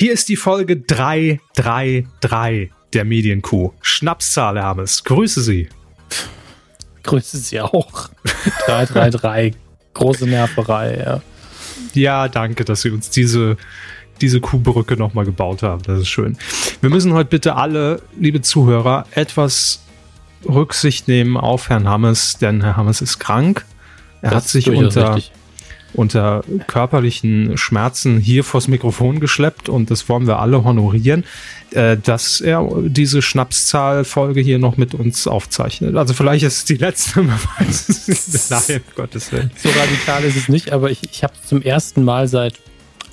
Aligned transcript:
Hier 0.00 0.12
ist 0.12 0.28
die 0.28 0.36
Folge 0.36 0.76
333 0.76 2.70
der 2.92 3.04
Medienkuh. 3.04 3.72
Schnapszahl, 3.82 4.56
Hermes. 4.56 5.02
Grüße 5.02 5.40
Sie. 5.40 5.68
Grüße 7.02 7.38
Sie 7.38 7.60
auch. 7.60 8.08
333. 8.66 9.56
Große 9.94 10.28
Nerverei, 10.28 10.98
ja. 10.98 11.20
Ja, 11.94 12.28
danke, 12.28 12.64
dass 12.64 12.82
Sie 12.82 12.90
uns 12.90 13.10
diese, 13.10 13.56
diese 14.20 14.40
Kuhbrücke 14.40 14.96
nochmal 14.96 15.24
gebaut 15.24 15.64
haben. 15.64 15.82
Das 15.82 15.98
ist 15.98 16.08
schön. 16.08 16.38
Wir 16.80 16.90
müssen 16.90 17.12
heute 17.12 17.30
bitte 17.30 17.56
alle, 17.56 18.00
liebe 18.16 18.40
Zuhörer, 18.40 19.04
etwas 19.16 19.82
Rücksicht 20.48 21.08
nehmen 21.08 21.36
auf 21.36 21.70
Herrn 21.70 21.88
Hammes, 21.88 22.38
denn 22.38 22.62
Herr 22.62 22.76
Hammes 22.76 23.00
ist 23.00 23.18
krank. 23.18 23.64
Er 24.22 24.30
das 24.30 24.44
hat 24.44 24.48
sich 24.48 24.70
unter, 24.70 25.16
richtig 25.16 25.32
unter 25.94 26.44
körperlichen 26.66 27.56
Schmerzen 27.56 28.18
hier 28.18 28.44
vors 28.44 28.68
Mikrofon 28.68 29.20
geschleppt 29.20 29.68
und 29.68 29.90
das 29.90 30.08
wollen 30.08 30.26
wir 30.26 30.38
alle 30.38 30.64
honorieren, 30.64 31.24
äh, 31.70 31.96
dass 31.96 32.40
er 32.40 32.66
diese 32.82 33.22
Schnapszahlfolge 33.22 34.40
hier 34.40 34.58
noch 34.58 34.76
mit 34.76 34.94
uns 34.94 35.26
aufzeichnet. 35.26 35.96
Also 35.96 36.14
vielleicht 36.14 36.44
ist 36.44 36.56
es 36.58 36.64
die 36.64 36.76
letzte, 36.76 37.22
man 37.22 37.38
weiß 37.58 37.88
es 37.88 38.50
Nein, 38.50 38.80
um 38.86 38.94
Gottes 38.94 39.32
Willen. 39.32 39.50
So 39.56 39.68
radikal 39.70 40.24
ist 40.24 40.36
es 40.36 40.48
nicht, 40.48 40.72
aber 40.72 40.90
ich, 40.90 41.00
ich 41.10 41.22
habe 41.22 41.34
zum 41.44 41.62
ersten 41.62 42.04
Mal 42.04 42.28
seit, 42.28 42.54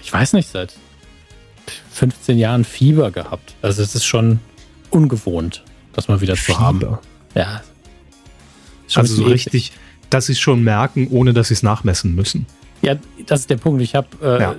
ich 0.02 0.12
weiß 0.12 0.34
nicht, 0.34 0.50
seit 0.50 0.74
15 1.94 2.38
Jahren 2.38 2.66
Fieber 2.66 3.12
gehabt. 3.12 3.56
Also 3.62 3.82
es 3.82 3.96
ist 3.96 4.06
schon 4.06 4.40
ungewohnt, 4.90 5.64
das 5.94 6.08
mal 6.08 6.22
wieder 6.22 6.36
Fieber. 6.36 6.58
zu 6.58 6.64
haben. 6.64 6.98
Ja. 7.36 7.62
Also 8.94 9.16
so 9.16 9.24
richtig, 9.24 9.72
dass 10.10 10.28
sie 10.28 10.34
es 10.34 10.40
schon 10.40 10.64
merken, 10.64 11.08
ohne 11.10 11.34
dass 11.34 11.48
sie 11.48 11.56
es 11.56 11.64
nachmessen 11.64 12.16
müssen. 12.16 12.46
Ja, 12.86 12.96
das 13.26 13.42
ist 13.42 13.50
der 13.50 13.58
Punkt. 13.58 13.82
Ich 13.82 13.96
habe 13.96 14.08
äh, 14.22 14.42
ja. 14.42 14.56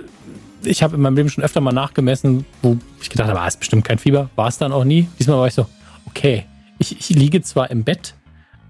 ich 0.65 0.83
in 0.83 1.01
meinem 1.01 1.15
Leben 1.15 1.30
schon 1.30 1.45
öfter 1.45 1.61
mal 1.61 1.73
nachgemessen, 1.73 2.45
wo 2.61 2.77
ich 3.01 3.09
gedacht 3.09 3.29
habe, 3.29 3.41
ah, 3.41 3.47
ist 3.47 3.60
bestimmt 3.60 3.85
kein 3.85 3.99
Fieber. 3.99 4.30
War 4.35 4.49
es 4.49 4.59
dann 4.59 4.73
auch 4.73 4.85
nie. 4.85 5.09
Diesmal 5.18 5.38
war 5.38 5.46
ich 5.46 5.55
so, 5.55 5.66
okay, 6.07 6.45
ich, 6.79 6.99
ich 6.99 7.09
liege 7.10 7.41
zwar 7.43 7.71
im 7.71 7.85
Bett, 7.85 8.15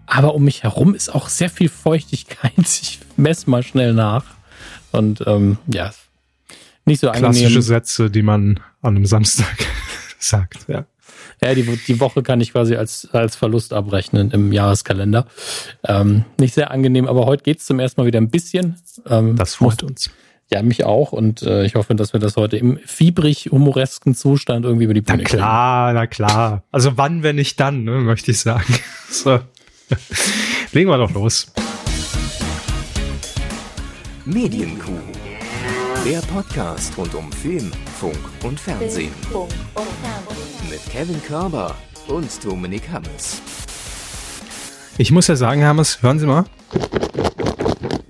aber 0.06 0.34
um 0.34 0.44
mich 0.44 0.62
herum 0.62 0.94
ist 0.94 1.08
auch 1.14 1.28
sehr 1.28 1.48
viel 1.50 1.68
Feuchtigkeit. 1.68 2.52
Ich 2.58 3.00
messe 3.16 3.48
mal 3.48 3.62
schnell 3.62 3.94
nach. 3.94 4.24
Und 4.92 5.26
ähm, 5.26 5.56
ja, 5.68 5.90
nicht 6.84 7.00
so 7.00 7.08
angenehm. 7.08 7.32
Klassische 7.32 7.62
Sätze, 7.62 8.10
die 8.10 8.22
man 8.22 8.60
an 8.82 8.96
einem 8.96 9.06
Samstag 9.06 9.56
sagt, 10.18 10.68
ja. 10.68 10.84
Ja, 11.42 11.54
die, 11.54 11.64
die 11.64 12.00
Woche 12.00 12.22
kann 12.22 12.40
ich 12.40 12.52
quasi 12.52 12.76
als, 12.76 13.08
als 13.12 13.36
Verlust 13.36 13.72
abrechnen 13.72 14.30
im 14.30 14.52
Jahreskalender. 14.52 15.26
Ähm, 15.84 16.24
nicht 16.40 16.54
sehr 16.54 16.70
angenehm, 16.70 17.06
aber 17.06 17.26
heute 17.26 17.42
geht's 17.42 17.66
zum 17.66 17.78
ersten 17.78 18.00
Mal 18.00 18.06
wieder 18.06 18.20
ein 18.20 18.30
bisschen. 18.30 18.76
Ähm, 19.08 19.36
das 19.36 19.54
freut 19.56 19.82
uns. 19.82 20.10
Ja, 20.50 20.62
mich 20.62 20.84
auch. 20.84 21.12
Und 21.12 21.42
äh, 21.42 21.64
ich 21.64 21.74
hoffe, 21.74 21.94
dass 21.94 22.12
wir 22.12 22.20
das 22.20 22.36
heute 22.36 22.56
im 22.56 22.78
fiebrig-humoresken 22.78 24.14
Zustand 24.14 24.64
irgendwie 24.64 24.84
über 24.84 24.94
die 24.94 25.00
Bühne 25.00 25.24
Na 25.24 25.28
klar, 25.28 25.88
kriegen. 25.88 25.98
na 25.98 26.06
klar. 26.06 26.62
Also 26.70 26.96
wann, 26.96 27.22
wenn 27.22 27.36
nicht 27.36 27.58
dann, 27.58 27.84
ne, 27.84 27.92
möchte 28.00 28.30
ich 28.30 28.40
sagen. 28.40 28.74
So. 29.08 29.38
Legen 30.72 30.90
wir 30.90 30.98
doch 30.98 31.12
los. 31.12 31.46
Medienkuh. 34.24 34.98
Der 36.04 36.18
Podcast 36.22 36.96
rund 36.98 37.14
um 37.14 37.30
Film, 37.32 37.70
Funk 38.00 38.18
und 38.42 38.58
Fernsehen. 38.58 39.12
Mit 40.76 40.92
Kevin 40.92 41.22
Körber 41.22 41.74
und 42.06 42.44
Dominik 42.44 42.90
Hammes. 42.92 43.40
Ich 44.98 45.10
muss 45.10 45.26
ja 45.26 45.34
sagen, 45.34 45.64
Hammes, 45.64 46.02
hören 46.02 46.18
Sie 46.18 46.26
mal. 46.26 46.44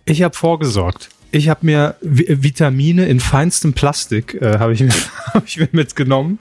Ich 0.05 0.23
habe 0.23 0.35
vorgesorgt. 0.35 1.11
Ich 1.31 1.49
habe 1.49 1.65
mir 1.65 1.95
Vitamine 2.01 3.07
in 3.07 3.21
feinstem 3.21 3.73
Plastik 3.73 4.35
äh, 4.43 4.59
habe 4.59 4.73
ich, 4.73 4.81
mir, 4.81 4.93
hab 5.33 5.47
ich 5.47 5.59
mir 5.59 5.69
mitgenommen 5.71 6.41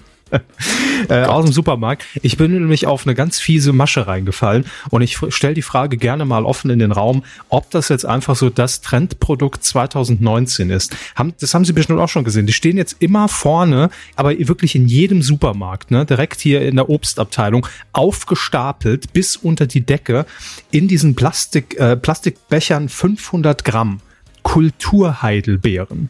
äh, 1.09 1.23
aus 1.23 1.45
dem 1.45 1.53
Supermarkt. 1.53 2.05
Ich 2.21 2.37
bin 2.37 2.51
nämlich 2.51 2.87
auf 2.87 3.05
eine 3.05 3.15
ganz 3.15 3.39
fiese 3.39 3.73
Masche 3.73 4.07
reingefallen 4.07 4.65
und 4.89 5.01
ich 5.01 5.17
stelle 5.29 5.53
die 5.53 5.61
Frage 5.61 5.97
gerne 5.97 6.25
mal 6.25 6.45
offen 6.45 6.69
in 6.69 6.79
den 6.79 6.91
Raum, 6.91 7.23
ob 7.49 7.69
das 7.71 7.89
jetzt 7.89 8.05
einfach 8.05 8.35
so 8.35 8.49
das 8.49 8.81
Trendprodukt 8.81 9.63
2019 9.63 10.69
ist. 10.69 10.95
Haben, 11.15 11.33
das 11.39 11.53
haben 11.53 11.65
Sie 11.65 11.73
bestimmt 11.73 11.99
auch 11.99 12.09
schon 12.09 12.23
gesehen. 12.23 12.45
Die 12.45 12.53
stehen 12.53 12.77
jetzt 12.77 12.97
immer 12.99 13.27
vorne, 13.27 13.89
aber 14.15 14.37
wirklich 14.37 14.75
in 14.75 14.87
jedem 14.87 15.21
Supermarkt, 15.21 15.91
ne, 15.91 16.05
direkt 16.05 16.39
hier 16.41 16.61
in 16.61 16.75
der 16.75 16.89
Obstabteilung, 16.89 17.67
aufgestapelt 17.93 19.13
bis 19.13 19.35
unter 19.35 19.67
die 19.67 19.81
Decke 19.81 20.25
in 20.71 20.87
diesen 20.87 21.15
Plastik, 21.15 21.79
äh, 21.79 21.95
Plastikbechern 21.95 22.89
500 22.89 23.63
Gramm 23.63 23.99
Kulturheidelbeeren. 24.43 26.09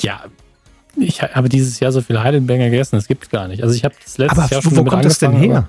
Ja, 0.00 0.24
ich 0.96 1.22
habe 1.22 1.48
dieses 1.48 1.80
Jahr 1.80 1.92
so 1.92 2.00
viele 2.00 2.22
Heidelbeeren 2.22 2.70
gegessen, 2.70 2.96
das 2.96 3.08
gibt 3.08 3.24
es 3.24 3.30
gar 3.30 3.48
nicht. 3.48 3.62
Also 3.62 3.74
ich 3.74 3.84
habe 3.84 3.94
das 4.02 4.18
letzte 4.18 4.38
aber 4.38 4.48
Jahr 4.50 4.62
schon 4.62 4.76
wo 4.76 4.84
kommt 4.84 5.04
das 5.04 5.18
denn 5.18 5.32
her? 5.32 5.68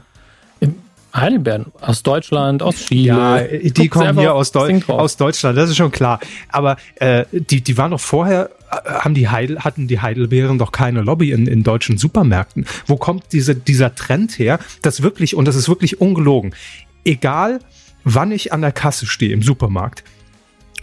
Heidelbeeren 1.13 1.65
aus 1.81 2.03
Deutschland, 2.03 2.63
aus 2.63 2.75
Chile. 2.75 3.05
Ja, 3.05 3.41
die 3.41 3.89
Guck 3.89 4.01
kommen 4.01 4.17
hier 4.17 4.33
aus, 4.33 4.51
Deu 4.51 4.79
aus, 4.87 5.17
Deutschland, 5.17 5.57
das 5.57 5.69
ist 5.69 5.75
schon 5.75 5.91
klar. 5.91 6.19
Aber 6.49 6.77
äh, 6.95 7.25
die, 7.31 7.61
die 7.61 7.77
waren 7.77 7.91
doch 7.91 7.99
vorher, 7.99 8.49
äh, 8.71 8.89
haben 8.89 9.13
die 9.13 9.27
Heidel, 9.27 9.59
hatten 9.59 9.87
die 9.87 9.99
Heidelbeeren 9.99 10.57
doch 10.57 10.71
keine 10.71 11.01
Lobby 11.01 11.31
in, 11.31 11.47
in 11.47 11.63
deutschen 11.63 11.97
Supermärkten. 11.97 12.65
Wo 12.87 12.95
kommt 12.95 13.25
diese, 13.33 13.55
dieser 13.55 13.93
Trend 13.93 14.39
her, 14.39 14.59
dass 14.81 15.01
wirklich, 15.01 15.35
und 15.35 15.45
das 15.45 15.55
ist 15.55 15.67
wirklich 15.67 15.99
ungelogen, 15.99 16.55
egal 17.03 17.59
wann 18.03 18.31
ich 18.31 18.53
an 18.53 18.61
der 18.61 18.71
Kasse 18.71 19.05
stehe 19.05 19.33
im 19.33 19.43
Supermarkt, 19.43 20.03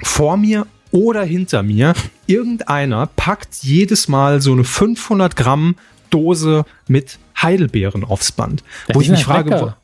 vor 0.02 0.36
mir 0.36 0.66
oder 0.90 1.24
hinter 1.24 1.62
mir, 1.62 1.94
irgendeiner 2.26 3.06
packt 3.16 3.56
jedes 3.62 4.08
Mal 4.08 4.40
so 4.40 4.52
eine 4.52 4.64
500 4.64 5.36
Gramm 5.36 5.76
Dose 6.10 6.64
mit 6.86 7.18
Heidelbeeren 7.40 8.04
aufs 8.04 8.32
Band. 8.32 8.62
Das 8.86 8.96
wo 8.96 9.00
ich 9.00 9.08
mich 9.08 9.24
frage, 9.24 9.50
lecker. 9.50 9.76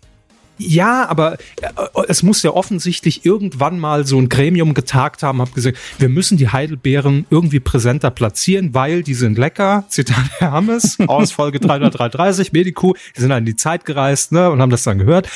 Ja, 0.56 1.08
aber 1.08 1.34
äh, 1.60 1.68
es 2.08 2.22
muss 2.22 2.42
ja 2.42 2.50
offensichtlich 2.50 3.24
irgendwann 3.24 3.80
mal 3.80 4.06
so 4.06 4.18
ein 4.18 4.28
Gremium 4.28 4.72
getagt 4.74 5.22
haben, 5.24 5.40
hab 5.40 5.52
gesagt, 5.52 5.78
wir 5.98 6.08
müssen 6.08 6.38
die 6.38 6.48
Heidelbeeren 6.48 7.26
irgendwie 7.28 7.58
präsenter 7.58 8.10
platzieren, 8.10 8.72
weil 8.72 9.02
die 9.02 9.14
sind 9.14 9.36
lecker. 9.36 9.84
Zitat 9.88 10.24
Hermes 10.38 10.98
aus 11.06 11.32
Folge 11.32 11.58
333, 11.58 12.52
Mediku, 12.52 12.94
die 13.16 13.20
sind 13.20 13.30
dann 13.30 13.40
in 13.40 13.46
die 13.46 13.56
Zeit 13.56 13.84
gereist 13.84 14.30
ne, 14.30 14.50
und 14.50 14.60
haben 14.60 14.70
das 14.70 14.84
dann 14.84 14.98
gehört 14.98 15.28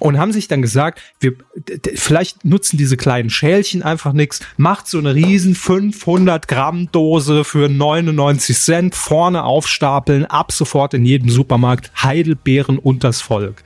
und 0.00 0.18
haben 0.18 0.32
sich 0.32 0.48
dann 0.48 0.60
gesagt, 0.60 1.00
wir 1.20 1.34
vielleicht 1.94 2.44
nutzen 2.44 2.76
diese 2.76 2.96
kleinen 2.96 3.30
Schälchen 3.30 3.82
einfach 3.82 4.12
nichts, 4.12 4.40
macht 4.56 4.88
so 4.88 4.98
eine 4.98 5.14
riesen 5.14 5.54
500 5.54 6.48
Gramm 6.48 6.90
Dose 6.90 7.44
für 7.44 7.68
99 7.68 8.58
Cent, 8.58 8.94
vorne 8.96 9.44
aufstapeln, 9.44 10.24
ab 10.24 10.50
sofort 10.50 10.94
in 10.94 11.04
jedem 11.04 11.30
Supermarkt 11.30 11.92
Heidelbeeren 12.02 12.78
und 12.78 13.04
das 13.04 13.20
Volk. 13.20 13.62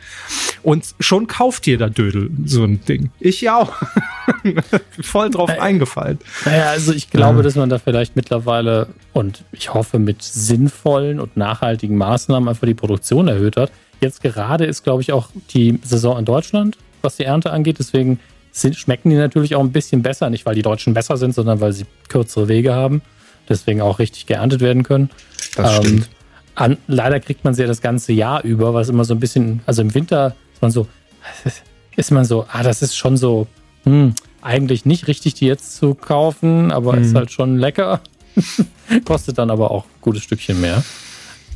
Und 0.62 0.84
schon 1.00 1.26
kauft 1.26 1.66
jeder 1.66 1.91
Dödel 1.91 2.31
so 2.44 2.64
ein 2.64 2.81
Ding. 2.84 3.10
Ich 3.20 3.41
ja 3.41 3.56
auch. 3.56 3.72
Voll 5.00 5.31
drauf 5.31 5.50
äh, 5.50 5.59
eingefallen. 5.59 6.19
Naja, 6.44 6.70
also 6.70 6.92
ich 6.92 7.10
glaube, 7.10 7.42
dass 7.42 7.54
man 7.54 7.69
da 7.69 7.78
vielleicht 7.78 8.16
mittlerweile 8.16 8.88
und 9.12 9.44
ich 9.53 9.72
hoffe 9.75 9.98
mit 9.98 10.22
sinnvollen 10.22 11.20
und 11.20 11.37
nachhaltigen 11.37 11.97
Maßnahmen 11.97 12.48
einfach 12.48 12.66
die 12.66 12.75
Produktion 12.75 13.28
erhöht 13.28 13.56
hat. 13.56 13.70
Jetzt 14.00 14.22
gerade 14.22 14.64
ist, 14.64 14.84
glaube 14.84 15.03
ich, 15.03 15.12
auch 15.12 15.28
die 15.50 15.78
Saison 15.82 16.19
in 16.19 16.25
Deutschland, 16.25 16.76
was 17.03 17.16
die 17.16 17.25
Ernte 17.25 17.50
angeht. 17.50 17.78
Deswegen 17.78 18.20
sind, 18.53 18.76
schmecken 18.76 19.10
die 19.10 19.16
natürlich 19.16 19.54
auch 19.54 19.60
ein 19.62 19.72
bisschen 19.72 20.03
besser. 20.03 20.31
Nicht, 20.31 20.47
weil 20.47 20.54
die 20.54 20.62
Deutschen 20.62 20.94
besser 20.94 21.16
sind, 21.16 21.34
sondern 21.34 21.60
weil 21.60 21.72
sie 21.72 21.84
kürzere 22.08 22.48
Wege 22.48 22.75
haben. 22.75 23.03
Deswegen 23.48 23.81
auch 23.81 23.98
richtig 23.98 24.26
geerntet 24.26 24.60
werden 24.60 24.82
können. 24.82 25.10
Das 25.56 25.78
ähm, 25.78 25.84
stimmt. 25.84 26.08
An, 26.54 26.76
leider 26.87 27.20
kriegt 27.20 27.44
man 27.44 27.54
sie 27.54 27.62
ja 27.62 27.69
das 27.69 27.81
ganze 27.81 28.12
Jahr 28.12 28.42
über, 28.42 28.75
was 28.75 28.88
immer 28.88 29.04
so 29.04 29.14
ein 29.14 29.20
bisschen, 29.20 29.60
also 29.66 29.81
im 29.81 29.94
Winter 29.94 30.34
ist 30.58 30.62
man 30.62 30.70
so, 30.72 30.88
ist 31.96 32.10
man 32.10 32.24
so, 32.24 32.46
ah, 32.50 32.64
das 32.64 32.82
ist 32.82 32.96
schon 32.96 33.16
so, 33.16 33.46
hm, 33.84 34.14
eigentlich 34.42 34.84
nicht 34.84 35.06
richtig, 35.06 35.34
die 35.34 35.46
jetzt 35.46 35.76
zu 35.76 35.94
kaufen, 35.94 36.72
aber 36.72 36.94
hm. 36.94 37.02
ist 37.02 37.14
halt 37.14 37.30
schon 37.30 37.58
lecker. 37.58 38.00
Kostet 39.04 39.38
dann 39.38 39.50
aber 39.50 39.70
auch 39.70 39.84
ein 39.84 40.00
gutes 40.00 40.22
Stückchen 40.22 40.60
mehr. 40.60 40.82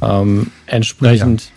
Ähm, 0.01 0.53
entsprechend. 0.67 1.51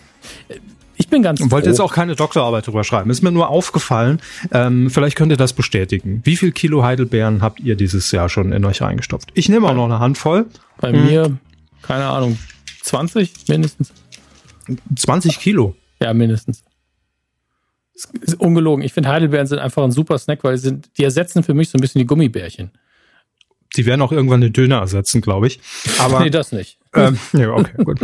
Ja. 0.48 0.56
Ich 0.96 1.08
bin 1.08 1.22
ganz. 1.22 1.40
Ich 1.40 1.50
wollte 1.50 1.68
jetzt 1.68 1.80
auch 1.80 1.92
keine 1.92 2.16
Doktorarbeit 2.16 2.66
drüber 2.66 2.82
schreiben. 2.82 3.10
Ist 3.10 3.22
mir 3.22 3.30
nur 3.30 3.48
aufgefallen. 3.48 4.20
Ähm, 4.50 4.88
vielleicht 4.90 5.16
könnt 5.16 5.30
ihr 5.30 5.36
das 5.36 5.52
bestätigen. 5.52 6.22
Wie 6.24 6.36
viel 6.36 6.52
Kilo 6.52 6.82
Heidelbeeren 6.82 7.42
habt 7.42 7.60
ihr 7.60 7.76
dieses 7.76 8.10
Jahr 8.12 8.28
schon 8.28 8.52
in 8.52 8.64
euch 8.64 8.82
reingestopft? 8.82 9.30
Ich 9.34 9.48
nehme 9.48 9.68
auch 9.68 9.74
noch 9.74 9.84
eine 9.84 9.98
Handvoll. 9.98 10.46
Bei 10.80 10.92
hm. 10.92 11.04
mir, 11.04 11.38
keine 11.82 12.06
Ahnung, 12.06 12.38
20 12.82 13.32
mindestens. 13.48 13.92
20 14.96 15.38
Kilo? 15.38 15.76
Ja, 16.00 16.12
mindestens 16.14 16.62
ungelogen. 18.38 18.84
Ich 18.84 18.92
finde 18.92 19.08
Heidelbeeren 19.08 19.46
sind 19.46 19.58
einfach 19.58 19.82
ein 19.82 19.90
super 19.90 20.18
Snack, 20.18 20.44
weil 20.44 20.56
sie 20.56 20.68
sind, 20.68 20.90
die 20.98 21.04
ersetzen 21.04 21.42
für 21.42 21.54
mich 21.54 21.70
so 21.70 21.78
ein 21.78 21.80
bisschen 21.80 22.00
die 22.00 22.06
Gummibärchen. 22.06 22.70
Die 23.76 23.86
werden 23.86 24.02
auch 24.02 24.12
irgendwann 24.12 24.40
den 24.40 24.52
Döner 24.52 24.78
ersetzen, 24.78 25.20
glaube 25.20 25.46
ich. 25.46 25.60
Aber 25.98 26.20
nee, 26.24 26.30
das 26.30 26.52
nicht. 26.52 26.78
Ähm, 26.94 27.18
ja, 27.32 27.50
okay, 27.50 27.84
gut. 27.84 28.00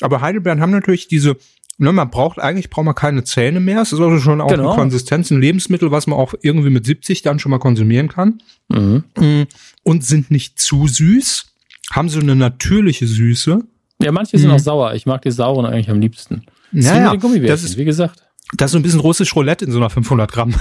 Aber 0.00 0.20
Heidelbeeren 0.20 0.60
haben 0.60 0.70
natürlich 0.70 1.08
diese, 1.08 1.36
ne, 1.78 1.92
man 1.92 2.10
braucht 2.10 2.38
eigentlich 2.38 2.70
braucht 2.70 2.86
man 2.86 2.94
keine 2.94 3.24
Zähne 3.24 3.60
mehr. 3.60 3.82
Es 3.82 3.92
ist 3.92 4.00
also 4.00 4.18
schon 4.18 4.40
auch 4.40 4.48
genau. 4.48 4.70
eine 4.70 4.76
Konsistenz, 4.76 5.30
ein 5.30 5.40
Lebensmittel, 5.40 5.90
was 5.90 6.06
man 6.06 6.18
auch 6.18 6.34
irgendwie 6.42 6.70
mit 6.70 6.84
70 6.84 7.22
dann 7.22 7.38
schon 7.38 7.50
mal 7.50 7.58
konsumieren 7.58 8.08
kann. 8.08 8.42
Mhm. 8.68 9.04
Mm, 9.18 9.42
und 9.82 10.04
sind 10.04 10.30
nicht 10.30 10.58
zu 10.58 10.88
süß, 10.88 11.46
haben 11.92 12.08
so 12.08 12.20
eine 12.20 12.36
natürliche 12.36 13.06
Süße 13.06 13.60
Ja, 14.02 14.12
manche 14.12 14.38
sind 14.38 14.48
mhm. 14.48 14.56
auch 14.56 14.60
sauer. 14.60 14.94
Ich 14.94 15.06
mag 15.06 15.22
die 15.22 15.30
sauren 15.30 15.66
eigentlich 15.66 15.90
am 15.90 16.00
liebsten. 16.00 16.44
Ja, 16.72 17.14
ja. 17.14 17.16
Das 17.46 17.62
ist, 17.62 17.76
wie 17.76 17.84
gesagt. 17.84 18.21
Das 18.56 18.68
ist 18.68 18.72
so 18.72 18.78
ein 18.78 18.82
bisschen 18.82 19.00
russisch 19.00 19.34
Roulette 19.34 19.64
in 19.64 19.72
so 19.72 19.78
einer 19.78 19.90
500 19.90 20.30
Gramm. 20.30 20.54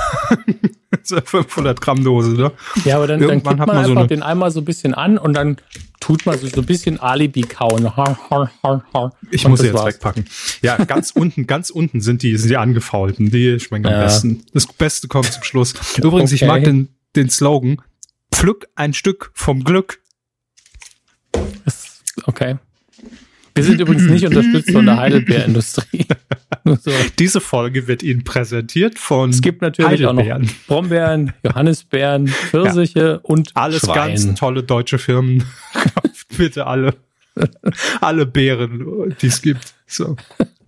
so 1.03 1.19
500 1.19 1.81
Gramm 1.81 2.03
Dose, 2.03 2.31
ne? 2.31 2.51
Ja, 2.85 2.97
aber 2.97 3.07
dann, 3.07 3.19
dann 3.19 3.43
kippt 3.43 3.45
man, 3.45 3.57
man 3.57 3.69
einfach 3.69 4.01
so 4.01 4.07
den 4.07 4.23
einmal 4.23 4.51
so 4.51 4.61
ein 4.61 4.65
bisschen 4.65 4.93
an 4.93 5.17
und 5.17 5.33
dann 5.33 5.57
tut 5.99 6.25
man 6.25 6.37
so, 6.37 6.47
so 6.47 6.61
ein 6.61 6.65
bisschen 6.65 6.99
Alibi 6.99 7.41
kauen. 7.41 7.91
Ich 9.29 9.47
muss 9.47 9.59
sie 9.59 9.67
jetzt 9.67 9.75
war's. 9.75 9.85
wegpacken. 9.85 10.25
Ja, 10.61 10.77
ganz 10.77 11.11
unten, 11.15 11.47
ganz 11.47 11.69
unten 11.69 12.01
sind 12.01 12.23
die, 12.23 12.37
sind 12.37 12.49
die 12.49 12.57
angefaulten. 12.57 13.29
Die 13.29 13.59
schmecken 13.59 13.87
am 13.87 13.93
ja. 13.93 14.03
besten. 14.03 14.43
Das 14.53 14.67
Beste 14.67 15.07
kommt 15.07 15.31
zum 15.31 15.43
Schluss. 15.43 15.73
Übrigens, 15.97 16.31
okay. 16.31 16.43
ich 16.43 16.47
mag 16.47 16.63
den, 16.63 16.89
den 17.15 17.29
Slogan. 17.29 17.81
Pflück 18.33 18.67
ein 18.75 18.93
Stück 18.93 19.31
vom 19.33 19.63
Glück. 19.63 19.99
Okay. 22.25 22.57
Wir 23.53 23.63
sind 23.63 23.81
übrigens 23.81 24.03
nicht 24.03 24.25
unterstützt 24.25 24.71
von 24.71 24.85
der 24.85 24.97
Heidelbeerindustrie. 24.97 26.05
so. 26.65 26.91
Diese 27.19 27.41
Folge 27.41 27.87
wird 27.87 28.03
Ihnen 28.03 28.23
präsentiert 28.23 28.97
von 28.97 29.29
Es 29.29 29.41
gibt 29.41 29.61
natürlich 29.61 30.05
auch 30.05 30.13
noch 30.13 30.41
Brombeeren, 30.67 31.33
Johannisbeeren, 31.43 32.27
Pfirsiche 32.27 32.99
ja. 32.99 33.19
und 33.23 33.51
Alles 33.55 33.81
Schwein. 33.81 33.95
ganz 33.95 34.33
tolle 34.35 34.63
deutsche 34.63 34.97
Firmen. 34.97 35.43
bitte 36.37 36.67
alle. 36.67 36.95
alle 38.01 38.25
Beeren, 38.25 39.15
die 39.21 39.27
es 39.27 39.41
gibt. 39.41 39.73
So. 39.87 40.15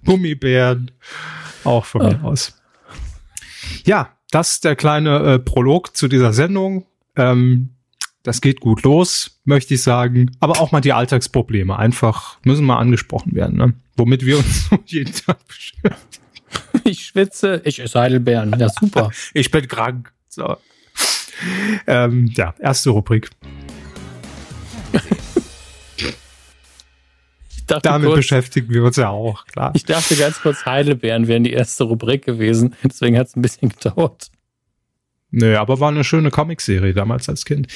Gummibären. 0.05 0.91
Auch 1.63 1.85
von 1.85 2.03
mir 2.05 2.19
oh. 2.23 2.27
aus. 2.27 2.57
Ja, 3.85 4.09
das 4.31 4.53
ist 4.53 4.63
der 4.65 4.75
kleine 4.75 5.33
äh, 5.33 5.39
Prolog 5.39 5.95
zu 5.95 6.07
dieser 6.07 6.33
Sendung. 6.33 6.85
Ähm, 7.15 7.69
das 8.23 8.39
geht 8.39 8.61
gut 8.61 8.83
los, 8.83 9.39
möchte 9.43 9.73
ich 9.73 9.83
sagen. 9.83 10.31
Aber 10.39 10.61
auch 10.61 10.71
mal 10.71 10.81
die 10.81 10.93
Alltagsprobleme 10.93 11.77
einfach 11.77 12.37
müssen 12.43 12.65
mal 12.65 12.77
angesprochen 12.77 13.35
werden, 13.35 13.57
ne? 13.57 13.73
womit 13.97 14.25
wir 14.25 14.37
uns 14.37 14.69
jeden 14.85 15.13
Tag 15.13 15.45
beschäftigen. 15.47 16.23
Ich 16.85 17.05
schwitze, 17.05 17.61
ich 17.65 17.79
esse 17.79 17.99
Heidelbeeren. 17.99 18.57
Ja, 18.57 18.69
super. 18.69 19.11
ich 19.33 19.51
bin 19.51 19.67
krank. 19.67 20.13
So. 20.29 20.57
Ähm, 21.87 22.31
ja, 22.33 22.55
erste 22.59 22.91
Rubrik. 22.91 23.29
Damit 27.67 28.07
kurz, 28.07 28.17
beschäftigen 28.17 28.73
wir 28.73 28.83
uns 28.83 28.97
ja 28.97 29.09
auch, 29.09 29.45
klar. 29.47 29.71
Ich 29.73 29.85
dachte 29.85 30.15
ganz 30.15 30.41
kurz, 30.41 30.65
Heidelbeeren 30.65 31.27
wären 31.27 31.43
die 31.43 31.53
erste 31.53 31.85
Rubrik 31.85 32.25
gewesen. 32.25 32.75
Deswegen 32.83 33.17
hat 33.17 33.27
es 33.27 33.35
ein 33.35 33.41
bisschen 33.41 33.69
gedauert. 33.69 34.29
Nö, 35.35 35.57
aber 35.57 35.79
war 35.79 35.89
eine 35.89 36.03
schöne 36.03 36.29
Comicserie 36.29 36.93
damals 36.93 37.27
als 37.27 37.43
Kind. 37.43 37.67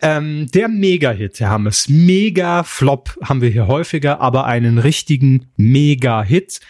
Ähm, 0.00 0.46
der 0.54 0.68
Mega-Hit, 0.68 1.40
Herr 1.40 1.50
Hammes. 1.50 1.88
Mega-Flop 1.88 3.18
haben 3.24 3.42
wir 3.42 3.50
hier 3.50 3.66
häufiger, 3.66 4.20
aber 4.20 4.46
einen 4.46 4.78
richtigen 4.78 5.50
Mega-Hit. 5.56 6.60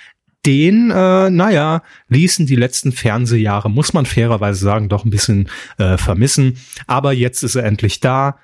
Den, 0.47 0.91
äh, 0.91 1.29
naja, 1.29 1.82
ließen 2.08 2.47
die 2.47 2.56
letzten 2.56 2.93
Fernsehjahre, 2.93 3.70
muss 3.70 3.93
man 3.93 4.06
fairerweise 4.06 4.61
sagen, 4.61 4.88
doch 4.88 5.05
ein 5.05 5.11
bisschen 5.11 5.50
äh, 5.76 5.99
vermissen. 5.99 6.56
Aber 6.87 7.12
jetzt 7.12 7.43
ist 7.43 7.56
er 7.56 7.64
endlich 7.64 8.00
da. 8.00 8.38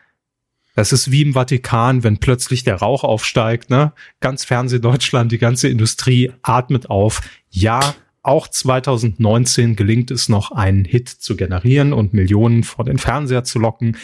Das 0.75 0.93
ist 0.93 1.11
wie 1.11 1.23
im 1.23 1.32
Vatikan, 1.32 2.05
wenn 2.05 2.19
plötzlich 2.19 2.64
der 2.64 2.76
Rauch 2.76 3.02
aufsteigt, 3.02 3.70
ne? 3.70 3.94
Ganz 4.20 4.44
Fernsehdeutschland, 4.44 5.32
die 5.32 5.38
ganze 5.38 5.69
Industrie 5.69 6.32
atmet 6.43 6.91
auf. 6.91 7.23
Ja, 7.49 7.94
auch 8.26 8.49
2019 8.49 9.76
gelingt 9.76 10.11
es 10.11 10.28
noch, 10.28 10.50
einen 10.50 10.84
Hit 10.84 11.08
zu 11.08 11.37
generieren 11.37 11.93
und 11.93 12.12
Millionen 12.12 12.64
vor 12.64 12.84
den 12.84 12.99
Fernseher 12.99 13.44
zu 13.44 13.58
locken. 13.58 13.96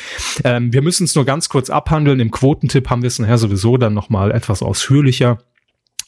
Ähm, 0.45 0.73
wir 0.73 0.83
müssen 0.83 1.05
es 1.05 1.15
nur 1.15 1.25
ganz 1.25 1.49
kurz 1.49 1.71
abhandeln. 1.71 2.21
Im 2.21 2.31
Quotentipp 2.31 2.89
haben 2.89 3.03
wir 3.03 3.09
es 3.09 3.19
nachher 3.19 3.39
sowieso 3.39 3.77
dann 3.77 3.95
nochmal 3.95 4.31
etwas 4.31 4.63
ausführlicher. 4.63 5.39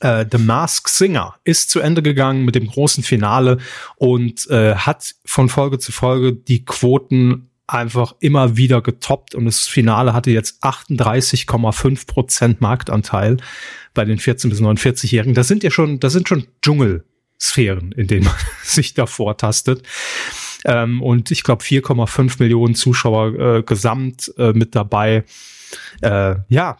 Uh, 0.03 0.25
The 0.31 0.39
Mask 0.39 0.89
Singer 0.89 1.37
ist 1.45 1.71
zu 1.71 1.81
Ende 1.81 2.03
gegangen 2.03 2.45
mit 2.45 2.57
dem 2.57 2.67
großen 2.67 3.03
Finale 3.03 3.59
und 3.97 4.51
äh, 4.51 4.75
hat 4.75 5.15
von 5.25 5.49
Folge 5.49 5.79
zu 5.79 5.93
Folge 5.93 6.35
die 6.35 6.65
Quoten 6.65 7.49
einfach 7.67 8.15
immer 8.21 8.57
wieder 8.57 8.83
getoppt 8.83 9.35
und 9.35 9.47
das 9.47 9.67
Finale 9.67 10.13
hatte 10.13 10.31
jetzt 10.31 10.63
38,5 10.63 12.07
Prozent 12.07 12.61
Marktanteil 12.61 13.39
bei 13.95 14.05
den 14.05 14.19
14 14.19 14.51
bis 14.51 14.61
49-Jährigen. 14.61 15.35
Das 15.35 15.49
sind 15.49 15.63
ja 15.63 15.71
schon, 15.71 16.01
das 16.01 16.13
sind 16.13 16.29
schon 16.29 16.49
Dschungel 16.61 17.05
Sphären, 17.45 17.93
in 17.93 18.07
denen 18.07 18.25
man 18.25 18.35
sich 18.63 18.95
da 18.95 19.07
vortastet. 19.07 19.83
Ähm, 20.65 21.03
und 21.03 21.31
ich 21.31 21.43
glaube 21.43 21.63
4,5 21.63 22.37
Millionen 22.39 22.75
Zuschauer 22.75 23.39
äh, 23.39 23.63
gesamt 23.63 24.33
äh, 24.39 24.53
mit 24.53 24.75
dabei. 24.75 25.25
Äh, 26.01 26.37
ja, 26.49 26.79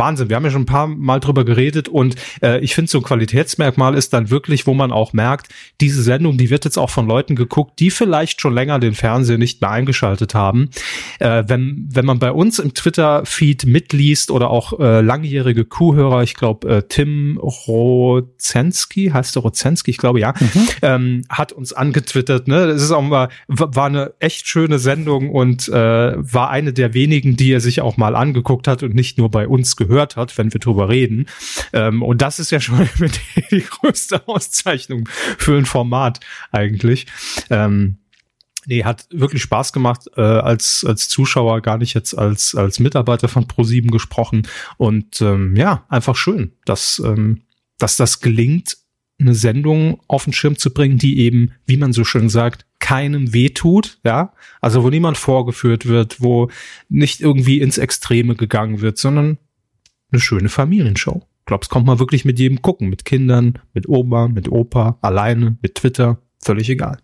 Wahnsinn. 0.00 0.30
Wir 0.30 0.36
haben 0.36 0.44
ja 0.44 0.50
schon 0.50 0.62
ein 0.62 0.66
paar 0.66 0.86
Mal 0.88 1.20
drüber 1.20 1.44
geredet 1.44 1.88
und 1.88 2.16
äh, 2.42 2.58
ich 2.60 2.74
finde, 2.74 2.90
so 2.90 2.98
ein 2.98 3.04
Qualitätsmerkmal 3.04 3.94
ist 3.94 4.12
dann 4.14 4.30
wirklich, 4.30 4.66
wo 4.66 4.72
man 4.72 4.92
auch 4.92 5.12
merkt, 5.12 5.48
diese 5.80 6.02
Sendung, 6.02 6.38
die 6.38 6.48
wird 6.48 6.64
jetzt 6.64 6.78
auch 6.78 6.90
von 6.90 7.06
Leuten 7.06 7.36
geguckt, 7.36 7.78
die 7.78 7.90
vielleicht 7.90 8.40
schon 8.40 8.54
länger 8.54 8.78
den 8.78 8.94
Fernseher 8.94 9.36
nicht 9.36 9.60
mehr 9.60 9.70
eingeschaltet 9.70 10.34
haben. 10.34 10.70
Äh, 11.18 11.44
wenn, 11.46 11.86
wenn 11.92 12.06
man 12.06 12.18
bei 12.18 12.32
uns 12.32 12.58
im 12.58 12.72
Twitter-Feed 12.72 13.66
mitliest 13.66 14.30
oder 14.30 14.50
auch 14.50 14.80
äh, 14.80 15.02
langjährige 15.02 15.66
Kuhhörer, 15.66 16.22
ich 16.22 16.34
glaube, 16.34 16.68
äh, 16.68 16.82
Tim 16.88 17.38
Rozensky, 17.38 19.10
heißt 19.10 19.36
der 19.36 19.42
Rozensky, 19.42 19.90
ich 19.90 19.98
glaube 19.98 20.18
ja, 20.18 20.32
mhm. 20.40 20.68
ähm, 20.80 21.24
hat 21.28 21.52
uns 21.52 21.74
angetwittert. 21.74 22.48
Ne? 22.48 22.66
Das 22.68 22.82
ist 22.82 22.90
auch 22.90 23.02
mal, 23.02 23.28
war 23.48 23.86
eine 23.86 24.14
echt 24.18 24.48
schöne 24.48 24.78
Sendung 24.78 25.30
und 25.30 25.68
äh, 25.68 25.72
war 25.72 26.48
eine 26.48 26.72
der 26.72 26.94
wenigen, 26.94 27.36
die 27.36 27.52
er 27.52 27.60
sich 27.60 27.82
auch 27.82 27.98
mal 27.98 28.16
angeguckt 28.16 28.66
hat 28.66 28.82
und 28.82 28.94
nicht 28.94 29.18
nur 29.18 29.30
bei 29.30 29.46
uns 29.46 29.76
gehört 29.76 29.89
gehört 29.90 30.16
hat, 30.16 30.38
wenn 30.38 30.52
wir 30.52 30.60
drüber 30.60 30.88
reden. 30.88 31.26
Ähm, 31.72 32.02
und 32.02 32.22
das 32.22 32.38
ist 32.38 32.50
ja 32.50 32.60
schon 32.60 32.88
die 33.50 33.64
größte 33.64 34.26
Auszeichnung 34.26 35.08
für 35.38 35.56
ein 35.56 35.66
Format 35.66 36.20
eigentlich. 36.52 37.06
Ähm, 37.50 37.96
Nee, 38.66 38.84
hat 38.84 39.06
wirklich 39.10 39.40
Spaß 39.42 39.72
gemacht, 39.72 40.02
äh, 40.16 40.20
als, 40.20 40.84
als 40.86 41.08
Zuschauer, 41.08 41.62
gar 41.62 41.78
nicht 41.78 41.94
jetzt 41.94 42.12
als, 42.12 42.54
als 42.54 42.78
Mitarbeiter 42.78 43.26
von 43.26 43.46
Pro7 43.46 43.90
gesprochen. 43.90 44.46
Und 44.76 45.22
ähm, 45.22 45.56
ja, 45.56 45.86
einfach 45.88 46.14
schön, 46.14 46.52
dass, 46.66 47.02
ähm, 47.04 47.40
dass 47.78 47.96
das 47.96 48.20
gelingt, 48.20 48.76
eine 49.18 49.34
Sendung 49.34 50.00
auf 50.08 50.24
den 50.24 50.32
Schirm 50.32 50.56
zu 50.56 50.72
bringen, 50.72 50.98
die 50.98 51.20
eben, 51.20 51.52
wie 51.66 51.78
man 51.78 51.92
so 51.92 52.04
schön 52.04 52.28
sagt, 52.28 52.66
keinem 52.78 53.32
wehtut, 53.32 53.98
ja, 54.04 54.32
also 54.60 54.82
wo 54.82 54.90
niemand 54.90 55.18
vorgeführt 55.18 55.86
wird, 55.86 56.20
wo 56.20 56.50
nicht 56.88 57.20
irgendwie 57.20 57.60
ins 57.60 57.78
Extreme 57.78 58.34
gegangen 58.34 58.80
wird, 58.80 58.98
sondern 58.98 59.38
eine 60.12 60.20
schöne 60.20 60.48
Familienshow. 60.48 61.26
Ich 61.40 61.46
glaube, 61.46 61.62
es 61.62 61.68
kommt 61.68 61.86
mal 61.86 61.98
wirklich 61.98 62.24
mit 62.24 62.38
jedem 62.38 62.62
gucken, 62.62 62.88
mit 62.88 63.04
Kindern, 63.04 63.58
mit 63.72 63.88
Oma, 63.88 64.28
mit 64.28 64.48
Opa, 64.50 64.98
alleine, 65.02 65.56
mit 65.62 65.74
Twitter, 65.76 66.18
völlig 66.42 66.68
egal. 66.68 66.98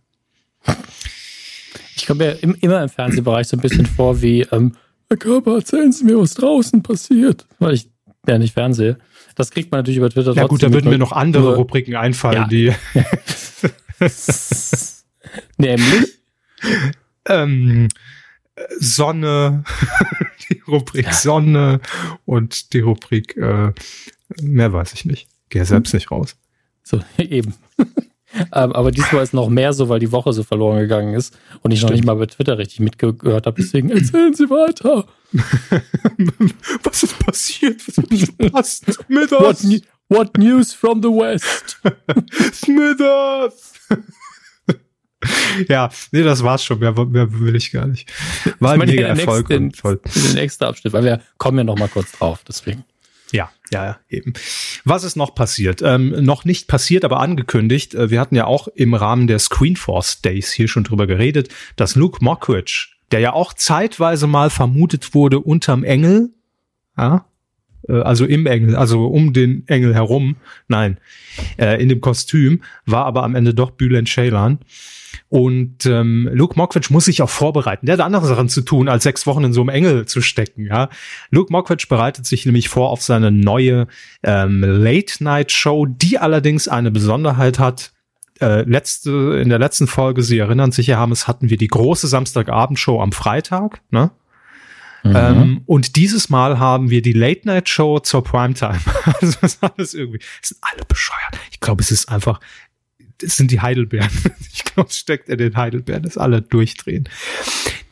Ich 1.96 2.06
komme 2.06 2.24
mir 2.24 2.54
immer 2.60 2.82
im 2.82 2.88
Fernsehbereich 2.88 3.48
so 3.48 3.56
ein 3.56 3.60
bisschen 3.60 3.86
vor 3.86 4.22
wie, 4.22 4.42
ähm, 4.52 4.76
Herr 5.08 5.16
Körper, 5.16 5.56
erzählen 5.56 5.92
Sie 5.92 6.04
mir, 6.04 6.18
was 6.18 6.34
draußen 6.34 6.82
passiert, 6.82 7.46
weil 7.58 7.74
ich 7.74 7.90
ja 8.26 8.38
nicht 8.38 8.54
fernsehe. 8.54 8.98
Das 9.36 9.50
kriegt 9.50 9.70
man 9.70 9.80
natürlich 9.80 9.98
über 9.98 10.10
Twitter. 10.10 10.32
Ja 10.32 10.46
gut, 10.46 10.62
da 10.62 10.72
würden 10.72 10.90
mir 10.90 10.98
noch 10.98 11.12
andere 11.12 11.56
Rubriken 11.56 11.94
einfallen, 11.94 12.42
ja. 12.42 12.48
die. 12.48 12.72
Nämlich? 15.58 16.16
ähm, 17.28 17.88
Sonne, 18.78 19.64
die 20.48 20.55
Rubrik 20.68 21.06
ja. 21.06 21.12
Sonne 21.12 21.80
und 22.24 22.72
die 22.72 22.80
Rubrik, 22.80 23.36
äh, 23.36 23.72
mehr 24.42 24.72
weiß 24.72 24.92
ich 24.94 25.04
nicht. 25.04 25.28
Gehe 25.48 25.64
selbst 25.64 25.94
nicht 25.94 26.10
raus. 26.10 26.36
So, 26.82 27.00
eben. 27.18 27.54
Ähm, 28.52 28.72
aber 28.72 28.90
diesmal 28.90 29.22
ist 29.22 29.32
noch 29.32 29.48
mehr 29.48 29.72
so, 29.72 29.88
weil 29.88 30.00
die 30.00 30.12
Woche 30.12 30.32
so 30.32 30.42
verloren 30.42 30.78
gegangen 30.80 31.14
ist 31.14 31.36
und 31.62 31.70
ich 31.70 31.78
Stimmt. 31.78 31.90
noch 31.90 31.96
nicht 31.96 32.06
mal 32.06 32.16
bei 32.16 32.26
Twitter 32.26 32.58
richtig 32.58 32.80
mitgehört 32.80 33.46
habe. 33.46 33.60
Deswegen 33.60 33.90
erzählen 33.90 34.34
Sie 34.34 34.50
weiter. 34.50 35.06
Was 36.82 37.02
ist 37.02 37.18
passiert? 37.18 37.80
Was 37.86 38.04
ich 38.10 38.26
verpasst? 38.26 38.84
Smithers! 39.06 39.64
What, 39.64 39.82
what 40.08 40.38
news 40.38 40.74
from 40.74 41.02
the 41.02 41.08
West? 41.08 41.80
Smithers! 42.52 43.72
ja, 45.68 45.90
nee, 46.12 46.22
das 46.22 46.42
war's 46.42 46.64
schon. 46.64 46.78
Mehr, 46.78 46.92
mehr 46.92 47.40
will 47.40 47.56
ich 47.56 47.72
gar 47.72 47.86
nicht. 47.86 48.12
War 48.60 48.72
ein 48.72 48.80
mega 48.80 49.06
Erfolg. 49.06 49.48
Den, 49.48 49.72
toll. 49.72 50.00
den 50.14 50.36
extra 50.36 50.68
Abschnitt, 50.68 50.92
weil 50.92 51.04
wir 51.04 51.22
kommen 51.38 51.58
ja 51.58 51.64
noch 51.64 51.78
mal 51.78 51.88
kurz 51.88 52.12
drauf, 52.12 52.42
deswegen. 52.46 52.84
Ja, 53.32 53.50
ja, 53.72 53.98
eben. 54.08 54.34
Was 54.84 55.02
ist 55.02 55.16
noch 55.16 55.34
passiert? 55.34 55.82
Ähm, 55.82 56.24
noch 56.24 56.44
nicht 56.44 56.68
passiert, 56.68 57.04
aber 57.04 57.20
angekündigt. 57.20 57.94
Äh, 57.94 58.10
wir 58.10 58.20
hatten 58.20 58.36
ja 58.36 58.46
auch 58.46 58.68
im 58.68 58.94
Rahmen 58.94 59.26
der 59.26 59.38
Screenforce 59.38 60.20
Days 60.22 60.52
hier 60.52 60.68
schon 60.68 60.84
drüber 60.84 61.06
geredet, 61.06 61.48
dass 61.74 61.96
Luke 61.96 62.24
Mockridge, 62.24 62.88
der 63.10 63.20
ja 63.20 63.32
auch 63.32 63.52
zeitweise 63.52 64.26
mal 64.26 64.50
vermutet 64.50 65.14
wurde 65.14 65.40
unterm 65.40 65.82
Engel, 65.82 66.30
ja, 66.96 67.26
äh, 67.88 68.00
also 68.00 68.24
im 68.24 68.46
Engel, 68.46 68.76
also 68.76 69.06
um 69.06 69.32
den 69.32 69.66
Engel 69.66 69.94
herum, 69.94 70.36
nein, 70.68 70.98
äh, 71.58 71.82
in 71.82 71.88
dem 71.88 72.00
Kostüm, 72.00 72.62
war 72.84 73.06
aber 73.06 73.24
am 73.24 73.34
Ende 73.34 73.54
doch 73.54 73.72
Bülent 73.72 74.08
Ceylan 74.08 74.60
Und 75.28 75.86
ähm, 75.86 76.28
Luke 76.32 76.54
Mockridge 76.56 76.88
muss 76.90 77.06
sich 77.06 77.22
auch 77.22 77.30
vorbereiten. 77.30 77.86
Der 77.86 77.94
hat 77.94 78.00
andere 78.00 78.26
Sachen 78.26 78.48
zu 78.48 78.62
tun, 78.62 78.88
als 78.88 79.04
sechs 79.04 79.26
Wochen 79.26 79.44
in 79.44 79.52
so 79.52 79.60
einem 79.60 79.70
Engel 79.70 80.06
zu 80.06 80.20
stecken. 80.20 80.66
Ja, 80.66 80.88
Luke 81.30 81.52
Mockridge 81.52 81.86
bereitet 81.88 82.26
sich 82.26 82.46
nämlich 82.46 82.68
vor 82.68 82.90
auf 82.90 83.02
seine 83.02 83.30
neue 83.30 83.86
ähm, 84.22 84.62
Late-Night-Show, 84.62 85.86
die 85.86 86.18
allerdings 86.18 86.68
eine 86.68 86.90
Besonderheit 86.90 87.58
hat. 87.58 87.92
Äh, 88.40 88.62
letzte 88.62 89.38
in 89.42 89.48
der 89.48 89.58
letzten 89.58 89.86
Folge, 89.86 90.22
Sie 90.22 90.38
erinnern 90.38 90.70
sich 90.70 90.88
ja, 90.88 90.98
haben 90.98 91.12
es 91.12 91.26
hatten 91.26 91.48
wir 91.48 91.56
die 91.56 91.68
große 91.68 92.06
Samstagabendshow 92.06 93.00
am 93.00 93.12
Freitag. 93.12 93.80
Ne? 93.90 94.10
Mhm. 95.06 95.16
Ähm, 95.16 95.60
und 95.66 95.96
dieses 95.96 96.28
Mal 96.28 96.58
haben 96.58 96.90
wir 96.90 97.02
die 97.02 97.12
Late 97.12 97.42
Night 97.44 97.68
Show 97.68 97.98
zur 98.00 98.24
Primetime. 98.24 98.80
also 99.20 99.38
das 99.40 99.54
ist 99.54 99.62
alles 99.62 99.94
irgendwie, 99.94 100.20
es 100.42 100.50
sind 100.50 100.58
alle 100.60 100.84
bescheuert. 100.86 101.38
Ich 101.50 101.60
glaube, 101.60 101.82
es 101.82 101.90
ist 101.90 102.08
einfach, 102.08 102.40
es 103.22 103.36
sind 103.36 103.50
die 103.50 103.60
Heidelbeeren. 103.60 104.10
Ich 104.52 104.64
glaube, 104.64 104.92
steckt 104.92 105.30
in 105.30 105.38
den 105.38 105.56
Heidelbeeren, 105.56 106.02
dass 106.02 106.18
alle 106.18 106.42
durchdrehen. 106.42 107.08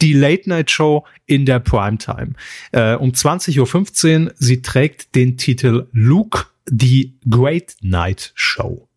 Die 0.03 0.13
Late 0.13 0.49
Night 0.51 0.71
Show 0.71 1.07
in 1.25 1.47
der 1.47 1.61
Primetime. 1.61 2.35
Äh, 2.73 2.95
um 2.97 3.13
20.15 3.13 4.27
Uhr. 4.27 4.35
Sie 4.37 4.61
trägt 4.61 5.15
den 5.15 5.39
Titel 5.39 5.87
Luke, 5.93 6.47
the 6.67 7.15
Great 7.29 7.77
Night 7.81 8.33
Show. 8.35 8.89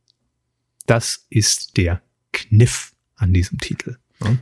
Das 0.86 1.28
ist 1.30 1.78
der 1.78 2.02
Kniff 2.34 2.94
an 3.16 3.34
diesem 3.34 3.60
Titel. 3.60 3.98
Ne? 4.20 4.40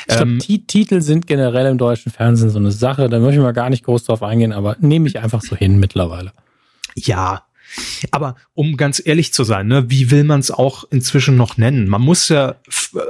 Ich 0.00 0.06
glaube, 0.06 0.22
ähm, 0.22 0.38
Titel 0.38 1.00
sind 1.00 1.26
generell 1.26 1.66
im 1.66 1.78
deutschen 1.78 2.12
Fernsehen 2.12 2.50
so 2.50 2.58
eine 2.58 2.70
Sache, 2.70 3.08
da 3.08 3.18
möchte 3.18 3.36
ich 3.36 3.42
mal 3.42 3.52
gar 3.52 3.70
nicht 3.70 3.84
groß 3.84 4.04
drauf 4.04 4.22
eingehen, 4.22 4.52
aber 4.52 4.76
nehme 4.80 5.08
ich 5.08 5.18
einfach 5.18 5.42
so 5.42 5.56
hin 5.56 5.78
mittlerweile. 5.78 6.32
Ja, 6.94 7.45
aber 8.10 8.36
um 8.54 8.76
ganz 8.76 9.02
ehrlich 9.04 9.32
zu 9.32 9.44
sein, 9.44 9.66
ne, 9.66 9.90
wie 9.90 10.10
will 10.10 10.24
man 10.24 10.40
es 10.40 10.50
auch 10.50 10.84
inzwischen 10.90 11.36
noch 11.36 11.56
nennen? 11.56 11.88
Man 11.88 12.02
muss 12.02 12.28
ja 12.28 12.56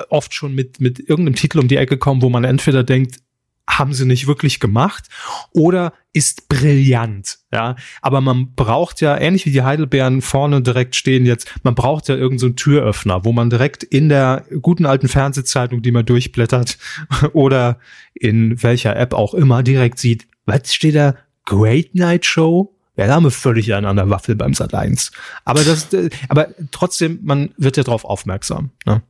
oft 0.09 0.35
schon 0.35 0.55
mit, 0.55 0.81
mit 0.81 0.99
irgendeinem 0.99 1.37
Titel 1.37 1.59
um 1.59 1.69
die 1.69 1.77
Ecke 1.77 1.99
kommen, 1.99 2.23
wo 2.23 2.29
man 2.29 2.45
entweder 2.45 2.85
denkt, 2.85 3.21
haben 3.69 3.93
sie 3.93 4.07
nicht 4.07 4.27
wirklich 4.27 4.61
gemacht 4.61 5.09
oder 5.53 5.93
ist 6.13 6.49
brillant, 6.49 7.39
ja. 7.53 7.77
Aber 8.01 8.21
man 8.21 8.55
braucht 8.55 9.01
ja, 9.01 9.19
ähnlich 9.19 9.45
wie 9.45 9.51
die 9.51 9.63
Heidelbeeren 9.63 10.23
vorne 10.23 10.63
direkt 10.63 10.95
stehen 10.95 11.27
jetzt, 11.27 11.53
man 11.63 11.75
braucht 11.75 12.09
ja 12.09 12.15
irgendeinen 12.15 12.51
so 12.51 12.55
Türöffner, 12.55 13.25
wo 13.25 13.33
man 13.33 13.51
direkt 13.51 13.83
in 13.83 14.09
der 14.09 14.45
guten 14.63 14.87
alten 14.87 15.09
Fernsehzeitung, 15.09 15.83
die 15.83 15.91
man 15.91 16.07
durchblättert 16.07 16.79
oder 17.33 17.79
in 18.15 18.63
welcher 18.63 18.97
App 18.97 19.15
auch 19.15 19.35
immer 19.35 19.63
direkt 19.63 19.99
sieht, 19.99 20.27
was 20.47 20.73
steht 20.73 20.95
da? 20.95 21.17
Great 21.45 21.95
Night 21.95 22.25
Show? 22.25 22.76
Ja, 22.97 23.07
da 23.07 23.15
haben 23.15 23.25
wir 23.25 23.31
völlig 23.31 23.73
an 23.75 23.97
der 23.97 24.11
Waffel 24.11 24.37
beim 24.37 24.55
Sat 24.55 24.75
1. 24.75 25.13
Aber 25.45 25.63
das, 25.63 25.89
aber 26.29 26.49
trotzdem, 26.71 27.21
man 27.23 27.51
wird 27.59 27.77
ja 27.77 27.83
darauf 27.83 28.05
aufmerksam. 28.05 28.71
Ne? 28.87 29.03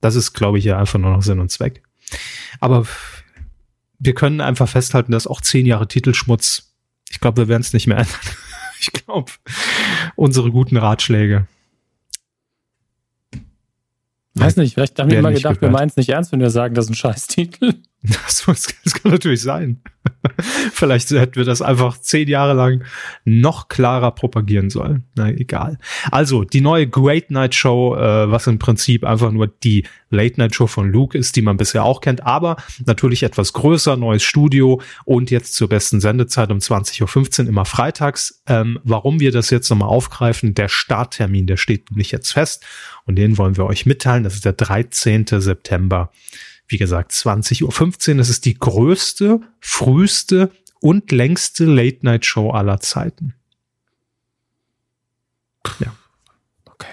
Das 0.00 0.16
ist, 0.16 0.32
glaube 0.32 0.58
ich, 0.58 0.64
ja 0.64 0.78
einfach 0.78 0.98
nur 0.98 1.12
noch 1.12 1.22
Sinn 1.22 1.38
und 1.38 1.50
Zweck. 1.50 1.82
Aber 2.60 2.86
wir 3.98 4.14
können 4.14 4.40
einfach 4.40 4.68
festhalten, 4.68 5.12
dass 5.12 5.26
auch 5.26 5.40
zehn 5.40 5.66
Jahre 5.66 5.86
Titelschmutz, 5.86 6.74
ich 7.10 7.20
glaube, 7.20 7.42
wir 7.42 7.48
werden 7.48 7.62
es 7.62 7.72
nicht 7.72 7.86
mehr 7.86 7.98
ändern. 7.98 8.14
Ich 8.80 8.92
glaube, 8.92 9.32
unsere 10.14 10.52
guten 10.52 10.76
Ratschläge. 10.76 11.48
Weiß 14.34 14.54
nicht, 14.54 14.74
vielleicht 14.74 14.96
haben 15.00 15.10
wir 15.10 15.20
mal 15.20 15.34
gedacht, 15.34 15.60
wir 15.60 15.68
meinen 15.68 15.88
es 15.88 15.96
nicht 15.96 16.10
ernst, 16.10 16.30
wenn 16.30 16.38
wir 16.38 16.50
sagen, 16.50 16.76
das 16.76 16.84
ist 16.84 16.92
ein 16.92 16.94
Scheißtitel. 16.94 17.74
Das, 18.00 18.44
das 18.46 18.94
kann 18.94 19.10
natürlich 19.10 19.42
sein. 19.42 19.82
Vielleicht 20.72 21.10
hätten 21.10 21.36
wir 21.36 21.44
das 21.44 21.62
einfach 21.62 21.98
zehn 21.98 22.28
Jahre 22.28 22.54
lang 22.54 22.84
noch 23.24 23.68
klarer 23.68 24.10
propagieren 24.10 24.70
sollen. 24.70 25.04
Na, 25.14 25.30
egal. 25.30 25.78
Also, 26.10 26.44
die 26.44 26.60
neue 26.60 26.88
Great 26.88 27.30
Night 27.30 27.54
Show, 27.54 27.94
äh, 27.96 28.30
was 28.30 28.46
im 28.46 28.58
Prinzip 28.58 29.04
einfach 29.04 29.30
nur 29.30 29.46
die 29.46 29.86
Late 30.10 30.40
Night 30.40 30.54
Show 30.54 30.66
von 30.66 30.90
Luke 30.90 31.16
ist, 31.16 31.36
die 31.36 31.42
man 31.42 31.56
bisher 31.56 31.84
auch 31.84 32.00
kennt, 32.00 32.24
aber 32.24 32.56
natürlich 32.84 33.22
etwas 33.22 33.52
größer, 33.52 33.96
neues 33.96 34.22
Studio 34.22 34.80
und 35.04 35.30
jetzt 35.30 35.54
zur 35.54 35.68
besten 35.68 36.00
Sendezeit 36.00 36.50
um 36.50 36.58
20.15 36.58 37.42
Uhr 37.42 37.48
immer 37.48 37.64
freitags. 37.64 38.42
Ähm, 38.46 38.78
warum 38.84 39.20
wir 39.20 39.32
das 39.32 39.50
jetzt 39.50 39.68
nochmal 39.70 39.88
aufgreifen, 39.88 40.54
der 40.54 40.68
Starttermin, 40.68 41.46
der 41.46 41.56
steht 41.56 41.90
nämlich 41.90 42.10
jetzt 42.10 42.32
fest 42.32 42.64
und 43.04 43.16
den 43.16 43.38
wollen 43.38 43.56
wir 43.56 43.66
euch 43.66 43.86
mitteilen. 43.86 44.24
Das 44.24 44.34
ist 44.34 44.44
der 44.44 44.52
13. 44.52 45.26
September 45.26 46.10
wie 46.68 46.78
gesagt, 46.78 47.12
20.15 47.12 48.10
Uhr. 48.12 48.16
Das 48.16 48.28
ist 48.28 48.44
die 48.44 48.54
größte, 48.54 49.40
früheste 49.60 50.50
und 50.80 51.10
längste 51.10 51.64
Late-Night-Show 51.64 52.50
aller 52.50 52.80
Zeiten. 52.80 53.34
Ja. 55.80 55.94
Okay. 56.64 56.86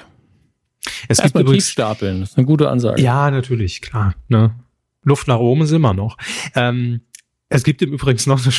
Es 1.07 1.19
Erst 1.19 1.33
gibt 1.33 1.45
übrigens 1.45 1.69
stapeln, 1.69 2.21
das 2.21 2.31
ist 2.31 2.37
eine 2.37 2.45
gute 2.45 2.69
Ansage. 2.69 3.01
Ja, 3.01 3.29
natürlich, 3.31 3.81
klar. 3.81 4.15
Ne? 4.27 4.55
Luft 5.03 5.27
nach 5.27 5.39
oben 5.39 5.61
ist 5.61 5.71
immer 5.71 5.93
noch. 5.93 6.17
Ähm, 6.55 7.01
es 7.47 7.63
gibt 7.63 7.81
im 7.81 7.93
Übrigen 7.93 8.19
noch 8.29 8.41
eine 8.41 8.51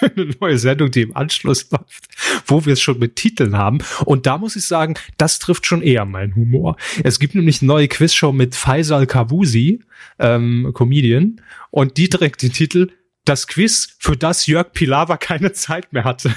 schöne 0.14 0.30
neue 0.40 0.58
Sendung, 0.58 0.90
die 0.90 1.02
im 1.02 1.16
Anschluss 1.16 1.70
läuft, 1.70 2.08
wo 2.46 2.64
wir 2.64 2.74
es 2.74 2.80
schon 2.80 2.98
mit 2.98 3.16
Titeln 3.16 3.56
haben. 3.56 3.78
Und 4.04 4.26
da 4.26 4.38
muss 4.38 4.56
ich 4.56 4.64
sagen, 4.64 4.94
das 5.16 5.38
trifft 5.38 5.66
schon 5.66 5.82
eher 5.82 6.04
meinen 6.04 6.34
Humor. 6.34 6.76
Es 7.02 7.18
gibt 7.18 7.34
nämlich 7.34 7.62
eine 7.62 7.68
neue 7.68 7.88
Quizshow 7.88 8.32
mit 8.32 8.54
Faisal 8.54 9.06
Kavusi, 9.06 9.82
ähm, 10.18 10.70
Comedian, 10.74 11.40
und 11.70 11.96
die 11.96 12.08
trägt 12.08 12.42
den 12.42 12.52
Titel 12.52 12.90
Das 13.24 13.46
Quiz, 13.46 13.96
für 13.98 14.16
das 14.16 14.46
Jörg 14.46 14.72
Pilawa 14.72 15.16
keine 15.16 15.52
Zeit 15.52 15.92
mehr 15.92 16.04
hatte. 16.04 16.34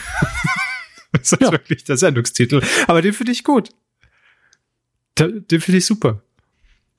das 1.12 1.34
ist 1.34 1.42
ja. 1.42 1.52
wirklich 1.52 1.84
der 1.84 1.98
Sendungstitel. 1.98 2.62
Aber 2.88 3.02
den 3.02 3.14
finde 3.14 3.32
ich 3.32 3.44
gut. 3.44 3.70
Den, 5.20 5.48
den 5.48 5.62
finde 5.62 5.80
ich 5.80 5.86
super. 5.86 6.22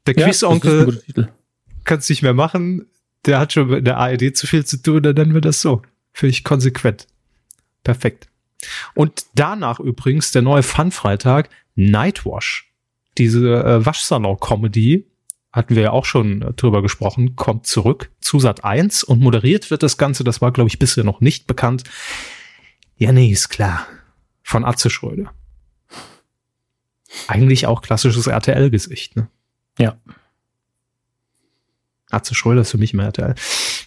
Der 0.06 0.16
ja, 0.16 0.26
Quizonkel 0.26 1.02
kann 1.84 1.98
es 1.98 2.08
nicht 2.08 2.22
mehr 2.22 2.34
machen. 2.34 2.86
Der 3.26 3.38
hat 3.40 3.52
schon 3.52 3.68
mit 3.68 3.86
der 3.86 3.98
ARD 3.98 4.36
zu 4.36 4.46
viel 4.46 4.64
zu 4.64 4.80
tun, 4.80 5.02
dann 5.02 5.14
nennen 5.14 5.34
wir 5.34 5.40
das 5.40 5.60
so. 5.60 5.82
Finde 6.18 6.30
ich 6.30 6.42
konsequent. 6.42 7.06
Perfekt. 7.84 8.28
Und 8.96 9.26
danach 9.36 9.78
übrigens 9.78 10.32
der 10.32 10.42
neue 10.42 10.64
Fun-Freitag 10.64 11.48
Nightwash. 11.76 12.72
Diese 13.18 13.62
äh, 13.64 13.86
Waschsalon-Comedy, 13.86 15.06
hatten 15.52 15.76
wir 15.76 15.82
ja 15.82 15.90
auch 15.92 16.04
schon 16.04 16.42
äh, 16.42 16.52
drüber 16.54 16.82
gesprochen, 16.82 17.36
kommt 17.36 17.68
zurück 17.68 18.10
zu 18.20 18.40
Sat 18.40 18.64
1 18.64 19.04
und 19.04 19.20
moderiert 19.20 19.70
wird 19.70 19.84
das 19.84 19.96
Ganze, 19.96 20.24
das 20.24 20.40
war, 20.40 20.50
glaube 20.50 20.66
ich, 20.66 20.80
bisher 20.80 21.04
noch 21.04 21.20
nicht 21.20 21.46
bekannt. 21.46 21.84
Ja, 22.96 23.12
nee, 23.12 23.30
ist 23.30 23.48
klar. 23.48 23.86
Von 24.42 24.64
Atze 24.64 24.90
Schröder. 24.90 25.32
Eigentlich 27.28 27.68
auch 27.68 27.80
klassisches 27.80 28.26
RTL-Gesicht, 28.26 29.14
ne? 29.14 29.28
Ja. 29.78 29.96
Atze 32.10 32.34
Schröder 32.34 32.62
ist 32.62 32.72
für 32.72 32.78
mich 32.78 32.92
immer 32.92 33.04
RTL. 33.04 33.36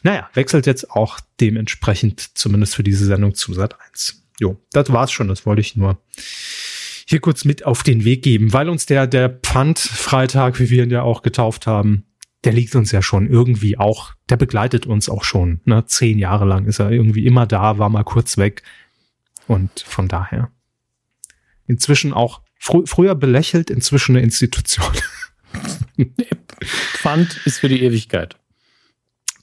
Naja, 0.04 0.30
wechselt 0.34 0.66
jetzt 0.66 0.92
auch 0.92 1.20
dementsprechend 1.40 2.38
zumindest 2.38 2.76
für 2.76 2.84
diese 2.84 3.06
Sendung 3.06 3.36
zu 3.36 3.54
Sat 3.54 3.76
1. 3.90 4.24
Jo, 4.40 4.60
das 4.72 4.92
war's 4.92 5.12
schon, 5.12 5.28
das 5.28 5.46
wollte 5.46 5.62
ich 5.62 5.76
nur 5.76 6.02
hier 7.06 7.20
kurz 7.20 7.46
mit 7.46 7.66
auf 7.66 7.84
den 7.84 8.06
Weg 8.06 8.24
geben, 8.24 8.54
weil 8.54 8.70
uns 8.70 8.86
der, 8.86 9.06
der 9.06 9.30
Pfandfreitag, 9.30 10.60
wie 10.60 10.70
wir 10.70 10.84
ihn 10.84 10.92
ja 10.92 11.02
auch 11.02 11.22
getauft 11.22 11.68
haben, 11.68 12.06
der 12.44 12.54
liegt 12.54 12.74
uns 12.74 12.92
ja 12.92 13.02
schon 13.02 13.30
irgendwie 13.30 13.78
auch, 13.78 14.14
der 14.30 14.38
begleitet 14.38 14.86
uns 14.86 15.10
auch 15.10 15.24
schon, 15.24 15.62
ne? 15.66 15.86
Zehn 15.86 16.18
Jahre 16.18 16.46
lang 16.46 16.66
ist 16.66 16.80
er 16.80 16.90
irgendwie 16.90 17.26
immer 17.26 17.46
da, 17.46 17.78
war 17.78 17.90
mal 17.90 18.04
kurz 18.04 18.38
weg. 18.38 18.64
Und 19.48 19.82
von 19.82 20.08
daher. 20.08 20.52
Inzwischen 21.68 22.14
auch 22.14 22.42
fr 22.58 22.82
früher 22.86 23.14
belächelt, 23.14 23.70
inzwischen 23.70 24.16
eine 24.16 24.24
Institution. 24.24 24.92
Pfand 26.94 27.42
ist 27.46 27.60
für 27.60 27.70
die 27.70 27.84
Ewigkeit. 27.84 28.38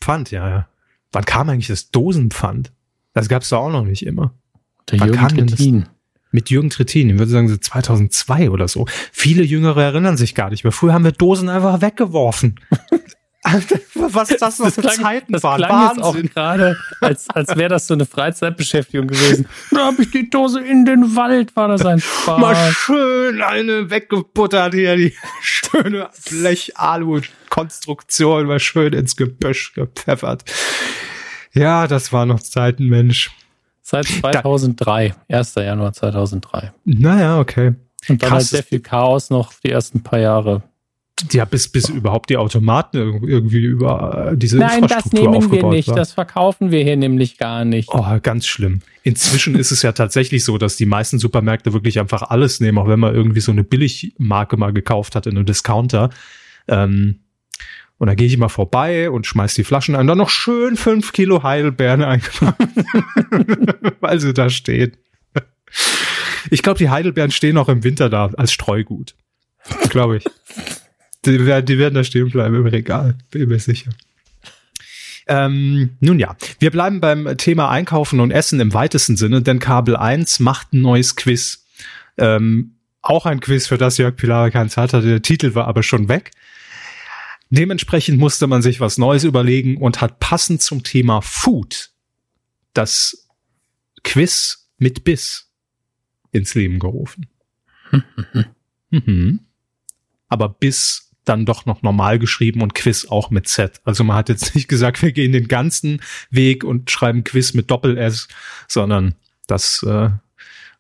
Pfand, 0.09 0.31
ja, 0.31 0.49
ja. 0.49 0.69
Wann 1.13 1.27
kam 1.27 1.51
eigentlich 1.51 1.67
das 1.67 1.91
Dosenpfand? 1.91 2.73
Das 3.13 3.29
gab's 3.29 3.51
da 3.51 3.59
auch 3.59 3.71
noch 3.71 3.85
nicht 3.85 4.07
immer. 4.07 4.33
Der 4.91 5.01
Wann 5.01 5.09
Jürgen 5.09 5.47
Trittin. 5.47 5.87
Mit 6.31 6.49
Jürgen 6.49 6.71
Trittin, 6.71 7.11
ich 7.11 7.19
würde 7.19 7.31
sagen 7.31 7.49
so 7.49 7.59
2002 7.59 8.49
oder 8.51 8.69
so. 8.69 8.87
Viele 9.13 9.43
Jüngere 9.43 9.83
erinnern 9.83 10.17
sich 10.17 10.35
gar 10.35 10.49
nicht 10.49 10.65
mehr. 10.65 10.73
Früher 10.73 10.95
haben 10.95 11.05
wir 11.05 11.13
Dosen 11.13 11.51
einfach 11.51 11.83
weggeworfen. 11.83 12.59
Was 13.95 14.29
das 14.29 14.59
noch 14.59 14.73
für 14.73 14.81
klang, 14.81 14.97
Zeiten 14.97 15.33
das 15.33 15.45
waren. 15.45 15.59
Klang 15.59 15.71
Wahnsinn. 15.71 16.05
jetzt 16.05 16.05
auch 16.05 16.17
gerade, 16.35 16.77
als, 17.01 17.31
als 17.31 17.57
wäre 17.57 17.69
das 17.69 17.87
so 17.87 17.95
eine 17.95 18.05
Freizeitbeschäftigung 18.05 19.07
gewesen. 19.07 19.47
Da 19.71 19.87
habe 19.87 20.03
ich 20.03 20.11
die 20.11 20.29
Dose 20.29 20.61
in 20.61 20.85
den 20.85 21.15
Wald, 21.15 21.55
war 21.55 21.69
das 21.69 21.87
ein 21.87 22.01
Spaß. 22.01 22.41
Mal 22.41 22.57
schön 22.73 23.41
eine 23.43 23.91
weggebuttert 23.91 24.75
hier, 24.75 24.97
die 24.97 25.15
schöne 25.41 26.09
Blech-Alu-Konstruktion, 26.29 28.47
mal 28.47 28.59
schön 28.59 28.93
ins 28.93 29.15
Gebüsch 29.17 29.73
gepfeffert. 29.75 30.45
Ja, 31.53 31.87
das 31.87 32.13
war 32.13 32.27
noch 32.27 32.41
Zeiten, 32.41 32.87
Mensch. 32.87 33.31
Seit 33.83 34.07
2003, 34.07 35.15
1. 35.29 35.55
Januar 35.55 35.93
2003. 35.93 36.73
Naja, 36.85 37.39
okay. 37.41 37.75
Und 38.09 38.23
dann 38.23 38.29
Krass. 38.29 38.33
halt 38.33 38.47
sehr 38.47 38.63
viel 38.63 38.81
Chaos 38.81 39.31
noch 39.31 39.53
die 39.65 39.71
ersten 39.71 40.03
paar 40.03 40.19
Jahre. 40.19 40.63
Ja, 41.33 41.45
bis, 41.45 41.69
bis 41.69 41.89
überhaupt 41.89 42.31
die 42.31 42.37
Automaten 42.37 42.97
irgendwie 42.97 43.59
über 43.59 44.31
äh, 44.33 44.37
diese 44.37 44.59
Nein, 44.59 44.85
Infrastruktur 44.85 45.33
das 45.33 45.43
nehmen 45.43 45.53
wir 45.53 45.69
nicht. 45.71 45.89
War. 45.89 45.97
Das 45.97 46.13
verkaufen 46.13 46.71
wir 46.71 46.83
hier 46.83 46.97
nämlich 46.97 47.39
gar 47.39 47.65
nicht. 47.65 47.89
Oh, 47.93 48.05
ganz 48.23 48.47
schlimm. 48.47 48.81
Inzwischen 49.03 49.55
ist 49.57 49.71
es 49.73 49.83
ja 49.83 49.93
tatsächlich 49.93 50.45
so, 50.45 50.59
dass 50.59 50.77
die 50.77 50.87
meisten 50.87 51.19
Supermärkte 51.19 51.73
wirklich 51.73 51.99
einfach 51.99 52.23
alles 52.23 52.61
nehmen, 52.61 52.79
auch 52.79 52.89
wenn 52.89 53.01
man 53.01 53.15
irgendwie 53.15 53.41
so 53.41 53.53
eine 53.53 53.65
Billigmarke 53.65 54.57
mal 54.57 54.73
gekauft 54.73 55.17
hat 55.17 55.27
in 55.27 55.37
einem 55.37 55.47
Discounter. 55.47 56.11
Ähm, 56.69 57.21
Und 57.99 58.07
da 58.07 58.15
gehe 58.15 58.27
ich 58.27 58.35
immer 58.35 58.49
vorbei 58.49 59.11
und 59.11 59.27
schmeiß 59.27 59.55
die 59.55 59.65
Flaschen 59.65 59.97
ein. 59.97 60.07
Dann 60.07 60.19
noch 60.19 60.31
schön 60.31 60.77
fünf 60.77 61.13
Kilo 61.13 61.43
Heidelbeeren 61.43 62.03
eingepackt, 62.03 62.63
weil 64.01 64.21
sie 64.21 64.33
da 64.33 64.51
stehen. 64.51 64.97
Ich 66.51 66.63
glaube, 66.63 66.79
die 66.79 66.91
Heidelbeeren 66.91 67.31
stehen 67.33 67.59
auch 67.59 67.69
im 67.69 67.83
Winter 67.83 68.09
da 68.09 68.31
als 68.37 68.53
Streugut. 68.53 69.17
Glaube 69.91 70.19
ich. 70.19 70.25
Die 71.29 71.47
werden, 71.47 71.67
die 71.67 71.79
werden 71.79 71.95
da 71.95 72.05
stehen 72.05 72.31
bleiben 72.31 72.55
im 72.55 72.67
Regal, 72.67 73.17
bin 73.31 73.49
mir 73.49 73.59
sicher. 73.59 73.91
Ähm, 75.27 75.91
nun 76.01 76.19
ja, 76.19 76.37
wir 76.59 76.71
bleiben 76.71 77.01
beim 77.01 77.37
Thema 77.37 77.69
Einkaufen 77.69 78.21
und 78.21 78.31
Essen 78.31 78.61
im 78.61 78.73
weitesten 78.73 79.17
Sinne, 79.17 79.43
denn 79.43 79.59
Kabel 79.59 79.95
1 79.95 80.41
macht 80.41 80.73
ein 80.73 80.81
neues 80.81 81.17
Quiz. 81.17 81.67
Ähm, 82.17 82.77
auch 83.03 83.27
ein 83.27 83.41
Quiz, 83.41 83.67
für 83.67 83.77
das 83.77 83.99
Jörg 83.99 84.17
Pilar 84.17 84.51
keine 84.51 84.71
Zeit 84.71 84.95
hatte. 84.95 85.07
Der 85.07 85.23
Titel 85.23 85.55
war 85.55 85.69
aber 85.69 85.83
schon 85.83 86.09
weg. 86.09 86.31
Dementsprechend 87.51 88.19
musste 88.19 88.47
man 88.47 88.63
sich 88.63 88.81
was 88.81 88.99
Neues 88.99 89.25
überlegen 89.25 89.77
und 89.77 90.01
hat 90.01 90.19
passend 90.19 90.63
zum 90.63 90.83
Thema 90.83 91.21
Food 91.21 91.91
das 92.73 93.29
Quiz 94.03 94.71
mit 94.79 95.05
Biss 95.05 95.51
ins 96.33 96.55
Leben 96.55 96.79
gerufen. 96.79 97.27
mhm. 98.91 99.41
Aber 100.29 100.49
Biss 100.49 101.08
dann 101.29 101.47
doch 101.47 101.67
noch 101.67 101.83
normal 101.83 102.19
geschrieben 102.19 102.63
und 102.63 102.75
Quiz 102.75 103.07
auch 103.07 103.31
mit 103.31 103.49
Z. 103.49 103.81
Also 103.85 104.05
man 104.05 104.17
hat 104.17 104.29
jetzt 104.29 104.55
nicht 104.55 104.69
gesagt, 104.69 105.03
wir 105.03 105.13
gehen 105.13 105.33
den 105.33 105.49
ganzen 105.49 106.01
Weg 106.31 106.65
und 106.65 106.91
schreiben 106.91 107.25
Quiz 107.25 107.55
mit 107.55 107.71
Doppel-S, 107.71 108.29
sondern 108.67 109.15
das 109.47 109.83
äh, 109.83 110.11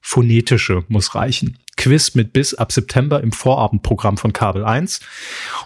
Phonetische 0.00 0.84
muss 0.88 1.14
reichen. 1.14 1.58
Quiz 1.76 2.14
mit 2.14 2.32
bis 2.32 2.54
ab 2.54 2.72
September 2.72 3.22
im 3.22 3.32
Vorabendprogramm 3.32 4.16
von 4.16 4.32
Kabel 4.32 4.64
1 4.64 5.00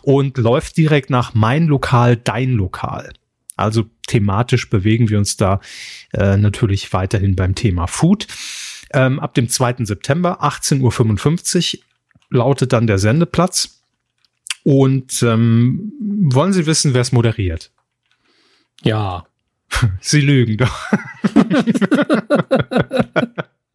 und 0.03 0.37
läuft 0.37 0.77
direkt 0.77 1.11
nach 1.11 1.35
Mein 1.35 1.67
Lokal, 1.67 2.17
Dein 2.17 2.53
Lokal. 2.53 3.13
Also 3.57 3.85
thematisch 4.07 4.69
bewegen 4.69 5.09
wir 5.09 5.19
uns 5.19 5.37
da 5.37 5.61
äh, 6.13 6.37
natürlich 6.37 6.93
weiterhin 6.93 7.37
beim 7.37 7.55
Thema 7.55 7.87
Food. 7.87 8.27
Ähm, 8.93 9.21
ab 9.21 9.35
dem 9.35 9.49
2. 9.49 9.85
September, 9.85 10.43
18.55 10.43 11.79
Uhr, 11.79 11.85
lautet 12.31 12.73
dann 12.73 12.87
der 12.87 12.99
Sendeplatz. 12.99 13.82
Und 14.65 15.23
ähm, 15.23 15.93
wollen 16.01 16.53
Sie 16.53 16.67
wissen, 16.67 16.95
wer 16.95 17.01
es 17.01 17.13
moderiert? 17.13 17.73
Ja. 18.83 19.27
Sie 20.01 20.21
lügen 20.21 20.57
doch. 20.57 20.87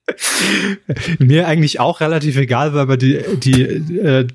Mir 1.20 1.48
eigentlich 1.48 1.80
auch 1.80 2.00
relativ 2.00 2.38
egal, 2.38 2.74
weil 2.74 2.86
man 2.86 2.98
die, 3.00 3.22
die 3.38 3.62
äh, 3.62 4.26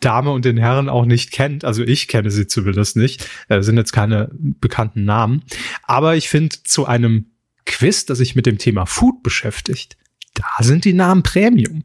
Dame 0.00 0.30
und 0.30 0.44
den 0.44 0.56
Herren 0.56 0.88
auch 0.88 1.04
nicht 1.04 1.32
kennt. 1.32 1.64
Also 1.64 1.82
ich 1.82 2.08
kenne 2.08 2.30
sie 2.30 2.46
zumindest 2.46 2.96
nicht. 2.96 3.28
Äh, 3.48 3.60
sind 3.62 3.76
jetzt 3.76 3.92
keine 3.92 4.30
bekannten 4.32 5.04
Namen. 5.04 5.42
Aber 5.82 6.16
ich 6.16 6.28
finde, 6.28 6.56
zu 6.64 6.86
einem 6.86 7.26
Quiz, 7.66 8.06
das 8.06 8.18
sich 8.18 8.34
mit 8.34 8.46
dem 8.46 8.58
Thema 8.58 8.86
Food 8.86 9.22
beschäftigt, 9.22 9.96
da 10.34 10.48
sind 10.60 10.84
die 10.84 10.94
Namen 10.94 11.22
Premium. 11.22 11.84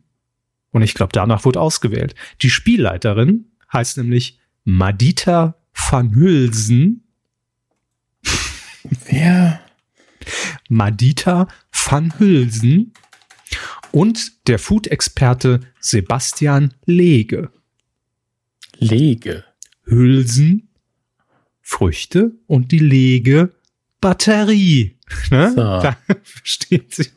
Und 0.71 0.81
ich 0.81 0.93
glaube, 0.93 1.11
danach 1.13 1.45
wurde 1.45 1.59
ausgewählt. 1.59 2.15
Die 2.41 2.49
Spielleiterin 2.49 3.45
heißt 3.73 3.97
nämlich 3.97 4.39
Madita 4.63 5.55
van 5.73 6.15
Hülsen. 6.15 7.03
Wer? 9.05 9.59
Madita 10.69 11.47
van 11.71 12.17
Hülsen 12.19 12.93
und 13.91 14.47
der 14.47 14.59
Food-Experte 14.59 15.59
Sebastian 15.79 16.73
Lege. 16.85 17.51
Lege. 18.77 19.43
Hülsen, 19.85 20.69
Früchte 21.61 22.31
und 22.47 22.71
die 22.71 22.79
Lege 22.79 23.53
Batterie. 24.01 24.97
Ne? 25.29 25.51
So. 25.51 25.61
Da 25.83 25.97
steht 26.43 26.93
sie. 26.93 27.09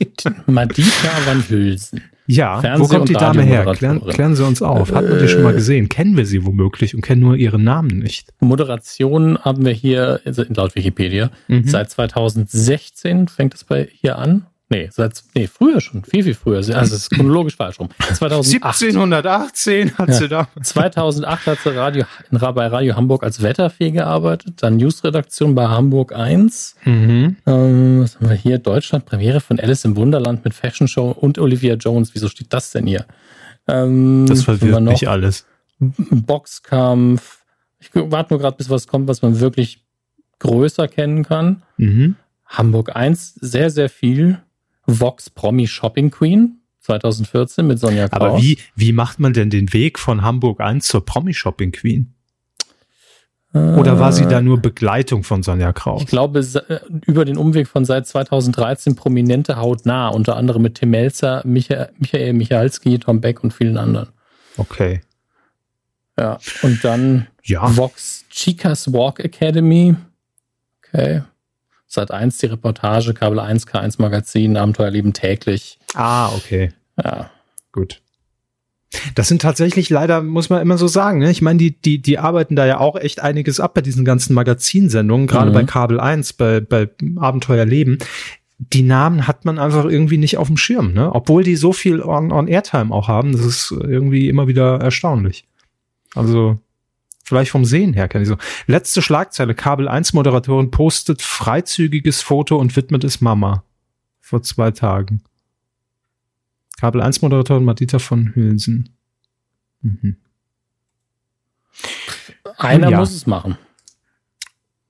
Madita 0.47 1.27
van 1.27 1.49
Hülsen. 1.49 2.03
Ja, 2.27 2.61
Fernseh 2.61 2.85
wo 2.85 2.89
kommt 2.89 3.09
die 3.09 3.15
Dame 3.15 3.43
her? 3.43 3.65
Klären, 3.75 4.01
klären 4.01 4.35
Sie 4.35 4.45
uns 4.45 4.63
auf. 4.63 4.93
Hat 4.93 5.09
man 5.09 5.19
die 5.19 5.29
schon 5.29 5.43
mal 5.43 5.53
äh. 5.53 5.57
gesehen? 5.57 5.89
Kennen 5.89 6.17
wir 6.17 6.27
sie 6.27 6.45
womöglich 6.45 6.95
und 6.95 7.01
kennen 7.01 7.21
nur 7.21 7.37
ihren 7.37 7.65
Namen 7.65 7.99
nicht? 7.99 8.33
Moderation 8.41 9.39
haben 9.39 9.65
wir 9.65 9.73
hier, 9.73 10.21
also 10.25 10.45
laut 10.49 10.75
Wikipedia, 10.75 11.31
mhm. 11.49 11.67
seit 11.67 11.91
2016 11.91 13.29
fängt 13.29 13.55
es 13.55 13.65
bei 13.65 13.89
hier 13.93 14.19
an. 14.19 14.47
Nee, 14.69 14.89
seit, 14.91 15.23
nee, 15.35 15.47
früher 15.47 15.81
schon, 15.81 16.03
viel, 16.03 16.25
viel 16.25 16.35
früher. 16.35 16.57
Also 16.57 16.73
es 16.73 16.93
ist 16.93 17.11
chronologisch 17.11 17.55
falsch 17.55 17.79
rum. 17.79 17.89
2008. 18.15 18.65
1718 18.65 19.97
hat 19.97 20.09
ja. 20.09 20.15
sie 20.15 20.29
da. 20.29 20.49
2008 20.61 21.47
hat 21.47 21.59
sie 21.63 21.77
Radio, 21.77 22.05
in, 22.33 22.39
bei 22.39 22.67
Radio 22.67 22.97
Hamburg 22.97 23.23
als 23.23 23.43
Wetterfee 23.43 23.93
gearbeitet, 23.93 24.55
dann 24.63 24.77
Newsredaktion 24.77 25.55
bei 25.55 25.69
Hamburg 25.69 26.13
1. 26.13 26.75
Mhm. 26.85 27.37
Ähm, 27.47 28.01
was 28.03 28.17
haben 28.17 28.29
wir 28.29 28.35
hier? 28.35 28.59
Deutschland, 28.59 29.07
Premiere 29.07 29.41
von 29.41 29.61
Alice 29.61 29.85
im 29.85 29.95
Wunderland 29.95 30.45
mit 30.45 30.53
Fashion 30.53 30.89
Show 30.89 31.11
und 31.11 31.39
Olivia 31.39 31.75
Jones. 31.75 32.13
Wieso 32.15 32.29
steht 32.29 32.53
das 32.53 32.73
denn 32.73 32.89
hier? 32.89 33.07
Ähm, 33.69 34.27
das 34.29 34.43
verwirrt 34.43 34.83
mich 34.83 35.09
alles. 35.09 35.47
Boxkampf. 35.79 37.45
Ich 37.79 37.91
warte 37.95 38.33
nur 38.33 38.41
gerade, 38.41 38.57
bis 38.57 38.69
was 38.69 38.89
kommt, 38.89 39.07
was 39.07 39.23
man 39.23 39.39
wirklich 39.39 39.85
größer 40.41 40.89
kennen 40.89 41.25
kann. 41.25 41.63
Mhm. 41.77 42.17
Hamburg 42.47 42.97
1, 42.97 43.35
sehr, 43.35 43.71
sehr 43.71 43.89
viel. 43.89 44.39
Vox 44.87 45.31
Promi 45.31 45.67
Shopping 45.67 46.11
Queen 46.11 46.61
2014 46.81 47.67
mit 47.67 47.79
Sonja 47.79 48.09
Kraus. 48.09 48.21
Aber 48.21 48.41
wie, 48.41 48.59
wie 48.75 48.93
macht 48.93 49.19
man 49.19 49.33
denn 49.33 49.51
den 49.51 49.73
Weg 49.73 49.99
von 49.99 50.23
Hamburg 50.23 50.61
1 50.61 50.87
zur 50.87 51.05
Promi 51.05 51.35
Shopping 51.35 51.73
Queen? 51.73 52.13
Oder 53.53 53.99
war 53.99 54.13
sie 54.13 54.27
da 54.27 54.43
nur 54.43 54.59
Begleitung 54.59 55.23
von 55.23 55.43
Sonja 55.43 55.73
Kraus? 55.73 56.03
Ich 56.03 56.09
glaube, 56.09 56.41
äh, 56.41 56.81
über 57.07 57.25
den 57.25 57.39
Umweg 57.39 57.69
von 57.69 57.87
seit 57.87 58.07
2013 58.07 58.97
prominente 58.97 59.57
hautnah, 59.57 60.09
unter 60.09 60.37
anderem 60.37 60.63
mit 60.63 60.75
Tim 60.75 60.91
Melzer, 60.91 61.43
Michael, 61.45 61.91
Michael 61.99 62.35
Michalski, 62.35 62.99
Tom 62.99 63.21
Beck 63.21 63.43
und 63.43 63.55
vielen 63.55 63.79
anderen. 63.79 64.09
Okay. 64.59 65.01
Ja, 66.19 66.39
und 66.63 66.85
dann 66.85 67.29
ja. 67.45 67.75
Vox 67.77 68.25
Chicas 68.31 68.93
Walk 68.93 69.21
Academy. 69.21 69.97
Okay. 70.79 71.23
Seit 71.87 72.11
1 72.11 72.39
die 72.39 72.47
Reportage, 72.47 73.15
Kabel 73.15 73.39
1, 73.39 73.67
K1 73.67 74.01
Magazin, 74.01 74.57
Abenteuerleben 74.57 75.13
täglich. 75.13 75.79
Ah, 75.95 76.29
okay. 76.35 76.73
Ja. 77.03 77.31
Gut. 77.73 78.01
Das 79.15 79.29
sind 79.29 79.43
tatsächlich 79.43 79.91
leider, 79.91 80.23
muss 80.23 80.49
man 80.49 80.63
immer 80.63 80.79
so 80.79 80.87
sagen, 80.89 81.19
ne? 81.19 81.31
Ich 81.31 81.43
meine, 81.43 81.59
die, 81.59 81.81
die, 81.81 82.01
die 82.01 82.19
arbeiten 82.19 82.57
da 82.57 82.67
ja 82.67 82.79
auch 82.79 82.97
echt 82.97 83.21
einiges 83.21 83.61
ab 83.61 83.75
bei 83.75 83.81
diesen 83.83 84.05
ganzen 84.05 84.35
Magazinsendungen, 84.35 85.27
gerade 85.27 85.51
mhm. 85.51 85.55
bei 85.55 85.65
Kabel 85.65 86.01
1, 86.01 86.35
bei, 86.35 86.61
bei 86.61 86.89
Abenteuerleben. 87.17 87.99
Die 88.59 88.83
Namen 88.83 89.27
hat 89.27 89.45
man 89.45 89.59
einfach 89.59 89.85
irgendwie 89.85 90.17
nicht 90.17 90.39
auf 90.39 90.47
dem 90.47 90.57
Schirm, 90.57 90.95
ne? 90.95 91.15
Obwohl 91.15 91.45
die 91.45 91.57
so 91.57 91.73
viel 91.73 92.01
on, 92.01 92.33
on 92.33 92.49
Airtime 92.49 92.93
auch 92.95 93.09
haben, 93.09 93.33
das 93.33 93.45
ist 93.45 93.71
irgendwie 93.71 94.29
immer 94.29 94.49
wieder 94.49 94.81
erstaunlich. 94.81 95.47
Also, 96.15 96.59
vielleicht 97.27 97.51
vom 97.51 97.65
Sehen 97.65 97.93
her 97.93 98.09
kenne 98.09 98.23
ich 98.23 98.29
so. 98.29 98.37
Letzte 98.67 99.03
Schlagzeile, 99.03 99.55
Kabel 99.55 99.89
1 99.89 100.13
Moderatorin 100.13 100.71
postet 100.71 101.23
freizügiges 101.23 102.23
Foto 102.23 102.57
und 102.57 102.75
widmet 102.77 103.05
es 103.05 103.21
Mama. 103.21 103.65
Vor 104.21 104.43
zwei 104.43 104.71
Tagen. 104.71 105.23
Kabel 106.79 107.01
1 107.01 107.23
Moderatorin 107.23 107.65
Madita 107.65 107.99
von 107.99 108.35
Hülsen. 108.35 108.91
Mhm. 109.83 110.17
Einer 112.59 112.91
ja. 112.91 112.99
muss 112.99 113.13
es 113.13 113.27
machen. 113.27 113.59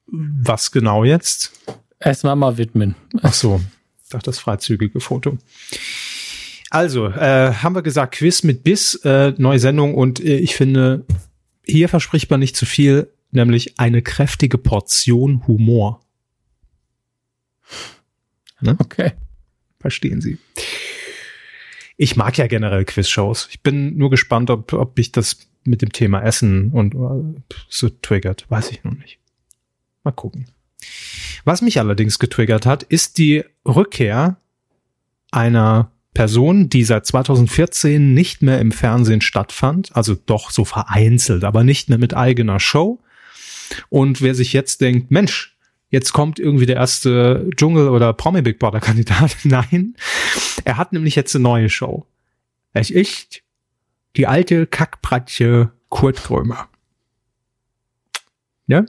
Was 0.07 0.71
genau 0.71 1.05
jetzt? 1.05 1.53
Es 1.99 2.23
Mama 2.23 2.59
widmen. 2.59 2.95
Ach 3.23 3.33
so, 3.33 3.61
ich 4.03 4.11
dachte 4.11 4.27
das 4.27 4.39
freizügige 4.39 5.01
Foto. 5.01 5.39
Also, 6.71 7.07
äh, 7.07 7.55
haben 7.55 7.75
wir 7.75 7.83
gesagt, 7.83 8.17
Quiz 8.17 8.43
mit 8.43 8.63
Biss, 8.63 8.95
äh, 9.05 9.33
neue 9.39 9.59
Sendung 9.59 9.95
und 9.95 10.21
äh, 10.21 10.37
ich 10.37 10.55
finde, 10.55 11.07
hier 11.67 11.89
verspricht 11.89 12.31
man 12.31 12.41
nicht 12.41 12.57
zu 12.57 12.67
viel, 12.67 13.13
nämlich 13.31 13.79
eine 13.79 14.03
kräftige 14.03 14.59
Portion 14.59 15.47
Humor. 15.47 16.01
Ne? 18.61 18.77
Okay. 18.79 19.13
Verstehen 19.79 20.21
Sie. 20.21 20.39
Ich 21.97 22.17
mag 22.17 22.37
ja 22.39 22.47
generell 22.47 22.85
Quizshows. 22.85 23.49
Ich 23.51 23.63
bin 23.63 23.97
nur 23.97 24.11
gespannt, 24.11 24.51
ob, 24.51 24.73
ob 24.73 24.99
ich 24.99 25.13
das 25.13 25.39
mit 25.65 25.83
dem 25.83 25.93
Thema 25.93 26.23
Essen 26.23 26.71
und 26.71 26.95
uh, 26.95 27.35
so 27.69 27.89
triggert. 27.89 28.47
Weiß 28.49 28.71
ich 28.71 28.85
noch 28.85 28.95
nicht. 28.95 29.19
Mal 30.05 30.13
gucken. 30.13 30.47
Was 31.45 31.63
mich 31.63 31.79
allerdings 31.79 32.19
getriggert 32.19 32.67
hat, 32.67 32.83
ist 32.83 33.19
die 33.19 33.45
Rückkehr 33.65 34.37
einer 35.31 35.91
Person, 36.17 36.71
die 36.71 36.83
seit 36.83 37.05
2014 37.05 38.15
nicht 38.15 38.41
mehr 38.41 38.59
im 38.59 38.73
Fernsehen 38.73 39.21
stattfand, 39.21 39.95
also 39.95 40.15
doch 40.15 40.51
so 40.51 40.65
vereinzelt, 40.65 41.45
aber 41.45 41.63
nicht 41.63 41.91
mehr 41.91 41.99
mit 41.99 42.17
eigener 42.17 42.59
Show. 42.59 43.03
Und 43.91 44.23
wer 44.23 44.35
sich 44.35 44.55
jetzt 44.55 44.81
denkt, 44.81 45.11
Mensch, 45.11 45.59
jetzt 45.91 46.15
kommt 46.15 46.39
irgendwie 46.39 46.65
der 46.65 46.77
erste 46.77 47.51
Dschungel- 47.55 47.91
oder 47.91 48.15
Promi-Big 48.15 48.59
Brother-Kandidat. 48.59 49.37
Nein, 49.45 49.95
er 50.65 50.79
hat 50.79 50.95
nämlich 50.95 51.17
jetzt 51.17 51.37
eine 51.37 51.43
neue 51.43 51.69
Show. 51.69 52.07
Es 52.73 52.91
ist 52.91 53.43
die 54.17 54.27
alte 54.27 54.67
Kackpratsche 54.67 55.71
Kurt 55.91 56.17
Krömer. 56.17 56.71
Ja? 58.69 58.87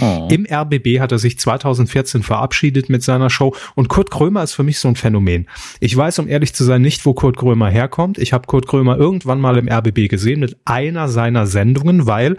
Oh. 0.00 0.28
Im 0.30 0.46
RBB 0.50 1.00
hat 1.00 1.12
er 1.12 1.18
sich 1.18 1.38
2014 1.38 2.22
verabschiedet 2.22 2.88
mit 2.88 3.02
seiner 3.02 3.30
Show 3.30 3.54
und 3.74 3.88
Kurt 3.88 4.10
Krömer 4.10 4.42
ist 4.42 4.54
für 4.54 4.62
mich 4.62 4.78
so 4.78 4.88
ein 4.88 4.96
Phänomen. 4.96 5.48
Ich 5.80 5.96
weiß, 5.96 6.18
um 6.18 6.28
ehrlich 6.28 6.54
zu 6.54 6.64
sein, 6.64 6.82
nicht, 6.82 7.06
wo 7.06 7.14
Kurt 7.14 7.36
Krömer 7.36 7.68
herkommt. 7.68 8.18
Ich 8.18 8.32
habe 8.32 8.46
Kurt 8.46 8.66
Krömer 8.66 8.96
irgendwann 8.96 9.40
mal 9.40 9.56
im 9.56 9.68
RBB 9.68 10.08
gesehen 10.08 10.40
mit 10.40 10.56
einer 10.64 11.08
seiner 11.08 11.46
Sendungen, 11.46 12.06
weil 12.06 12.36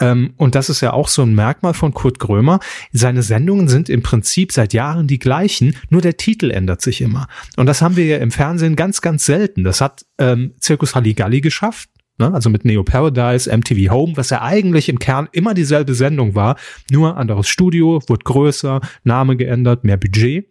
ähm, 0.00 0.32
und 0.36 0.54
das 0.54 0.68
ist 0.68 0.80
ja 0.80 0.92
auch 0.92 1.08
so 1.08 1.22
ein 1.22 1.34
Merkmal 1.34 1.74
von 1.74 1.94
Kurt 1.94 2.18
Krömer. 2.18 2.58
Seine 2.92 3.22
Sendungen 3.22 3.68
sind 3.68 3.88
im 3.88 4.02
Prinzip 4.02 4.52
seit 4.52 4.72
Jahren 4.72 5.06
die 5.06 5.18
gleichen, 5.18 5.76
nur 5.90 6.00
der 6.00 6.16
Titel 6.16 6.50
ändert 6.50 6.80
sich 6.80 7.02
immer. 7.02 7.28
Und 7.56 7.66
das 7.66 7.82
haben 7.82 7.96
wir 7.96 8.06
ja 8.06 8.16
im 8.16 8.30
Fernsehen 8.30 8.76
ganz, 8.76 9.02
ganz 9.02 9.26
selten. 9.26 9.62
Das 9.62 9.80
hat 9.80 10.06
ähm, 10.18 10.54
Circus 10.60 10.94
Halligalli 10.94 11.40
geschafft 11.40 11.89
ne? 12.20 12.32
also 12.32 12.50
mit 12.50 12.64
Neo 12.64 12.84
Paradise, 12.84 13.50
MTV 13.54 13.90
Home, 13.90 14.16
was 14.16 14.30
ja 14.30 14.42
eigentlich 14.42 14.88
im 14.88 14.98
Kern 14.98 15.28
immer 15.32 15.54
dieselbe 15.54 15.94
Sendung 15.94 16.34
war, 16.34 16.56
nur 16.90 17.16
anderes 17.16 17.48
Studio, 17.48 18.00
wurde 18.06 18.24
größer, 18.24 18.80
Name 19.02 19.36
geändert, 19.36 19.84
mehr 19.84 19.96
Budget. 19.96 20.46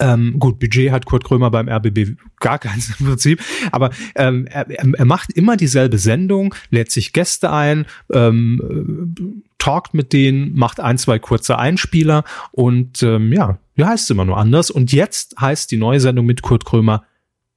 Ähm, 0.00 0.36
gut, 0.38 0.58
Budget 0.58 0.92
hat 0.92 1.04
Kurt 1.04 1.24
Krömer 1.24 1.50
beim 1.50 1.68
RBB 1.68 2.16
gar 2.40 2.58
keins 2.58 2.98
im 2.98 3.06
Prinzip, 3.06 3.42
aber 3.70 3.90
ähm, 4.14 4.46
er, 4.46 4.66
er 4.70 5.04
macht 5.04 5.30
immer 5.32 5.58
dieselbe 5.58 5.98
Sendung, 5.98 6.54
lädt 6.70 6.90
sich 6.90 7.12
Gäste 7.12 7.52
ein, 7.52 7.84
ähm, 8.10 9.44
talkt 9.58 9.92
mit 9.92 10.14
denen, 10.14 10.56
macht 10.56 10.80
ein, 10.80 10.96
zwei 10.96 11.18
kurze 11.18 11.58
Einspieler 11.58 12.24
und 12.50 13.02
ähm, 13.02 13.30
ja, 13.32 13.58
wie 13.74 13.84
heißt 13.84 14.04
es 14.04 14.10
immer 14.10 14.24
nur 14.24 14.38
anders. 14.38 14.70
Und 14.70 14.92
jetzt 14.92 15.38
heißt 15.38 15.70
die 15.70 15.76
neue 15.76 16.00
Sendung 16.00 16.24
mit 16.24 16.40
Kurt 16.40 16.64
Krömer 16.64 17.04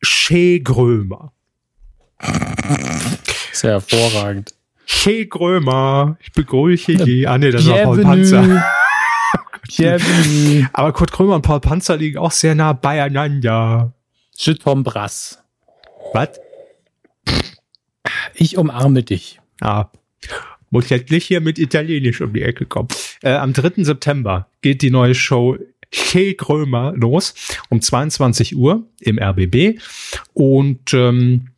Shea 0.01 0.59
Grömer. 0.59 1.31
Sehr 3.53 3.71
hervorragend. 3.73 4.53
Hey 4.85 5.27
Grömer, 5.27 6.17
ich 6.19 6.31
begrüße 6.31 6.95
dich. 6.95 7.29
Ah 7.29 7.37
nee, 7.37 7.51
das 7.51 7.67
war 7.67 7.83
Paul 7.83 8.01
Panzer. 8.01 8.65
Aber 10.73 10.91
Kurt 10.91 11.11
Krömer 11.11 11.35
und 11.35 11.43
Paul 11.43 11.59
Panzer 11.59 11.97
liegen 11.97 12.17
auch 12.17 12.31
sehr 12.31 12.55
nah 12.55 12.73
beieinander. 12.73 13.93
Je 14.35 14.55
Brass. 14.63 15.41
Was? 16.13 16.39
Ich 18.33 18.57
umarme 18.57 19.03
dich. 19.03 19.39
Ah. 19.61 19.89
Muss 20.69 20.89
jetzt 20.89 21.11
nicht 21.11 21.25
hier 21.25 21.39
mit 21.39 21.59
Italienisch 21.59 22.21
um 22.21 22.33
die 22.33 22.41
Ecke 22.41 22.65
kommen. 22.65 22.87
Äh, 23.21 23.33
am 23.33 23.53
3. 23.53 23.83
September 23.83 24.47
geht 24.61 24.81
die 24.81 24.89
neue 24.89 25.13
Show 25.13 25.57
Hey 25.93 26.33
Krömer 26.33 26.93
los 26.95 27.35
um 27.69 27.79
22 27.79 28.55
Uhr 28.55 28.87
im 28.99 29.19
RBB 29.19 29.79
und 30.33 30.91
ähm, 30.95 31.49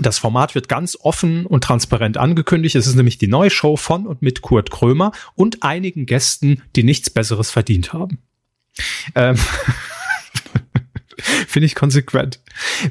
das 0.00 0.18
Format 0.18 0.54
wird 0.54 0.68
ganz 0.68 0.98
offen 1.00 1.46
und 1.46 1.62
transparent 1.62 2.16
angekündigt. 2.16 2.74
Es 2.74 2.86
ist 2.86 2.96
nämlich 2.96 3.18
die 3.18 3.28
neue 3.28 3.50
Show 3.50 3.76
von 3.76 4.06
und 4.06 4.22
mit 4.22 4.42
Kurt 4.42 4.70
Krömer 4.70 5.12
und 5.34 5.62
einigen 5.62 6.06
Gästen, 6.06 6.62
die 6.74 6.82
nichts 6.82 7.10
Besseres 7.10 7.50
verdient 7.50 7.92
haben. 7.92 8.18
Ähm 9.14 9.36
Finde 11.46 11.66
ich 11.66 11.74
konsequent. 11.74 12.40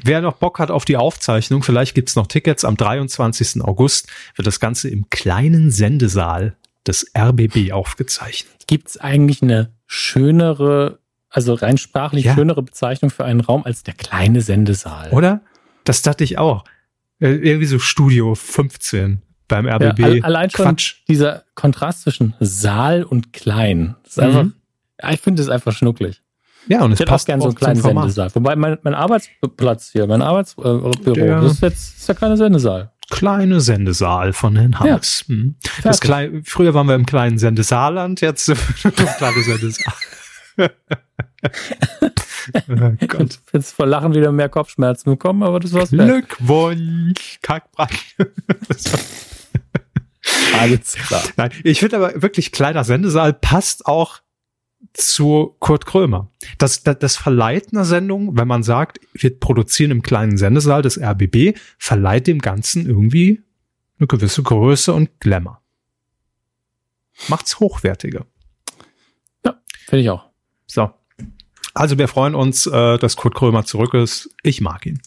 Wer 0.02 0.20
noch 0.20 0.34
Bock 0.34 0.58
hat 0.58 0.70
auf 0.70 0.84
die 0.84 0.96
Aufzeichnung, 0.96 1.62
vielleicht 1.62 1.94
gibt's 1.94 2.16
noch 2.16 2.26
Tickets. 2.26 2.64
Am 2.64 2.76
23. 2.76 3.62
August 3.62 4.08
wird 4.34 4.46
das 4.46 4.58
Ganze 4.60 4.88
im 4.88 5.08
kleinen 5.10 5.70
Sendesaal 5.70 6.56
des 6.86 7.10
RBB 7.16 7.72
aufgezeichnet. 7.72 8.66
Gibt's 8.66 8.96
eigentlich 8.96 9.42
eine 9.42 9.72
schönere, 9.86 10.98
also 11.28 11.54
rein 11.54 11.78
sprachlich 11.78 12.24
ja. 12.24 12.34
schönere 12.34 12.62
Bezeichnung 12.62 13.10
für 13.10 13.24
einen 13.24 13.40
Raum 13.40 13.64
als 13.64 13.82
der 13.82 13.94
kleine 13.94 14.40
Sendesaal? 14.40 15.10
Oder? 15.10 15.42
Das 15.84 16.02
dachte 16.02 16.24
ich 16.24 16.38
auch. 16.38 16.64
Äh, 17.20 17.34
irgendwie 17.34 17.66
so 17.66 17.78
Studio 17.78 18.34
15 18.34 19.22
beim 19.48 19.66
RBB. 19.66 19.98
Ja, 19.98 20.24
allein 20.24 20.50
schon 20.50 20.64
Quatsch. 20.64 20.96
dieser 21.08 21.44
Kontrast 21.54 22.02
zwischen 22.02 22.34
Saal 22.40 23.04
und 23.04 23.32
klein. 23.32 23.96
einfach, 24.16 24.44
mhm. 24.44 24.54
ich 25.10 25.20
finde 25.20 25.42
es 25.42 25.48
einfach 25.48 25.72
schnucklig. 25.72 26.22
Ja, 26.66 26.82
und 26.82 26.92
es 26.92 27.00
ich 27.00 27.06
passt 27.06 27.24
auch 27.24 27.26
gerne 27.26 27.42
so 27.42 27.48
einen 27.48 27.56
kleinen 27.56 27.82
Sendesaal. 27.82 28.34
Wobei 28.34 28.56
mein, 28.56 28.78
mein 28.82 28.94
Arbeitsplatz 28.94 29.90
hier, 29.92 30.06
mein 30.06 30.22
Arbeitsbüro, 30.22 30.90
der, 30.92 31.40
das 31.42 31.52
ist 31.52 31.62
jetzt 31.62 31.98
ist 31.98 32.08
der 32.08 32.14
kleine 32.14 32.36
Sendesaal. 32.36 32.90
Kleine 33.10 33.60
Sendesaal 33.60 34.32
von 34.32 34.56
Herrn 34.56 34.80
Haas. 34.80 35.24
Ja. 35.28 35.34
Hm. 35.34 35.56
Das 35.82 36.00
klein, 36.00 36.42
früher 36.44 36.72
waren 36.72 36.88
wir 36.88 36.94
im 36.94 37.04
kleinen 37.04 37.36
Sendesaaland, 37.36 38.22
jetzt 38.22 38.46
kleine 38.82 39.42
Sendesaal. 39.42 39.94
oh 42.52 42.92
Gott. 43.08 43.40
Jetzt 43.52 43.72
vor 43.72 43.86
Lachen 43.86 44.14
wieder 44.14 44.32
mehr 44.32 44.48
Kopfschmerzen 44.48 45.10
bekommen, 45.10 45.42
aber 45.42 45.60
das 45.60 45.72
war's. 45.72 45.90
Glückwunsch, 45.90 47.38
Kackbrand. 47.42 47.92
Alles 50.58 50.94
klar. 50.94 51.22
Nein, 51.36 51.50
ich 51.64 51.80
finde 51.80 51.96
aber 51.96 52.22
wirklich 52.22 52.52
kleiner 52.52 52.84
Sendesaal 52.84 53.32
passt 53.34 53.86
auch 53.86 54.20
zu 54.92 55.56
Kurt 55.58 55.86
Krömer. 55.86 56.30
Das, 56.58 56.82
das, 56.82 56.98
das 56.98 57.16
verleiht 57.16 57.72
einer 57.72 57.84
Sendung, 57.84 58.36
wenn 58.36 58.48
man 58.48 58.62
sagt, 58.62 59.00
wir 59.12 59.38
produzieren 59.38 59.90
im 59.90 60.02
kleinen 60.02 60.36
Sendesaal 60.36 60.82
des 60.82 61.00
RBB, 61.00 61.58
verleiht 61.78 62.26
dem 62.26 62.40
Ganzen 62.40 62.86
irgendwie 62.86 63.42
eine 63.98 64.06
gewisse 64.06 64.42
Größe 64.42 64.92
und 64.92 65.20
Glamour. 65.20 65.60
Macht's 67.28 67.60
hochwertiger. 67.60 68.26
Ja, 69.44 69.60
finde 69.86 70.02
ich 70.02 70.10
auch. 70.10 70.30
So. 70.66 70.90
Also 71.74 71.98
wir 71.98 72.06
freuen 72.08 72.36
uns, 72.36 72.66
äh, 72.66 72.98
dass 72.98 73.16
Kurt 73.16 73.34
Krömer 73.34 73.64
zurück 73.64 73.94
ist. 73.94 74.30
Ich 74.42 74.60
mag 74.60 74.86
ihn. 74.86 75.02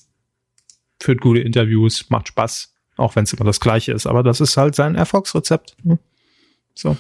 Führt 1.02 1.22
gute 1.22 1.40
Interviews, 1.40 2.10
macht 2.10 2.28
Spaß, 2.28 2.74
auch 2.98 3.16
wenn 3.16 3.24
es 3.24 3.34
immer 3.34 3.46
das 3.46 3.62
gleiche 3.62 3.94
ist. 3.94 4.06
Aber 4.06 4.22
das 4.22 4.42
ist 4.42 4.58
halt 4.58 4.76
sein 4.76 4.96
Erfolgsrezept. 4.96 5.78
Hm. 5.84 5.98
So. 6.76 6.98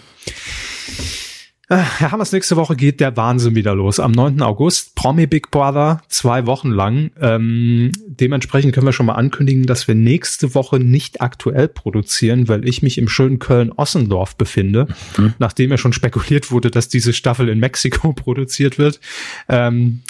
Äh, 1.70 1.76
Herr 1.76 2.14
Hammers, 2.14 2.32
nächste 2.32 2.56
Woche 2.56 2.78
geht 2.78 3.02
der 3.02 3.18
Wahnsinn 3.18 3.56
wieder 3.56 3.76
los. 3.76 4.00
Am 4.00 4.12
9. 4.12 4.42
August, 4.42 4.96
Promi 4.96 5.28
Big 5.28 5.52
Brother, 5.52 6.02
zwei 6.08 6.46
Wochen 6.46 6.70
lang. 6.72 7.12
Ähm, 7.20 7.92
dementsprechend 8.06 8.74
können 8.74 8.86
wir 8.86 8.94
schon 8.94 9.06
mal 9.06 9.16
ankündigen, 9.16 9.66
dass 9.66 9.86
wir 9.88 9.96
nächste 9.96 10.56
Woche 10.56 10.80
nicht 10.80 11.20
aktuell 11.20 11.68
produzieren, 11.68 12.48
weil 12.48 12.66
ich 12.68 12.82
mich 12.84 12.98
im 12.98 13.10
schönen 13.10 13.40
Köln-Ossendorf 13.40 14.38
befinde, 14.38 14.88
mhm. 15.18 15.34
nachdem 15.40 15.72
ja 15.72 15.78
schon 15.78 15.92
spekuliert 15.92 16.52
wurde, 16.52 16.72
dass 16.72 16.88
diese 16.88 17.12
Staffel 17.12 17.50
in 17.50 17.60
Mexiko 17.60 18.14
produziert 18.14 18.78
wird. 18.78 19.02
Ähm, 19.50 20.04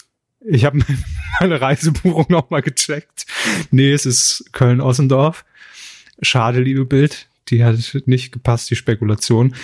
ich 0.45 0.63
habe 0.63 0.79
meine 1.39 1.59
Reisebuchung 1.59 2.27
nochmal 2.29 2.61
gecheckt. 2.61 3.25
Nee, 3.71 3.93
es 3.93 4.05
ist 4.05 4.49
Köln-Ossendorf. 4.51 5.43
Schade, 6.21 6.61
liebe 6.61 6.85
Bild 6.85 7.27
die 7.49 7.63
hat 7.63 7.75
nicht 8.05 8.31
gepasst, 8.31 8.69
die 8.69 8.75
Spekulation. 8.75 9.55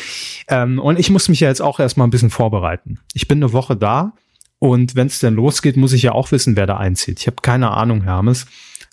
Ähm, 0.48 0.80
und 0.80 1.00
ich 1.00 1.10
muss 1.10 1.30
mich 1.30 1.40
ja 1.40 1.50
jetzt 1.50 1.62
auch 1.62 1.80
erstmal 1.80 2.08
ein 2.08 2.12
bisschen 2.12 2.30
vorbereiten. 2.30 3.00
Ich 3.14 3.28
bin 3.28 3.40
eine 3.40 3.54
Woche 3.54 3.76
da 3.76 4.14
und 4.60 4.96
wenn 4.96 5.08
es 5.08 5.20
denn 5.20 5.34
losgeht, 5.34 5.78
muss 5.78 5.94
ich 5.94 6.04
ja 6.04 6.14
auch 6.14 6.32
wissen, 6.32 6.56
wer 6.56 6.66
da 6.66 6.78
einzieht. 6.78 7.20
Ich 7.20 7.28
habe 7.28 7.38
keine 7.42 7.72
Ahnung, 7.72 8.04
Hermes. 8.04 8.46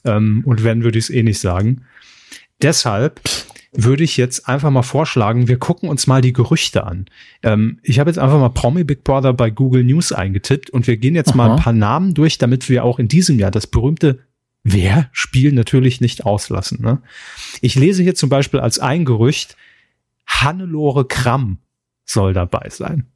Ähm, 0.04 0.42
und 0.44 0.64
wenn, 0.64 0.82
würde 0.82 0.98
ich 0.98 1.04
es 1.04 1.10
eh 1.10 1.22
nicht 1.22 1.38
sagen. 1.38 1.82
Deshalb 2.60 3.20
würde 3.72 4.02
ich 4.02 4.16
jetzt 4.16 4.48
einfach 4.48 4.70
mal 4.70 4.82
vorschlagen, 4.82 5.46
wir 5.46 5.58
gucken 5.58 5.88
uns 5.88 6.06
mal 6.06 6.20
die 6.20 6.32
Gerüchte 6.32 6.84
an. 6.84 7.06
Ähm, 7.42 7.78
ich 7.82 8.00
habe 8.00 8.10
jetzt 8.10 8.18
einfach 8.18 8.40
mal 8.40 8.48
Promi 8.48 8.84
Big 8.84 9.04
Brother 9.04 9.32
bei 9.32 9.50
Google 9.50 9.84
News 9.84 10.12
eingetippt 10.12 10.70
und 10.70 10.86
wir 10.86 10.96
gehen 10.96 11.14
jetzt 11.14 11.30
Aha. 11.30 11.36
mal 11.36 11.50
ein 11.52 11.62
paar 11.62 11.72
Namen 11.72 12.14
durch, 12.14 12.38
damit 12.38 12.68
wir 12.68 12.84
auch 12.84 12.98
in 12.98 13.08
diesem 13.08 13.38
Jahr 13.38 13.52
das 13.52 13.66
berühmte 13.66 14.18
wer 14.62 15.08
Spiel 15.12 15.52
natürlich 15.52 16.00
nicht 16.00 16.24
auslassen. 16.24 16.82
Ne? 16.82 17.02
Ich 17.60 17.74
lese 17.74 18.02
hier 18.02 18.14
zum 18.14 18.28
Beispiel 18.28 18.60
als 18.60 18.78
ein 18.78 19.04
Gerücht, 19.04 19.56
Hannelore 20.26 21.06
Kramm 21.06 21.58
soll 22.04 22.32
dabei 22.32 22.68
sein. 22.70 23.06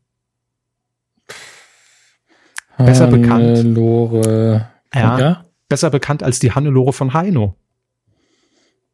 Besser 2.76 3.06
bekannt. 3.06 3.58
Hannelore. 3.58 4.68
Ja, 4.92 5.18
ja, 5.18 5.44
besser 5.68 5.90
bekannt 5.90 6.22
als 6.22 6.38
die 6.38 6.52
Hannelore 6.52 6.92
von 6.92 7.14
Heino. 7.14 7.56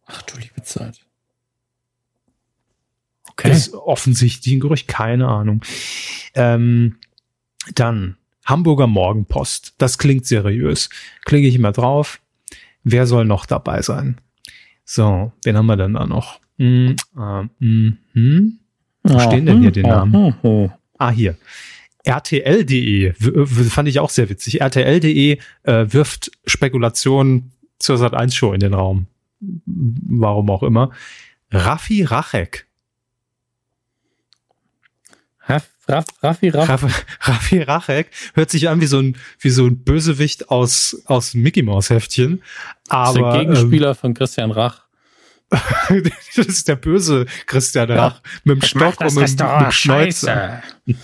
Ach 0.06 0.22
du 0.22 0.38
liebe 0.38 0.62
Zeit. 0.62 1.00
Okay. 3.26 3.48
Das 3.48 3.68
ist 3.68 3.74
offensichtlich 3.74 4.54
ein 4.54 4.60
Gerücht, 4.60 4.88
keine 4.88 5.28
Ahnung. 5.28 5.64
Ähm, 6.34 6.98
dann 7.74 8.16
Hamburger 8.44 8.86
Morgenpost. 8.86 9.74
Das 9.78 9.98
klingt 9.98 10.26
seriös. 10.26 10.90
Klinge 11.24 11.46
ich 11.46 11.54
immer 11.54 11.72
drauf. 11.72 12.20
Wer 12.84 13.06
soll 13.06 13.24
noch 13.24 13.46
dabei 13.46 13.82
sein? 13.82 14.20
So, 14.84 15.32
wen 15.44 15.56
haben 15.56 15.66
wir 15.66 15.76
denn 15.76 15.94
da 15.94 16.06
noch? 16.06 16.40
Hm, 16.58 16.96
äh, 17.16 17.42
hm, 17.58 17.98
hm. 18.12 18.58
Wo 19.02 19.18
stehen 19.20 19.46
denn 19.46 19.60
hier 19.60 19.70
die 19.70 19.82
Namen? 19.82 20.34
Hm, 20.42 20.70
ah, 20.98 21.10
hier. 21.10 21.36
RTL.de 22.04 23.12
fand 23.12 23.88
ich 23.88 24.00
auch 24.00 24.10
sehr 24.10 24.28
witzig. 24.28 24.60
RTL.de 24.60 25.38
äh, 25.62 25.86
wirft 25.92 26.30
Spekulationen 26.46 27.52
zur 27.78 27.98
Sat 27.98 28.14
1 28.14 28.34
Show 28.34 28.52
in 28.52 28.60
den 28.60 28.74
Raum. 28.74 29.06
Warum 29.40 30.50
auch 30.50 30.62
immer. 30.62 30.90
Raffi 31.50 32.04
Rachek 32.04 32.66
Raff, 35.90 36.04
Raffi, 36.22 36.48
Raff. 36.50 36.84
Raffi 37.22 37.62
Rachek 37.62 38.10
hört 38.34 38.50
sich 38.50 38.68
an 38.68 38.80
wie 38.80 38.86
so 38.86 39.00
ein, 39.00 39.16
wie 39.40 39.50
so 39.50 39.66
ein 39.66 39.82
Bösewicht 39.82 40.50
aus, 40.50 41.02
aus 41.06 41.34
Mickey 41.34 41.62
Mouse 41.62 41.90
Heftchen. 41.90 42.42
Aber, 42.88 43.04
das 43.04 43.16
ist 43.16 43.16
der 43.16 43.38
Gegenspieler 43.40 43.88
ähm, 43.90 43.94
von 43.96 44.14
Christian 44.14 44.50
Rach. 44.50 44.82
das 45.50 46.46
ist 46.46 46.68
der 46.68 46.76
böse 46.76 47.26
Christian 47.46 47.90
Rach 47.90 48.14
ja. 48.14 48.30
mit 48.44 48.62
dem 48.62 48.66
Stock 48.66 49.00
und 49.00 49.14
mit, 49.16 49.40
dem 49.40 49.70
Schnäuzer. 49.70 50.62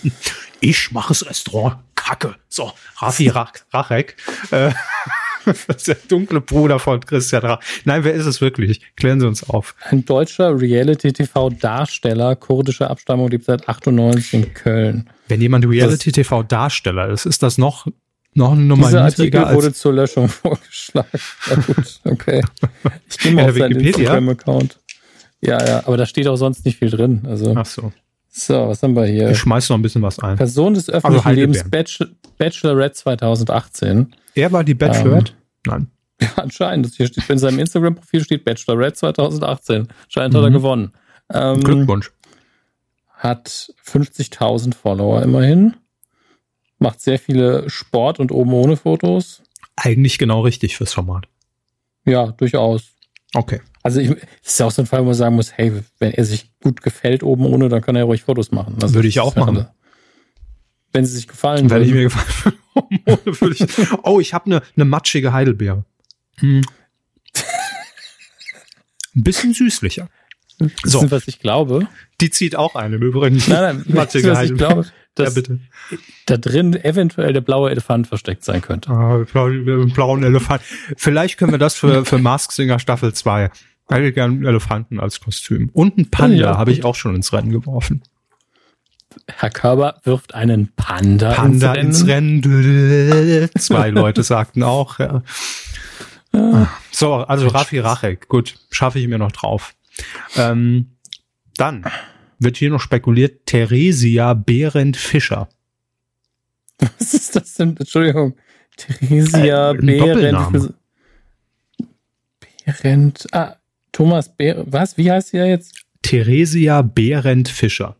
Ich 0.59 0.91
mache 0.91 1.09
das 1.09 1.23
Restaurant 1.27 1.77
Kacke. 1.93 2.35
So, 2.49 2.73
Rafi 2.97 3.27
Rach, 3.27 3.53
Rachek. 3.71 4.15
Äh, 4.49 4.71
der 5.87 5.97
dunkle 6.07 6.41
Bruder 6.41 6.79
von 6.79 6.99
Christian 6.99 7.43
Rach. 7.43 7.59
Nein, 7.85 8.03
wer 8.03 8.13
ist 8.13 8.25
es 8.25 8.41
wirklich? 8.41 8.81
Klären 8.95 9.19
Sie 9.19 9.27
uns 9.27 9.49
auf. 9.49 9.75
Ein 9.89 10.05
deutscher 10.05 10.59
Reality-TV-Darsteller 10.59 12.35
kurdischer 12.35 12.89
Abstammung 12.89 13.29
lebt 13.29 13.45
seit 13.45 13.67
98 13.67 14.33
in 14.33 14.53
Köln. 14.53 15.09
Wenn 15.27 15.41
jemand 15.41 15.67
Reality-TV-Darsteller 15.67 17.09
ist, 17.09 17.25
ist 17.25 17.43
das 17.43 17.57
noch 17.57 17.87
noch 18.33 18.51
eine 18.51 18.61
Nummer 18.61 18.87
Dieser 18.87 19.03
Artikel 19.03 19.41
wurde 19.51 19.73
zur 19.73 19.93
Löschung 19.93 20.27
vorgeschlagen. 20.29 21.07
Ja, 21.49 21.55
gut, 21.55 21.99
okay. 22.05 22.43
Ich 23.09 23.17
gehe 23.17 23.31
mal 23.31 23.43
ja, 23.43 23.49
auf 23.49 23.57
seinen 23.57 23.79
Instagram-Account. 23.79 24.79
Ja, 25.41 25.65
ja, 25.65 25.87
aber 25.87 25.97
da 25.97 26.05
steht 26.05 26.27
auch 26.27 26.35
sonst 26.35 26.63
nicht 26.63 26.77
viel 26.77 26.89
drin. 26.89 27.21
Also. 27.25 27.55
Ach 27.57 27.65
so. 27.65 27.91
So, 28.29 28.67
was 28.67 28.83
haben 28.83 28.95
wir 28.95 29.05
hier? 29.05 29.31
Ich 29.31 29.39
schmeiß 29.39 29.69
noch 29.69 29.77
ein 29.77 29.81
bisschen 29.81 30.03
was 30.03 30.19
ein. 30.19 30.37
Person 30.37 30.75
des 30.75 30.89
also 30.89 30.97
öffentlichen 30.97 31.27
also 31.27 31.39
Lebens 31.39 31.63
Bachelor, 31.69 32.09
Bachelorette 32.37 32.95
2018. 32.95 34.13
Er 34.37 34.51
war 34.51 34.63
die 34.63 34.73
Bachelorette? 34.73 35.33
Ähm, 35.33 35.37
Nein. 35.65 35.91
Ja, 36.21 36.29
anscheinend. 36.37 36.93
Hier 36.95 37.07
steht, 37.07 37.29
in 37.29 37.37
seinem 37.37 37.59
Instagram-Profil 37.59 38.23
steht 38.23 38.45
Bachelorette 38.45 38.97
2018. 38.97 39.87
Scheint 40.07 40.33
mhm. 40.33 40.37
hat 40.37 40.43
er 40.43 40.49
mhm. 40.49 40.53
gewonnen. 40.53 40.91
Ähm, 41.33 41.63
Glückwunsch. 41.63 42.11
Hat 43.13 43.73
50.000 43.83 44.75
Follower 44.75 45.21
immerhin 45.23 45.73
macht 46.79 47.01
sehr 47.01 47.19
viele 47.19 47.69
Sport- 47.69 48.19
und 48.19 48.31
oben 48.31 48.53
ohne 48.53 48.77
Fotos. 48.77 49.41
Eigentlich 49.75 50.17
genau 50.17 50.41
richtig 50.41 50.77
fürs 50.77 50.93
Format. 50.93 51.27
Ja, 52.05 52.27
durchaus. 52.27 52.91
Okay. 53.33 53.61
Also 53.83 53.99
ich, 53.99 54.09
das 54.09 54.53
ist 54.53 54.59
ja 54.59 54.65
auch 54.65 54.71
so 54.71 54.81
ein 54.81 54.85
Fall, 54.85 55.01
wo 55.01 55.05
man 55.05 55.13
sagen 55.13 55.35
muss, 55.35 55.53
hey, 55.53 55.83
wenn 55.99 56.13
er 56.13 56.25
sich 56.25 56.51
gut 56.61 56.81
gefällt 56.81 57.23
oben 57.23 57.45
ohne, 57.45 57.69
dann 57.69 57.81
kann 57.81 57.95
er 57.95 58.05
ruhig 58.05 58.23
Fotos 58.23 58.51
machen. 58.51 58.77
Also 58.81 58.95
Würde 58.95 59.07
ich 59.07 59.19
auch 59.19 59.35
machen. 59.35 59.67
Wenn 60.97 61.05
sie 61.05 61.15
sich 61.15 61.27
gefallen 61.27 61.69
Wenn 61.69 61.83
ich 61.83 61.91
mir 61.91 62.03
gefallen 62.05 62.57
würde 63.05 63.55
ich, 63.55 63.67
Oh, 64.01 64.19
ich 64.19 64.33
habe 64.33 64.47
eine 64.47 64.63
ne 64.75 64.83
matschige 64.83 65.31
Heidelbeere. 65.31 65.85
Hm. 66.39 66.63
Ein 69.15 69.23
bisschen 69.23 69.53
süßlicher. 69.53 70.09
So. 70.83 71.01
Wissen, 71.01 71.11
was 71.11 71.27
ich 71.27 71.37
glaube? 71.37 71.87
Die 72.19 72.31
zieht 72.31 72.55
auch 72.55 72.73
eine 72.73 72.95
im 72.95 73.03
Übrigen. 73.03 73.37
Nein, 73.47 73.61
nein, 73.61 73.83
matschige 73.89 74.31
was 74.31 74.49
ich 74.49 74.55
glaube, 74.55 74.87
dass 75.13 75.35
ja, 75.35 75.41
bitte. 75.41 75.59
da 76.25 76.37
drin 76.37 76.73
eventuell 76.73 77.31
der 77.31 77.41
blaue 77.41 77.69
Elefant 77.69 78.07
versteckt 78.07 78.43
sein 78.43 78.63
könnte. 78.63 78.89
Ah, 78.89 79.23
blauen 79.33 80.23
Elefant. 80.23 80.63
Vielleicht 80.95 81.37
können 81.37 81.51
wir 81.51 81.59
das 81.59 81.75
für, 81.75 82.05
für 82.05 82.17
Mask 82.17 82.51
Singer 82.51 82.79
Staffel 82.79 83.13
2. 83.13 83.51
Ich 83.89 83.95
hätte 83.95 84.13
gerne 84.13 84.33
einen 84.33 84.45
Elefanten 84.45 84.99
als 84.99 85.19
Kostüm. 85.19 85.69
Und 85.73 85.97
einen 85.97 86.09
Panda 86.09 86.37
ja, 86.37 86.57
habe 86.57 86.71
ich 86.71 86.83
auch 86.83 86.95
schon 86.95 87.13
ins 87.13 87.33
Rennen 87.33 87.51
geworfen. 87.51 88.01
Herr 89.27 89.49
Körber 89.49 89.99
wirft 90.03 90.33
einen 90.33 90.73
Panda, 90.75 91.33
Panda 91.33 91.73
ins 91.73 92.05
Rennen. 92.05 92.43
Ins 92.43 92.51
Rennen. 92.53 93.49
Zwei 93.57 93.89
Leute 93.89 94.23
sagten 94.23 94.63
auch, 94.63 94.99
ja. 94.99 95.23
ja. 96.33 96.71
So, 96.91 97.13
also 97.15 97.47
Rafi 97.47 97.79
Rachek. 97.79 98.27
Gut, 98.27 98.55
schaffe 98.71 98.99
ich 98.99 99.07
mir 99.07 99.17
noch 99.17 99.31
drauf. 99.31 99.75
Ähm, 100.35 100.97
dann 101.55 101.85
wird 102.39 102.57
hier 102.57 102.69
noch 102.69 102.81
spekuliert, 102.81 103.45
Theresia 103.45 104.33
Behrendt 104.33 104.97
Fischer. 104.97 105.49
Was 106.79 107.13
ist 107.13 107.35
das 107.35 107.55
denn? 107.55 107.75
Entschuldigung. 107.77 108.35
Theresia 108.77 109.71
äh, 109.71 109.73
Behrendt. 109.73 110.73
Behrendt. 112.65 113.27
Ah, 113.31 113.55
Thomas 113.91 114.35
Behrendt. 114.35 114.71
Was? 114.71 114.97
Wie 114.97 115.11
heißt 115.11 115.29
sie 115.29 115.37
ja 115.37 115.45
jetzt? 115.45 115.73
Theresia 116.03 116.83
Behrendt 116.83 117.49
Fischer. 117.49 117.95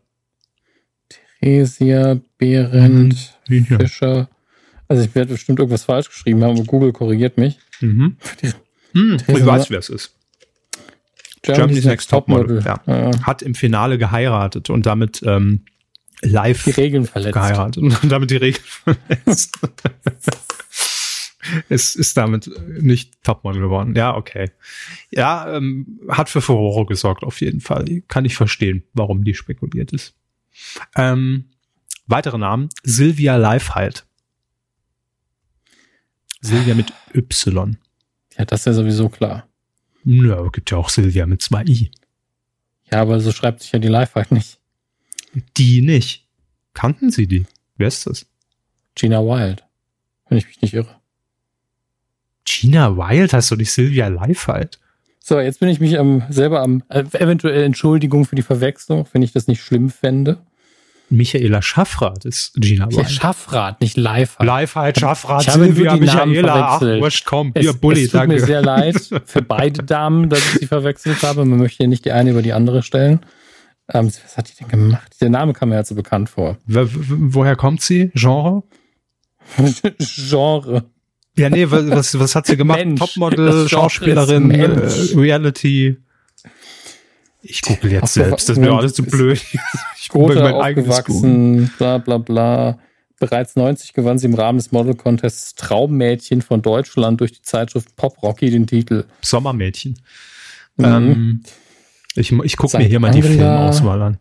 Theresia 1.40 2.20
Behrendt 2.38 3.38
hm, 3.46 3.66
Fischer. 3.66 4.28
Also 4.88 5.04
ich 5.04 5.14
werde 5.14 5.32
bestimmt 5.32 5.58
irgendwas 5.58 5.84
falsch 5.84 6.08
geschrieben 6.08 6.42
haben, 6.42 6.56
aber 6.56 6.64
Google 6.64 6.92
korrigiert 6.92 7.38
mich. 7.38 7.58
Mhm. 7.80 8.16
Hm, 8.92 9.18
ich 9.26 9.46
weiß, 9.46 9.70
wer 9.70 9.78
es 9.78 9.88
ist. 9.88 10.14
Germany's, 11.42 11.84
Next 11.84 12.10
Topmodel. 12.10 12.62
Top 12.62 12.82
ja. 12.86 13.10
ja. 13.10 13.26
Hat 13.26 13.42
im 13.42 13.54
Finale 13.54 13.98
geheiratet 13.98 14.70
und 14.70 14.86
damit 14.86 15.22
ähm, 15.24 15.64
live 16.22 16.64
die 16.64 16.70
Regeln 16.70 17.06
verletzt. 17.06 17.34
geheiratet 17.34 17.82
und 17.82 17.98
damit 18.10 18.30
die 18.30 18.36
Regeln 18.36 18.64
verletzt. 18.64 19.58
es 21.68 21.94
ist 21.94 22.16
damit 22.16 22.50
nicht 22.80 23.22
Topmodel 23.22 23.62
geworden. 23.62 23.94
Ja, 23.94 24.16
okay. 24.16 24.50
Ja, 25.10 25.56
ähm, 25.56 26.00
hat 26.08 26.28
für 26.28 26.40
Furore 26.40 26.86
gesorgt 26.86 27.24
auf 27.24 27.40
jeden 27.40 27.60
Fall. 27.60 28.02
Kann 28.08 28.24
ich 28.24 28.36
verstehen, 28.36 28.84
warum 28.92 29.24
die 29.24 29.34
spekuliert 29.34 29.92
ist. 29.92 30.14
Ähm, 30.96 31.50
weitere 32.06 32.38
Namen. 32.38 32.68
Sylvia 32.82 33.36
Leifheit. 33.36 34.04
Silvia 36.40 36.74
mit 36.74 36.92
Y. 37.14 37.76
Ja, 38.36 38.44
das 38.44 38.60
ist 38.60 38.66
ja 38.66 38.72
sowieso 38.72 39.08
klar. 39.08 39.48
Ja, 40.04 40.48
gibt 40.48 40.70
ja 40.70 40.78
auch 40.78 40.88
Silvia 40.88 41.26
mit 41.26 41.42
zwei 41.42 41.64
I. 41.64 41.90
Ja, 42.90 43.02
aber 43.02 43.20
so 43.20 43.32
schreibt 43.32 43.62
sich 43.62 43.72
ja 43.72 43.78
die 43.78 43.94
halt 43.94 44.32
nicht. 44.32 44.58
Die 45.56 45.82
nicht. 45.82 46.26
Kannten 46.72 47.10
Sie 47.10 47.26
die? 47.26 47.46
Wer 47.76 47.88
ist 47.88 48.06
das? 48.06 48.26
Gina 48.94 49.20
Wild. 49.20 49.64
Wenn 50.28 50.38
ich 50.38 50.46
mich 50.46 50.62
nicht 50.62 50.74
irre. 50.74 50.96
Gina 52.44 52.96
Wild 52.96 53.32
heißt 53.32 53.50
doch 53.50 53.56
nicht 53.56 53.72
Silvia 53.72 54.08
Leifheit. 54.08 54.78
So, 55.20 55.38
jetzt 55.38 55.60
bin 55.60 55.68
ich 55.68 55.80
mich 55.80 55.92
ähm, 55.92 56.22
selber 56.30 56.62
am, 56.62 56.82
äh, 56.88 57.00
eventuell 57.12 57.62
Entschuldigung 57.62 58.24
für 58.24 58.36
die 58.36 58.42
Verwechslung, 58.42 59.06
wenn 59.12 59.22
ich 59.22 59.32
das 59.32 59.46
nicht 59.46 59.60
schlimm 59.60 59.90
fände. 59.90 60.38
Michaela 61.10 61.62
Schaffrath 61.62 62.24
ist 62.24 62.52
Gina 62.56 62.90
Wild. 62.90 63.10
Schaffrath, 63.10 63.80
nicht 63.80 63.96
Leifheit. 63.96 64.46
Leifheit, 64.46 65.00
Schaffrath, 65.00 65.46
ich 65.46 65.52
Silvia, 65.52 65.96
Michaela, 65.96 66.76
ach, 66.76 66.80
wurscht, 66.80 67.24
komm, 67.24 67.52
es, 67.54 67.62
hier, 67.62 67.72
Bulli, 67.72 68.04
es 68.04 68.10
tut 68.10 68.20
danke. 68.20 68.34
mir 68.34 68.40
sehr 68.44 68.62
leid 68.62 68.96
für 69.24 69.42
beide 69.42 69.82
Damen, 69.82 70.28
dass 70.28 70.40
ich 70.40 70.60
sie 70.60 70.66
verwechselt 70.66 71.22
habe. 71.22 71.44
Man 71.44 71.58
möchte 71.58 71.82
ja 71.82 71.88
nicht 71.88 72.04
die 72.04 72.12
eine 72.12 72.30
über 72.30 72.42
die 72.42 72.52
andere 72.52 72.82
stellen. 72.82 73.20
Ähm, 73.90 74.06
was 74.06 74.36
hat 74.36 74.50
die 74.50 74.56
denn 74.56 74.68
gemacht? 74.68 75.16
Der 75.20 75.30
Name 75.30 75.54
kam 75.54 75.70
mir 75.70 75.76
ja 75.76 75.84
so 75.84 75.94
bekannt 75.94 76.28
vor. 76.28 76.58
woher 76.66 77.56
kommt 77.56 77.80
sie? 77.80 78.10
Genre? 78.14 78.62
Genre. 79.98 80.84
Ja, 81.36 81.48
nee, 81.48 81.70
was, 81.70 82.18
was 82.18 82.34
hat 82.34 82.46
sie 82.46 82.56
gemacht? 82.56 82.80
Mensch, 82.80 82.98
Topmodel, 82.98 83.68
Schauspielerin, 83.68 84.50
äh, 84.50 84.66
Reality. 85.14 85.96
Ich 87.42 87.62
google 87.62 87.92
jetzt 87.92 88.14
selbst, 88.14 88.48
das 88.48 88.56
ist 88.56 88.62
mir 88.62 88.72
alles 88.72 88.94
zu 88.94 89.02
blöd. 89.04 89.40
Ich 90.00 90.08
google 90.10 90.40
mein 90.40 90.54
eigenes 90.54 90.88
aufgewachsen, 90.88 91.70
bla 91.76 91.98
bla 91.98 92.16
bla. 92.16 92.78
Bereits 93.20 93.56
90 93.56 93.92
gewann 93.92 94.18
sie 94.18 94.26
im 94.26 94.34
Rahmen 94.34 94.56
des 94.56 94.72
Model 94.72 94.94
Contests 94.94 95.54
Traummädchen 95.54 96.40
von 96.40 96.62
Deutschland 96.62 97.20
durch 97.20 97.32
die 97.32 97.42
Zeitschrift 97.42 97.94
Pop 97.96 98.22
Rocky 98.22 98.48
den 98.48 98.66
Titel. 98.66 99.04
Sommermädchen. 99.20 99.98
Mhm. 100.76 100.84
Ähm, 100.84 101.42
ich 102.14 102.32
ich 102.32 102.56
gucke 102.56 102.78
mir 102.78 102.84
hier 102.84 103.00
mal 103.00 103.10
die 103.10 103.20
Filmauswahl 103.20 104.00
an. 104.00 104.18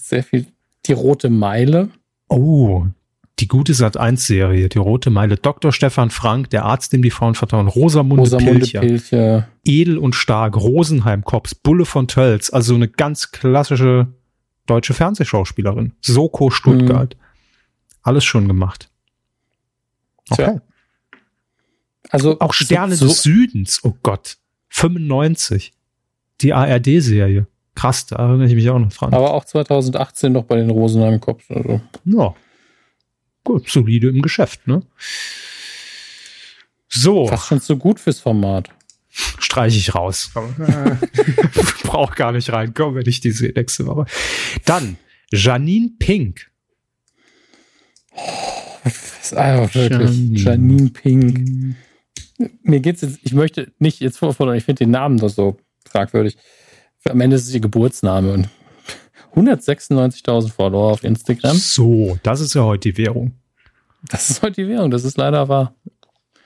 Sehr 0.00 0.22
viel. 0.22 0.46
Die 0.86 0.92
Rote 0.92 1.30
Meile. 1.30 1.88
Oh, 2.28 2.86
die 3.40 3.48
gute 3.48 3.72
Sat1-Serie, 3.72 4.68
die 4.68 4.78
Rote 4.78 5.10
Meile, 5.10 5.36
Dr. 5.36 5.72
Stefan 5.72 6.10
Frank, 6.10 6.50
der 6.50 6.64
Arzt, 6.64 6.92
dem 6.92 7.02
die 7.02 7.10
Frauen 7.10 7.34
vertrauen, 7.34 7.66
Rosamunde, 7.66 8.22
Rosamunde 8.22 8.60
Pilcher, 8.60 8.80
Pilcher, 8.80 9.48
Edel 9.64 9.98
und 9.98 10.14
Stark, 10.14 10.56
Rosenheim 10.56 11.24
Cops, 11.24 11.54
Bulle 11.54 11.84
von 11.84 12.06
Tölz, 12.06 12.50
also 12.50 12.74
eine 12.74 12.88
ganz 12.88 13.32
klassische 13.32 14.08
deutsche 14.66 14.94
Fernsehschauspielerin. 14.94 15.92
Soko 16.00 16.50
Stuttgart. 16.50 17.14
Mhm. 17.14 17.20
Alles 18.02 18.24
schon 18.24 18.46
gemacht. 18.46 18.88
Okay. 20.30 20.44
Tja. 20.44 20.62
Also 22.10 22.38
auch 22.38 22.52
Sterne 22.52 22.94
so, 22.94 23.06
des 23.08 23.22
Südens, 23.22 23.80
oh 23.82 23.94
Gott. 24.02 24.36
95. 24.68 25.72
Die 26.40 26.52
ARD-Serie. 26.52 27.46
Krass, 27.74 28.06
da 28.06 28.16
erinnere 28.16 28.46
ich 28.46 28.54
mich 28.54 28.70
auch 28.70 28.78
noch 28.78 28.92
dran. 28.92 29.12
Aber 29.12 29.34
auch 29.34 29.44
2018 29.44 30.32
noch 30.32 30.44
bei 30.44 30.56
den 30.56 30.70
Rosenheim 30.70 31.20
Cops. 31.20 31.44
Also. 31.50 31.80
Ja 32.04 32.34
gut, 33.44 33.68
solide 33.68 34.08
im 34.08 34.22
Geschäft, 34.22 34.66
ne? 34.66 34.82
So. 36.88 37.26
Fast 37.26 37.46
schon 37.46 37.60
zu 37.60 37.76
gut 37.76 38.00
fürs 38.00 38.20
Format. 38.20 38.70
Streiche 39.38 39.78
ich 39.78 39.94
raus. 39.94 40.32
Brauch 41.84 42.14
gar 42.14 42.32
nicht 42.32 42.52
reinkommen, 42.52 42.96
wenn 42.96 43.08
ich 43.08 43.20
die 43.20 43.30
sehe 43.30 43.52
nächste 43.54 43.86
Woche. 43.86 44.06
Dann 44.64 44.96
Janine 45.30 45.90
Pink. 45.98 46.50
Oh, 48.12 48.20
also 49.36 49.74
wirklich. 49.74 50.10
Janine. 50.10 50.38
Janine 50.38 50.90
Pink. 50.90 51.76
Mir 52.62 52.80
geht's 52.80 53.02
jetzt, 53.02 53.20
ich 53.22 53.32
möchte 53.32 53.72
nicht 53.78 54.00
jetzt 54.00 54.18
vorfordern, 54.18 54.56
ich 54.56 54.64
finde 54.64 54.84
den 54.84 54.90
Namen 54.90 55.18
doch 55.18 55.28
so 55.28 55.56
fragwürdig. 55.88 56.36
Am 57.04 57.20
Ende 57.20 57.36
ist 57.36 57.46
es 57.46 57.54
ihr 57.54 57.60
Geburtsname 57.60 58.32
und 58.32 58.48
196.000 59.34 60.50
Follower 60.50 60.92
auf 60.92 61.04
Instagram. 61.04 61.56
So, 61.56 62.18
das 62.22 62.40
ist 62.40 62.54
ja 62.54 62.62
heute 62.62 62.92
die 62.92 62.98
Währung. 62.98 63.32
Das 64.08 64.30
ist 64.30 64.42
heute 64.42 64.62
die 64.62 64.68
Währung, 64.68 64.90
das 64.90 65.04
ist 65.04 65.16
leider 65.16 65.48
wahr. 65.48 65.74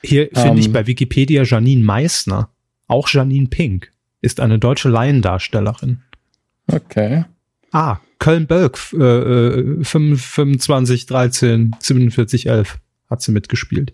Hier 0.02 0.28
finde 0.32 0.60
ich 0.60 0.66
ähm, 0.66 0.72
bei 0.72 0.86
Wikipedia 0.86 1.42
Janine 1.42 1.82
Meissner, 1.82 2.50
auch 2.86 3.08
Janine 3.08 3.48
Pink. 3.48 3.90
ist 4.20 4.40
eine 4.40 4.58
deutsche 4.58 4.88
Laiendarstellerin. 4.88 6.02
Okay. 6.70 7.24
Ah, 7.72 7.98
Köln-Bölk, 8.18 8.78
äh, 8.92 9.84
25, 9.84 11.06
13, 11.06 11.76
47, 11.78 12.46
11 12.46 12.78
hat 13.10 13.22
sie 13.22 13.32
mitgespielt. 13.32 13.92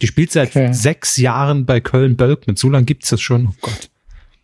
Die 0.00 0.06
spielt 0.06 0.30
seit 0.30 0.50
okay. 0.50 0.72
sechs 0.72 1.16
Jahren 1.16 1.66
bei 1.66 1.80
Köln-Bölk 1.80 2.46
mit. 2.46 2.58
So 2.58 2.70
lange 2.70 2.84
gibt's 2.84 3.10
das 3.10 3.20
schon. 3.20 3.48
Oh 3.48 3.54
Gott. 3.60 3.90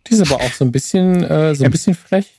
Die 0.07 0.13
ist 0.13 0.31
aber 0.31 0.41
auch 0.41 0.51
so 0.51 0.65
ein 0.65 0.71
bisschen, 0.71 1.23
äh, 1.23 1.55
so 1.55 1.63
ein 1.63 1.71
bisschen 1.71 1.95
frech. 1.95 2.31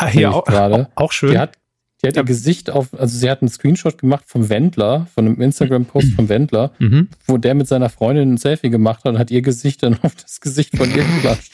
Ah, 0.00 0.06
hier 0.06 0.32
auch, 0.32 0.46
auch 0.94 1.12
schön. 1.12 1.32
Die 1.32 1.38
hat, 1.38 1.58
die 2.02 2.08
hat 2.08 2.16
ja. 2.16 2.22
ihr 2.22 2.26
Gesicht 2.26 2.70
auf, 2.70 2.98
also 2.98 3.18
sie 3.18 3.28
hat 3.28 3.42
einen 3.42 3.50
Screenshot 3.50 3.98
gemacht 3.98 4.24
vom 4.26 4.48
Wendler, 4.48 5.06
von 5.14 5.26
einem 5.26 5.40
Instagram-Post 5.42 6.14
vom 6.14 6.30
Wendler, 6.30 6.72
mhm. 6.78 7.08
wo 7.26 7.36
der 7.36 7.54
mit 7.54 7.68
seiner 7.68 7.90
Freundin 7.90 8.32
ein 8.32 8.36
Selfie 8.38 8.70
gemacht 8.70 9.04
hat 9.04 9.12
und 9.12 9.18
hat 9.18 9.30
ihr 9.30 9.42
Gesicht 9.42 9.82
dann 9.82 9.98
auf 10.02 10.14
das 10.14 10.40
Gesicht 10.40 10.74
von 10.74 10.90
ihr 10.90 11.04
geklatscht. 11.04 11.52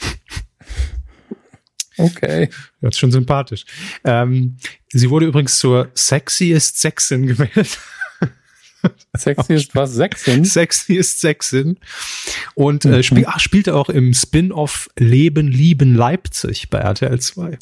Okay. 1.97 2.49
Das 2.79 2.95
ist 2.95 2.99
schon 2.99 3.11
sympathisch. 3.11 3.65
Ähm, 4.05 4.57
sie 4.93 5.09
wurde 5.09 5.25
übrigens 5.25 5.57
zur 5.59 5.89
Sexiest 5.93 6.79
Sexin 6.79 7.27
gewählt. 7.27 7.79
Sexy 9.17 9.55
ist 9.55 9.75
was? 9.75 9.95
Sexin? 9.95 10.45
Sexy 10.45 10.93
ist 10.95 11.19
Sexin. 11.19 11.79
Und 12.55 12.85
äh, 12.85 13.03
spiel, 13.03 13.25
ach, 13.27 13.39
spielte 13.39 13.75
auch 13.75 13.89
im 13.89 14.13
Spin-off 14.13 14.89
Leben, 14.97 15.47
Lieben 15.47 15.95
Leipzig 15.95 16.69
bei 16.69 16.77
RTL 16.77 17.19
2. 17.19 17.57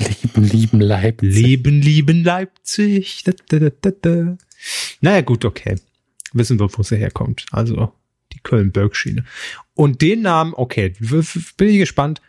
Leben, 0.00 0.44
Lieben 0.44 0.80
Leipzig. 0.80 1.34
Leben, 1.34 1.82
Lieben 1.82 2.24
Leipzig. 2.24 3.24
Da, 3.24 3.32
da, 3.48 3.70
da, 3.80 3.90
da. 3.90 4.36
Naja, 5.00 5.20
gut, 5.20 5.44
okay. 5.44 5.76
Wissen 6.32 6.58
wir, 6.58 6.68
wo 6.72 6.82
sie 6.82 6.96
herkommt. 6.96 7.46
Also 7.50 7.92
die 8.32 8.40
Köln-Bergschiene. 8.42 9.24
Und 9.74 10.02
den 10.02 10.22
Namen, 10.22 10.54
okay, 10.54 10.94
bin 10.98 11.68
ich 11.68 11.78
gespannt. 11.78 12.20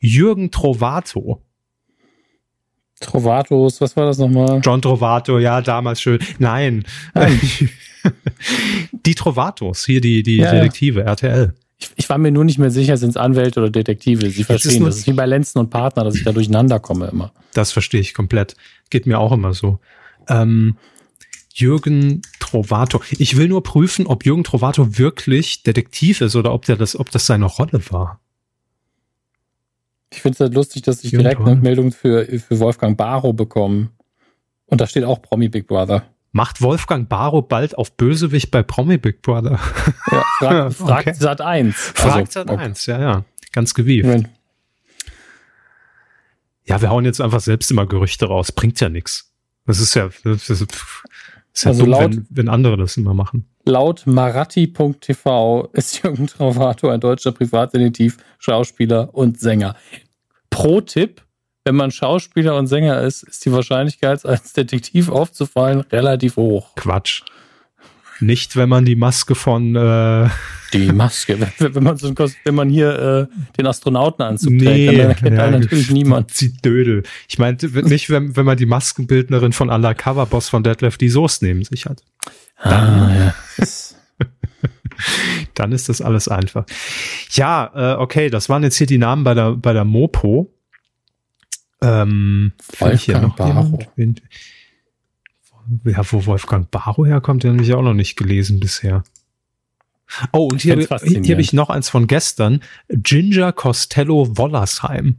Jürgen 0.00 0.50
Trovato. 0.50 1.42
Trovatos, 3.00 3.80
was 3.80 3.96
war 3.96 4.06
das 4.06 4.18
nochmal? 4.18 4.60
John 4.64 4.82
Trovato, 4.82 5.38
ja, 5.38 5.60
damals 5.60 6.00
schön. 6.00 6.18
Nein. 6.38 6.84
Nein. 7.14 7.40
die 9.06 9.14
Trovatos, 9.14 9.86
hier 9.86 10.00
die, 10.00 10.22
die 10.22 10.38
ja, 10.38 10.50
Detektive, 10.50 11.00
ja. 11.00 11.06
RTL. 11.06 11.54
Ich, 11.78 11.90
ich, 11.96 12.08
war 12.08 12.18
mir 12.18 12.32
nur 12.32 12.44
nicht 12.44 12.58
mehr 12.58 12.70
sicher, 12.70 12.96
sind 12.96 13.10
es 13.10 13.16
Anwälte 13.16 13.60
oder 13.60 13.70
Detektive. 13.70 14.30
Sie 14.30 14.44
verstehen, 14.44 14.84
das 14.84 14.98
ist 14.98 15.06
wie 15.06 15.12
bei 15.12 15.26
Lenzen 15.26 15.58
und 15.58 15.70
Partner, 15.70 16.04
dass 16.04 16.16
ich 16.16 16.24
da 16.24 16.32
durcheinander 16.32 16.80
komme 16.80 17.06
immer. 17.06 17.32
Das 17.54 17.70
verstehe 17.70 18.00
ich 18.00 18.14
komplett. 18.14 18.56
Geht 18.90 19.06
mir 19.06 19.20
auch 19.20 19.32
immer 19.32 19.54
so. 19.54 19.78
Ähm, 20.28 20.76
Jürgen 21.54 22.22
Trovato. 22.40 23.00
Ich 23.10 23.36
will 23.36 23.48
nur 23.48 23.62
prüfen, 23.62 24.06
ob 24.06 24.24
Jürgen 24.24 24.44
Trovato 24.44 24.98
wirklich 24.98 25.62
Detektiv 25.62 26.20
ist 26.20 26.36
oder 26.36 26.52
ob 26.52 26.64
der 26.64 26.76
das, 26.76 26.98
ob 26.98 27.10
das 27.10 27.26
seine 27.26 27.46
Rolle 27.46 27.80
war. 27.90 28.20
Ich 30.10 30.22
finde 30.22 30.34
es 30.34 30.40
halt 30.40 30.54
lustig, 30.54 30.82
dass 30.82 31.04
ich 31.04 31.10
direkt 31.10 31.40
eine 31.40 31.56
Meldung 31.56 31.92
für, 31.92 32.24
für 32.24 32.58
Wolfgang 32.60 32.96
Barrow 32.96 33.34
bekomme. 33.34 33.90
Und 34.66 34.80
da 34.80 34.86
steht 34.86 35.04
auch 35.04 35.20
Promi 35.20 35.48
Big 35.48 35.66
Brother. 35.66 36.04
Macht 36.32 36.60
Wolfgang 36.60 37.08
Barrow 37.08 37.46
bald 37.46 37.76
auf 37.76 37.96
Bösewicht 37.96 38.50
bei 38.50 38.62
Promi 38.62 38.98
Big 38.98 39.22
Brother? 39.22 39.58
Ja, 40.40 40.70
fragt, 40.70 40.74
fragt 40.76 41.08
okay. 41.08 41.16
Sat 41.18 41.40
1. 41.40 41.74
Fragt 41.76 42.36
also, 42.36 42.48
Sat 42.48 42.50
1, 42.50 42.88
okay. 42.88 42.90
ja, 42.92 43.00
ja. 43.00 43.24
Ganz 43.52 43.74
gewieft. 43.74 44.28
Ja, 46.64 46.80
wir 46.80 46.90
hauen 46.90 47.04
jetzt 47.04 47.20
einfach 47.20 47.40
selbst 47.40 47.70
immer 47.70 47.86
Gerüchte 47.86 48.26
raus. 48.26 48.52
Bringt 48.52 48.78
ja 48.80 48.88
nichts. 48.88 49.32
Das 49.66 49.80
ist 49.80 49.94
ja, 49.94 50.10
das 50.22 50.48
ist, 50.48 50.62
ist 50.62 51.64
ja 51.64 51.70
also 51.70 51.82
dumm, 51.82 51.90
laut, 51.90 52.16
wenn, 52.16 52.26
wenn 52.30 52.48
andere 52.48 52.76
das 52.76 52.96
immer 52.96 53.14
machen. 53.14 53.48
Laut 53.64 54.06
Maratti.tv 54.06 55.70
ist 55.72 56.02
Jürgen 56.02 56.26
Travato 56.26 56.88
ein 56.88 57.00
deutscher 57.00 57.32
Privatdetektiv, 57.32 58.18
Schauspieler 58.38 59.14
und 59.14 59.40
Sänger. 59.40 59.76
Pro-Tipp, 60.50 61.22
wenn 61.68 61.76
man 61.76 61.90
Schauspieler 61.90 62.56
und 62.56 62.66
Sänger 62.66 63.02
ist, 63.02 63.22
ist 63.24 63.44
die 63.44 63.52
Wahrscheinlichkeit, 63.52 64.24
als 64.24 64.54
Detektiv 64.54 65.10
aufzufallen, 65.10 65.80
relativ 65.92 66.36
hoch. 66.36 66.74
Quatsch. 66.76 67.24
Nicht, 68.20 68.56
wenn 68.56 68.70
man 68.70 68.86
die 68.86 68.96
Maske 68.96 69.34
von 69.34 69.76
äh 69.76 70.30
die 70.72 70.92
Maske, 70.92 71.38
wenn, 71.58 71.74
wenn 71.74 71.82
man 71.82 71.98
so 71.98 72.14
wenn 72.44 72.54
man 72.54 72.70
hier 72.70 73.28
äh, 73.30 73.52
den 73.58 73.66
Astronautenanzug 73.66 74.50
nee, 74.50 74.64
trägt, 74.64 74.98
dann 74.98 75.08
erkennt 75.08 75.36
ja, 75.36 75.50
natürlich 75.50 75.90
niemand. 75.90 76.30
Sieht 76.32 76.64
Dödel. 76.64 77.02
Ich 77.28 77.38
meinte 77.38 77.68
nicht, 77.86 78.08
wenn, 78.08 78.34
wenn 78.34 78.46
man 78.46 78.56
die 78.56 78.66
Maskenbildnerin 78.66 79.52
von 79.52 79.68
Undercover 79.68 80.24
Boss 80.24 80.48
von 80.48 80.62
Deadlift 80.62 81.02
die 81.02 81.10
Soße 81.10 81.44
neben 81.44 81.64
sich 81.64 81.84
hat. 81.84 82.02
Dann, 82.62 82.72
ah, 82.72 83.34
ja. 83.58 83.66
dann 85.54 85.72
ist 85.72 85.90
das 85.90 86.00
alles 86.00 86.28
einfach. 86.28 86.64
Ja, 87.32 87.70
äh, 87.74 87.96
okay, 87.98 88.30
das 88.30 88.48
waren 88.48 88.62
jetzt 88.62 88.76
hier 88.76 88.86
die 88.86 88.98
Namen 88.98 89.22
bei 89.22 89.34
der 89.34 89.52
bei 89.52 89.74
der 89.74 89.84
Mopo. 89.84 90.50
Ähm, 91.80 92.52
noch 92.80 93.36
Barrow. 93.36 93.78
Ja, 95.84 96.12
wo 96.12 96.26
Wolfgang 96.26 96.70
Barrow 96.70 97.06
herkommt, 97.06 97.44
den 97.44 97.54
habe 97.54 97.62
ich 97.62 97.74
auch 97.74 97.82
noch 97.82 97.94
nicht 97.94 98.16
gelesen 98.16 98.58
bisher. 98.58 99.04
Oh, 100.32 100.48
und 100.50 100.62
hier, 100.62 100.76
hier 100.76 101.34
habe 101.34 101.40
ich 101.40 101.52
noch 101.52 101.68
eins 101.68 101.90
von 101.90 102.06
gestern. 102.06 102.62
Ginger 102.88 103.52
Costello 103.52 104.38
Wollersheim. 104.38 105.16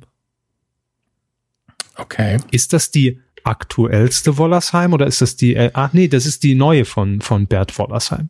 Okay. 1.95 2.37
Ist 2.51 2.73
das 2.73 2.91
die 2.91 3.19
aktuellste 3.43 4.37
Wollersheim 4.37 4.93
oder 4.93 5.05
ist 5.07 5.21
das 5.21 5.35
die, 5.35 5.55
äh, 5.55 5.71
ach 5.73 5.93
nee, 5.93 6.07
das 6.07 6.25
ist 6.25 6.43
die 6.43 6.55
neue 6.55 6.85
von, 6.85 7.21
von 7.21 7.47
Bert 7.47 7.77
Wollersheim. 7.77 8.29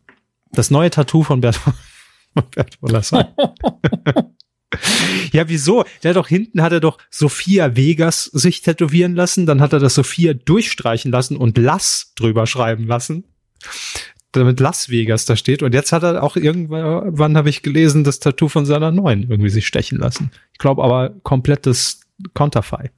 Das 0.52 0.70
neue 0.70 0.90
Tattoo 0.90 1.22
von 1.22 1.40
Bert, 1.40 1.56
von 2.34 2.44
Bert 2.50 2.80
Wollersheim. 2.82 3.26
ja, 5.32 5.48
wieso? 5.48 5.84
Der 6.02 6.10
hat 6.10 6.16
doch 6.16 6.28
hinten 6.28 6.62
hat 6.62 6.72
er 6.72 6.80
doch 6.80 6.98
Sophia 7.10 7.76
Vegas 7.76 8.24
sich 8.24 8.62
tätowieren 8.62 9.14
lassen, 9.14 9.46
dann 9.46 9.60
hat 9.60 9.72
er 9.72 9.78
das 9.78 9.94
Sophia 9.94 10.34
durchstreichen 10.34 11.10
lassen 11.10 11.36
und 11.36 11.58
Lass 11.58 12.12
drüber 12.16 12.46
schreiben 12.46 12.86
lassen. 12.86 13.24
Damit 14.32 14.60
Las 14.60 14.90
Vegas 14.90 15.24
da 15.24 15.34
steht. 15.34 15.62
Und 15.62 15.74
jetzt 15.74 15.90
hat 15.90 16.04
er 16.04 16.22
auch 16.22 16.36
irgendwann, 16.36 17.18
wann 17.18 17.36
habe 17.36 17.50
ich 17.50 17.62
gelesen, 17.62 18.04
das 18.04 18.20
Tattoo 18.20 18.48
von 18.48 18.64
seiner 18.64 18.92
neuen 18.92 19.28
irgendwie 19.28 19.50
sich 19.50 19.66
stechen 19.66 19.98
lassen. 19.98 20.30
Ich 20.52 20.58
glaube 20.58 20.84
aber 20.84 21.10
komplettes 21.24 22.02
Konterfei. 22.32 22.92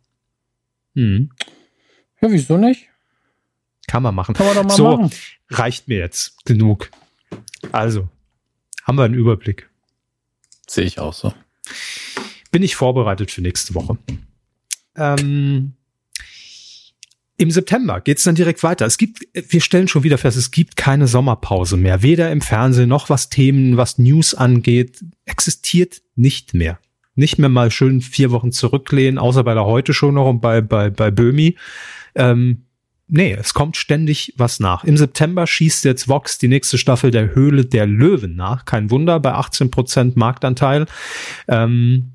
Hm. 0.95 1.31
Ja, 2.21 2.31
wieso 2.31 2.59
nicht? 2.59 2.89
Kann 3.87 4.03
man 4.03 4.15
machen. 4.15 4.35
Kann 4.35 4.47
man 4.47 4.55
doch 4.55 4.65
mal 4.65 4.77
so, 4.77 4.97
machen. 4.97 5.11
reicht 5.49 5.89
mir 5.89 5.99
jetzt. 5.99 6.45
Genug. 6.45 6.91
Also, 7.73 8.09
haben 8.85 8.99
wir 8.99 9.05
einen 9.05 9.15
Überblick. 9.15 9.71
Sehe 10.67 10.85
ich 10.85 10.99
auch 10.99 11.15
so. 11.15 11.33
Bin 12.51 12.63
ich 12.63 12.77
vorbereitet 12.77 13.31
für 13.31 13.41
nächste 13.41 13.75
Woche. 13.75 13.97
Ähm, 14.97 15.73
Im 17.39 17.51
September 17.51 18.01
geht's 18.01 18.25
dann 18.25 18.35
direkt 18.35 18.63
weiter. 18.63 18.87
Es 18.87 18.99
gibt, 18.99 19.27
wir 19.33 19.61
stellen 19.61 19.89
schon 19.89 20.03
wieder 20.03 20.19
fest, 20.19 20.37
es 20.37 20.51
gibt 20.51 20.77
keine 20.77 21.07
Sommerpause 21.07 21.77
mehr. 21.77 22.03
Weder 22.03 22.31
im 22.31 22.41
Fernsehen 22.41 22.89
noch 22.89 23.09
was 23.09 23.31
Themen, 23.31 23.77
was 23.77 23.99
News 23.99 24.35
angeht, 24.35 25.03
existiert 25.25 26.03
nicht 26.15 26.55
mehr. 26.55 26.79
Nicht 27.15 27.39
mehr 27.39 27.49
mal 27.49 27.71
schön 27.71 28.01
vier 28.01 28.31
Wochen 28.31 28.53
zurücklehnen, 28.53 29.19
außer 29.19 29.45
bei 29.45 29.55
der 29.55 29.67
Heute 29.67 29.93
schon 29.93 30.15
noch 30.15 30.29
und 30.29 30.41
bei, 30.41 30.61
bei, 30.61 30.91
bei 30.91 31.11
Böhmi. 31.11 31.57
Ähm, 32.15 32.65
nee, 33.13 33.37
es 33.39 33.55
kommt 33.55 33.77
ständig 33.77 34.35
was 34.37 34.59
nach. 34.59 34.85
Im 34.85 34.97
September 34.97 35.47
schießt 35.47 35.85
jetzt 35.85 36.09
Vox 36.09 36.39
die 36.39 36.49
nächste 36.49 36.79
Staffel 36.79 37.11
der 37.11 37.35
Höhle 37.35 37.65
der 37.65 37.87
Löwen 37.87 38.35
nach. 38.35 38.65
Kein 38.65 38.91
Wunder, 38.91 39.21
bei 39.21 39.35
18% 39.35 40.13
Marktanteil. 40.17 40.87
Ähm, 41.47 42.15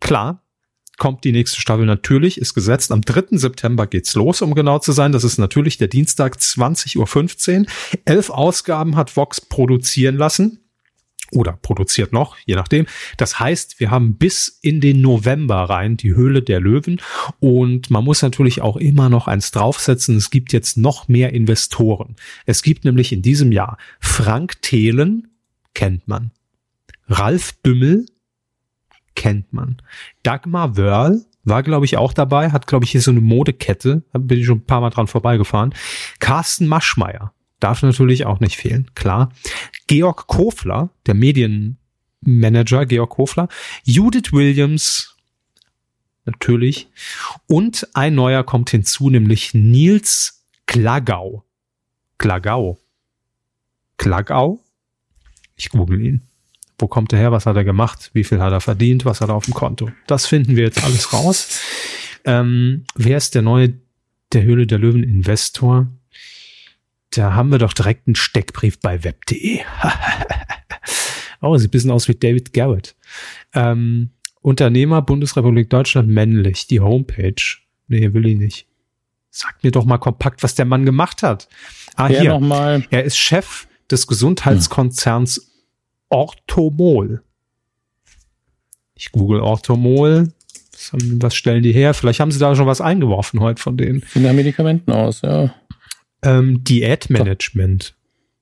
klar, 0.00 0.42
kommt 0.98 1.24
die 1.24 1.32
nächste 1.32 1.60
Staffel 1.60 1.86
natürlich, 1.86 2.38
ist 2.38 2.54
gesetzt. 2.54 2.92
Am 2.92 3.02
3. 3.02 3.38
September 3.38 3.86
geht's 3.86 4.14
los, 4.14 4.42
um 4.42 4.54
genau 4.54 4.80
zu 4.80 4.92
sein. 4.92 5.12
Das 5.12 5.24
ist 5.24 5.38
natürlich 5.38 5.78
der 5.78 5.88
Dienstag 5.88 6.36
20.15 6.36 7.60
Uhr. 7.60 7.66
Elf 8.04 8.30
Ausgaben 8.30 8.96
hat 8.96 9.16
Vox 9.16 9.40
produzieren 9.40 10.16
lassen 10.16 10.60
oder 11.32 11.52
produziert 11.52 12.12
noch, 12.12 12.36
je 12.44 12.54
nachdem. 12.54 12.86
Das 13.16 13.38
heißt, 13.38 13.80
wir 13.80 13.90
haben 13.90 14.16
bis 14.16 14.58
in 14.62 14.80
den 14.80 15.00
November 15.00 15.56
rein 15.64 15.96
die 15.96 16.14
Höhle 16.14 16.42
der 16.42 16.60
Löwen 16.60 17.00
und 17.38 17.90
man 17.90 18.04
muss 18.04 18.22
natürlich 18.22 18.62
auch 18.62 18.76
immer 18.76 19.08
noch 19.08 19.28
eins 19.28 19.50
draufsetzen. 19.50 20.16
Es 20.16 20.30
gibt 20.30 20.52
jetzt 20.52 20.76
noch 20.76 21.08
mehr 21.08 21.32
Investoren. 21.32 22.16
Es 22.46 22.62
gibt 22.62 22.84
nämlich 22.84 23.12
in 23.12 23.22
diesem 23.22 23.52
Jahr 23.52 23.78
Frank 24.00 24.62
Thelen, 24.62 25.28
kennt 25.74 26.08
man. 26.08 26.30
Ralf 27.08 27.52
Dümmel, 27.64 28.06
kennt 29.14 29.52
man. 29.52 29.82
Dagmar 30.22 30.76
Wörl, 30.76 31.24
war, 31.44 31.62
glaube 31.62 31.84
ich, 31.84 31.96
auch 31.96 32.12
dabei, 32.12 32.50
hat, 32.50 32.66
glaube 32.66 32.84
ich, 32.84 32.90
hier 32.90 33.00
so 33.00 33.10
eine 33.10 33.20
Modekette, 33.20 34.02
da 34.12 34.18
bin 34.18 34.38
ich 34.38 34.46
schon 34.46 34.58
ein 34.58 34.66
paar 34.66 34.80
Mal 34.80 34.90
dran 34.90 35.06
vorbeigefahren. 35.06 35.74
Carsten 36.18 36.66
Maschmeyer, 36.66 37.32
darf 37.60 37.82
natürlich 37.82 38.26
auch 38.26 38.40
nicht 38.40 38.56
fehlen, 38.56 38.90
klar. 38.94 39.32
Georg 39.86 40.26
Kofler, 40.26 40.90
der 41.06 41.14
Medienmanager 41.14 42.86
Georg 42.86 43.10
Kofler, 43.10 43.48
Judith 43.84 44.32
Williams, 44.32 45.16
natürlich, 46.24 46.88
und 47.46 47.88
ein 47.94 48.14
neuer 48.14 48.44
kommt 48.44 48.70
hinzu, 48.70 49.10
nämlich 49.10 49.54
Nils 49.54 50.44
Klagau. 50.66 51.44
Klagau. 52.18 52.78
Klagau? 53.96 54.60
Ich 55.56 55.70
google 55.70 56.00
ihn. 56.00 56.22
Wo 56.78 56.86
kommt 56.86 57.12
er 57.12 57.18
her? 57.18 57.32
Was 57.32 57.44
hat 57.44 57.56
er 57.56 57.64
gemacht? 57.64 58.10
Wie 58.14 58.24
viel 58.24 58.40
hat 58.40 58.52
er 58.52 58.60
verdient? 58.60 59.04
Was 59.04 59.20
hat 59.20 59.28
er 59.28 59.34
auf 59.34 59.44
dem 59.44 59.54
Konto? 59.54 59.90
Das 60.06 60.26
finden 60.26 60.56
wir 60.56 60.64
jetzt 60.64 60.82
alles 60.82 61.12
raus. 61.12 61.60
Ähm, 62.24 62.84
wer 62.94 63.18
ist 63.18 63.34
der 63.34 63.42
neue 63.42 63.74
der 64.32 64.42
Höhle 64.42 64.66
der 64.66 64.78
Löwen 64.78 65.02
Investor? 65.02 65.88
Da 67.10 67.34
haben 67.34 67.50
wir 67.50 67.58
doch 67.58 67.72
direkt 67.72 68.06
einen 68.06 68.14
Steckbrief 68.14 68.78
bei 68.80 69.02
web.de. 69.02 69.60
oh, 71.40 71.56
sieht 71.56 71.68
ein 71.68 71.70
bisschen 71.70 71.90
aus 71.90 72.08
wie 72.08 72.14
David 72.14 72.52
Garrett. 72.52 72.94
Ähm, 73.52 74.10
Unternehmer 74.42 75.02
Bundesrepublik 75.02 75.68
Deutschland 75.70 76.08
männlich. 76.08 76.66
Die 76.66 76.80
Homepage. 76.80 77.42
Nee, 77.88 78.12
will 78.14 78.26
ich 78.26 78.38
nicht. 78.38 78.66
Sag 79.30 79.62
mir 79.62 79.70
doch 79.70 79.84
mal 79.84 79.98
kompakt, 79.98 80.42
was 80.42 80.54
der 80.54 80.64
Mann 80.64 80.84
gemacht 80.84 81.22
hat. 81.22 81.48
Ah, 81.96 82.08
ja, 82.08 82.20
hier. 82.20 82.30
Noch 82.30 82.40
mal. 82.40 82.84
Er 82.90 83.04
ist 83.04 83.18
Chef 83.18 83.66
des 83.90 84.06
Gesundheitskonzerns 84.06 85.52
Orthomol. 86.08 87.22
Ich 88.94 89.12
google 89.12 89.40
Orthomol. 89.40 90.32
Was, 90.72 90.92
haben, 90.92 91.22
was 91.22 91.34
stellen 91.34 91.62
die 91.62 91.72
her? 91.72 91.94
Vielleicht 91.94 92.20
haben 92.20 92.30
sie 92.30 92.38
da 92.38 92.54
schon 92.54 92.66
was 92.66 92.80
eingeworfen 92.80 93.40
heute 93.40 93.60
von 93.60 93.76
denen. 93.76 94.02
Von 94.02 94.22
der 94.22 94.32
Medikamenten 94.32 94.92
aus, 94.92 95.22
ja. 95.22 95.54
Ähm, 96.22 96.62
Diätmanagement. 96.64 97.94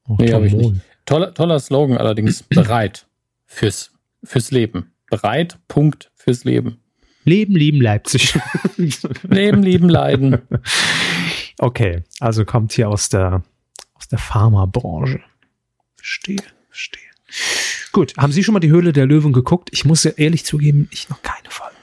Nee, 0.07 0.47
ich 0.47 0.53
nicht. 0.53 0.81
Toller, 1.07 1.35
toller 1.35 1.61
Slogan 1.61 1.99
allerdings. 1.99 2.43
Bereit 2.49 3.07
fürs, 3.47 3.93
fürs 4.25 4.51
Leben. 4.51 4.93
Bereit, 5.11 5.59
Punkt 5.69 6.11
fürs 6.15 6.45
Leben. 6.45 6.79
Leben, 7.25 7.55
lieben 7.55 7.81
Leipzig. 7.81 8.39
Leben, 9.23 9.63
lieben, 9.63 9.89
leiden. 9.89 10.39
Okay, 11.61 12.05
also 12.21 12.45
kommt 12.45 12.73
hier 12.73 12.89
aus 12.89 13.09
der, 13.09 13.43
aus 13.95 14.07
der 14.07 14.21
Pharmabranche. 14.21 15.21
Verstehe, 15.97 16.39
verstehe. 16.69 17.03
Gut, 17.91 18.17
haben 18.17 18.31
Sie 18.31 18.45
schon 18.45 18.53
mal 18.53 18.61
die 18.61 18.71
Höhle 18.71 18.93
der 18.93 19.07
Löwen 19.07 19.33
geguckt? 19.33 19.69
Ich 19.73 19.85
muss 19.85 20.05
ja 20.05 20.13
ehrlich 20.13 20.45
zugeben, 20.45 20.89
ich 20.93 21.09
noch 21.09 21.21
keine 21.23 21.51
Folge. 21.51 21.75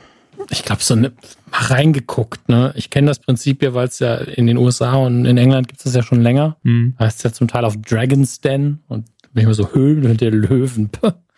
Ich 0.50 0.64
glaube, 0.64 0.82
so 0.84 0.94
eine, 0.94 1.10
mal 1.52 1.62
reingeguckt. 1.62 2.50
Ne? 2.50 2.74
Ich 2.76 2.90
kenne 2.90 3.08
das 3.08 3.20
Prinzip 3.20 3.64
ja, 3.64 3.74
weil 3.74 3.88
es 3.88 4.00
ja 4.00 4.16
in 4.16 4.48
den 4.48 4.58
USA 4.58 4.96
und 4.96 5.26
in 5.26 5.38
England 5.38 5.68
gibt 5.68 5.80
es 5.80 5.86
das 5.86 5.96
ja 5.96 6.04
schon 6.04 6.22
länger. 6.22 6.58
Mhm. 6.64 6.96
Heißt 7.00 7.24
ja 7.24 7.32
zum 7.32 7.48
Teil 7.48 7.66
auf 7.66 7.76
Dragon's 7.78 8.42
Den 8.42 8.80
und 8.88 9.08
nicht 9.34 9.46
mehr 9.46 9.54
so 9.54 9.74
Höhle 9.74 10.16
der 10.16 10.32
Löwen. 10.32 10.90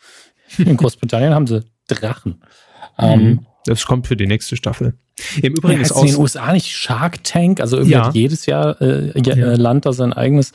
in 0.58 0.78
Großbritannien 0.78 1.34
haben 1.34 1.48
sie 1.48 1.64
Drachen. 1.88 2.42
Mhm. 3.00 3.06
Ähm, 3.06 3.46
das 3.66 3.86
kommt 3.86 4.08
für 4.08 4.16
die 4.16 4.28
nächste 4.28 4.56
Staffel. 4.56 4.94
Im 5.42 5.54
Übrigen 5.54 5.82
ja, 5.82 5.86
ist 5.86 5.92
in 5.92 6.08
den 6.08 6.18
USA 6.18 6.54
nicht 6.54 6.68
Shark 6.68 7.24
Tank, 7.24 7.60
also 7.60 7.78
irgendwie 7.78 7.94
ja. 7.94 8.08
hat 8.08 8.16
jedes 8.16 8.46
Jahr 8.46 8.80
äh, 8.82 9.20
ja. 9.20 9.34
Äh, 9.34 9.56
Land 9.56 9.86
da 9.86 9.94
sein 9.94 10.14
eigenes. 10.14 10.54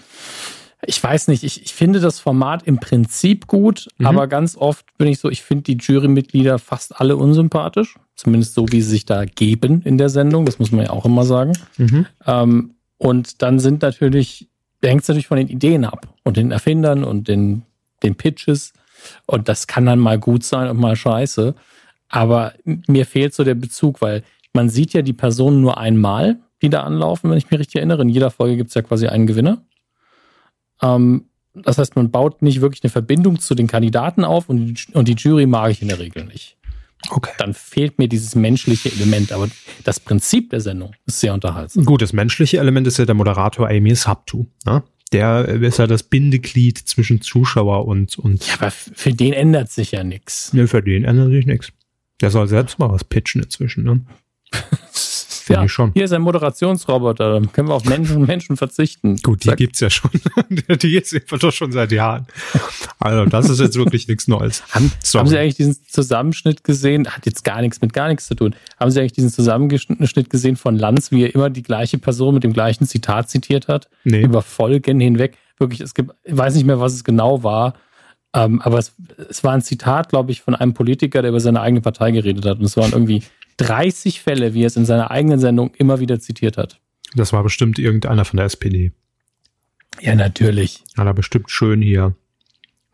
Ich 0.84 1.02
weiß 1.02 1.28
nicht, 1.28 1.44
ich, 1.44 1.62
ich 1.62 1.72
finde 1.72 2.00
das 2.00 2.18
Format 2.18 2.64
im 2.64 2.78
Prinzip 2.78 3.46
gut, 3.46 3.88
mhm. 3.98 4.06
aber 4.06 4.26
ganz 4.26 4.56
oft 4.56 4.86
bin 4.98 5.06
ich 5.06 5.20
so, 5.20 5.30
ich 5.30 5.42
finde 5.42 5.62
die 5.64 5.76
Jurymitglieder 5.76 6.58
fast 6.58 7.00
alle 7.00 7.16
unsympathisch. 7.16 7.96
Zumindest 8.16 8.54
so, 8.54 8.66
wie 8.70 8.82
sie 8.82 8.90
sich 8.90 9.04
da 9.04 9.24
geben 9.24 9.82
in 9.84 9.96
der 9.96 10.08
Sendung. 10.08 10.44
Das 10.44 10.58
muss 10.58 10.72
man 10.72 10.84
ja 10.84 10.90
auch 10.90 11.04
immer 11.04 11.24
sagen. 11.24 11.52
Mhm. 11.78 12.06
Ähm, 12.26 12.74
und 12.98 13.42
dann 13.42 13.58
sind 13.58 13.82
natürlich, 13.82 14.48
hängt 14.82 15.02
es 15.02 15.08
natürlich 15.08 15.28
von 15.28 15.38
den 15.38 15.48
Ideen 15.48 15.84
ab 15.84 16.06
und 16.24 16.36
den 16.36 16.50
Erfindern 16.50 17.04
und 17.04 17.28
den, 17.28 17.62
den 18.02 18.14
Pitches. 18.14 18.72
Und 19.26 19.48
das 19.48 19.66
kann 19.66 19.86
dann 19.86 19.98
mal 19.98 20.18
gut 20.18 20.44
sein 20.44 20.68
und 20.68 20.78
mal 20.78 20.96
scheiße. 20.96 21.54
Aber 22.08 22.52
mir 22.64 23.06
fehlt 23.06 23.34
so 23.34 23.42
der 23.42 23.54
Bezug, 23.54 24.00
weil 24.00 24.22
man 24.52 24.68
sieht 24.68 24.92
ja 24.92 25.02
die 25.02 25.12
Personen 25.12 25.60
nur 25.60 25.78
einmal, 25.78 26.38
die 26.60 26.70
da 26.70 26.82
anlaufen, 26.82 27.30
wenn 27.30 27.38
ich 27.38 27.50
mich 27.50 27.58
richtig 27.58 27.76
erinnere. 27.76 28.02
In 28.02 28.08
jeder 28.08 28.30
Folge 28.30 28.56
gibt 28.56 28.68
es 28.68 28.74
ja 28.74 28.82
quasi 28.82 29.08
einen 29.08 29.26
Gewinner. 29.26 29.62
Ähm, 30.82 31.26
das 31.54 31.78
heißt, 31.78 31.96
man 31.96 32.10
baut 32.10 32.42
nicht 32.42 32.60
wirklich 32.60 32.82
eine 32.82 32.90
Verbindung 32.90 33.38
zu 33.38 33.54
den 33.54 33.66
Kandidaten 33.66 34.24
auf 34.24 34.48
und 34.48 34.66
die, 34.66 34.94
und 34.94 35.08
die 35.08 35.14
Jury 35.14 35.46
mag 35.46 35.70
ich 35.70 35.82
in 35.82 35.88
der 35.88 35.98
Regel 35.98 36.24
nicht. 36.24 36.56
Okay. 37.10 37.32
Dann 37.38 37.52
fehlt 37.52 37.98
mir 37.98 38.08
dieses 38.08 38.34
menschliche 38.34 38.90
Element. 38.92 39.32
Aber 39.32 39.48
das 39.84 40.00
Prinzip 40.00 40.50
der 40.50 40.60
Sendung 40.60 40.94
ist 41.06 41.20
sehr 41.20 41.34
unterhaltsam. 41.34 41.84
Gut, 41.84 42.02
das 42.02 42.12
menschliche 42.12 42.58
Element 42.58 42.86
ist 42.86 42.98
ja 42.98 43.04
der 43.04 43.14
Moderator 43.14 43.68
Amy 43.68 43.94
Sabtu. 43.94 44.46
Ne? 44.64 44.82
Der 45.12 45.46
ist 45.46 45.78
ja 45.78 45.86
das 45.86 46.04
Bindeglied 46.04 46.78
zwischen 46.78 47.20
Zuschauer 47.20 47.86
und, 47.86 48.18
und. 48.18 48.46
Ja, 48.46 48.54
aber 48.54 48.70
für 48.70 49.12
den 49.12 49.32
ändert 49.32 49.70
sich 49.70 49.92
ja 49.92 50.04
nichts. 50.04 50.52
Ne, 50.52 50.66
für 50.68 50.82
den 50.82 51.04
ändert 51.04 51.30
sich 51.30 51.44
nichts. 51.44 51.72
Der 52.22 52.30
soll 52.30 52.48
selbst 52.48 52.78
mal 52.78 52.88
was 52.90 53.04
pitchen 53.04 53.42
inzwischen, 53.42 53.84
ne? 53.84 54.00
ja, 55.48 55.68
schon. 55.68 55.92
Hier 55.94 56.04
ist 56.04 56.12
ein 56.12 56.22
Moderationsroboter, 56.22 57.34
dann 57.34 57.52
können 57.52 57.68
wir 57.68 57.74
auf 57.74 57.84
Menschen 57.84 58.24
Menschen 58.26 58.56
verzichten. 58.56 59.16
Gut, 59.22 59.44
die 59.44 59.48
Sag. 59.48 59.58
gibt's 59.58 59.80
ja 59.80 59.90
schon. 59.90 60.10
die 60.48 60.90
gibt's 60.90 61.14
doch 61.40 61.52
schon 61.52 61.72
seit 61.72 61.92
Jahren. 61.92 62.26
Also, 62.98 63.24
das 63.26 63.48
ist 63.48 63.60
jetzt 63.60 63.76
wirklich 63.76 64.08
nichts 64.08 64.28
Neues. 64.28 64.62
Haben, 64.70 64.92
haben, 65.14 65.28
Sie 65.28 65.38
eigentlich 65.38 65.56
diesen 65.56 65.76
Zusammenschnitt 65.88 66.64
gesehen? 66.64 67.08
Hat 67.08 67.26
jetzt 67.26 67.44
gar 67.44 67.60
nichts 67.60 67.80
mit 67.80 67.92
gar 67.92 68.08
nichts 68.08 68.26
zu 68.26 68.34
tun. 68.34 68.54
Haben 68.78 68.90
Sie 68.90 69.00
eigentlich 69.00 69.12
diesen 69.12 69.30
Zusammenschnitt 69.30 70.30
gesehen 70.30 70.56
von 70.56 70.76
Lanz, 70.76 71.10
wie 71.10 71.24
er 71.24 71.34
immer 71.34 71.50
die 71.50 71.62
gleiche 71.62 71.98
Person 71.98 72.34
mit 72.34 72.44
dem 72.44 72.52
gleichen 72.52 72.86
Zitat 72.86 73.30
zitiert 73.30 73.68
hat? 73.68 73.88
Nee. 74.04 74.22
Über 74.22 74.42
Folgen 74.42 75.00
hinweg. 75.00 75.36
Wirklich, 75.58 75.80
es 75.80 75.94
gibt, 75.94 76.12
ich 76.24 76.36
weiß 76.36 76.54
nicht 76.54 76.66
mehr, 76.66 76.80
was 76.80 76.94
es 76.94 77.04
genau 77.04 77.42
war. 77.42 77.74
Ähm, 78.34 78.62
aber 78.62 78.78
es, 78.78 78.94
es 79.28 79.44
war 79.44 79.52
ein 79.52 79.62
Zitat, 79.62 80.08
glaube 80.08 80.32
ich, 80.32 80.40
von 80.40 80.54
einem 80.54 80.74
Politiker, 80.74 81.20
der 81.22 81.30
über 81.30 81.40
seine 81.40 81.60
eigene 81.60 81.80
Partei 81.80 82.12
geredet 82.12 82.46
hat. 82.46 82.58
Und 82.58 82.64
es 82.64 82.76
waren 82.76 82.92
irgendwie 82.92 83.22
30 83.56 84.20
Fälle, 84.20 84.54
wie 84.54 84.62
er 84.62 84.66
es 84.66 84.76
in 84.76 84.84
seiner 84.84 85.10
eigenen 85.10 85.38
Sendung 85.38 85.74
immer 85.74 86.00
wieder 86.00 86.20
zitiert 86.20 86.56
hat. 86.56 86.80
Das 87.14 87.32
war 87.32 87.42
bestimmt 87.42 87.78
irgendeiner 87.78 88.24
von 88.24 88.36
der 88.38 88.46
SPD. 88.46 88.92
Ja, 90.00 90.14
natürlich. 90.14 90.82
Hat 90.96 91.06
er 91.06 91.14
bestimmt 91.14 91.50
schön 91.50 91.82
hier 91.82 92.14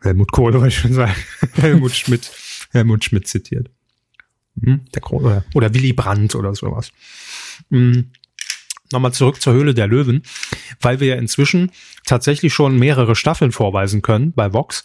Helmut 0.01 0.31
Kohl, 0.31 0.53
wollte 0.59 0.67
ich 0.67 0.77
schon 0.77 0.93
sagen. 0.93 1.15
Helmut 1.53 1.93
Schmidt, 1.93 2.31
Helmut 2.71 3.03
Schmidt 3.03 3.27
zitiert. 3.27 3.69
Hm, 4.61 4.81
der 4.93 5.01
Kohl, 5.01 5.23
oder, 5.23 5.45
oder 5.53 5.73
Willy 5.73 5.93
Brandt 5.93 6.35
oder 6.35 6.53
sowas. 6.55 6.91
Hm. 7.69 8.11
Nochmal 8.91 9.13
zurück 9.13 9.39
zur 9.39 9.53
Höhle 9.53 9.75
der 9.75 9.85
Löwen, 9.85 10.23
weil 10.81 10.99
wir 10.99 11.09
ja 11.09 11.15
inzwischen 11.15 11.71
tatsächlich 12.05 12.53
schon 12.53 12.79
mehrere 12.79 13.15
Staffeln 13.15 13.51
vorweisen 13.51 14.01
können 14.01 14.31
bei 14.33 14.51
Vox 14.51 14.83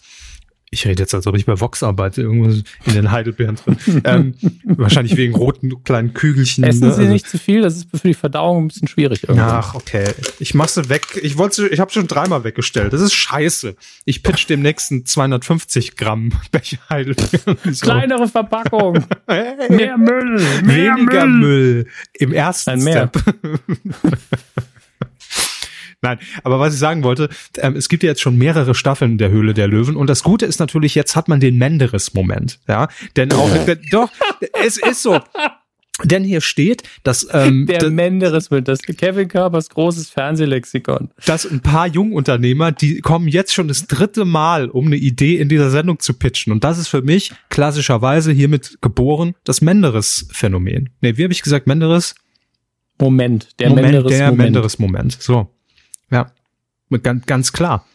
ich 0.71 0.85
rede 0.85 1.03
jetzt, 1.03 1.13
als 1.13 1.27
ob 1.27 1.35
ich 1.35 1.45
bei 1.45 1.59
Vox 1.59 1.83
arbeite, 1.83 2.21
irgendwo 2.21 2.49
in 2.49 2.93
den 2.93 3.11
Heidelbeeren 3.11 3.55
drin. 3.55 4.01
ähm, 4.03 4.33
wahrscheinlich 4.65 5.15
wegen 5.15 5.35
roten 5.35 5.83
kleinen 5.83 6.13
Kügelchen. 6.13 6.63
Essen 6.63 6.87
ne? 6.87 6.93
Sie 6.93 7.01
also, 7.01 7.13
nicht 7.13 7.29
zu 7.29 7.37
viel, 7.37 7.61
das 7.61 7.77
ist 7.77 7.87
für 7.91 8.07
die 8.07 8.13
Verdauung 8.13 8.65
ein 8.65 8.67
bisschen 8.67 8.87
schwierig. 8.87 9.23
Irgendwie. 9.23 9.41
Ach, 9.41 9.75
okay. 9.75 10.05
Ich 10.39 10.53
mach's 10.53 10.75
weg. 10.89 11.19
Ich 11.21 11.37
wollte, 11.37 11.67
ich 11.67 11.79
habe 11.79 11.91
schon 11.91 12.07
dreimal 12.07 12.43
weggestellt. 12.43 12.91
Das 12.93 13.01
ist 13.01 13.13
scheiße. 13.13 13.75
Ich 14.05 14.23
pitch 14.23 14.49
dem 14.49 14.61
nächsten 14.61 15.05
250 15.05 15.95
Gramm 15.95 16.33
Becher 16.51 16.77
Heidelbeeren. 16.89 17.57
So. 17.71 17.85
Kleinere 17.85 18.27
Verpackung. 18.27 19.05
hey. 19.27 19.69
Mehr 19.69 19.97
Müll. 19.97 20.41
Mehr 20.63 20.95
Weniger 20.95 21.25
Müll. 21.27 21.39
Müll. 21.39 21.87
Im 22.13 22.33
ersten 22.33 22.71
Ein 22.71 22.83
mehr. 22.83 23.09
Step. 23.09 23.35
Nein, 26.01 26.19
aber 26.43 26.59
was 26.59 26.73
ich 26.73 26.79
sagen 26.79 27.03
wollte, 27.03 27.29
ähm, 27.57 27.75
es 27.75 27.89
gibt 27.89 28.03
ja 28.03 28.09
jetzt 28.09 28.21
schon 28.21 28.37
mehrere 28.37 28.75
Staffeln 28.75 29.17
der 29.17 29.29
Höhle 29.29 29.53
der 29.53 29.67
Löwen 29.67 29.95
und 29.95 30.09
das 30.09 30.23
Gute 30.23 30.45
ist 30.45 30.59
natürlich, 30.59 30.95
jetzt 30.95 31.15
hat 31.15 31.27
man 31.27 31.39
den 31.39 31.57
Menderes-Moment, 31.57 32.59
ja, 32.67 32.87
denn 33.15 33.31
auch, 33.33 33.49
äh, 33.67 33.77
doch, 33.91 34.09
es 34.63 34.77
ist 34.77 35.01
so. 35.01 35.19
Denn 36.03 36.25
hier 36.25 36.41
steht, 36.41 36.83
dass 37.03 37.25
ähm, 37.31 37.67
der 37.67 37.89
Menderes 37.89 38.51
mit 38.51 38.67
das 38.67 38.81
Kevin 38.81 39.29
Körpers 39.29 39.69
großes 39.69 40.09
Fernsehlexikon. 40.09 41.09
Dass 41.25 41.49
ein 41.49 41.61
paar 41.61 41.87
Jungunternehmer, 41.87 42.73
die 42.73 42.99
kommen 42.99 43.29
jetzt 43.29 43.53
schon 43.53 43.69
das 43.69 43.87
dritte 43.87 44.25
Mal, 44.25 44.69
um 44.69 44.87
eine 44.87 44.97
Idee 44.97 45.37
in 45.37 45.47
dieser 45.47 45.69
Sendung 45.69 45.99
zu 45.99 46.13
pitchen. 46.13 46.51
Und 46.51 46.65
das 46.65 46.79
ist 46.79 46.89
für 46.89 47.01
mich 47.01 47.31
klassischerweise 47.49 48.33
hiermit 48.33 48.79
geboren 48.81 49.35
das 49.45 49.61
Menderes-Phänomen. 49.61 50.89
Nee, 50.99 51.15
wie 51.15 51.23
habe 51.23 51.31
ich 51.31 51.41
gesagt, 51.41 51.65
Menderes? 51.65 52.15
Moment, 52.99 53.57
der 53.59 53.69
Menderes-Moment. 53.69 54.11
Der 54.11 54.31
Menderes-Moment. 54.33 55.17
So. 55.21 55.54
Ja, 56.11 56.31
ganz, 57.01 57.25
ganz 57.25 57.53
klar. 57.53 57.85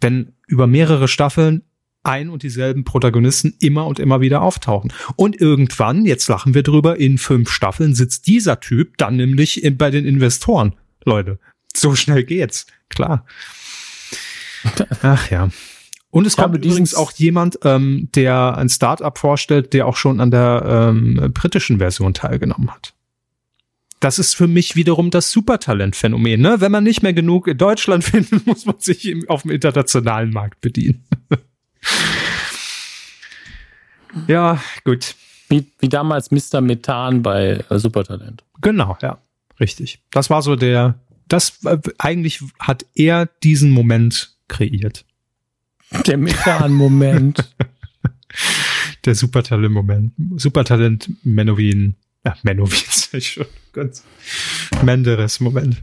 Wenn 0.00 0.32
über 0.46 0.66
mehrere 0.66 1.08
Staffeln 1.08 1.62
ein 2.02 2.30
und 2.30 2.42
dieselben 2.42 2.84
Protagonisten 2.84 3.54
immer 3.60 3.86
und 3.86 3.98
immer 3.98 4.20
wieder 4.20 4.42
auftauchen. 4.42 4.92
Und 5.16 5.40
irgendwann, 5.40 6.06
jetzt 6.06 6.28
lachen 6.28 6.54
wir 6.54 6.62
drüber, 6.62 6.98
in 6.98 7.18
fünf 7.18 7.50
Staffeln 7.50 7.94
sitzt 7.94 8.26
dieser 8.26 8.60
Typ 8.60 8.96
dann 8.98 9.16
nämlich 9.16 9.62
in, 9.62 9.76
bei 9.76 9.90
den 9.90 10.06
Investoren. 10.06 10.74
Leute, 11.04 11.38
so 11.76 11.94
schnell 11.94 12.24
geht's. 12.24 12.66
Klar. 12.88 13.26
Ach 15.02 15.30
ja. 15.30 15.50
Und 16.10 16.26
es 16.26 16.36
kommt 16.36 16.64
übrigens 16.64 16.94
auch 16.94 17.12
jemand, 17.12 17.58
ähm, 17.64 18.08
der 18.14 18.56
ein 18.56 18.70
Startup 18.70 19.16
vorstellt, 19.16 19.74
der 19.74 19.86
auch 19.86 19.96
schon 19.96 20.20
an 20.20 20.30
der 20.30 20.88
ähm, 20.90 21.30
britischen 21.34 21.78
Version 21.78 22.14
teilgenommen 22.14 22.70
hat 22.70 22.94
das 24.00 24.18
ist 24.18 24.34
für 24.34 24.46
mich 24.46 24.76
wiederum 24.76 25.10
das 25.10 25.30
Supertalent-Phänomen. 25.32 26.40
Ne? 26.40 26.60
Wenn 26.60 26.72
man 26.72 26.84
nicht 26.84 27.02
mehr 27.02 27.12
genug 27.12 27.48
in 27.48 27.58
Deutschland 27.58 28.04
findet, 28.04 28.46
muss 28.46 28.66
man 28.66 28.78
sich 28.78 29.14
auf 29.28 29.42
dem 29.42 29.50
internationalen 29.50 30.30
Markt 30.30 30.60
bedienen. 30.60 31.04
ja, 34.26 34.62
gut. 34.84 35.14
Wie, 35.48 35.66
wie 35.78 35.88
damals 35.88 36.30
Mr. 36.30 36.60
Methan 36.60 37.22
bei 37.22 37.64
äh, 37.68 37.78
Supertalent. 37.78 38.44
Genau, 38.60 38.98
ja. 39.00 39.18
Richtig. 39.60 40.00
Das 40.10 40.30
war 40.30 40.42
so 40.42 40.56
der, 40.56 41.00
das 41.26 41.64
äh, 41.64 41.78
eigentlich 41.98 42.40
hat 42.60 42.84
er 42.94 43.26
diesen 43.42 43.70
Moment 43.70 44.36
kreiert. 44.46 45.04
Der 46.06 46.18
Methan-Moment. 46.18 47.54
Der 49.04 49.14
Supertalent-Moment. 49.14 50.12
Supertalent 50.36 51.08
Sag 52.90 53.14
ich 53.18 53.32
schon. 53.32 53.46
Ganz 53.72 54.04
Menderes-Moment. 54.82 55.82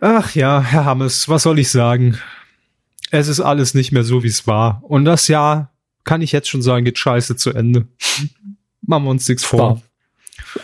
Ach 0.00 0.34
ja, 0.34 0.62
Herr 0.62 0.84
Hammes, 0.84 1.28
was 1.28 1.42
soll 1.42 1.58
ich 1.58 1.70
sagen? 1.70 2.18
Es 3.10 3.28
ist 3.28 3.40
alles 3.40 3.74
nicht 3.74 3.90
mehr 3.90 4.04
so, 4.04 4.22
wie 4.22 4.28
es 4.28 4.46
war. 4.46 4.82
Und 4.84 5.04
das 5.04 5.28
Jahr, 5.28 5.72
kann 6.04 6.22
ich 6.22 6.32
jetzt 6.32 6.48
schon 6.48 6.62
sagen, 6.62 6.84
geht 6.84 6.98
scheiße 6.98 7.36
zu 7.36 7.50
Ende. 7.50 7.88
Machen 8.82 9.04
wir 9.04 9.10
uns 9.10 9.28
nichts 9.28 9.44
vor. 9.44 9.82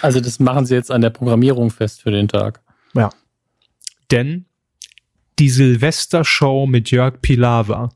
Also 0.01 0.21
das 0.21 0.39
machen 0.39 0.67
sie 0.67 0.75
jetzt 0.75 0.91
an 0.91 1.01
der 1.01 1.11
Programmierung 1.11 1.71
fest 1.71 2.03
für 2.03 2.11
den 2.11 2.29
Tag. 2.29 2.61
Ja. 2.95 3.11
Denn 4.11 4.47
die 5.39 5.51
Silvestershow 5.51 6.67
mit 6.67 6.91
Jörg 6.91 7.21
Pilawa, 7.21 7.91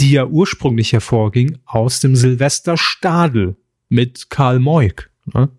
die 0.00 0.12
ja 0.12 0.26
ursprünglich 0.26 0.92
hervorging 0.92 1.58
aus 1.66 2.00
dem 2.00 2.16
Silvesterstadel 2.16 3.56
mit 3.88 4.30
Karl 4.30 4.58
Moik. 4.58 5.10
Ne? 5.26 5.50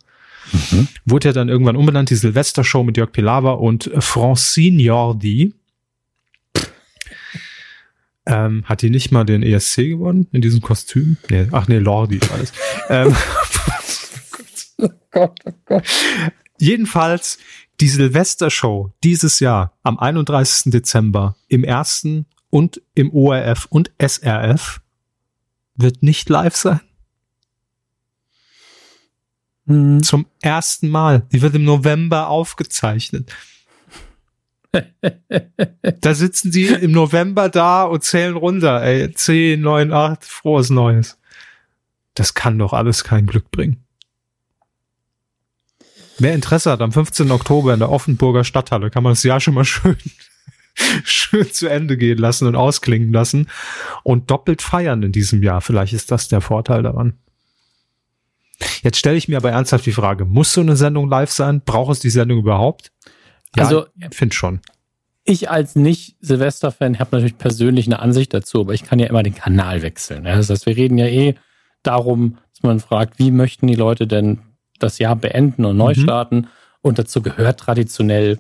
Mhm. 0.52 0.88
Wurde 1.06 1.30
ja 1.30 1.34
dann 1.34 1.50
irgendwann 1.50 1.76
umbenannt, 1.76 2.10
die 2.10 2.16
Silvestershow 2.16 2.84
mit 2.84 2.98
Jörg 2.98 3.12
Pilawa 3.12 3.54
und 3.54 3.90
Francine 4.00 4.82
Jordi. 4.82 5.54
Ähm, 8.26 8.64
hat 8.66 8.82
die 8.82 8.90
nicht 8.90 9.12
mal 9.12 9.24
den 9.26 9.42
ESC 9.44 9.78
gewonnen 9.78 10.28
in 10.32 10.42
diesem 10.42 10.62
Kostüm? 10.62 11.18
Nee, 11.30 11.48
ach 11.52 11.68
nee, 11.68 11.80
Lordi 11.80 12.20
alles. 12.32 12.54
ähm, 12.90 13.16
oh 14.78 14.90
Gott, 15.12 15.36
oh 15.46 15.52
Gott. 15.66 15.84
Jedenfalls 16.60 17.40
die 17.80 17.88
Silvestershow 17.88 18.92
dieses 19.04 19.40
Jahr 19.40 19.74
am 19.82 19.98
31. 19.98 20.72
Dezember 20.72 21.36
im 21.48 21.64
ersten 21.64 22.28
und 22.52 22.82
im 22.94 23.12
ORF 23.12 23.66
und 23.72 23.92
SRF 23.98 24.82
wird 25.76 26.04
nicht 26.04 26.30
live 26.30 26.56
sein. 26.56 26.82
Hm. 29.66 30.04
Zum 30.04 30.28
ersten 30.42 30.90
Mal. 30.90 31.24
Die 31.32 31.42
wird 31.42 31.56
im 31.56 31.64
November 31.64 32.28
aufgezeichnet. 32.28 33.34
da 36.02 36.14
sitzen 36.14 36.52
die 36.52 36.68
im 36.68 36.92
November 36.92 37.50
da 37.50 37.84
und 37.84 38.04
zählen 38.04 38.36
runter. 38.36 38.84
Ey, 38.84 39.12
10, 39.12 39.60
9, 39.60 39.92
8, 39.92 40.24
frohes 40.24 40.70
Neues. 40.70 41.18
Das 42.14 42.34
kann 42.34 42.60
doch 42.60 42.74
alles 42.74 43.04
kein 43.04 43.26
Glück 43.26 43.50
bringen. 43.52 43.84
Wer 46.20 46.36
Interesse 46.36 46.72
hat, 46.72 46.82
am 46.82 46.92
15. 46.92 47.32
Oktober 47.32 47.74
in 47.74 47.80
der 47.80 47.90
Offenburger 47.90 48.44
Stadthalle 48.44 48.92
kann 48.92 49.04
man 49.04 49.14
das 49.14 49.24
Jahr 49.24 49.40
schon 49.40 49.54
mal 49.54 49.66
schön, 49.66 49.98
schön 51.04 51.52
zu 51.52 51.68
Ende 51.68 51.98
gehen 51.98 52.18
lassen 52.18 52.48
und 52.48 52.56
ausklingen 52.56 53.12
lassen 53.12 53.48
und 54.04 54.32
doppelt 54.32 54.62
feiern 54.62 55.04
in 55.04 55.12
diesem 55.12 55.44
Jahr. 55.44 55.62
Vielleicht 55.62 55.94
ist 55.94 56.12
das 56.12 56.28
der 56.28 56.42
Vorteil 56.42 56.84
daran. 56.84 57.14
Jetzt 58.84 58.98
stelle 58.98 59.18
ich 59.18 59.28
mir 59.28 59.38
aber 59.38 59.52
ernsthaft 59.52 59.86
die 59.86 59.92
Frage, 59.92 60.26
muss 60.26 60.54
so 60.54 60.62
eine 60.62 60.76
Sendung 60.76 61.10
live 61.10 61.32
sein? 61.32 61.62
Braucht 61.62 61.94
es 61.94 62.00
die 62.00 62.10
Sendung 62.10 62.40
überhaupt? 62.40 62.92
Ja, 63.56 63.64
also, 63.64 63.86
finde 64.12 64.36
schon. 64.36 64.60
Ich 65.24 65.50
als 65.50 65.76
Nicht-Silvester-Fan 65.76 67.00
habe 67.00 67.16
natürlich 67.16 67.38
persönlich 67.38 67.86
eine 67.86 68.00
Ansicht 68.00 68.34
dazu, 68.34 68.62
aber 68.62 68.74
ich 68.74 68.84
kann 68.84 69.00
ja 69.00 69.08
immer 69.08 69.24
den 69.24 69.36
Kanal 69.36 69.82
wechseln. 69.82 70.24
Das 70.24 70.50
heißt, 70.50 70.66
wir 70.66 70.76
reden 70.76 70.98
ja 70.98 71.06
eh 71.06 71.36
darum, 71.84 72.38
dass 72.54 72.64
man 72.64 72.80
fragt, 72.80 73.20
wie 73.20 73.32
möchten 73.32 73.68
die 73.68 73.76
Leute 73.76 74.08
denn 74.08 74.40
das 74.80 75.00
Jahr 75.00 75.16
beenden 75.16 75.66
und 75.66 75.78
neu 75.78 75.94
mhm. 75.96 76.02
starten. 76.02 76.48
Und 76.82 76.98
dazu 76.98 77.22
gehört 77.22 77.60
traditionell, 77.60 78.40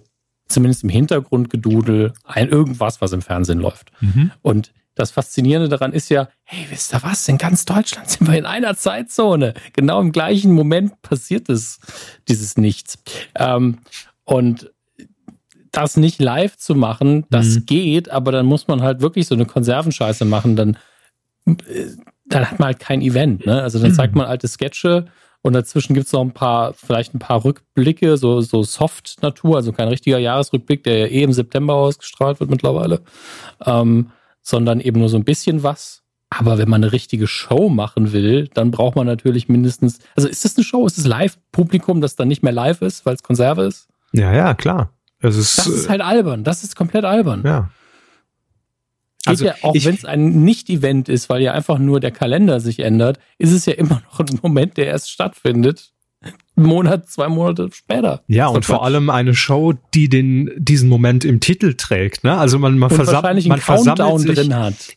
zumindest 0.51 0.83
im 0.83 0.89
Hintergrundgedudel, 0.89 2.13
ein 2.23 2.49
irgendwas, 2.49 3.01
was 3.01 3.11
im 3.13 3.21
Fernsehen 3.21 3.59
läuft. 3.59 3.91
Mhm. 4.01 4.31
Und 4.41 4.73
das 4.95 5.11
Faszinierende 5.11 5.69
daran 5.69 5.93
ist 5.93 6.09
ja, 6.09 6.29
hey, 6.43 6.67
wisst 6.69 6.93
ihr 6.93 7.01
was? 7.03 7.27
In 7.27 7.37
ganz 7.37 7.65
Deutschland 7.65 8.09
sind 8.09 8.27
wir 8.27 8.37
in 8.37 8.45
einer 8.45 8.75
Zeitzone. 8.75 9.53
Genau 9.73 10.01
im 10.01 10.11
gleichen 10.11 10.51
Moment 10.51 11.01
passiert 11.01 11.49
es, 11.49 11.79
dieses 12.27 12.57
Nichts. 12.57 12.99
Ähm, 13.35 13.79
und 14.25 14.71
das 15.71 15.95
nicht 15.95 16.19
live 16.21 16.57
zu 16.57 16.75
machen, 16.75 17.25
das 17.29 17.55
mhm. 17.55 17.65
geht, 17.65 18.11
aber 18.11 18.31
dann 18.31 18.45
muss 18.45 18.67
man 18.67 18.81
halt 18.81 19.01
wirklich 19.01 19.27
so 19.27 19.35
eine 19.35 19.45
Konservenscheiße 19.45 20.25
machen, 20.25 20.57
dann, 20.57 20.77
äh, 21.45 21.87
dann 22.25 22.51
hat 22.51 22.59
man 22.59 22.67
halt 22.67 22.79
kein 22.79 23.01
Event. 23.01 23.45
Ne? 23.45 23.61
Also 23.61 23.79
dann 23.79 23.93
zeigt 23.93 24.15
man 24.15 24.27
alte 24.27 24.49
Sketche 24.49 25.05
und 25.41 25.53
dazwischen 25.53 25.93
gibt 25.93 26.07
es 26.07 26.13
noch 26.13 26.21
ein 26.21 26.31
paar, 26.31 26.73
vielleicht 26.73 27.13
ein 27.13 27.19
paar 27.19 27.43
Rückblicke, 27.43 28.17
so, 28.17 28.41
so 28.41 28.63
Soft-Natur, 28.63 29.55
also 29.55 29.73
kein 29.73 29.87
richtiger 29.87 30.19
Jahresrückblick, 30.19 30.83
der 30.83 30.99
ja 30.99 31.05
eh 31.07 31.23
im 31.23 31.33
September 31.33 31.73
ausgestrahlt 31.73 32.39
wird 32.39 32.49
mittlerweile, 32.49 33.01
ähm, 33.65 34.11
sondern 34.41 34.79
eben 34.79 34.99
nur 34.99 35.09
so 35.09 35.17
ein 35.17 35.23
bisschen 35.23 35.63
was. 35.63 36.03
Aber 36.29 36.57
wenn 36.57 36.69
man 36.69 36.81
eine 36.81 36.93
richtige 36.93 37.27
Show 37.27 37.67
machen 37.67 38.13
will, 38.13 38.47
dann 38.53 38.71
braucht 38.71 38.95
man 38.95 39.05
natürlich 39.05 39.49
mindestens, 39.49 39.99
also 40.15 40.29
ist 40.29 40.45
das 40.45 40.55
eine 40.55 40.63
Show? 40.63 40.85
Ist 40.85 40.97
es 40.97 41.05
Live-Publikum, 41.05 41.99
das 41.99 42.15
dann 42.15 42.29
nicht 42.29 42.41
mehr 42.41 42.53
live 42.53 42.81
ist, 42.81 43.05
weil 43.05 43.15
es 43.15 43.23
Konserve 43.23 43.63
ist? 43.63 43.89
Ja, 44.13 44.33
ja, 44.33 44.53
klar. 44.53 44.93
Ist, 45.19 45.57
das 45.57 45.67
ist 45.67 45.89
halt 45.89 46.01
albern. 46.01 46.43
Das 46.43 46.63
ist 46.63 46.75
komplett 46.75 47.03
albern. 47.03 47.43
Ja. 47.45 47.69
Also 49.25 49.45
ja, 49.45 49.55
auch 49.61 49.75
wenn 49.75 49.95
es 49.95 50.05
ein 50.05 50.43
Nicht-Event 50.43 51.09
ist, 51.09 51.29
weil 51.29 51.41
ja 51.41 51.53
einfach 51.53 51.77
nur 51.77 51.99
der 51.99 52.11
Kalender 52.11 52.59
sich 52.59 52.79
ändert, 52.79 53.19
ist 53.37 53.51
es 53.51 53.65
ja 53.65 53.73
immer 53.73 54.01
noch 54.05 54.19
ein 54.19 54.39
Moment, 54.41 54.77
der 54.77 54.87
erst 54.87 55.11
stattfindet. 55.11 55.93
Monat, 56.63 57.09
zwei 57.09 57.27
Monate 57.27 57.69
später. 57.73 58.21
Ja, 58.27 58.47
und 58.47 58.65
vor 58.65 58.83
allem 58.83 59.09
eine 59.09 59.35
Show, 59.35 59.73
die 59.93 60.09
den, 60.09 60.51
diesen 60.57 60.89
Moment 60.89 61.25
im 61.25 61.39
Titel 61.39 61.73
trägt, 61.73 62.23
ne? 62.23 62.37
Also 62.37 62.59
man, 62.59 62.77
man, 62.77 62.89
versam 62.89 63.23
man 63.23 63.59
versammelt 63.59 64.19
sich. 64.19 64.49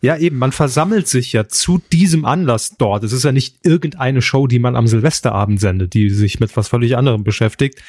Ja, 0.02 0.16
eben, 0.16 0.38
man 0.38 0.52
versammelt 0.52 1.08
sich 1.08 1.32
ja 1.32 1.48
zu 1.48 1.80
diesem 1.92 2.24
Anlass 2.24 2.76
dort. 2.78 3.04
Es 3.04 3.12
ist 3.12 3.24
ja 3.24 3.32
nicht 3.32 3.56
irgendeine 3.62 4.22
Show, 4.22 4.46
die 4.46 4.58
man 4.58 4.76
am 4.76 4.86
Silvesterabend 4.86 5.60
sendet, 5.60 5.94
die 5.94 6.10
sich 6.10 6.40
mit 6.40 6.56
was 6.56 6.68
völlig 6.68 6.96
anderem 6.96 7.24
beschäftigt. 7.24 7.80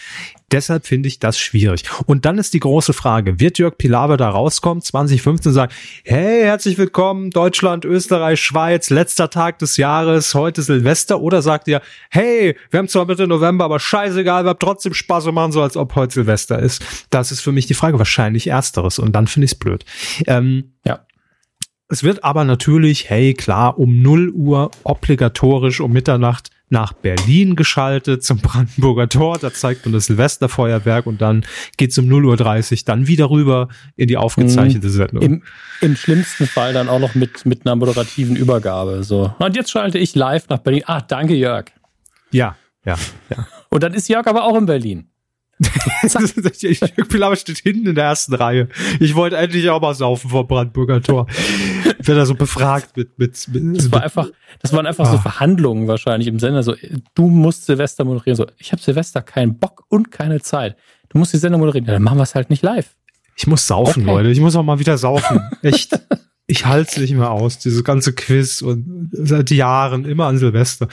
Deshalb 0.52 0.86
finde 0.86 1.08
ich 1.08 1.20
das 1.20 1.40
schwierig. 1.40 1.84
Und 2.06 2.26
dann 2.26 2.38
ist 2.38 2.54
die 2.54 2.60
große 2.60 2.94
Frage, 2.94 3.40
wird 3.40 3.58
Jörg 3.58 3.78
Pilawa 3.78 4.16
da 4.16 4.30
rauskommen, 4.30 4.82
2015 4.82 5.52
sagen, 5.52 5.74
hey, 6.04 6.44
herzlich 6.44 6.78
willkommen, 6.78 7.32
Deutschland, 7.32 7.84
Österreich, 7.84 8.40
Schweiz, 8.40 8.90
letzter 8.90 9.30
Tag 9.30 9.60
des 9.60 9.78
Jahres, 9.78 10.36
heute 10.36 10.62
Silvester, 10.62 11.20
oder 11.20 11.42
sagt 11.42 11.68
ihr, 11.68 11.82
hey, 12.10 12.56
wir 12.70 12.78
haben 12.78 12.88
zwar 12.88 13.06
Mitte 13.06 13.28
November, 13.28 13.65
aber 13.66 13.80
scheißegal, 13.80 14.46
wir 14.46 14.52
haben 14.52 14.60
trotzdem 14.60 14.94
Spaß 14.94 15.28
und 15.28 15.36
machen 15.36 15.52
so, 15.52 15.62
als 15.62 15.76
ob 15.76 15.96
heute 15.96 16.14
Silvester 16.14 16.60
ist. 16.60 16.84
Das 17.10 17.32
ist 17.32 17.42
für 17.42 17.52
mich 17.52 17.66
die 17.66 17.74
Frage, 17.74 17.98
wahrscheinlich 17.98 18.48
ersteres. 18.48 19.00
Und 19.00 19.14
dann 19.14 19.28
finde 19.28 19.46
ich 19.46 19.52
es 19.52 19.60
blöd. 19.60 19.84
Ähm, 20.28 20.74
ja. 20.86 21.06
Es 21.88 22.04
wird 22.04 22.24
aber 22.24 22.46
natürlich, 22.46 23.10
hey, 23.10 23.34
klar, 23.34 23.78
um 23.78 24.02
0 24.02 24.32
Uhr 24.32 24.72
obligatorisch 24.84 25.82
um 25.82 25.94
Mitternacht 25.94 26.50
nach 26.70 26.94
Berlin 26.94 27.56
geschaltet 27.56 28.24
zum 28.24 28.40
Brandenburger 28.40 29.08
Tor. 29.08 29.38
Da 29.38 29.54
zeigt 29.54 29.86
man 29.86 29.94
das 29.94 30.08
Silvesterfeuerwerk 30.08 31.06
und 31.06 31.22
dann 31.22 31.46
geht's 31.78 31.98
um 32.00 32.06
0.30 32.06 32.72
Uhr 32.72 32.78
dann 32.86 33.08
wieder 33.08 33.30
rüber 33.30 33.68
in 33.96 34.08
die 34.08 34.18
aufgezeichnete 34.18 34.88
mhm. 34.88 34.92
Sendung. 34.92 35.22
Im, 35.22 35.44
Im 35.82 35.96
schlimmsten 35.96 36.48
Fall 36.48 36.74
dann 36.74 36.90
auch 36.90 37.00
noch 37.00 37.14
mit, 37.14 37.46
mit 37.46 37.66
einer 37.66 37.76
moderativen 37.76 38.36
Übergabe. 38.36 39.04
So. 39.04 39.36
Und 39.38 39.56
jetzt 39.56 39.70
schalte 39.70 40.00
ich 40.00 40.16
live 40.16 40.50
nach 40.50 40.60
Berlin. 40.60 40.84
Ah, 40.88 41.02
danke, 41.02 41.36
Jörg. 41.36 41.66
Ja, 42.32 42.56
ja, 42.86 42.96
ja. 43.30 43.48
Und 43.70 43.84
dann 43.84 43.94
ist 43.94 44.08
Jörg 44.08 44.28
aber 44.28 44.44
auch 44.44 44.58
in 44.58 44.66
Berlin. 44.66 45.10
Jörg 46.04 47.08
Pilawa 47.08 47.36
steht 47.36 47.60
hinten 47.60 47.88
in 47.88 47.96
der 47.96 48.06
ersten 48.06 48.34
Reihe. 48.34 48.68
Ich 49.00 49.16
wollte 49.16 49.38
endlich 49.38 49.70
auch 49.70 49.82
mal 49.82 49.94
saufen 49.94 50.30
vor 50.30 50.48
Brandenburger 50.48 51.02
Tor. 51.02 51.28
Ich 51.98 52.08
werde 52.08 52.22
da 52.22 52.26
so 52.26 52.36
befragt 52.36 52.98
mit, 52.98 53.18
mit, 53.18 53.48
mit 53.48 53.78
Das 53.78 53.92
war 53.92 54.04
einfach, 54.04 54.30
das 54.62 54.74
waren 54.74 54.86
einfach 54.86 55.08
ah. 55.08 55.12
so 55.12 55.18
Verhandlungen 55.18 55.88
wahrscheinlich 55.88 56.28
im 56.28 56.40
Sender. 56.40 56.62
So, 56.62 56.76
du 57.14 57.30
musst 57.30 57.66
Silvester 57.66 58.04
moderieren. 58.04 58.36
So, 58.36 58.48
ich 58.58 58.72
habe 58.74 58.82
Silvester 58.82 59.22
keinen 59.22 59.58
Bock 59.58 59.86
und 59.88 60.12
keine 60.12 60.42
Zeit. 60.42 60.76
Du 61.10 61.18
musst 61.18 61.34
die 61.34 61.38
Sender 61.38 61.58
moderieren. 61.58 61.86
Ja, 61.86 61.94
dann 61.94 62.04
machen 62.04 62.18
wir 62.18 62.24
es 62.24 62.36
halt 62.36 62.50
nicht 62.50 62.64
live. 62.64 62.96
Ich 63.38 63.48
muss 63.48 63.66
saufen, 63.68 64.04
okay. 64.04 64.12
Leute. 64.12 64.30
Ich 64.30 64.40
muss 64.40 64.56
auch 64.56 64.64
mal 64.64 64.80
wieder 64.80 64.98
saufen. 64.98 65.42
Echt 65.62 65.98
ich 66.48 66.66
halte 66.66 66.92
es 66.92 66.98
nicht 66.98 67.14
mehr 67.14 67.32
aus, 67.32 67.58
dieses 67.58 67.84
ganze 67.84 68.14
Quiz 68.14 68.62
und 68.62 69.10
seit 69.12 69.50
Jahren 69.50 70.06
immer 70.06 70.28
an 70.28 70.38
Silvester. 70.38 70.88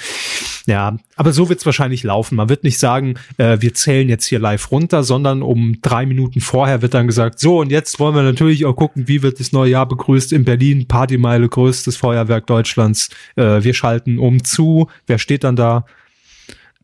Ja, 0.66 0.96
aber 1.16 1.32
so 1.32 1.48
wird 1.50 1.58
es 1.58 1.66
wahrscheinlich 1.66 2.04
laufen. 2.04 2.36
Man 2.36 2.48
wird 2.48 2.64
nicht 2.64 2.78
sagen, 2.78 3.18
äh, 3.36 3.58
wir 3.60 3.74
zählen 3.74 4.08
jetzt 4.08 4.24
hier 4.24 4.38
live 4.38 4.70
runter, 4.70 5.02
sondern 5.02 5.42
um 5.42 5.78
drei 5.82 6.06
Minuten 6.06 6.40
vorher 6.40 6.80
wird 6.80 6.94
dann 6.94 7.06
gesagt, 7.06 7.38
so 7.38 7.60
und 7.60 7.70
jetzt 7.70 8.00
wollen 8.00 8.14
wir 8.14 8.22
natürlich 8.22 8.64
auch 8.64 8.74
gucken, 8.74 9.08
wie 9.08 9.22
wird 9.22 9.40
das 9.40 9.52
neue 9.52 9.72
Jahr 9.72 9.86
begrüßt 9.86 10.32
in 10.32 10.44
Berlin, 10.44 10.88
Partymeile, 10.88 11.48
größtes 11.48 11.98
Feuerwerk 11.98 12.46
Deutschlands. 12.46 13.10
Äh, 13.36 13.62
wir 13.62 13.74
schalten 13.74 14.18
um 14.18 14.44
zu. 14.44 14.88
Wer 15.06 15.18
steht 15.18 15.44
dann 15.44 15.56
da? 15.56 15.84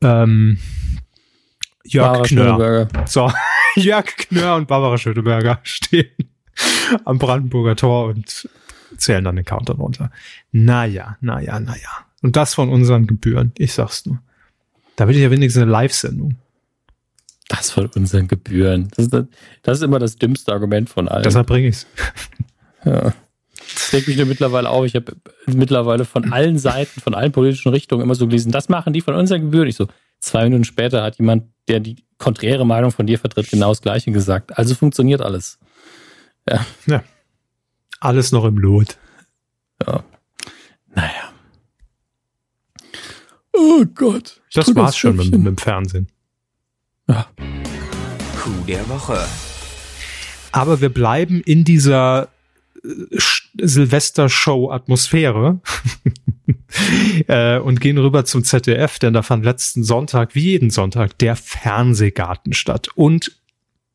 Ähm, 0.03 0.59
Jörg 1.85 2.07
Barbara 2.07 2.27
Knör. 2.27 2.89
So, 3.07 3.33
Jörg 3.77 4.05
Knör 4.05 4.57
und 4.57 4.69
Barbara 4.69 4.99
Schöneberger 4.99 5.61
stehen 5.63 6.11
am 7.05 7.19
Brandenburger 7.19 7.77
Tor 7.77 8.09
und 8.09 8.49
zählen 8.97 9.25
dann 9.25 9.37
den 9.37 9.45
Counter 9.45 9.75
runter. 9.75 10.11
Naja, 10.53 11.17
naja, 11.21 11.61
naja. 11.61 12.07
Und 12.23 12.37
das 12.37 12.55
von 12.55 12.69
unseren 12.69 13.07
Gebühren, 13.07 13.53
ich 13.59 13.73
sag's 13.73 14.07
nur. 14.07 14.21
Da 14.97 15.07
will 15.07 15.17
ich 15.17 15.23
ja 15.23 15.31
wenigstens 15.31 15.63
eine 15.63 15.71
Live-Sendung. 15.71 16.37
Das 17.49 17.71
von 17.71 17.87
unseren 17.87 18.29
Gebühren. 18.29 18.89
Das 18.97 19.07
ist, 19.07 19.27
das 19.63 19.79
ist, 19.79 19.83
immer 19.85 19.99
das 19.99 20.17
dümmste 20.17 20.53
Argument 20.53 20.91
von 20.91 21.09
allen. 21.09 21.23
Deshalb 21.23 21.47
bringe 21.47 21.69
ich's. 21.69 21.87
Ja. 22.85 23.13
Das 23.75 23.91
denke 23.91 24.13
ich 24.13 24.17
mir 24.17 24.25
mittlerweile 24.25 24.71
auch. 24.71 24.85
Ich 24.85 24.95
habe 24.95 25.17
mittlerweile 25.47 26.05
von 26.05 26.33
allen 26.33 26.59
Seiten, 26.59 27.01
von 27.01 27.13
allen 27.13 27.33
politischen 27.33 27.71
Richtungen 27.71 28.03
immer 28.03 28.15
so 28.15 28.27
gelesen, 28.29 28.53
das 28.53 28.69
machen 28.69 28.93
die 28.93 29.01
von 29.01 29.15
unseren 29.15 29.43
Gebühren. 29.43 29.67
Ich 29.67 29.75
so, 29.75 29.89
zwei 30.21 30.45
Minuten 30.45 30.63
später 30.65 31.03
hat 31.03 31.19
jemand, 31.19 31.45
der 31.67 31.81
die 31.81 31.97
konträre 32.19 32.65
Meinung 32.65 32.93
von 32.93 33.07
dir 33.07 33.19
vertritt, 33.19 33.51
genau 33.51 33.71
das 33.71 33.83
Gleiche 33.83 34.13
gesagt. 34.13 34.57
Also 34.57 34.77
funktioniert 34.77 35.21
alles. 35.21 35.59
Ja. 36.49 36.65
ja. 36.87 37.03
Alles 38.01 38.33
noch 38.33 38.45
im 38.45 38.59
Lot. 38.59 38.99
Ja. 39.87 40.03
Naja. 40.95 41.33
Oh 43.53 43.85
Gott. 43.95 44.41
Das 44.53 44.75
war's 44.75 44.91
das 44.91 44.99
schon 44.99 45.17
mit, 45.17 45.31
mit, 45.33 45.47
dem 45.47 45.59
Fernsehen. 45.59 46.09
Ja. 47.09 47.29
Coup 48.41 48.67
der 48.67 48.89
Woche. 48.89 49.25
Aber 50.53 50.81
wir 50.81 50.91
bleiben 50.91 51.41
in 51.41 51.65
dieser 51.65 52.29
äh, 52.85 53.19
Silvester-Show-Atmosphäre 53.61 55.61
äh, 57.27 57.59
und 57.59 57.81
gehen 57.81 57.99
rüber 57.99 58.25
zum 58.25 58.45
ZDF, 58.45 59.01
denn 59.01 59.13
da 59.13 59.23
fand 59.23 59.45
letzten 59.45 59.83
Sonntag, 59.83 60.37
wie 60.37 60.53
jeden 60.53 60.71
Sonntag, 60.71 61.19
der 61.19 61.35
Fernsehgarten 61.37 62.53
statt. 62.53 62.89
Und 62.95 63.38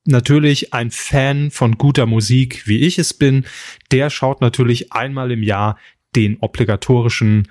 natürlich 0.06 0.74
ein 0.74 0.92
Fan 0.92 1.52
von 1.52 1.78
guter 1.78 2.06
Musik, 2.06 2.68
wie 2.68 2.80
ich 2.80 3.00
es 3.00 3.14
bin, 3.14 3.46
der 3.92 4.10
schaut 4.10 4.42
natürlich 4.42 4.92
einmal 4.94 5.32
im 5.32 5.44
Jahr 5.44 5.78
den 6.16 6.38
obligatorischen 6.40 7.48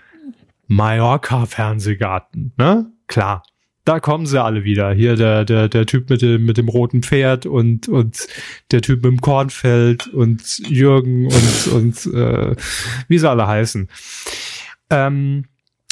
Mallorca-Fernsehgarten. 0.69 2.53
Ne? 2.57 2.91
Klar, 3.07 3.43
da 3.85 4.01
kommen 4.01 4.27
sie 4.27 4.43
alle 4.43 4.65
wieder. 4.65 4.93
Hier 4.93 5.17
der, 5.17 5.45
der, 5.45 5.69
der 5.69 5.87
Typ 5.87 6.09
mit 6.09 6.23
dem, 6.23 6.45
mit 6.45 6.57
dem 6.57 6.69
roten 6.69 7.03
Pferd 7.03 7.47
und, 7.47 7.89
und 7.89 8.29
der 8.71 8.81
Typ 8.81 9.03
mit 9.03 9.13
dem 9.13 9.21
Kornfeld 9.21 10.07
und 10.09 10.59
Jürgen 10.69 11.27
und, 11.27 11.67
und 11.73 12.15
äh, 12.15 12.55
wie 13.09 13.19
sie 13.19 13.29
alle 13.29 13.47
heißen. 13.47 13.89
Ähm, 14.91 15.47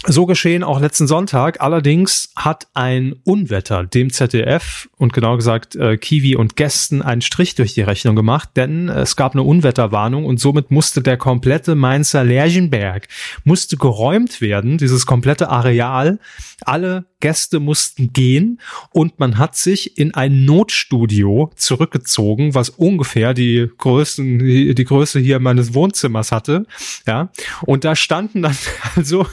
so 0.07 0.25
geschehen 0.25 0.63
auch 0.63 0.81
letzten 0.81 1.07
Sonntag. 1.07 1.61
Allerdings 1.61 2.31
hat 2.35 2.69
ein 2.73 3.17
Unwetter 3.25 3.85
dem 3.85 4.11
ZDF 4.11 4.89
und 4.97 5.13
genau 5.13 5.37
gesagt 5.37 5.77
äh, 5.77 5.99
Kiwi 5.99 6.37
und 6.37 6.57
Gästen 6.57 7.03
einen 7.03 7.21
Strich 7.21 7.55
durch 7.55 7.75
die 7.75 7.83
Rechnung 7.83 8.17
gemacht, 8.17 8.51
denn 8.57 8.89
es 8.89 9.17
gab 9.17 9.35
eine 9.35 9.43
Unwetterwarnung 9.43 10.25
und 10.25 10.41
somit 10.41 10.71
musste 10.71 11.03
der 11.03 11.19
komplette 11.19 11.75
Mainzer 11.75 12.25
Lerchenberg 12.25 13.09
musste 13.45 13.77
geräumt 13.77 14.41
werden, 14.41 14.79
dieses 14.79 15.05
komplette 15.05 15.51
Areal. 15.51 16.19
Alle 16.63 17.05
Gäste 17.21 17.61
mussten 17.61 18.13
gehen 18.13 18.61
und 18.93 19.19
man 19.19 19.37
hat 19.37 19.55
sich 19.55 19.99
in 19.99 20.15
ein 20.15 20.47
Notstudio 20.47 21.51
zurückgezogen, 21.57 22.55
was 22.55 22.71
ungefähr 22.71 23.35
die 23.35 23.69
Größen, 23.77 24.39
die, 24.39 24.75
die 24.75 24.85
Größe 24.85 25.21
hier 25.21 25.41
meines 25.41 25.75
Wohnzimmers 25.75 26.33
hatte. 26.33 26.65
Ja, 27.07 27.31
und 27.67 27.85
da 27.85 27.95
standen 27.95 28.43
dann 28.43 28.57
also 28.97 29.27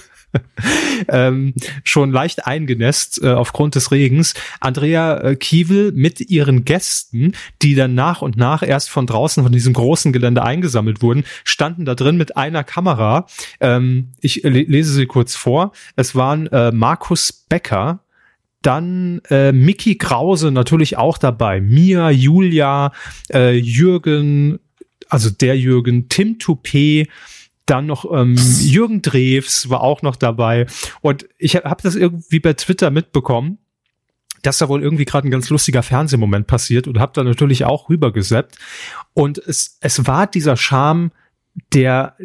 ähm, 1.08 1.54
schon 1.84 2.12
leicht 2.12 2.46
eingenässt 2.46 3.22
äh, 3.24 3.30
aufgrund 3.30 3.76
des 3.76 3.92
Regens. 3.92 4.34
Andrea 4.60 5.18
äh, 5.18 5.36
Kiewel 5.36 5.92
mit 5.92 6.22
ihren 6.22 6.66
Gästen, 6.66 7.34
die 7.62 7.76
dann 7.76 7.96
nach 7.96 8.22
und 8.22 8.38
nach 8.38 8.64
erst 8.64 8.90
von 8.90 9.08
draußen 9.08 9.44
von 9.44 9.52
diesem 9.52 9.74
großen 9.74 10.14
Gelände 10.14 10.44
eingesammelt 10.44 11.02
wurden, 11.02 11.24
standen 11.44 11.86
da 11.86 11.96
drin 11.96 12.18
mit 12.18 12.38
einer 12.38 12.64
Kamera. 12.64 13.28
Ähm, 13.60 14.10
ich 14.22 14.44
lese 14.44 14.94
sie 14.94 15.06
kurz 15.06 15.36
vor. 15.36 15.72
Es 15.96 16.16
waren 16.16 16.48
äh, 16.48 16.72
Markus 16.72 17.32
Becker, 17.50 18.00
dann 18.62 19.22
äh, 19.30 19.52
Mickey 19.52 19.98
Krause 19.98 20.52
natürlich 20.52 20.98
auch 20.98 21.18
dabei, 21.18 21.62
Mia, 21.62 22.10
Julia, 22.10 22.92
äh, 23.32 23.56
Jürgen, 23.56 24.60
also 25.10 25.30
der 25.30 25.58
Jürgen, 25.58 26.10
Tim 26.10 26.40
Toupet, 26.40 27.08
dann 27.68 27.86
noch 27.86 28.12
ähm, 28.12 28.36
Jürgen 28.60 29.02
Drews 29.02 29.70
war 29.70 29.82
auch 29.82 30.02
noch 30.02 30.16
dabei. 30.16 30.66
Und 31.02 31.28
ich 31.38 31.56
habe 31.56 31.84
das 31.84 31.96
irgendwie 31.96 32.40
bei 32.40 32.54
Twitter 32.54 32.90
mitbekommen, 32.90 33.60
dass 34.42 34.58
da 34.58 34.70
wohl 34.70 34.82
irgendwie 34.82 35.06
gerade 35.06 35.28
ein 35.28 35.32
ganz 35.32 35.50
lustiger 35.50 35.84
Fernsehmoment 35.84 36.48
passiert 36.48 36.88
und 36.88 37.00
habe 37.00 37.12
da 37.14 37.24
natürlich 37.24 37.66
auch 37.66 37.90
rübergeseppt. 37.90 38.58
Und 39.14 39.38
es, 39.38 39.78
es 39.82 40.08
war 40.08 40.28
dieser 40.28 40.58
Charme, 40.58 41.12
der 41.74 42.16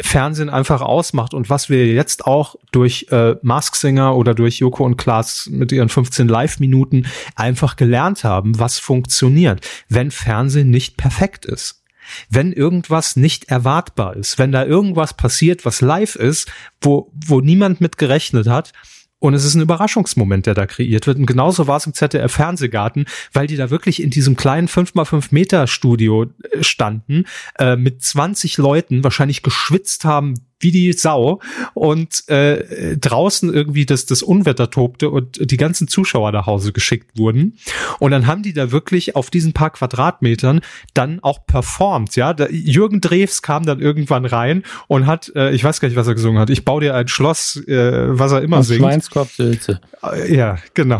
Fernsehen 0.00 0.50
einfach 0.50 0.80
ausmacht 0.80 1.32
und 1.32 1.48
was 1.48 1.70
wir 1.70 1.86
jetzt 1.86 2.26
auch 2.26 2.56
durch 2.72 3.06
äh, 3.10 3.36
Mask 3.40 3.76
Singer 3.76 4.16
oder 4.16 4.34
durch 4.34 4.58
Joko 4.58 4.84
und 4.84 4.96
Klaas 4.96 5.48
mit 5.48 5.70
ihren 5.70 5.88
15 5.88 6.26
Live-Minuten 6.26 7.06
einfach 7.36 7.76
gelernt 7.76 8.24
haben, 8.24 8.58
was 8.58 8.80
funktioniert, 8.80 9.64
wenn 9.88 10.10
Fernsehen 10.10 10.70
nicht 10.70 10.96
perfekt 10.96 11.46
ist 11.46 11.79
wenn 12.28 12.52
irgendwas 12.52 13.16
nicht 13.16 13.44
erwartbar 13.50 14.16
ist, 14.16 14.38
wenn 14.38 14.52
da 14.52 14.64
irgendwas 14.64 15.14
passiert, 15.14 15.64
was 15.64 15.80
live 15.80 16.16
ist, 16.16 16.50
wo, 16.80 17.12
wo 17.14 17.40
niemand 17.40 17.80
mit 17.80 17.98
gerechnet 17.98 18.46
hat, 18.46 18.72
und 19.20 19.34
es 19.34 19.44
ist 19.44 19.54
ein 19.54 19.60
Überraschungsmoment, 19.60 20.46
der 20.46 20.54
da 20.54 20.66
kreiert 20.66 21.06
wird. 21.06 21.18
Und 21.18 21.26
genauso 21.26 21.66
war 21.66 21.76
es 21.76 21.86
im 21.86 21.92
ZDF 21.92 22.32
Fernsehgarten, 22.32 23.04
weil 23.34 23.46
die 23.46 23.56
da 23.56 23.68
wirklich 23.70 24.02
in 24.02 24.08
diesem 24.08 24.34
kleinen 24.34 24.66
5x5 24.66 25.26
Meter 25.30 25.66
Studio 25.66 26.24
äh, 26.24 26.64
standen, 26.64 27.26
äh, 27.58 27.76
mit 27.76 28.02
20 28.02 28.56
Leuten, 28.56 29.04
wahrscheinlich 29.04 29.42
geschwitzt 29.42 30.06
haben 30.06 30.34
wie 30.60 30.70
die 30.70 30.92
Sau 30.92 31.40
und 31.74 32.28
äh, 32.28 32.96
draußen 32.96 33.52
irgendwie 33.52 33.86
das, 33.86 34.06
das 34.06 34.22
Unwetter 34.22 34.70
tobte 34.70 35.10
und 35.10 35.50
die 35.50 35.56
ganzen 35.56 35.88
Zuschauer 35.88 36.32
nach 36.32 36.46
Hause 36.46 36.72
geschickt 36.72 37.18
wurden. 37.18 37.58
Und 37.98 38.12
dann 38.12 38.26
haben 38.26 38.42
die 38.42 38.52
da 38.52 38.70
wirklich 38.70 39.16
auf 39.16 39.30
diesen 39.30 39.52
paar 39.52 39.70
Quadratmetern 39.70 40.60
dann 40.94 41.20
auch 41.20 41.46
performt. 41.46 42.14
Ja, 42.16 42.34
da, 42.34 42.46
Jürgen 42.48 43.00
Drews 43.00 43.42
kam 43.42 43.64
dann 43.64 43.80
irgendwann 43.80 44.24
rein 44.24 44.62
und 44.86 45.06
hat, 45.06 45.32
äh, 45.34 45.50
ich 45.50 45.64
weiß 45.64 45.80
gar 45.80 45.88
nicht, 45.88 45.96
was 45.96 46.06
er 46.06 46.14
gesungen 46.14 46.38
hat. 46.38 46.50
Ich 46.50 46.64
baue 46.64 46.82
dir 46.82 46.94
ein 46.94 47.08
Schloss, 47.08 47.56
äh, 47.66 48.18
was 48.18 48.32
er 48.32 48.42
immer 48.42 48.58
und 48.58 48.62
singt. 48.64 48.80
Schweinskopfsülze. 48.80 49.80
Äh, 50.02 50.34
ja, 50.34 50.58
genau. 50.74 50.98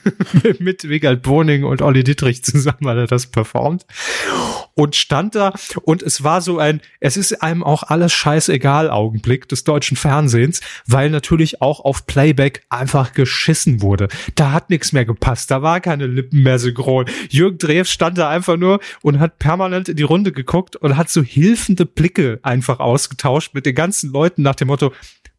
Mit 0.58 0.88
Wigald 0.88 1.22
Boning 1.22 1.64
und 1.64 1.82
Olli 1.82 2.02
Dittrich 2.02 2.42
zusammen 2.42 2.86
hat 2.88 2.96
er 2.96 3.06
das 3.06 3.26
performt 3.26 3.86
und 4.76 4.94
stand 4.94 5.34
da 5.34 5.52
und 5.82 6.02
es 6.02 6.22
war 6.22 6.40
so 6.40 6.58
ein, 6.58 6.80
es 7.00 7.16
ist 7.16 7.42
einem 7.42 7.64
auch 7.64 7.82
alles 7.82 8.12
scheißegal 8.12 8.90
Augenblick 8.90 9.48
des 9.48 9.64
deutschen 9.64 9.96
Fernsehens, 9.96 10.60
weil 10.86 11.10
natürlich 11.10 11.60
auch 11.62 11.80
auf 11.80 12.06
Playback 12.06 12.62
einfach 12.68 13.12
geschissen 13.12 13.80
wurde. 13.80 14.08
Da 14.34 14.52
hat 14.52 14.70
nichts 14.70 14.92
mehr 14.92 15.04
gepasst, 15.04 15.50
da 15.50 15.62
war 15.62 15.80
keine 15.80 16.06
Lippen 16.06 16.42
mehr 16.42 16.58
synchron. 16.58 17.06
Jürgen 17.30 17.58
Drews 17.58 17.90
stand 17.90 18.18
da 18.18 18.28
einfach 18.28 18.56
nur 18.56 18.80
und 19.02 19.18
hat 19.18 19.38
permanent 19.38 19.88
in 19.88 19.96
die 19.96 20.02
Runde 20.02 20.30
geguckt 20.30 20.76
und 20.76 20.96
hat 20.96 21.10
so 21.10 21.22
hilfende 21.22 21.86
Blicke 21.86 22.38
einfach 22.42 22.78
ausgetauscht 22.78 23.54
mit 23.54 23.64
den 23.66 23.74
ganzen 23.74 24.12
Leuten 24.12 24.42
nach 24.42 24.56
dem 24.56 24.68
Motto, 24.68 24.92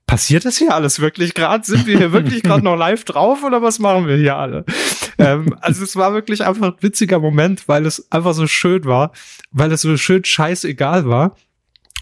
passiert 0.08 0.46
das 0.46 0.58
hier 0.58 0.74
alles 0.74 1.00
wirklich 1.00 1.34
gerade? 1.36 1.64
Sind 1.64 1.86
wir 1.86 1.98
hier 1.98 2.12
wirklich 2.12 2.42
gerade 2.42 2.64
noch 2.64 2.76
live 2.78 3.04
drauf 3.04 3.44
oder 3.44 3.62
was 3.62 3.78
machen 3.78 4.08
wir 4.08 4.16
hier 4.16 4.38
alle? 4.38 4.66
Ähm, 5.18 5.55
also 5.61 5.84
es 5.84 5.95
war 5.95 6.13
wirklich 6.13 6.43
einfach 6.43 6.68
ein 6.68 6.82
witziger 6.82 7.20
Moment, 7.20 7.68
weil 7.68 7.86
es 7.86 8.11
einfach 8.11 8.34
so 8.34 8.47
schön 8.47 8.86
war, 8.86 9.11
weil 9.51 9.72
es 9.72 9.82
so 9.82 9.95
schön 9.97 10.24
scheißegal 10.24 11.07
war. 11.07 11.36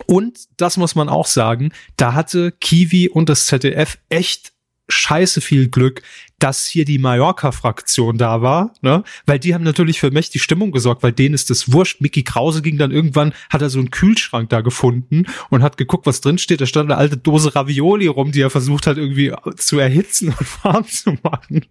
Und 0.08 0.40
das 0.58 0.78
muss 0.78 0.96
man 0.96 1.08
auch 1.08 1.26
sagen, 1.26 1.72
da 1.96 2.14
hatte 2.14 2.52
Kiwi 2.52 3.10
und 3.10 3.30
das 3.30 3.46
ZDF 3.46 3.98
echt 4.10 4.52
scheiße 4.90 5.42
viel 5.42 5.70
Glück, 5.70 6.02
dass 6.40 6.66
hier 6.66 6.84
die 6.84 7.00
Mallorca-Fraktion 7.00 8.18
da 8.18 8.42
war, 8.42 8.74
ne? 8.82 9.04
Weil 9.26 9.40
die 9.40 9.54
haben 9.54 9.64
natürlich 9.64 10.00
für 10.00 10.12
mächtig 10.12 10.44
Stimmung 10.44 10.72
gesorgt, 10.72 11.02
weil 11.02 11.14
denen 11.14 11.34
ist 11.34 11.50
das 11.50 11.72
wurscht. 11.72 12.02
Mickey 12.02 12.24
Krause 12.24 12.62
ging 12.62 12.78
dann 12.78 12.92
irgendwann, 12.92 13.34
hat 13.50 13.62
er 13.62 13.70
so 13.70 13.80
einen 13.80 13.92
Kühlschrank 13.92 14.50
da 14.50 14.62
gefunden 14.62 15.26
und 15.50 15.64
hat 15.64 15.78
geguckt, 15.78 16.06
was 16.06 16.22
drin 16.22 16.38
steht. 16.38 16.62
Da 16.62 16.66
stand 16.66 16.92
eine 16.92 17.00
alte 17.00 17.18
Dose 17.18 17.56
Ravioli 17.56 18.08
rum, 18.08 18.32
die 18.32 18.42
er 18.42 18.50
versucht 18.50 18.86
hat, 18.86 18.98
irgendwie 18.98 19.34
zu 19.56 19.80
erhitzen 19.80 20.30
und 20.30 20.64
warm 20.64 20.86
zu 20.86 21.18
machen. 21.24 21.66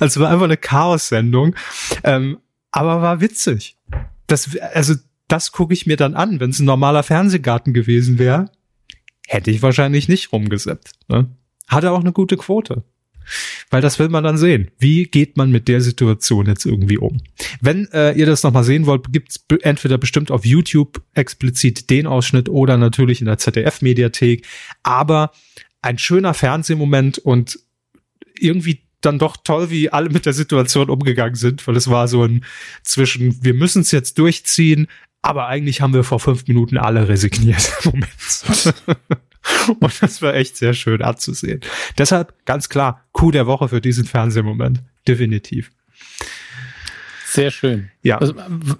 Also 0.00 0.20
war 0.20 0.30
einfach 0.30 0.44
eine 0.44 0.56
Chaos-Sendung. 0.56 1.54
Ähm, 2.02 2.38
aber 2.70 3.00
war 3.02 3.20
witzig. 3.20 3.76
Das, 4.26 4.56
also, 4.74 4.94
das 5.28 5.52
gucke 5.52 5.74
ich 5.74 5.86
mir 5.86 5.96
dann 5.96 6.14
an, 6.14 6.40
wenn 6.40 6.50
es 6.50 6.58
ein 6.58 6.64
normaler 6.64 7.02
Fernsehgarten 7.02 7.72
gewesen 7.72 8.18
wäre. 8.18 8.50
Hätte 9.26 9.50
ich 9.50 9.62
wahrscheinlich 9.62 10.08
nicht 10.08 10.32
rumgeseppt. 10.32 10.92
Ne? 11.08 11.28
Hatte 11.68 11.92
auch 11.92 12.00
eine 12.00 12.12
gute 12.12 12.36
Quote. 12.36 12.84
Weil 13.70 13.82
das 13.82 13.98
will 13.98 14.08
man 14.08 14.24
dann 14.24 14.38
sehen. 14.38 14.70
Wie 14.78 15.04
geht 15.04 15.36
man 15.36 15.50
mit 15.50 15.68
der 15.68 15.80
Situation 15.80 16.46
jetzt 16.46 16.64
irgendwie 16.64 16.98
um? 16.98 17.18
Wenn 17.60 17.88
äh, 17.92 18.12
ihr 18.12 18.26
das 18.26 18.42
nochmal 18.42 18.64
sehen 18.64 18.86
wollt, 18.86 19.12
gibt's 19.12 19.44
entweder 19.62 19.98
bestimmt 19.98 20.30
auf 20.30 20.44
YouTube 20.44 21.02
explizit 21.14 21.90
den 21.90 22.06
Ausschnitt 22.06 22.48
oder 22.48 22.76
natürlich 22.76 23.20
in 23.20 23.26
der 23.26 23.38
ZDF-Mediathek. 23.38 24.46
Aber 24.82 25.32
ein 25.82 25.98
schöner 25.98 26.34
Fernsehmoment 26.34 27.18
und 27.18 27.58
irgendwie 28.38 28.82
dann 29.00 29.18
doch 29.18 29.36
toll, 29.36 29.70
wie 29.70 29.90
alle 29.90 30.10
mit 30.10 30.26
der 30.26 30.32
Situation 30.32 30.90
umgegangen 30.90 31.36
sind, 31.36 31.66
weil 31.66 31.76
es 31.76 31.88
war 31.88 32.08
so 32.08 32.24
ein 32.24 32.44
zwischen, 32.82 33.44
wir 33.44 33.54
müssen 33.54 33.82
es 33.82 33.92
jetzt 33.92 34.18
durchziehen, 34.18 34.88
aber 35.22 35.46
eigentlich 35.46 35.80
haben 35.80 35.94
wir 35.94 36.04
vor 36.04 36.20
fünf 36.20 36.46
Minuten 36.46 36.76
alle 36.78 37.08
resigniert. 37.08 37.72
Moment. 37.84 38.74
Und 39.80 40.02
das 40.02 40.22
war 40.22 40.34
echt 40.34 40.56
sehr 40.56 40.74
schön 40.74 41.02
anzusehen. 41.02 41.60
Deshalb 41.96 42.34
ganz 42.44 42.68
klar, 42.68 43.04
Coup 43.12 43.32
der 43.32 43.46
Woche 43.46 43.68
für 43.68 43.80
diesen 43.80 44.04
Fernsehmoment. 44.04 44.82
Definitiv. 45.06 45.70
Sehr 47.26 47.50
schön. 47.50 47.90
Ja. 48.02 48.18
Also, 48.18 48.34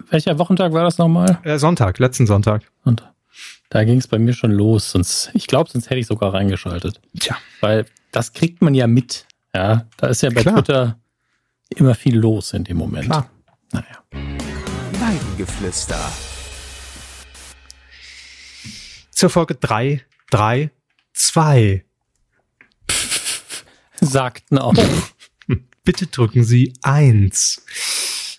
welcher 0.09 0.37
Wochentag 0.39 0.73
war 0.73 0.83
das 0.83 0.97
nochmal? 0.97 1.39
Äh, 1.43 1.59
Sonntag, 1.59 1.99
letzten 1.99 2.25
Sonntag. 2.25 2.63
Sonntag. 2.83 3.13
Da 3.69 3.83
ging 3.83 3.99
es 3.99 4.07
bei 4.07 4.17
mir 4.17 4.33
schon 4.33 4.51
los. 4.51 4.91
Sonst, 4.91 5.29
ich 5.33 5.45
glaube, 5.45 5.69
sonst 5.69 5.89
hätte 5.89 5.99
ich 5.99 6.07
sogar 6.07 6.33
reingeschaltet. 6.33 6.99
Tja. 7.19 7.37
Weil 7.61 7.85
das 8.11 8.33
kriegt 8.33 8.61
man 8.61 8.73
ja 8.73 8.87
mit. 8.87 9.27
Ja, 9.53 9.85
da 9.97 10.07
ist 10.07 10.21
ja 10.23 10.29
bei 10.31 10.41
Klar. 10.41 10.55
Twitter 10.55 10.99
immer 11.69 11.93
viel 11.93 12.17
los 12.17 12.53
in 12.53 12.63
dem 12.63 12.77
Moment. 12.77 13.05
Klar. 13.05 13.29
Naja. 13.71 14.03
Weidengeflüster. 14.99 15.99
Zur 19.11 19.29
Folge 19.29 19.55
3, 19.55 20.01
3, 20.31 20.71
2. 21.13 21.83
Sagten 24.01 24.57
auch. 24.57 24.73
Bitte 25.83 26.07
drücken 26.07 26.43
Sie 26.43 26.73
1. 26.81 27.65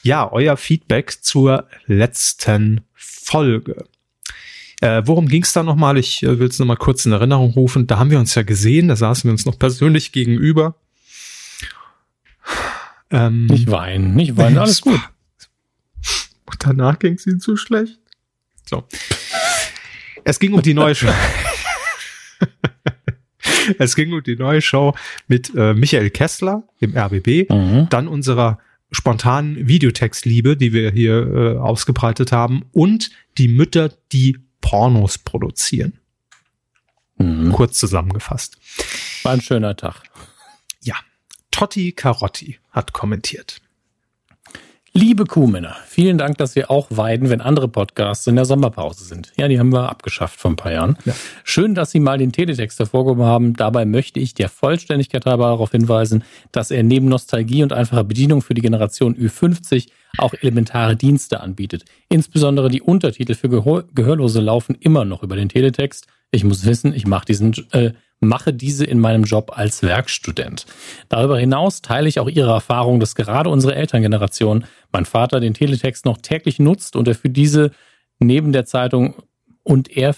Ja, 0.03 0.31
euer 0.31 0.57
Feedback 0.57 1.23
zur 1.23 1.69
letzten 1.87 2.83
Folge. 2.95 3.85
Äh, 4.81 5.03
worum 5.05 5.29
ging 5.29 5.43
es 5.43 5.53
da 5.53 5.63
nochmal? 5.63 5.99
Ich 5.99 6.23
äh, 6.23 6.39
will 6.39 6.49
es 6.49 6.59
nochmal 6.59 6.77
kurz 6.77 7.05
in 7.05 7.13
Erinnerung 7.13 7.51
rufen. 7.51 7.87
Da 7.87 7.99
haben 7.99 8.11
wir 8.11 8.19
uns 8.19 8.35
ja 8.35 8.43
gesehen, 8.43 8.89
da 8.89 8.97
saßen 8.97 9.29
wir 9.29 9.33
uns 9.33 9.45
noch 9.45 9.59
persönlich 9.59 10.13
gegenüber. 10.13 10.77
Ähm, 13.11 13.47
nicht 13.47 13.71
weinen, 13.71 14.15
nicht 14.15 14.37
weinen, 14.37 14.59
alles 14.59 14.81
gut. 14.81 15.01
Und 16.47 16.65
danach 16.65 16.99
ging 16.99 17.15
es 17.15 17.27
ihnen 17.27 17.41
zu 17.41 17.57
schlecht. 17.57 17.99
So. 18.65 18.87
Es 20.25 20.39
ging 20.39 20.55
um 20.55 20.63
die 20.63 20.75
neue 20.75 20.95
Show. 20.95 21.13
es 23.79 23.97
ging 23.97 24.13
um 24.13 24.23
die 24.23 24.37
neue 24.37 24.61
Show 24.61 24.95
mit 25.29 25.55
äh, 25.55 25.75
Michael 25.75 26.11
Kessler 26.11 26.65
im 26.79 26.97
RBB, 26.97 27.51
mhm. 27.51 27.87
dann 27.91 28.09
unserer 28.09 28.59
spontanen 28.93 29.69
Videotextliebe, 29.69 30.57
die 30.57 30.73
wir 30.73 30.91
hier 30.91 31.27
äh, 31.27 31.57
ausgebreitet 31.59 32.33
haben, 32.33 32.65
und 32.73 33.11
die 33.39 33.49
Mütter, 33.49 33.93
die 34.13 34.39
Pornos 34.61 35.19
produzieren. 35.19 35.99
Mhm. 37.17 37.53
Kurz 37.53 37.79
zusammengefasst. 37.79 38.59
War 39.23 39.33
ein 39.33 39.41
schöner 39.41 39.77
Tag. 39.77 40.03
Ja. 40.83 40.97
Totti 41.51 41.93
Carotti 41.93 42.59
hat 42.71 42.93
kommentiert. 42.93 43.61
Liebe 44.93 45.25
Kuhmänner, 45.25 45.77
vielen 45.87 46.19
Dank, 46.19 46.39
dass 46.39 46.57
ihr 46.57 46.69
auch 46.69 46.89
weiden, 46.91 47.31
wenn 47.31 47.41
andere 47.41 47.69
Podcasts 47.69 48.27
in 48.27 48.35
der 48.35 48.45
Sommerpause 48.45 49.05
sind. 49.05 49.33
Ja, 49.37 49.47
die 49.47 49.61
haben 49.61 49.73
wir 49.73 49.89
abgeschafft 49.89 50.41
vor 50.41 50.51
ein 50.51 50.57
paar 50.57 50.73
Jahren. 50.73 50.99
Ja. 51.05 51.15
Schön, 51.45 51.77
dass 51.77 51.93
Sie 51.93 52.01
mal 52.01 52.19
den 52.19 52.33
Teletext 52.33 52.77
hervorgehoben 52.81 53.23
haben. 53.23 53.55
Dabei 53.55 53.85
möchte 53.85 54.19
ich 54.19 54.35
der 54.35 54.49
Vollständigkeit 54.49 55.27
halber 55.27 55.45
darauf 55.45 55.71
hinweisen, 55.71 56.25
dass 56.51 56.73
er 56.73 56.83
neben 56.83 57.07
Nostalgie 57.07 57.63
und 57.63 57.73
einfacher 57.73 58.03
Bedienung 58.03 58.43
für 58.43 58.55
die 58.55 58.63
Generation 58.63 59.15
Ü50 59.15 59.87
auch 60.19 60.35
elementare 60.35 60.97
Dienste 60.97 61.41
anbietet. 61.41 61.85
Insbesondere 62.09 62.69
die 62.69 62.83
Untertitel 62.83 63.35
für 63.35 63.49
Gehör 63.49 63.85
Gehörlose 63.95 64.41
laufen 64.41 64.75
immer 64.81 65.05
noch 65.05 65.23
über 65.23 65.37
den 65.37 65.49
Teletext. 65.49 66.09
Ich 66.33 66.43
muss 66.43 66.67
wissen, 66.67 66.93
ich 66.95 67.07
mache 67.07 67.27
diesen 67.27 67.55
äh, 67.71 67.93
mache 68.21 68.53
diese 68.53 68.85
in 68.85 69.01
meinem 69.01 69.25
Job 69.25 69.53
als 69.55 69.83
Werkstudent. 69.83 70.67
Darüber 71.09 71.39
hinaus 71.39 71.83
teile 71.83 72.09
ich 72.09 72.21
auch 72.21 72.29
Ihre 72.29 72.51
Erfahrung, 72.51 73.01
dass 73.01 73.15
gerade 73.15 73.51
unsere 73.51 73.75
Elterngeneration, 73.75 74.65
mein 74.93 75.07
Vater, 75.07 75.41
den 75.41 75.55
Teletext 75.55 76.05
noch 76.05 76.19
täglich 76.19 76.59
nutzt 76.59 76.97
und 76.97 77.09
er 77.09 77.15
für 77.15 77.31
diese 77.31 77.71
neben 78.19 78.53
der 78.53 78.67
Zeitung 78.67 79.15
und 79.63 79.97
er 79.97 80.15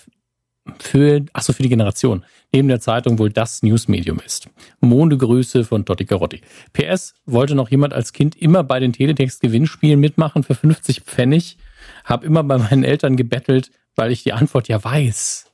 für, 0.78 1.24
achso, 1.32 1.52
für 1.52 1.62
die 1.62 1.68
Generation, 1.68 2.24
neben 2.52 2.68
der 2.68 2.80
Zeitung 2.80 3.18
wohl 3.18 3.30
das 3.30 3.62
Newsmedium 3.62 4.20
ist. 4.24 4.48
Mondegrüße 4.80 5.64
von 5.64 5.84
Dotti 5.84 6.04
Carotti. 6.04 6.40
PS, 6.72 7.14
wollte 7.26 7.54
noch 7.54 7.70
jemand 7.70 7.92
als 7.92 8.12
Kind 8.12 8.36
immer 8.36 8.62
bei 8.62 8.78
den 8.78 8.92
Teletext-Gewinnspielen 8.92 9.98
mitmachen 9.98 10.42
für 10.42 10.54
50 10.54 11.00
Pfennig? 11.00 11.56
Hab 12.04 12.24
immer 12.24 12.44
bei 12.44 12.58
meinen 12.58 12.84
Eltern 12.84 13.16
gebettelt, 13.16 13.70
weil 13.96 14.12
ich 14.12 14.22
die 14.22 14.32
Antwort 14.32 14.68
ja 14.68 14.82
weiß. 14.82 15.51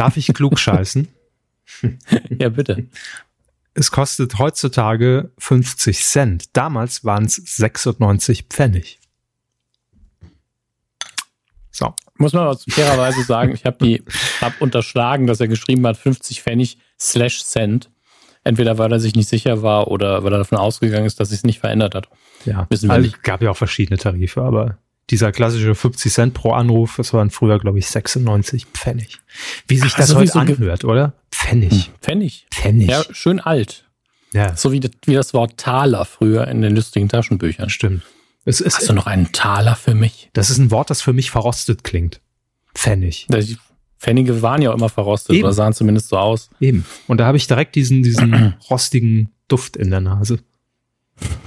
Darf 0.00 0.16
ich 0.16 0.32
klug 0.32 0.58
scheißen? 0.58 1.08
ja, 2.38 2.48
bitte. 2.48 2.86
Es 3.74 3.90
kostet 3.90 4.38
heutzutage 4.38 5.30
50 5.36 6.02
Cent. 6.02 6.56
Damals 6.56 7.04
waren 7.04 7.26
es 7.26 7.34
96 7.34 8.44
Pfennig. 8.48 8.98
So. 11.70 11.94
Muss 12.16 12.32
man 12.32 12.44
aber 12.44 12.58
fairerweise 12.66 13.24
sagen, 13.24 13.52
ich 13.52 13.66
habe 13.66 14.02
hab 14.40 14.58
unterschlagen, 14.62 15.26
dass 15.26 15.38
er 15.38 15.48
geschrieben 15.48 15.86
hat 15.86 15.98
50 15.98 16.40
Pfennig 16.40 16.78
slash 16.98 17.44
Cent. 17.44 17.90
Entweder 18.42 18.78
weil 18.78 18.90
er 18.90 19.00
sich 19.00 19.14
nicht 19.14 19.28
sicher 19.28 19.60
war 19.60 19.88
oder 19.88 20.24
weil 20.24 20.32
er 20.32 20.38
davon 20.38 20.56
ausgegangen 20.56 21.04
ist, 21.04 21.20
dass 21.20 21.28
sich 21.28 21.40
es 21.40 21.44
nicht 21.44 21.60
verändert 21.60 21.94
hat. 21.94 22.08
Ja, 22.46 22.66
wir 22.70 22.90
also, 22.90 23.12
gab 23.22 23.42
ja 23.42 23.50
auch 23.50 23.56
verschiedene 23.58 23.98
Tarife, 23.98 24.40
aber 24.40 24.78
dieser 25.10 25.32
klassische 25.32 25.74
50 25.74 26.12
Cent 26.12 26.34
pro 26.34 26.52
Anruf, 26.52 26.96
das 26.96 27.12
waren 27.12 27.30
früher, 27.30 27.58
glaube 27.58 27.78
ich, 27.78 27.88
96 27.88 28.66
Pfennig. 28.66 29.18
Wie 29.66 29.78
sich 29.78 29.92
Ach, 29.94 29.98
das 29.98 30.14
heute 30.14 30.34
anhört, 30.36 30.84
oder? 30.84 31.14
Pfennig. 31.32 31.86
Hm, 31.86 31.94
Pfennig. 32.00 32.46
Pfennig. 32.50 32.88
Ja, 32.88 33.02
schön 33.10 33.40
alt. 33.40 33.84
Ja. 34.32 34.56
So 34.56 34.72
wie 34.72 34.80
das, 34.80 34.92
wie 35.06 35.14
das 35.14 35.34
Wort 35.34 35.56
Taler 35.56 36.04
früher 36.04 36.46
in 36.46 36.62
den 36.62 36.74
lustigen 36.76 37.08
Taschenbüchern. 37.08 37.68
Stimmt. 37.68 38.02
Es 38.44 38.60
ist, 38.60 38.78
Hast 38.78 38.88
du 38.88 38.92
noch 38.92 39.06
einen 39.06 39.32
Taler 39.32 39.76
für 39.76 39.94
mich? 39.94 40.30
Das 40.32 40.50
ist 40.50 40.58
ein 40.58 40.70
Wort, 40.70 40.90
das 40.90 41.02
für 41.02 41.12
mich 41.12 41.30
verrostet 41.30 41.84
klingt. 41.84 42.20
Pfennig. 42.74 43.26
Die 43.28 43.58
Pfennige 43.98 44.40
waren 44.40 44.62
ja 44.62 44.70
auch 44.70 44.74
immer 44.74 44.88
verrostet 44.88 45.34
Eben. 45.34 45.44
oder 45.44 45.52
sahen 45.52 45.74
zumindest 45.74 46.08
so 46.08 46.16
aus. 46.16 46.48
Eben. 46.60 46.86
Und 47.06 47.18
da 47.18 47.26
habe 47.26 47.36
ich 47.36 47.46
direkt 47.46 47.74
diesen, 47.74 48.02
diesen 48.02 48.54
rostigen 48.70 49.30
Duft 49.48 49.76
in 49.76 49.90
der 49.90 50.00
Nase. 50.00 50.38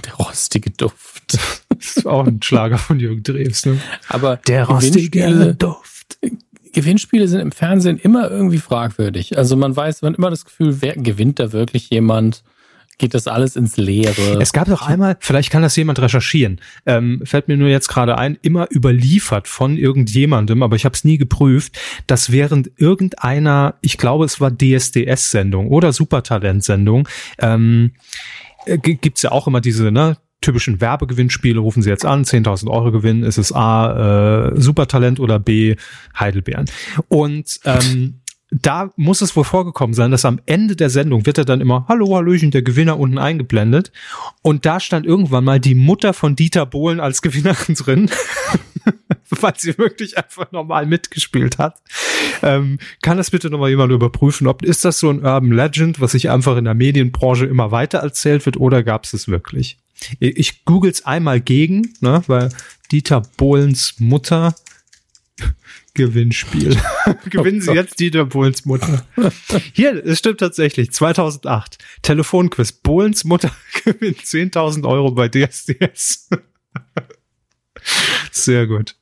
Der 0.04 0.14
rostige 0.14 0.70
Duft. 0.70 1.38
Das 1.84 1.98
ist 1.98 2.06
auch 2.06 2.26
ein 2.26 2.40
Schlager 2.42 2.78
von 2.78 2.98
Jürgen 2.98 3.22
Drews, 3.22 3.66
ne? 3.66 3.78
Aber 4.08 4.36
der 4.36 4.64
rostige 4.64 5.54
Duft. 5.54 6.18
Gewinnspiele 6.72 7.28
sind 7.28 7.40
im 7.40 7.52
Fernsehen 7.52 7.98
immer 7.98 8.30
irgendwie 8.30 8.58
fragwürdig. 8.58 9.38
Also 9.38 9.56
man 9.56 9.76
weiß, 9.76 10.02
man 10.02 10.12
hat 10.12 10.18
immer 10.18 10.30
das 10.30 10.44
Gefühl, 10.44 10.78
wer 10.80 10.94
gewinnt 10.94 11.38
da 11.38 11.52
wirklich 11.52 11.88
jemand? 11.90 12.42
Geht 12.96 13.14
das 13.14 13.26
alles 13.26 13.56
ins 13.56 13.76
Leere? 13.76 14.40
Es 14.40 14.52
gab 14.52 14.68
doch 14.68 14.82
einmal, 14.82 15.16
vielleicht 15.18 15.50
kann 15.50 15.62
das 15.62 15.74
jemand 15.74 15.98
recherchieren, 16.00 16.60
ähm, 16.86 17.22
fällt 17.24 17.48
mir 17.48 17.56
nur 17.56 17.68
jetzt 17.68 17.88
gerade 17.88 18.18
ein, 18.18 18.38
immer 18.42 18.68
überliefert 18.72 19.48
von 19.48 19.76
irgendjemandem, 19.76 20.62
aber 20.62 20.76
ich 20.76 20.84
habe 20.84 20.94
es 20.94 21.02
nie 21.02 21.18
geprüft, 21.18 21.76
dass 22.06 22.30
während 22.30 22.70
irgendeiner, 22.76 23.74
ich 23.80 23.98
glaube 23.98 24.24
es 24.24 24.40
war 24.40 24.52
DSDS-Sendung 24.52 25.68
oder 25.68 25.92
Supertalent-Sendung, 25.92 27.08
ähm, 27.38 27.94
äh, 28.66 28.78
gibt's 28.78 29.22
ja 29.22 29.32
auch 29.32 29.48
immer 29.48 29.60
diese, 29.60 29.90
ne, 29.90 30.16
typischen 30.44 30.80
Werbegewinnspiele, 30.80 31.58
rufen 31.58 31.82
Sie 31.82 31.90
jetzt 31.90 32.04
an, 32.04 32.24
10.000 32.24 32.70
Euro 32.70 32.92
Gewinn, 32.92 33.22
ist 33.22 33.38
es 33.38 33.52
A, 33.52 34.48
äh, 34.48 34.60
Supertalent 34.60 35.20
oder 35.20 35.38
B, 35.38 35.76
Heidelbeeren. 36.18 36.66
Und 37.08 37.60
ähm, 37.64 38.20
da 38.50 38.90
muss 38.96 39.20
es 39.20 39.34
wohl 39.34 39.44
vorgekommen 39.44 39.94
sein, 39.94 40.12
dass 40.12 40.24
am 40.24 40.40
Ende 40.46 40.76
der 40.76 40.90
Sendung 40.90 41.26
wird 41.26 41.38
er 41.38 41.44
dann 41.44 41.60
immer, 41.60 41.86
hallo, 41.88 42.14
hallöchen, 42.14 42.52
der 42.52 42.62
Gewinner 42.62 42.98
unten 42.98 43.18
eingeblendet. 43.18 43.90
Und 44.42 44.64
da 44.64 44.78
stand 44.78 45.06
irgendwann 45.06 45.44
mal 45.44 45.58
die 45.58 45.74
Mutter 45.74 46.12
von 46.12 46.36
Dieter 46.36 46.64
Bohlen 46.66 47.00
als 47.00 47.20
Gewinnerin 47.20 47.74
drin, 47.74 48.10
weil 49.30 49.54
sie 49.56 49.76
wirklich 49.76 50.16
einfach 50.18 50.52
normal 50.52 50.86
mitgespielt 50.86 51.58
hat. 51.58 51.82
Ähm, 52.42 52.78
kann 53.02 53.16
das 53.16 53.30
bitte 53.30 53.50
nochmal 53.50 53.70
jemand 53.70 53.90
überprüfen? 53.90 54.46
Ob 54.46 54.62
ist 54.62 54.84
das 54.84 55.00
so 55.00 55.10
ein 55.10 55.24
Urban 55.24 55.50
Legend, 55.50 56.00
was 56.00 56.12
sich 56.12 56.30
einfach 56.30 56.56
in 56.56 56.64
der 56.64 56.74
Medienbranche 56.74 57.46
immer 57.46 57.72
weiter 57.72 57.98
erzählt 57.98 58.46
wird, 58.46 58.56
oder 58.56 58.84
gab 58.84 59.04
es 59.04 59.14
es 59.14 59.26
wirklich? 59.26 59.78
Ich 60.18 60.64
googles 60.64 61.04
einmal 61.04 61.40
gegen, 61.40 61.94
ne, 62.00 62.22
weil 62.26 62.50
Dieter 62.90 63.22
Bohlens 63.36 63.94
Mutter 63.98 64.54
Gewinnspiel. 65.94 66.76
Gewinnen 67.30 67.60
Sie 67.60 67.72
jetzt 67.72 67.98
Dieter 68.00 68.26
Bohlens 68.26 68.64
Mutter. 68.64 69.06
Hier, 69.72 70.04
es 70.04 70.18
stimmt 70.18 70.40
tatsächlich. 70.40 70.92
2008. 70.92 71.78
Telefonquiz. 72.02 72.72
Bohlens 72.72 73.24
Mutter 73.24 73.52
gewinnt 73.84 74.18
10.000 74.18 74.88
Euro 74.88 75.12
bei 75.12 75.28
DSDS. 75.28 76.28
Sehr 78.32 78.66
gut. 78.66 78.96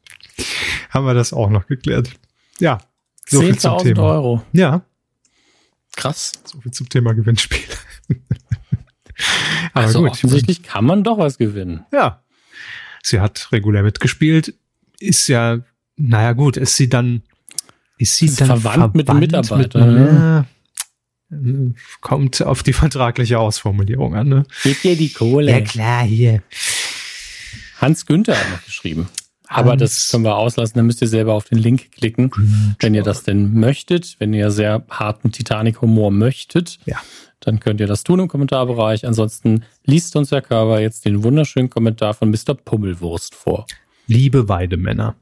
Haben 0.90 1.06
wir 1.06 1.14
das 1.14 1.32
auch 1.32 1.48
noch 1.50 1.66
geklärt. 1.66 2.10
Ja. 2.58 2.80
So 3.26 3.40
viel 3.40 3.58
zum 3.58 3.78
Thema. 3.78 4.02
Euro. 4.02 4.44
Ja. 4.52 4.84
Krass. 5.96 6.40
So 6.44 6.60
viel 6.60 6.72
zum 6.72 6.88
Thema 6.88 7.12
Gewinnspiel. 7.14 7.60
Aber 9.72 9.86
also 9.86 10.00
gut. 10.00 10.10
offensichtlich 10.10 10.62
kann 10.62 10.84
man 10.84 11.04
doch 11.04 11.18
was 11.18 11.38
gewinnen. 11.38 11.84
Ja. 11.92 12.22
Sie 13.02 13.20
hat 13.20 13.48
regulär 13.52 13.82
mitgespielt. 13.82 14.54
Ist 14.98 15.28
ja, 15.28 15.58
naja 15.96 16.32
gut, 16.32 16.56
ist 16.56 16.76
sie 16.76 16.88
dann, 16.88 17.22
ist 17.98 18.16
sie 18.16 18.26
ist 18.26 18.40
dann 18.40 18.48
verwandt, 18.48 18.74
verwandt 18.74 18.94
mit 18.94 19.08
dem 19.08 19.18
Mitarbeiter? 19.18 19.86
Mit, 19.86 20.10
ja. 20.10 20.44
Kommt 22.00 22.42
auf 22.42 22.62
die 22.62 22.74
vertragliche 22.74 23.38
Ausformulierung 23.38 24.14
an. 24.14 24.28
Ne? 24.28 24.46
Gib 24.62 24.82
dir 24.82 24.96
die 24.96 25.12
Kohle. 25.12 25.50
Ja 25.50 25.60
klar, 25.62 26.04
hier. 26.04 26.42
Hans 27.78 28.06
Günther 28.06 28.38
hat 28.38 28.50
noch 28.50 28.64
geschrieben. 28.64 29.08
Aber 29.48 29.76
das 29.76 30.08
können 30.10 30.24
wir 30.24 30.36
auslassen, 30.36 30.74
dann 30.76 30.86
müsst 30.86 31.02
ihr 31.02 31.08
selber 31.08 31.34
auf 31.34 31.44
den 31.44 31.58
Link 31.58 31.92
klicken, 31.92 32.30
wenn 32.80 32.94
ihr 32.94 33.02
das 33.02 33.22
denn 33.22 33.52
möchtet, 33.52 34.16
wenn 34.18 34.32
ihr 34.32 34.50
sehr 34.50 34.82
harten 34.88 35.30
Titanic-Humor 35.30 36.10
möchtet. 36.10 36.78
Ja 36.86 36.98
dann 37.44 37.60
könnt 37.60 37.80
ihr 37.80 37.86
das 37.86 38.04
tun 38.04 38.20
im 38.20 38.28
Kommentarbereich. 38.28 39.06
Ansonsten 39.06 39.64
liest 39.84 40.16
uns 40.16 40.30
Herr 40.30 40.42
Körber 40.42 40.80
jetzt 40.80 41.04
den 41.04 41.22
wunderschönen 41.22 41.70
Kommentar 41.70 42.14
von 42.14 42.30
Mr. 42.30 42.54
Pummelwurst 42.54 43.34
vor. 43.34 43.66
Liebe 44.06 44.48
Weidemänner, 44.48 45.16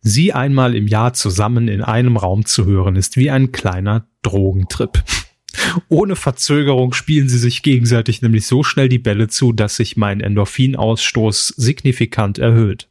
Sie 0.00 0.32
einmal 0.32 0.76
im 0.76 0.86
Jahr 0.86 1.12
zusammen 1.12 1.68
in 1.68 1.82
einem 1.82 2.16
Raum 2.16 2.46
zu 2.46 2.66
hören, 2.66 2.96
ist 2.96 3.16
wie 3.16 3.30
ein 3.30 3.52
kleiner 3.52 4.06
Drogentrip. 4.22 5.02
Ohne 5.88 6.14
Verzögerung 6.14 6.94
spielen 6.94 7.28
sie 7.28 7.38
sich 7.38 7.62
gegenseitig 7.62 8.22
nämlich 8.22 8.46
so 8.46 8.62
schnell 8.62 8.88
die 8.88 8.98
Bälle 8.98 9.28
zu, 9.28 9.52
dass 9.52 9.76
sich 9.76 9.96
mein 9.96 10.20
Endorphinausstoß 10.20 11.48
signifikant 11.56 12.38
erhöht. 12.38 12.88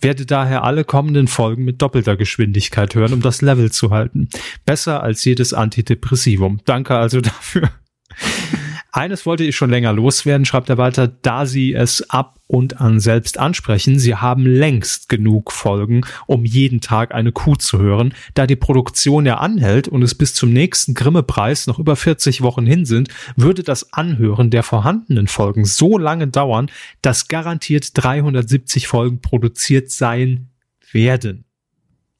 Werde 0.00 0.26
daher 0.26 0.64
alle 0.64 0.84
kommenden 0.84 1.28
Folgen 1.28 1.64
mit 1.64 1.80
doppelter 1.80 2.16
Geschwindigkeit 2.16 2.94
hören, 2.94 3.14
um 3.14 3.22
das 3.22 3.40
Level 3.40 3.72
zu 3.72 3.90
halten. 3.90 4.28
Besser 4.66 5.02
als 5.02 5.24
jedes 5.24 5.54
Antidepressivum. 5.54 6.60
Danke 6.66 6.96
also 6.96 7.20
dafür. 7.22 7.70
Eines 8.92 9.26
wollte 9.26 9.42
ich 9.42 9.56
schon 9.56 9.70
länger 9.70 9.92
loswerden, 9.92 10.44
schreibt 10.44 10.70
er 10.70 10.78
weiter, 10.78 11.08
da 11.08 11.46
Sie 11.46 11.72
es 11.74 12.08
ab 12.10 12.38
und 12.46 12.80
an 12.80 13.00
selbst 13.00 13.38
ansprechen. 13.38 13.98
Sie 13.98 14.14
haben 14.14 14.46
längst 14.46 15.08
genug 15.08 15.50
Folgen, 15.50 16.02
um 16.26 16.44
jeden 16.44 16.80
Tag 16.80 17.12
eine 17.12 17.32
Kuh 17.32 17.56
zu 17.56 17.80
hören. 17.80 18.14
Da 18.34 18.46
die 18.46 18.54
Produktion 18.54 19.26
ja 19.26 19.38
anhält 19.38 19.88
und 19.88 20.02
es 20.02 20.14
bis 20.14 20.34
zum 20.34 20.52
nächsten 20.52 20.94
Grimme-Preis 20.94 21.66
noch 21.66 21.80
über 21.80 21.96
40 21.96 22.42
Wochen 22.42 22.66
hin 22.66 22.84
sind, 22.84 23.08
würde 23.34 23.64
das 23.64 23.92
Anhören 23.92 24.50
der 24.50 24.62
vorhandenen 24.62 25.26
Folgen 25.26 25.64
so 25.64 25.98
lange 25.98 26.28
dauern, 26.28 26.70
dass 27.02 27.26
garantiert 27.26 27.90
370 27.94 28.86
Folgen 28.86 29.20
produziert 29.20 29.90
sein 29.90 30.50
werden 30.92 31.44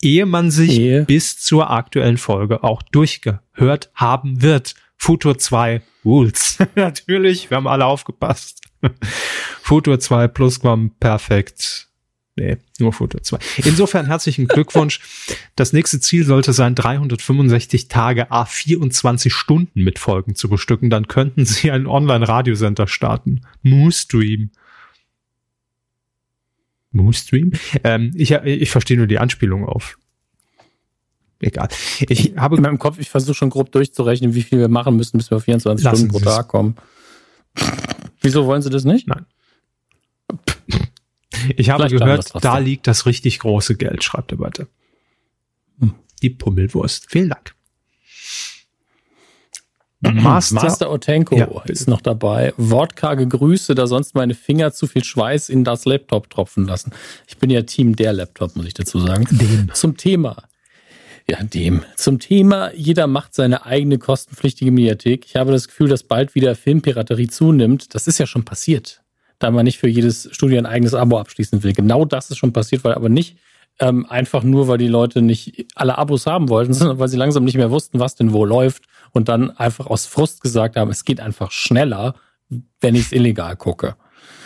ehe 0.04 0.26
man 0.26 0.50
sich 0.50 0.78
Ehe. 0.78 1.04
bis 1.04 1.38
zur 1.38 1.70
aktuellen 1.70 2.18
Folge 2.18 2.62
auch 2.62 2.82
durchgehört 2.82 3.90
haben 3.94 4.42
wird. 4.42 4.74
Futur 4.96 5.38
2 5.38 5.82
Rules. 6.04 6.58
Natürlich, 6.74 7.50
wir 7.50 7.56
haben 7.56 7.66
alle 7.66 7.86
aufgepasst. 7.86 8.60
Futur 9.62 9.98
2 9.98 10.28
Plusquam 10.28 10.90
perfekt. 11.00 11.88
Nee, 12.36 12.56
nur 12.80 12.92
Futur 12.92 13.22
2. 13.22 13.38
Insofern 13.64 14.06
herzlichen 14.06 14.48
Glückwunsch. 14.48 15.00
Das 15.54 15.72
nächste 15.72 16.00
Ziel 16.00 16.24
sollte 16.24 16.52
sein, 16.52 16.74
365 16.74 17.86
Tage 17.86 18.32
a 18.32 18.44
24 18.44 19.32
Stunden 19.32 19.84
mit 19.84 20.00
Folgen 20.00 20.34
zu 20.34 20.48
bestücken. 20.48 20.90
Dann 20.90 21.06
könnten 21.06 21.44
Sie 21.44 21.70
einen 21.70 21.86
Online-Radiosender 21.86 22.88
starten. 22.88 23.42
Moostream. 23.62 24.50
Moostream? 26.94 27.52
Ähm, 27.82 28.12
ich, 28.14 28.30
ich 28.30 28.70
verstehe 28.70 28.96
nur 28.96 29.06
die 29.06 29.18
Anspielung 29.18 29.66
auf 29.66 29.98
egal. 31.44 31.68
Ich, 32.00 32.34
habe 32.36 32.56
in 32.56 32.62
meinem 32.62 32.78
Kopf, 32.78 32.98
ich 32.98 33.10
versuche 33.10 33.34
schon 33.34 33.50
grob 33.50 33.70
durchzurechnen, 33.72 34.34
wie 34.34 34.42
viel 34.42 34.58
wir 34.58 34.68
machen 34.68 34.96
müssen, 34.96 35.18
bis 35.18 35.30
wir 35.30 35.36
auf 35.36 35.44
24 35.44 35.86
Stunden 35.86 36.08
pro 36.08 36.18
Tag 36.20 36.48
kommen. 36.48 36.76
Wieso 38.20 38.46
wollen 38.46 38.62
Sie 38.62 38.70
das 38.70 38.84
nicht? 38.84 39.06
Nein. 39.06 39.26
Ich 41.56 41.70
habe 41.70 41.88
Vielleicht 41.88 42.02
gehört, 42.02 42.44
da 42.44 42.58
liegt 42.58 42.86
das 42.86 43.06
richtig 43.06 43.38
große 43.40 43.76
Geld, 43.76 44.02
schreibt 44.02 44.32
er 44.32 44.38
weiter. 44.38 44.66
Hm. 45.78 45.94
Die 46.22 46.30
Pummelwurst. 46.30 47.06
Vielen 47.10 47.28
Dank. 47.28 47.54
Master, 50.12 50.54
Master 50.54 50.90
Otenko 50.90 51.36
ja, 51.36 51.48
ist 51.66 51.88
noch 51.88 52.00
dabei. 52.00 52.52
Wortkarge 52.56 53.26
Grüße, 53.26 53.74
da 53.74 53.86
sonst 53.86 54.14
meine 54.14 54.34
Finger 54.34 54.72
zu 54.72 54.86
viel 54.86 55.04
Schweiß 55.04 55.48
in 55.48 55.64
das 55.64 55.84
Laptop 55.84 56.30
tropfen 56.30 56.66
lassen. 56.66 56.92
Ich 57.26 57.38
bin 57.38 57.50
ja 57.50 57.62
Team 57.62 57.96
der 57.96 58.12
Laptop, 58.12 58.56
muss 58.56 58.66
ich 58.66 58.74
dazu 58.74 59.00
sagen. 59.00 59.26
Dem. 59.30 59.70
Zum 59.72 59.96
Thema. 59.96 60.36
Ja, 61.28 61.42
dem. 61.42 61.82
Zum 61.96 62.18
Thema, 62.18 62.72
jeder 62.74 63.06
macht 63.06 63.34
seine 63.34 63.64
eigene 63.64 63.98
kostenpflichtige 63.98 64.70
Mediathek. 64.70 65.24
Ich 65.26 65.36
habe 65.36 65.52
das 65.52 65.68
Gefühl, 65.68 65.88
dass 65.88 66.02
bald 66.02 66.34
wieder 66.34 66.54
Filmpiraterie 66.54 67.28
zunimmt. 67.28 67.94
Das 67.94 68.06
ist 68.06 68.18
ja 68.18 68.26
schon 68.26 68.44
passiert, 68.44 69.02
da 69.38 69.50
man 69.50 69.64
nicht 69.64 69.78
für 69.78 69.88
jedes 69.88 70.28
Studio 70.32 70.58
ein 70.58 70.66
eigenes 70.66 70.92
Abo 70.92 71.18
abschließen 71.18 71.62
will. 71.62 71.72
Genau 71.72 72.04
das 72.04 72.30
ist 72.30 72.36
schon 72.36 72.52
passiert, 72.52 72.84
weil 72.84 72.94
aber 72.94 73.08
nicht 73.08 73.36
ähm, 73.80 74.06
einfach 74.08 74.42
nur, 74.42 74.68
weil 74.68 74.78
die 74.78 74.88
Leute 74.88 75.22
nicht 75.22 75.66
alle 75.74 75.98
Abos 75.98 76.26
haben 76.26 76.48
wollten, 76.48 76.72
sondern 76.74 76.98
weil 76.98 77.08
sie 77.08 77.16
langsam 77.16 77.44
nicht 77.44 77.56
mehr 77.56 77.70
wussten, 77.70 77.98
was 78.00 78.14
denn 78.14 78.32
wo 78.32 78.44
läuft 78.44 78.84
und 79.12 79.28
dann 79.28 79.50
einfach 79.50 79.86
aus 79.86 80.06
Frust 80.06 80.40
gesagt 80.40 80.76
haben, 80.76 80.90
es 80.90 81.04
geht 81.04 81.20
einfach 81.20 81.50
schneller, 81.50 82.14
wenn 82.80 82.94
ich 82.94 83.06
es 83.06 83.12
illegal 83.12 83.56
gucke. 83.56 83.96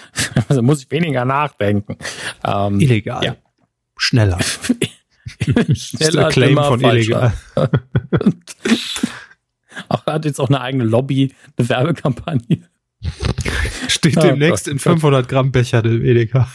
also 0.48 0.62
muss 0.62 0.82
ich 0.82 0.90
weniger 0.90 1.24
nachdenken. 1.24 1.96
Ähm, 2.44 2.80
illegal. 2.80 3.24
Ja. 3.24 3.36
Schneller. 3.96 4.38
Schneller, 5.74 6.28
Claim 6.30 6.56
von 6.56 6.80
illegal. 6.80 7.32
auch 9.88 10.06
hat 10.06 10.24
jetzt 10.24 10.40
auch 10.40 10.48
eine 10.48 10.60
eigene 10.60 10.84
Lobby, 10.84 11.34
eine 11.56 11.68
Werbekampagne. 11.68 12.62
Steht 13.88 14.16
oh, 14.16 14.22
demnächst 14.22 14.64
Gott, 14.64 14.72
in 14.72 14.78
500 14.78 15.28
Gramm 15.28 15.52
Becher 15.52 15.82
dem 15.82 16.04
Edeka. 16.04 16.48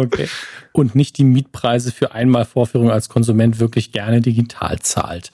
Okay. 0.00 0.28
Und 0.72 0.94
nicht 0.94 1.18
die 1.18 1.24
Mietpreise 1.24 1.92
für 1.92 2.12
Einmalvorführung 2.12 2.90
als 2.90 3.08
Konsument 3.08 3.60
wirklich 3.60 3.92
gerne 3.92 4.20
digital 4.20 4.78
zahlt. 4.80 5.30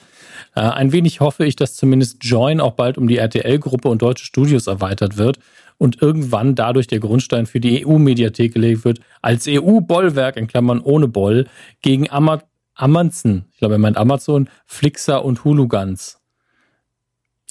Äh, 0.55 0.61
ein 0.61 0.91
wenig 0.91 1.19
hoffe 1.19 1.45
ich, 1.45 1.55
dass 1.55 1.75
zumindest 1.75 2.23
Join 2.23 2.59
auch 2.59 2.73
bald 2.73 2.97
um 2.97 3.07
die 3.07 3.17
RTL-Gruppe 3.17 3.89
und 3.89 4.01
deutsche 4.01 4.25
Studios 4.25 4.67
erweitert 4.67 5.17
wird 5.17 5.39
und 5.77 6.01
irgendwann 6.01 6.55
dadurch 6.55 6.87
der 6.87 6.99
Grundstein 6.99 7.45
für 7.45 7.59
die 7.59 7.85
EU-Mediathek 7.85 8.53
gelegt 8.53 8.85
wird, 8.85 8.99
als 9.21 9.47
EU-Bollwerk, 9.47 10.37
in 10.37 10.47
Klammern 10.47 10.81
ohne 10.81 11.07
Boll, 11.07 11.47
gegen 11.81 12.09
Ama 12.09 12.43
Amazon, 12.75 13.43
ich 13.51 13.57
glaube, 13.57 13.75
er 13.75 13.79
meint 13.79 13.97
Amazon, 13.97 14.49
Flixer 14.65 15.25
und 15.25 15.43
Hulugans. 15.43 16.18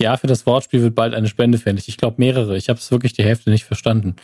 Ja, 0.01 0.17
für 0.17 0.29
das 0.29 0.47
Wortspiel 0.47 0.83
wird 0.83 0.95
bald 0.95 1.13
eine 1.13 1.27
Spende 1.27 1.59
fällig. 1.59 1.89
Ich 1.89 1.97
glaube 1.97 2.17
mehrere. 2.19 2.57
Ich 2.57 2.69
habe 2.69 2.79
es 2.79 2.91
wirklich 2.91 3.15
die 3.15 3.25
Hälfte 3.25 3.51
nicht 3.51 3.65
verstanden. 3.65 4.15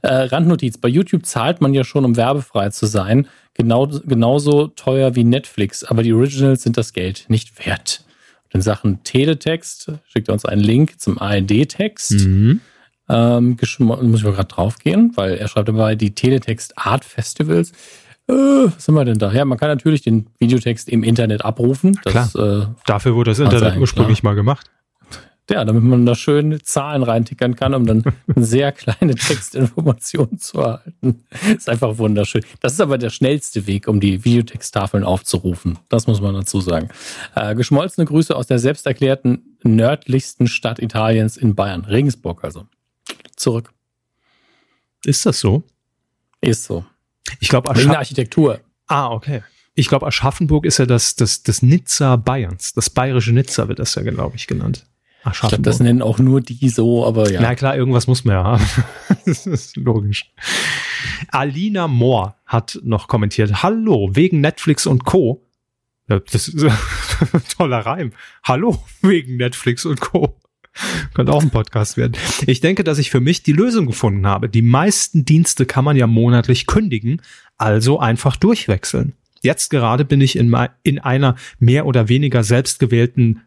Äh, 0.00 0.14
Randnotiz. 0.14 0.78
Bei 0.78 0.88
YouTube 0.88 1.26
zahlt 1.26 1.60
man 1.60 1.74
ja 1.74 1.84
schon, 1.84 2.04
um 2.06 2.16
werbefrei 2.16 2.70
zu 2.70 2.86
sein. 2.86 3.28
Genau, 3.52 3.86
genauso 3.86 4.68
teuer 4.68 5.14
wie 5.16 5.24
Netflix. 5.24 5.84
Aber 5.84 6.02
die 6.02 6.14
Originals 6.14 6.62
sind 6.62 6.76
das 6.78 6.92
Geld 6.92 7.26
nicht 7.28 7.66
wert. 7.66 8.04
in 8.50 8.62
Sachen 8.62 9.02
Teletext 9.04 9.92
schickt 10.06 10.28
er 10.28 10.32
uns 10.32 10.46
einen 10.46 10.62
Link 10.62 10.98
zum 10.98 11.18
ARD-Text. 11.18 12.12
Mhm. 12.26 12.60
Ähm, 13.10 13.56
muss 13.60 14.20
ich 14.20 14.24
mal 14.24 14.32
gerade 14.32 14.48
draufgehen, 14.48 15.12
weil 15.14 15.34
er 15.34 15.48
schreibt 15.48 15.68
dabei 15.68 15.94
die 15.94 16.14
Teletext 16.14 16.78
Art 16.78 17.04
Festivals. 17.04 17.72
Äh, 18.28 18.32
was 18.32 18.84
sind 18.84 18.94
wir 18.94 19.04
denn 19.04 19.18
da? 19.18 19.32
Ja, 19.32 19.44
man 19.44 19.58
kann 19.58 19.68
natürlich 19.68 20.02
den 20.02 20.28
Videotext 20.38 20.88
im 20.88 21.02
Internet 21.02 21.44
abrufen. 21.44 21.98
Das, 22.04 22.32
Klar. 22.32 22.62
Äh, 22.62 22.66
Dafür 22.86 23.14
wurde 23.14 23.30
das 23.30 23.38
Internet 23.38 23.72
sein, 23.72 23.80
ursprünglich 23.80 24.20
klar. 24.20 24.32
mal 24.32 24.36
gemacht. 24.36 24.70
Ja, 25.50 25.64
damit 25.64 25.82
man 25.82 26.04
da 26.04 26.14
schön 26.14 26.62
Zahlen 26.62 27.02
reintickern 27.02 27.56
kann, 27.56 27.72
um 27.72 27.86
dann 27.86 28.04
sehr 28.36 28.70
kleine 28.72 29.14
Textinformation 29.14 30.38
zu 30.38 30.58
erhalten. 30.58 31.24
Ist 31.56 31.70
einfach 31.70 31.96
wunderschön. 31.96 32.44
Das 32.60 32.74
ist 32.74 32.80
aber 32.80 32.98
der 32.98 33.08
schnellste 33.08 33.66
Weg, 33.66 33.88
um 33.88 33.98
die 33.98 34.24
Videotexttafeln 34.26 35.04
aufzurufen. 35.04 35.78
Das 35.88 36.06
muss 36.06 36.20
man 36.20 36.34
dazu 36.34 36.60
sagen. 36.60 36.90
Äh, 37.34 37.54
geschmolzene 37.54 38.06
Grüße 38.06 38.36
aus 38.36 38.46
der 38.46 38.58
selbsterklärten 38.58 39.56
nördlichsten 39.62 40.48
Stadt 40.48 40.80
Italiens 40.80 41.38
in 41.38 41.54
Bayern. 41.54 41.86
Regensburg 41.86 42.44
also 42.44 42.66
zurück. 43.34 43.72
Ist 45.04 45.24
das 45.24 45.40
so? 45.40 45.62
Ist 46.40 46.64
so. 46.64 46.84
Ich 47.40 47.48
glaube, 47.48 47.74
Wegen 47.74 47.88
der 47.90 47.98
Architektur. 47.98 48.60
Ah, 48.86 49.10
okay. 49.10 49.42
Ich 49.74 49.88
glaube, 49.88 50.06
Aschaffenburg 50.06 50.66
ist 50.66 50.78
ja 50.78 50.86
das, 50.86 51.14
das, 51.14 51.42
das 51.42 51.62
Nizza 51.62 52.16
Bayerns. 52.16 52.72
Das 52.74 52.90
bayerische 52.90 53.32
Nizza 53.32 53.68
wird 53.68 53.78
das 53.78 53.94
ja, 53.94 54.02
glaube 54.02 54.36
ich, 54.36 54.46
genannt. 54.46 54.84
Ich 55.32 55.40
glaube, 55.40 55.62
das 55.62 55.80
nennen 55.80 56.02
auch 56.02 56.18
nur 56.18 56.40
die 56.40 56.68
so, 56.68 57.06
aber 57.06 57.30
ja. 57.30 57.40
Na 57.40 57.54
klar, 57.54 57.76
irgendwas 57.76 58.06
muss 58.06 58.24
man 58.24 58.36
ja 58.36 58.44
haben. 58.44 58.64
das 59.26 59.46
ist 59.46 59.76
logisch. 59.76 60.32
Alina 61.30 61.88
Moore 61.88 62.34
hat 62.46 62.78
noch 62.82 63.08
kommentiert. 63.08 63.62
Hallo, 63.62 64.10
wegen 64.12 64.40
Netflix 64.40 64.86
und 64.86 65.04
Co. 65.04 65.44
Das 66.06 66.48
ist 66.48 66.64
ein 66.64 66.72
toller 67.58 67.80
Reim. 67.80 68.12
Hallo, 68.42 68.82
wegen 69.02 69.36
Netflix 69.36 69.84
und 69.84 70.00
Co. 70.00 70.38
Könnte 71.14 71.32
auch 71.32 71.42
ein 71.42 71.50
Podcast 71.50 71.96
werden. 71.96 72.12
Ich 72.46 72.60
denke, 72.60 72.84
dass 72.84 72.98
ich 72.98 73.10
für 73.10 73.20
mich 73.20 73.42
die 73.42 73.52
Lösung 73.52 73.86
gefunden 73.86 74.26
habe. 74.26 74.48
Die 74.48 74.62
meisten 74.62 75.24
Dienste 75.24 75.66
kann 75.66 75.84
man 75.84 75.96
ja 75.96 76.06
monatlich 76.06 76.66
kündigen, 76.66 77.20
also 77.56 77.98
einfach 77.98 78.36
durchwechseln. 78.36 79.14
Jetzt 79.42 79.70
gerade 79.70 80.04
bin 80.04 80.20
ich 80.20 80.36
in, 80.36 80.54
in 80.82 80.98
einer 80.98 81.36
mehr 81.58 81.86
oder 81.86 82.08
weniger 82.08 82.42
selbstgewählten 82.42 83.42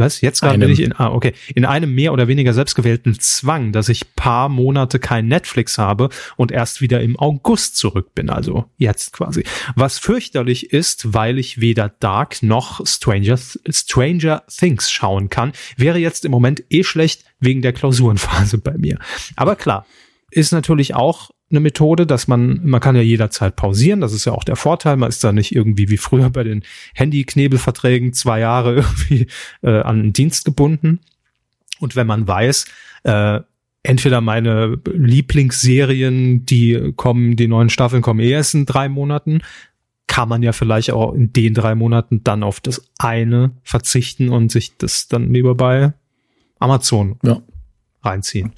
was? 0.00 0.20
Jetzt 0.20 0.40
gerade 0.40 0.58
bin 0.58 0.70
ich 0.70 0.80
in, 0.80 0.92
ah, 0.98 1.12
okay, 1.12 1.32
in 1.54 1.64
einem 1.64 1.94
mehr 1.94 2.12
oder 2.12 2.26
weniger 2.26 2.52
selbstgewählten 2.52 3.18
Zwang, 3.20 3.70
dass 3.72 3.88
ich 3.88 4.14
paar 4.16 4.48
Monate 4.48 4.98
kein 4.98 5.28
Netflix 5.28 5.78
habe 5.78 6.08
und 6.36 6.50
erst 6.50 6.80
wieder 6.80 7.00
im 7.00 7.16
August 7.18 7.76
zurück 7.76 8.14
bin, 8.14 8.30
also 8.30 8.64
jetzt 8.76 9.12
quasi. 9.12 9.44
Was 9.76 9.98
fürchterlich 9.98 10.72
ist, 10.72 11.14
weil 11.14 11.38
ich 11.38 11.60
weder 11.60 11.88
Dark 12.00 12.42
noch 12.42 12.84
Stranger, 12.86 13.38
Stranger 13.68 14.42
Things 14.48 14.90
schauen 14.90 15.28
kann, 15.28 15.52
wäre 15.76 15.98
jetzt 15.98 16.24
im 16.24 16.32
Moment 16.32 16.64
eh 16.70 16.82
schlecht 16.82 17.24
wegen 17.38 17.62
der 17.62 17.72
Klausurenphase 17.72 18.58
bei 18.58 18.76
mir. 18.76 18.98
Aber 19.36 19.56
klar, 19.56 19.86
ist 20.30 20.52
natürlich 20.52 20.94
auch 20.94 21.30
eine 21.50 21.60
Methode, 21.60 22.06
dass 22.06 22.28
man, 22.28 22.60
man 22.64 22.80
kann 22.80 22.96
ja 22.96 23.02
jederzeit 23.02 23.56
pausieren, 23.56 24.00
das 24.00 24.12
ist 24.12 24.24
ja 24.24 24.32
auch 24.32 24.44
der 24.44 24.56
Vorteil, 24.56 24.96
man 24.96 25.08
ist 25.08 25.24
da 25.24 25.32
nicht 25.32 25.54
irgendwie 25.54 25.88
wie 25.88 25.96
früher 25.96 26.30
bei 26.30 26.44
den 26.44 26.62
Handy-Knebelverträgen 26.94 28.12
zwei 28.12 28.40
Jahre 28.40 28.76
irgendwie 28.76 29.26
äh, 29.62 29.80
an 29.80 30.00
einen 30.00 30.12
Dienst 30.12 30.44
gebunden. 30.44 31.00
Und 31.80 31.96
wenn 31.96 32.06
man 32.06 32.28
weiß, 32.28 32.66
äh, 33.04 33.40
entweder 33.82 34.20
meine 34.20 34.78
Lieblingsserien, 34.86 36.44
die 36.44 36.92
kommen, 36.96 37.36
die 37.36 37.48
neuen 37.48 37.70
Staffeln 37.70 38.02
kommen 38.02 38.20
eh 38.20 38.30
erst 38.30 38.54
in 38.54 38.66
drei 38.66 38.88
Monaten, 38.88 39.40
kann 40.06 40.28
man 40.28 40.42
ja 40.42 40.52
vielleicht 40.52 40.90
auch 40.90 41.14
in 41.14 41.32
den 41.32 41.54
drei 41.54 41.74
Monaten 41.74 42.22
dann 42.24 42.42
auf 42.42 42.60
das 42.60 42.84
eine 42.98 43.52
verzichten 43.62 44.28
und 44.28 44.50
sich 44.50 44.76
das 44.76 45.08
dann 45.08 45.32
lieber 45.32 45.54
bei 45.54 45.92
Amazon 46.58 47.18
ja. 47.22 47.40
reinziehen. 48.02 48.52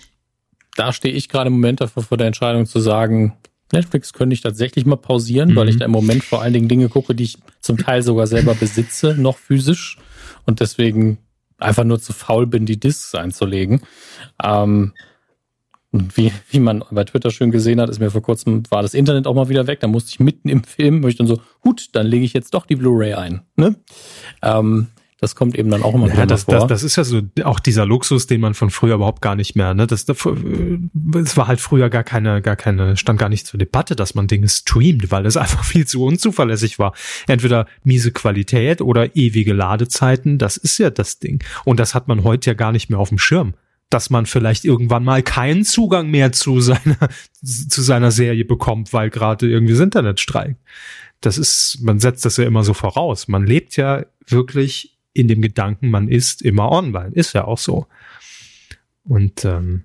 Da 0.74 0.92
stehe 0.92 1.14
ich 1.14 1.28
gerade 1.28 1.48
im 1.48 1.54
Moment 1.54 1.80
davor 1.80 2.02
vor 2.02 2.18
der 2.18 2.26
Entscheidung 2.26 2.66
zu 2.66 2.80
sagen, 2.80 3.36
Netflix 3.72 4.12
könnte 4.12 4.34
ich 4.34 4.40
tatsächlich 4.40 4.84
mal 4.84 4.96
pausieren, 4.96 5.50
mhm. 5.50 5.56
weil 5.56 5.68
ich 5.68 5.76
mhm. 5.76 5.80
da 5.80 5.84
im 5.86 5.92
Moment 5.92 6.24
vor 6.24 6.42
allen 6.42 6.52
Dingen 6.52 6.68
Dinge 6.68 6.88
gucke, 6.88 7.14
die 7.14 7.24
ich 7.24 7.38
zum 7.60 7.78
Teil 7.78 8.02
sogar 8.02 8.26
selber 8.26 8.54
besitze, 8.54 9.14
noch 9.14 9.38
physisch 9.38 9.98
und 10.46 10.60
deswegen 10.60 11.18
einfach 11.58 11.84
nur 11.84 12.00
zu 12.00 12.12
faul 12.12 12.46
bin, 12.46 12.66
die 12.66 12.78
Discs 12.78 13.14
einzulegen. 13.14 13.82
Ähm, 14.42 14.92
wie, 15.92 16.32
wie 16.50 16.60
man 16.60 16.82
bei 16.90 17.04
Twitter 17.04 17.30
schön 17.30 17.50
gesehen 17.50 17.80
hat, 17.80 17.90
ist 17.90 18.00
mir 18.00 18.10
vor 18.10 18.22
kurzem, 18.22 18.62
war 18.70 18.82
das 18.82 18.94
Internet 18.94 19.26
auch 19.26 19.34
mal 19.34 19.50
wieder 19.50 19.66
weg. 19.66 19.80
Da 19.80 19.88
musste 19.88 20.10
ich 20.10 20.20
mitten 20.20 20.48
im 20.48 20.64
Film, 20.64 21.00
möchte 21.00 21.18
dann 21.18 21.26
so, 21.26 21.40
gut, 21.60 21.88
dann 21.92 22.06
lege 22.06 22.24
ich 22.24 22.32
jetzt 22.32 22.54
doch 22.54 22.64
die 22.64 22.76
Blu-ray 22.76 23.12
ein. 23.14 23.42
Ne? 23.56 23.76
Ähm, 24.42 24.88
das 25.22 25.36
kommt 25.36 25.56
eben 25.56 25.70
dann 25.70 25.84
auch 25.84 25.94
immer 25.94 26.12
ja, 26.12 26.26
das, 26.26 26.42
vor. 26.42 26.54
Das, 26.54 26.66
das 26.66 26.82
ist 26.82 26.96
ja 26.96 27.04
so 27.04 27.20
auch 27.44 27.60
dieser 27.60 27.86
Luxus, 27.86 28.26
den 28.26 28.40
man 28.40 28.54
von 28.54 28.70
früher 28.70 28.96
überhaupt 28.96 29.22
gar 29.22 29.36
nicht 29.36 29.54
mehr. 29.54 29.72
Ne? 29.72 29.86
Das, 29.86 30.04
das, 30.04 30.26
es 30.26 31.36
war 31.36 31.46
halt 31.46 31.60
früher 31.60 31.90
gar 31.90 32.02
keine, 32.02 32.42
gar 32.42 32.56
keine, 32.56 32.96
stand 32.96 33.20
gar 33.20 33.28
nicht 33.28 33.46
zur 33.46 33.56
Debatte, 33.56 33.94
dass 33.94 34.16
man 34.16 34.26
Dinge 34.26 34.48
streamt, 34.48 35.12
weil 35.12 35.24
es 35.24 35.36
einfach 35.42 35.62
viel 35.62 35.86
zu 35.86 36.04
unzuverlässig 36.04 36.80
war. 36.80 36.92
Entweder 37.28 37.66
miese 37.84 38.10
Qualität 38.10 38.80
oder 38.80 39.14
ewige 39.14 39.52
Ladezeiten. 39.52 40.38
Das 40.38 40.56
ist 40.56 40.78
ja 40.78 40.90
das 40.90 41.20
Ding. 41.20 41.40
Und 41.64 41.78
das 41.78 41.94
hat 41.94 42.08
man 42.08 42.24
heute 42.24 42.50
ja 42.50 42.54
gar 42.54 42.72
nicht 42.72 42.90
mehr 42.90 42.98
auf 42.98 43.10
dem 43.10 43.18
Schirm 43.18 43.54
dass 43.90 44.08
man 44.08 44.24
vielleicht 44.24 44.64
irgendwann 44.64 45.04
mal 45.04 45.22
keinen 45.22 45.66
Zugang 45.66 46.08
mehr 46.10 46.32
zu 46.32 46.62
seiner, 46.62 46.96
zu 47.42 47.82
seiner 47.82 48.10
Serie 48.10 48.46
bekommt, 48.46 48.94
weil 48.94 49.10
gerade 49.10 49.46
irgendwie 49.46 49.74
das 49.74 49.82
Internet 49.82 50.18
streikt. 50.18 50.56
Das 51.20 51.36
ist, 51.36 51.78
man 51.82 52.00
setzt 52.00 52.24
das 52.24 52.38
ja 52.38 52.44
immer 52.44 52.64
so 52.64 52.72
voraus. 52.72 53.28
Man 53.28 53.46
lebt 53.46 53.76
ja 53.76 54.06
wirklich 54.26 54.91
in 55.12 55.28
dem 55.28 55.42
Gedanken, 55.42 55.90
man 55.90 56.08
ist 56.08 56.42
immer 56.42 56.70
online. 56.70 57.12
Ist 57.14 57.32
ja 57.34 57.44
auch 57.44 57.58
so. 57.58 57.86
Und 59.04 59.44
ähm, 59.44 59.84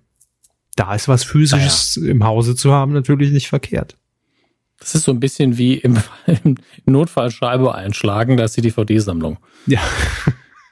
da 0.75 0.93
ist 0.93 1.07
was 1.07 1.23
Physisches 1.23 1.99
ja. 2.01 2.11
im 2.11 2.23
Hause 2.23 2.55
zu 2.55 2.71
haben 2.71 2.93
natürlich 2.93 3.31
nicht 3.31 3.47
verkehrt. 3.47 3.97
Das 4.79 4.93
ist 4.93 5.03
so 5.03 5.11
ein 5.11 5.19
bisschen 5.19 5.57
wie 5.57 5.73
im, 5.75 5.97
im 6.45 6.55
Notfallschreiber 6.85 7.75
einschlagen, 7.75 8.37
da 8.37 8.45
ist 8.45 8.57
die 8.57 8.61
DVD-Sammlung. 8.61 9.39
Ja. 9.65 9.81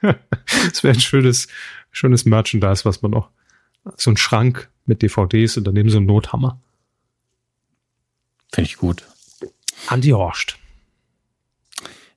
das 0.00 0.82
wäre 0.84 0.94
ein 0.94 1.00
schönes, 1.00 1.48
schönes 1.90 2.24
Merchandise, 2.24 2.84
was 2.84 3.02
man 3.02 3.10
noch. 3.10 3.30
So 3.96 4.10
ein 4.10 4.16
Schrank 4.16 4.70
mit 4.84 5.02
DVDs 5.02 5.56
und 5.56 5.64
daneben 5.64 5.90
so 5.90 5.98
ein 5.98 6.06
Nothammer. 6.06 6.60
Finde 8.52 8.70
ich 8.70 8.76
gut. 8.76 9.04
Andi 9.88 10.10
Horst. 10.10 10.56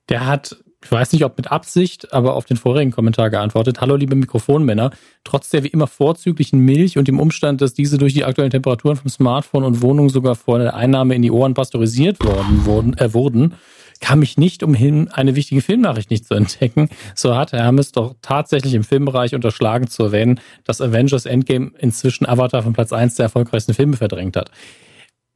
Der 0.08 0.26
hat, 0.26 0.56
ich 0.82 0.90
weiß 0.90 1.12
nicht, 1.12 1.24
ob 1.24 1.36
mit 1.36 1.52
Absicht, 1.52 2.12
aber 2.12 2.34
auf 2.34 2.46
den 2.46 2.56
vorigen 2.56 2.90
Kommentar 2.90 3.28
geantwortet. 3.28 3.80
Hallo, 3.80 3.96
liebe 3.96 4.14
Mikrofonmänner. 4.14 4.90
Trotz 5.24 5.50
der 5.50 5.62
wie 5.62 5.68
immer 5.68 5.86
vorzüglichen 5.86 6.60
Milch 6.60 6.96
und 6.96 7.06
dem 7.06 7.20
Umstand, 7.20 7.60
dass 7.60 7.74
diese 7.74 7.98
durch 7.98 8.14
die 8.14 8.24
aktuellen 8.24 8.50
Temperaturen 8.50 8.96
vom 8.96 9.10
Smartphone 9.10 9.64
und 9.64 9.82
Wohnung 9.82 10.08
sogar 10.08 10.36
vor 10.36 10.58
der 10.58 10.74
Einnahme 10.74 11.14
in 11.14 11.22
die 11.22 11.30
Ohren 11.30 11.52
pasteurisiert 11.54 12.24
worden, 12.24 12.64
wurden, 12.64 12.96
äh, 12.96 13.12
wurden 13.12 13.54
kam 14.00 14.22
ich 14.22 14.38
nicht 14.38 14.62
umhin, 14.62 15.08
eine 15.08 15.36
wichtige 15.36 15.60
Filmnachricht 15.60 16.10
nicht 16.10 16.24
zu 16.24 16.34
entdecken. 16.34 16.88
So 17.14 17.36
hat 17.36 17.52
Hermes 17.52 17.92
doch 17.92 18.14
tatsächlich 18.22 18.74
im 18.74 18.82
Filmbereich 18.82 19.34
unterschlagen 19.34 19.88
zu 19.88 20.04
erwähnen, 20.04 20.40
dass 20.64 20.80
Avengers 20.80 21.26
Endgame 21.26 21.72
inzwischen 21.78 22.26
Avatar 22.26 22.62
von 22.62 22.72
Platz 22.72 22.92
1 22.92 23.16
der 23.16 23.24
erfolgreichsten 23.24 23.74
Filme 23.74 23.96
verdrängt 23.96 24.36
hat. 24.36 24.50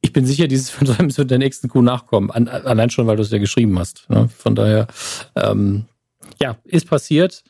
Ich 0.05 0.13
bin 0.13 0.27
sicher, 0.27 0.47
dieses 0.47 0.69
Versäumnis 0.77 1.17
wird 1.17 1.31
der 1.31 1.39
nächsten 1.39 1.67
Kuh 1.67 1.81
nachkommen. 1.81 2.29
allein 2.29 2.91
schon, 2.91 3.07
weil 3.07 3.15
du 3.15 3.23
es 3.23 3.31
ja 3.31 3.39
geschrieben 3.39 3.77
hast. 3.79 4.07
Ne? 4.07 4.29
Von 4.29 4.53
daher, 4.53 4.85
ähm, 5.35 5.85
ja, 6.39 6.57
ist 6.63 6.87
passiert. 6.87 7.43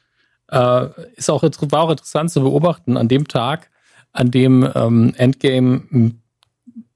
Äh, 0.50 0.88
ist 1.18 1.30
auch, 1.30 1.44
war 1.44 1.82
auch 1.82 1.92
interessant 1.92 2.32
zu 2.32 2.42
beobachten, 2.42 2.96
an 2.96 3.10
dem 3.10 3.28
Tag, 3.28 3.70
an 4.14 4.32
dem 4.32 4.70
ähm, 4.74 5.14
Endgame 5.18 6.14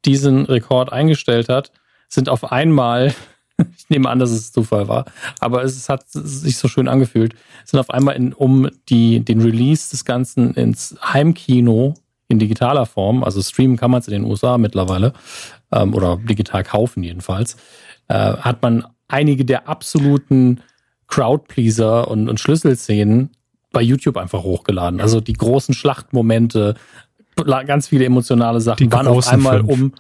diesen 0.05 0.45
Rekord 0.45 0.93
eingestellt 0.93 1.49
hat, 1.49 1.74
sind 2.07 2.30
auf 2.30 2.53
einmal 2.53 3.14
ich 3.78 3.89
nehme 3.89 4.07
an, 4.10 4.20
dass 4.20 4.32
es 4.32 4.53
Zufall 4.53 4.88
war. 4.88 5.03
Aber 5.41 5.66
es 5.66 5.89
hat 5.89 6.05
sich 6.07 6.57
so 6.57 6.70
schön 6.70 6.88
angefühlt. 6.88 7.36
Sind 7.66 7.82
auf 7.82 7.89
einmal 7.89 8.16
in, 8.16 8.32
um 8.32 8.70
die, 8.88 9.20
den 9.20 9.41
Release 9.41 9.89
des 9.89 10.05
Ganzen 10.05 10.53
ins 10.53 10.95
Heimkino 11.03 11.95
in 12.30 12.40
digitaler 12.40 12.86
Form, 12.86 13.24
also 13.24 13.42
streamen 13.42 13.76
kann 13.76 13.92
man 13.92 14.00
es 14.00 14.08
in 14.08 14.14
den 14.14 14.24
USA 14.24 14.58
mittlerweile, 14.58 15.14
ähm, 15.72 15.94
oder 15.94 16.18
digital 16.18 16.64
kaufen 16.64 17.04
jedenfalls, 17.04 17.58
äh, 18.08 18.14
hat 18.14 18.62
man 18.62 18.86
einige 19.08 19.44
der 19.44 19.68
absoluten 19.68 20.62
Crowdpleaser 21.08 22.08
und, 22.08 22.30
und 22.30 22.40
Schlüsselszenen 22.40 23.32
bei 23.72 23.82
YouTube 23.82 24.18
einfach 24.18 24.44
hochgeladen. 24.44 25.02
Also 25.02 25.20
die 25.20 25.34
großen 25.34 25.74
Schlachtmomente, 25.74 26.76
ganz 27.36 27.88
viele 27.88 28.06
emotionale 28.06 28.62
Sachen 28.62 28.88
die 28.88 28.92
waren 28.92 29.08
auf 29.08 29.28
einmal 29.28 29.60
fünf. 29.60 29.70
um 29.70 29.94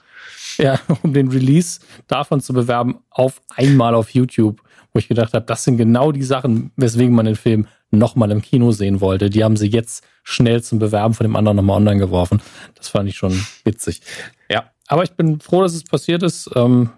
ja, 0.57 0.79
um 1.03 1.13
den 1.13 1.29
Release 1.29 1.79
davon 2.07 2.41
zu 2.41 2.53
bewerben, 2.53 2.99
auf 3.09 3.41
einmal 3.55 3.95
auf 3.95 4.11
YouTube, 4.11 4.61
wo 4.93 4.99
ich 4.99 5.07
gedacht 5.07 5.33
habe, 5.33 5.45
das 5.45 5.63
sind 5.63 5.77
genau 5.77 6.11
die 6.11 6.23
Sachen, 6.23 6.71
weswegen 6.75 7.15
man 7.15 7.25
den 7.25 7.35
Film 7.35 7.67
nochmal 7.91 8.31
im 8.31 8.41
Kino 8.41 8.71
sehen 8.71 9.01
wollte. 9.01 9.29
Die 9.29 9.43
haben 9.43 9.57
sie 9.57 9.67
jetzt 9.67 10.03
schnell 10.23 10.61
zum 10.61 10.79
Bewerben 10.79 11.13
von 11.13 11.23
dem 11.23 11.35
anderen 11.35 11.57
nochmal 11.57 11.77
online 11.77 11.99
geworfen. 11.99 12.41
Das 12.75 12.89
fand 12.89 13.09
ich 13.09 13.17
schon 13.17 13.45
witzig. 13.63 14.01
Ja, 14.49 14.71
aber 14.87 15.03
ich 15.03 15.11
bin 15.11 15.39
froh, 15.39 15.61
dass 15.61 15.73
es 15.73 15.83
passiert 15.83 16.23
ist. 16.23 16.49
Ähm, 16.55 16.89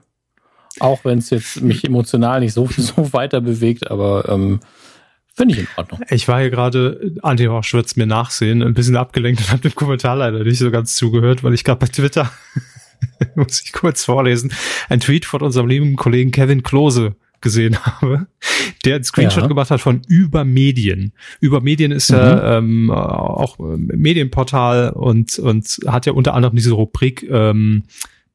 auch 0.80 1.04
wenn 1.04 1.20
es 1.20 1.30
jetzt 1.30 1.62
mich 1.62 1.84
emotional 1.84 2.40
nicht 2.40 2.54
so, 2.54 2.68
so 2.78 3.14
weiter 3.14 3.42
bewegt, 3.42 3.90
aber 3.90 4.28
ähm, 4.30 4.60
Finde 5.34 5.54
ich 5.54 5.62
in 5.62 5.68
Ordnung. 5.78 6.02
Ich 6.10 6.28
war 6.28 6.42
hier 6.42 6.50
gerade, 6.50 7.14
Andi 7.22 7.46
Horsch 7.46 7.74
wird 7.74 7.86
es 7.86 7.96
mir 7.96 8.06
nachsehen, 8.06 8.62
ein 8.62 8.74
bisschen 8.74 8.98
abgelenkt 8.98 9.40
und 9.42 9.50
habe 9.50 9.62
dem 9.62 9.74
Kommentar 9.74 10.18
leider 10.18 10.44
nicht 10.44 10.60
so 10.60 10.70
ganz 10.72 10.96
zugehört, 10.96 11.42
weil 11.42 11.54
ich 11.54 11.64
gerade 11.64 11.80
bei 11.80 11.88
Twitter 11.88 12.30
muss 13.36 13.62
ich 13.62 13.72
kurz 13.72 14.04
vorlesen, 14.04 14.54
ein 14.90 15.00
Tweet 15.00 15.26
von 15.26 15.42
unserem 15.42 15.68
lieben 15.70 15.96
Kollegen 15.96 16.32
Kevin 16.32 16.64
Klose 16.64 17.16
gesehen 17.42 17.78
habe, 17.86 18.28
der 18.86 18.96
einen 18.96 19.04
Screenshot 19.04 19.44
ja. 19.44 19.48
gemacht 19.48 19.72
hat 19.72 19.82
von 19.82 20.02
Übermedien. 20.08 21.14
Übermedien 21.40 21.92
ist 21.92 22.12
mhm. 22.12 22.18
ja 22.18 22.58
ähm, 22.58 22.92
auch 22.92 23.58
Medienportal 23.60 24.92
und, 24.92 25.40
und 25.40 25.80
hat 25.88 26.06
ja 26.06 26.14
unter 26.14 26.34
anderem 26.34 26.56
diese 26.56 26.72
Rubrik 26.72 27.24
ähm, 27.30 27.84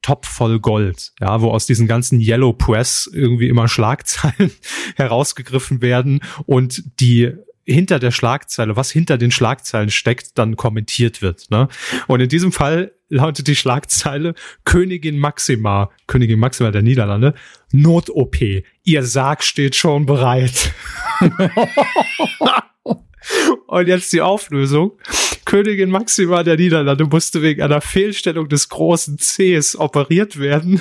Top 0.03 0.25
voll 0.25 0.61
Gold, 0.61 1.13
ja, 1.21 1.41
wo 1.41 1.51
aus 1.51 1.67
diesen 1.67 1.89
ganzen 1.89 2.21
Yellow 2.21 2.53
Press 2.53 3.11
irgendwie 3.13 3.49
immer 3.49 3.67
Schlagzeilen 3.67 4.53
herausgegriffen 4.97 5.83
werden 5.83 6.21
und 6.45 7.01
die 7.01 7.33
hinter 7.67 7.99
der 7.99 8.12
Schlagzeile, 8.12 8.77
was 8.77 8.91
hinter 8.91 9.19
den 9.19 9.31
Schlagzeilen 9.31 9.91
steckt, 9.91 10.39
dann 10.39 10.57
kommentiert 10.57 11.21
wird. 11.21 11.51
Ne? 11.51 11.69
Und 12.07 12.21
in 12.21 12.29
diesem 12.29 12.53
Fall 12.53 12.93
lautet 13.09 13.47
die 13.49 13.57
Schlagzeile 13.57 14.35
Königin 14.64 15.19
Maxima, 15.19 15.91
Königin 16.07 16.39
Maxima 16.39 16.71
der 16.71 16.83
Niederlande, 16.83 17.35
Not-OP. 17.73 18.37
Ihr 18.85 19.03
Sarg 19.03 19.43
steht 19.43 19.75
schon 19.75 20.07
bereit. 20.07 20.73
Und 23.67 23.89
jetzt 23.89 24.12
die 24.12 24.21
Auflösung. 24.21 24.93
Königin 25.45 25.91
Maxima 25.91 26.45
der 26.45 26.57
Niederlande 26.57 27.05
musste 27.05 27.43
wegen 27.43 27.62
einer 27.62 27.81
Fehlstellung 27.81 28.49
des 28.49 28.69
großen 28.69 29.19
Cs 29.19 29.77
operiert 29.77 30.39
werden. 30.39 30.81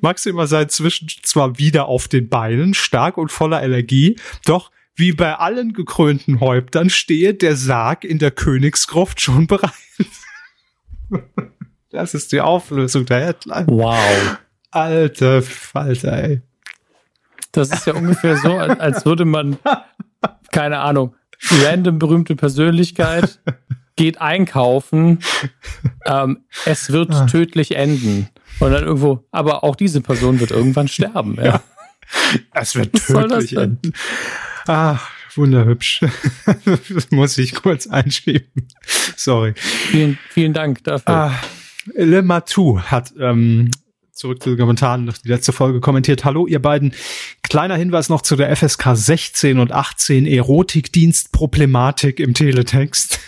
Maxima 0.00 0.46
sei 0.46 0.62
inzwischen 0.62 1.08
zwar 1.22 1.58
wieder 1.58 1.86
auf 1.86 2.08
den 2.08 2.28
Beinen, 2.28 2.74
stark 2.74 3.16
und 3.16 3.30
voller 3.30 3.62
Energie, 3.62 4.16
doch 4.44 4.70
wie 5.00 5.12
bei 5.12 5.34
allen 5.34 5.72
gekrönten 5.72 6.38
Häuptern 6.38 6.90
stehe 6.90 7.34
der 7.34 7.56
Sarg 7.56 8.04
in 8.04 8.18
der 8.18 8.30
Königsgruft 8.30 9.20
schon 9.20 9.46
bereit. 9.46 9.72
Das 11.92 12.14
ist 12.14 12.30
die 12.30 12.40
Auflösung 12.40 13.04
der 13.04 13.26
Headline. 13.26 13.66
Wow. 13.66 14.38
Alte 14.70 15.42
Falter, 15.42 16.22
ey. 16.22 16.40
Das 17.50 17.70
ist 17.70 17.84
ja 17.84 17.94
ungefähr 17.94 18.36
so, 18.36 18.56
als 18.56 19.04
würde 19.04 19.24
man, 19.24 19.58
keine 20.52 20.78
Ahnung, 20.78 21.16
random 21.50 21.98
berühmte 21.98 22.36
Persönlichkeit 22.36 23.40
geht 23.96 24.20
einkaufen, 24.20 25.18
ähm, 26.06 26.44
es 26.64 26.92
wird 26.92 27.10
ah. 27.10 27.26
tödlich 27.26 27.74
enden. 27.74 28.28
Und 28.60 28.70
dann 28.70 28.84
irgendwo, 28.84 29.26
aber 29.32 29.64
auch 29.64 29.74
diese 29.74 30.00
Person 30.00 30.38
wird 30.38 30.52
irgendwann 30.52 30.86
sterben, 30.86 31.34
ja. 31.36 31.44
ja. 31.44 31.62
Es 32.52 32.76
wird 32.76 32.92
tödlich 32.94 33.56
enden. 33.56 33.92
Ach, 34.66 35.10
wunderhübsch. 35.34 36.00
das 36.46 37.10
muss 37.10 37.38
ich 37.38 37.54
kurz 37.54 37.86
einschieben. 37.86 38.68
Sorry. 39.16 39.54
Vielen, 39.56 40.18
vielen 40.28 40.52
Dank 40.52 40.84
dafür. 40.84 41.14
Ah, 41.14 41.34
Le 41.94 42.22
Matou 42.22 42.80
hat 42.80 43.12
ähm, 43.18 43.70
zurück 44.12 44.42
zu 44.42 44.50
den 44.50 44.58
Kommentaren 44.58 45.06
noch 45.06 45.18
die 45.18 45.28
letzte 45.28 45.52
Folge 45.52 45.80
kommentiert. 45.80 46.24
Hallo, 46.24 46.46
ihr 46.46 46.60
beiden. 46.60 46.92
Kleiner 47.42 47.76
Hinweis 47.76 48.08
noch 48.08 48.22
zu 48.22 48.36
der 48.36 48.54
FSK 48.54 48.94
16 48.94 49.58
und 49.58 49.72
18 49.72 50.26
Erotikdienst-Problematik 50.26 52.20
im 52.20 52.34
Teletext. 52.34 53.18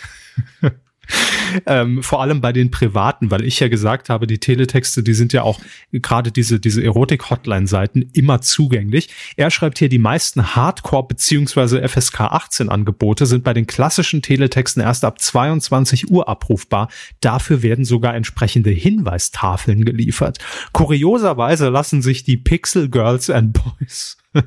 ähm, 1.65 2.01
vor 2.03 2.21
allem 2.21 2.41
bei 2.41 2.53
den 2.53 2.71
Privaten, 2.71 3.31
weil 3.31 3.43
ich 3.43 3.59
ja 3.59 3.67
gesagt 3.67 4.09
habe, 4.09 4.27
die 4.27 4.39
Teletexte, 4.39 5.03
die 5.03 5.13
sind 5.13 5.33
ja 5.33 5.43
auch 5.43 5.59
gerade 5.91 6.31
diese, 6.31 6.59
diese 6.59 6.83
Erotik-Hotline-Seiten 6.83 8.09
immer 8.13 8.41
zugänglich. 8.41 9.09
Er 9.35 9.51
schreibt 9.51 9.79
hier, 9.79 9.89
die 9.89 9.99
meisten 9.99 10.55
Hardcore- 10.55 11.07
beziehungsweise 11.07 11.87
FSK 11.87 12.21
18 12.21 12.69
Angebote 12.69 13.25
sind 13.25 13.43
bei 13.43 13.53
den 13.53 13.67
klassischen 13.67 14.21
Teletexten 14.21 14.81
erst 14.81 15.05
ab 15.05 15.19
22 15.19 16.09
Uhr 16.09 16.27
abrufbar. 16.29 16.89
Dafür 17.21 17.61
werden 17.61 17.85
sogar 17.85 18.15
entsprechende 18.15 18.71
Hinweistafeln 18.71 19.85
geliefert. 19.85 20.39
Kurioserweise 20.71 21.69
lassen 21.69 22.01
sich 22.01 22.23
die 22.23 22.37
Pixel 22.37 22.89
Girls 22.89 23.29
and 23.29 23.53
Boys 23.53 24.17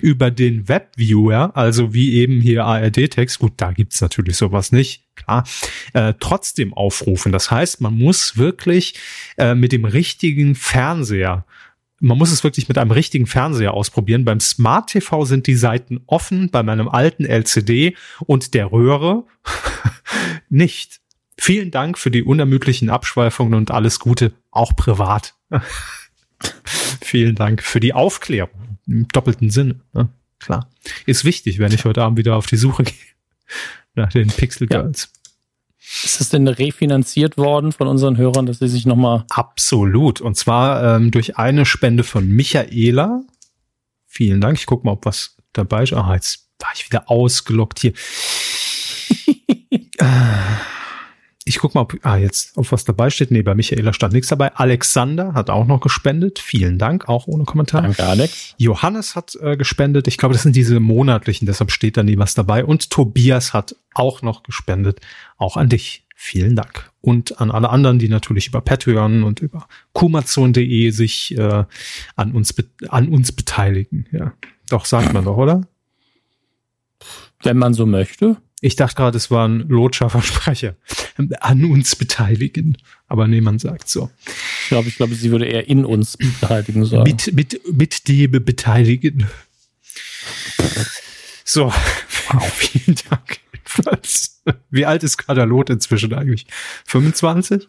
über 0.00 0.30
den 0.30 0.68
Webviewer, 0.68 1.56
also 1.56 1.94
wie 1.94 2.14
eben 2.14 2.40
hier 2.40 2.64
ARD-Text, 2.64 3.38
gut, 3.38 3.54
da 3.56 3.72
gibt's 3.72 4.00
natürlich 4.00 4.36
sowas 4.36 4.72
nicht, 4.72 5.03
klar, 5.24 5.44
äh, 5.92 6.14
trotzdem 6.20 6.74
aufrufen. 6.74 7.32
Das 7.32 7.50
heißt, 7.50 7.80
man 7.80 7.94
muss 7.94 8.36
wirklich 8.36 8.94
äh, 9.36 9.54
mit 9.54 9.72
dem 9.72 9.84
richtigen 9.84 10.54
Fernseher 10.54 11.44
man 12.00 12.18
muss 12.18 12.30
es 12.30 12.44
wirklich 12.44 12.68
mit 12.68 12.76
einem 12.76 12.90
richtigen 12.90 13.26
Fernseher 13.26 13.72
ausprobieren. 13.72 14.24
Beim 14.24 14.38
Smart 14.38 14.90
TV 14.90 15.24
sind 15.24 15.46
die 15.46 15.54
Seiten 15.54 16.02
offen, 16.06 16.50
bei 16.50 16.62
meinem 16.62 16.88
alten 16.88 17.24
LCD 17.24 17.96
und 18.26 18.52
der 18.52 18.70
Röhre 18.72 19.24
nicht. 20.50 21.00
Vielen 21.38 21.70
Dank 21.70 21.98
für 21.98 22.10
die 22.10 22.22
unermüdlichen 22.22 22.90
Abschweifungen 22.90 23.54
und 23.54 23.70
alles 23.70 24.00
Gute, 24.00 24.32
auch 24.50 24.76
privat. 24.76 25.34
Vielen 27.00 27.34
Dank 27.34 27.62
für 27.62 27.80
die 27.80 27.92
Aufklärung 27.92 28.78
im 28.86 29.08
doppelten 29.08 29.50
Sinne. 29.50 29.80
Ne? 29.94 30.08
Klar. 30.38 30.68
Ist 31.06 31.24
wichtig, 31.24 31.58
wenn 31.58 31.72
ich 31.72 31.84
heute 31.84 32.02
Abend 32.02 32.18
wieder 32.18 32.36
auf 32.36 32.46
die 32.46 32.56
Suche 32.56 32.84
gehe 32.84 32.94
nach 33.94 34.10
den 34.10 34.28
Pixel 34.28 34.66
Girls. 34.66 35.10
Ja. 35.12 35.20
Ist 36.04 36.20
das 36.20 36.30
denn 36.30 36.48
refinanziert 36.48 37.36
worden 37.36 37.72
von 37.72 37.88
unseren 37.88 38.16
Hörern, 38.16 38.46
dass 38.46 38.58
sie 38.58 38.68
sich 38.68 38.86
nochmal. 38.86 39.24
Absolut. 39.30 40.20
Und 40.20 40.36
zwar 40.36 40.96
ähm, 40.96 41.10
durch 41.10 41.36
eine 41.36 41.66
Spende 41.66 42.04
von 42.04 42.26
Michaela. 42.26 43.22
Vielen 44.06 44.40
Dank. 44.40 44.58
Ich 44.58 44.66
gucke 44.66 44.86
mal, 44.86 44.92
ob 44.92 45.04
was 45.04 45.36
dabei 45.52 45.82
ist. 45.82 45.92
Ah, 45.92 46.14
jetzt 46.14 46.48
war 46.58 46.70
ich 46.74 46.86
wieder 46.86 47.10
ausgelockt 47.10 47.80
hier. 47.80 47.92
Ich 51.46 51.58
guck 51.58 51.74
mal, 51.74 51.82
ob 51.82 51.98
ah, 52.02 52.16
jetzt 52.16 52.56
auf 52.56 52.72
was 52.72 52.84
dabei 52.84 53.10
steht. 53.10 53.30
Nee, 53.30 53.42
bei 53.42 53.54
Michaela 53.54 53.92
stand 53.92 54.14
nichts 54.14 54.28
dabei. 54.28 54.54
Alexander 54.54 55.34
hat 55.34 55.50
auch 55.50 55.66
noch 55.66 55.80
gespendet. 55.80 56.38
Vielen 56.38 56.78
Dank, 56.78 57.06
auch 57.06 57.26
ohne 57.26 57.44
Kommentar. 57.44 57.82
Danke, 57.82 58.02
Alex. 58.02 58.54
Johannes 58.56 59.14
hat 59.14 59.36
äh, 59.42 59.56
gespendet. 59.56 60.08
Ich 60.08 60.16
glaube, 60.16 60.32
das 60.32 60.42
sind 60.42 60.56
diese 60.56 60.80
monatlichen, 60.80 61.44
deshalb 61.44 61.70
steht 61.70 61.98
da 61.98 62.02
nie 62.02 62.16
was 62.16 62.32
dabei. 62.32 62.64
Und 62.64 62.88
Tobias 62.88 63.52
hat 63.52 63.76
auch 63.92 64.22
noch 64.22 64.42
gespendet. 64.42 65.00
Auch 65.36 65.58
an 65.58 65.68
dich. 65.68 66.06
Vielen 66.16 66.56
Dank. 66.56 66.90
Und 67.02 67.38
an 67.40 67.50
alle 67.50 67.68
anderen, 67.68 67.98
die 67.98 68.08
natürlich 68.08 68.46
über 68.46 68.62
Patreon 68.62 69.24
und 69.24 69.40
über 69.40 69.68
kumazon.de 69.92 70.90
sich 70.90 71.36
äh, 71.36 71.64
an, 72.16 72.32
uns 72.32 72.54
an 72.88 73.08
uns 73.08 73.32
beteiligen. 73.32 74.06
Ja, 74.12 74.32
doch, 74.70 74.86
sagt 74.86 75.12
man 75.12 75.26
doch, 75.26 75.36
oder? 75.36 75.66
Wenn 77.42 77.58
man 77.58 77.74
so 77.74 77.84
möchte. 77.84 78.38
Ich 78.64 78.76
dachte 78.76 78.96
gerade, 78.96 79.18
es 79.18 79.30
war 79.30 79.46
ein 79.46 79.68
Lotscher 79.68 80.08
Versprecher. 80.08 80.74
An 81.40 81.66
uns 81.66 81.96
beteiligen. 81.96 82.78
Aber 83.08 83.28
nee, 83.28 83.42
man 83.42 83.58
sagt 83.58 83.90
so. 83.90 84.10
Ich 84.62 84.68
glaube, 84.68 84.88
ich 84.88 84.96
glaube, 84.96 85.14
sie 85.14 85.30
würde 85.30 85.44
eher 85.44 85.68
in 85.68 85.84
uns 85.84 86.16
beteiligen 86.16 86.86
sagen. 86.86 87.02
Mit, 87.02 87.34
mit, 87.34 87.60
mit 87.76 88.08
dem 88.08 88.30
beteiligen. 88.42 89.28
So. 91.44 91.66
Wow, 92.30 92.42
vielen 92.54 92.96
Dank. 93.10 93.40
Wie 94.70 94.86
alt 94.86 95.02
ist 95.02 95.18
Kadalot 95.18 95.68
inzwischen 95.68 96.14
eigentlich? 96.14 96.46
25? 96.86 97.66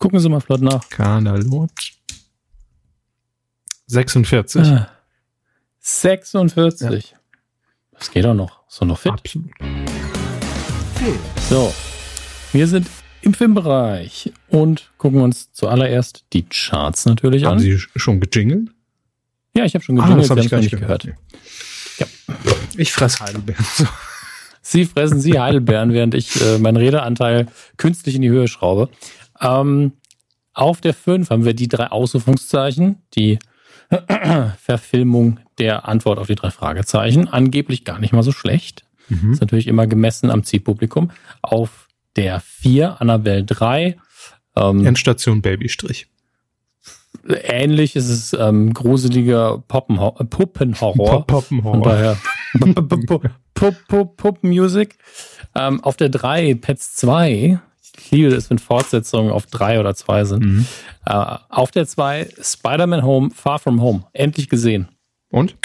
Gucken 0.00 0.18
Sie 0.18 0.28
mal 0.28 0.40
flott 0.40 0.62
nach. 0.62 0.88
Kadalot. 0.88 1.70
46. 3.86 4.62
Ah, 4.62 4.90
46. 5.78 6.90
Ja. 7.12 7.18
Das 7.92 8.10
geht 8.10 8.24
doch 8.24 8.34
noch. 8.34 8.62
So 8.66 8.84
noch 8.84 8.98
fit. 8.98 9.12
Absolut. 9.12 9.52
So, 11.48 11.74
wir 12.52 12.66
sind 12.68 12.88
im 13.22 13.34
Filmbereich 13.34 14.32
und 14.48 14.90
gucken 14.98 15.20
uns 15.20 15.52
zuallererst 15.52 16.24
die 16.32 16.44
Charts 16.44 17.06
natürlich 17.06 17.44
haben 17.44 17.58
an. 17.58 17.58
Haben 17.58 17.64
Sie 17.64 17.78
schon 17.96 18.20
gejingelt? 18.20 18.70
Ja, 19.56 19.64
ich 19.64 19.74
habe 19.74 19.84
schon 19.84 19.96
gejingelt, 19.96 20.18
ah, 20.18 20.20
das 20.20 20.30
hab 20.30 20.38
ich 20.38 20.50
gar 20.50 20.60
nicht 20.60 20.70
gehört. 20.70 21.02
gehört. 21.02 21.18
Ja. 21.98 22.06
Ich 22.76 22.92
fress 22.92 23.20
Heidelbeeren. 23.20 23.64
So. 23.76 23.86
Sie 24.62 24.84
fressen 24.84 25.20
Sie 25.20 25.38
Heidelbeeren, 25.38 25.92
während 25.92 26.14
ich 26.14 26.40
äh, 26.40 26.58
meinen 26.58 26.76
Redeanteil 26.76 27.46
künstlich 27.76 28.14
in 28.14 28.22
die 28.22 28.30
Höhe 28.30 28.46
schraube. 28.46 28.88
Ähm, 29.40 29.92
auf 30.54 30.80
der 30.80 30.94
5 30.94 31.30
haben 31.30 31.44
wir 31.44 31.54
die 31.54 31.68
drei 31.68 31.88
Ausrufungszeichen, 31.88 33.02
die 33.14 33.38
Verfilmung 34.58 35.40
der 35.58 35.88
Antwort 35.88 36.18
auf 36.18 36.28
die 36.28 36.36
drei 36.36 36.50
Fragezeichen. 36.50 37.28
Angeblich 37.28 37.84
gar 37.84 37.98
nicht 37.98 38.12
mal 38.12 38.22
so 38.22 38.32
schlecht. 38.32 38.84
Mhm. 39.08 39.32
Ist 39.32 39.40
natürlich 39.40 39.66
immer 39.66 39.86
gemessen 39.86 40.30
am 40.30 40.44
Zielpublikum. 40.44 41.10
Auf 41.42 41.88
der 42.16 42.40
4, 42.40 43.00
Annabelle 43.00 43.44
3. 43.44 43.96
Ähm, 44.56 44.86
Endstation 44.86 45.42
Babystrich. 45.42 46.08
Ähnlich 47.28 47.94
ist 47.94 48.08
es 48.08 48.32
ähm, 48.32 48.74
gruseliger 48.74 49.62
Poppenho 49.68 50.16
äh, 50.18 50.24
Puppenhorror. 50.24 51.26
Poppenhorror. 51.26 51.74
Von 51.74 51.82
daher 51.82 52.18
Puppenmusik. 54.16 54.96
Ähm, 55.54 55.82
auf 55.84 55.96
der 55.96 56.08
3 56.08 56.54
Pets 56.54 56.94
2 56.96 57.60
ich 57.96 58.10
liebe 58.10 58.28
es, 58.28 58.50
wenn 58.50 58.58
Fortsetzungen 58.58 59.30
auf 59.30 59.46
drei 59.46 59.78
oder 59.78 59.94
zwei 59.94 60.24
sind. 60.24 60.44
Mhm. 60.44 60.66
Uh, 61.08 61.36
auf 61.48 61.70
der 61.70 61.86
zwei 61.86 62.28
Spider-Man 62.40 63.02
Home, 63.02 63.30
Far 63.30 63.58
From 63.58 63.80
Home. 63.80 64.04
Endlich 64.12 64.48
gesehen. 64.48 64.88
Und? 65.30 65.56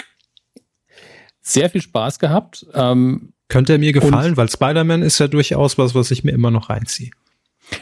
Sehr 1.47 1.69
viel 1.69 1.81
Spaß 1.81 2.19
gehabt. 2.19 2.65
Ähm, 2.73 3.33
Könnte 3.47 3.73
er 3.73 3.79
mir 3.79 3.93
gefallen, 3.93 4.35
weil 4.35 4.49
Spider-Man 4.49 5.01
ist 5.01 5.19
ja 5.19 5.29
durchaus 5.29 5.77
was, 5.77 5.95
was 5.95 6.11
ich 6.11 6.25
mir 6.25 6.31
immer 6.31 6.51
noch 6.51 6.69
reinziehe. 6.69 7.11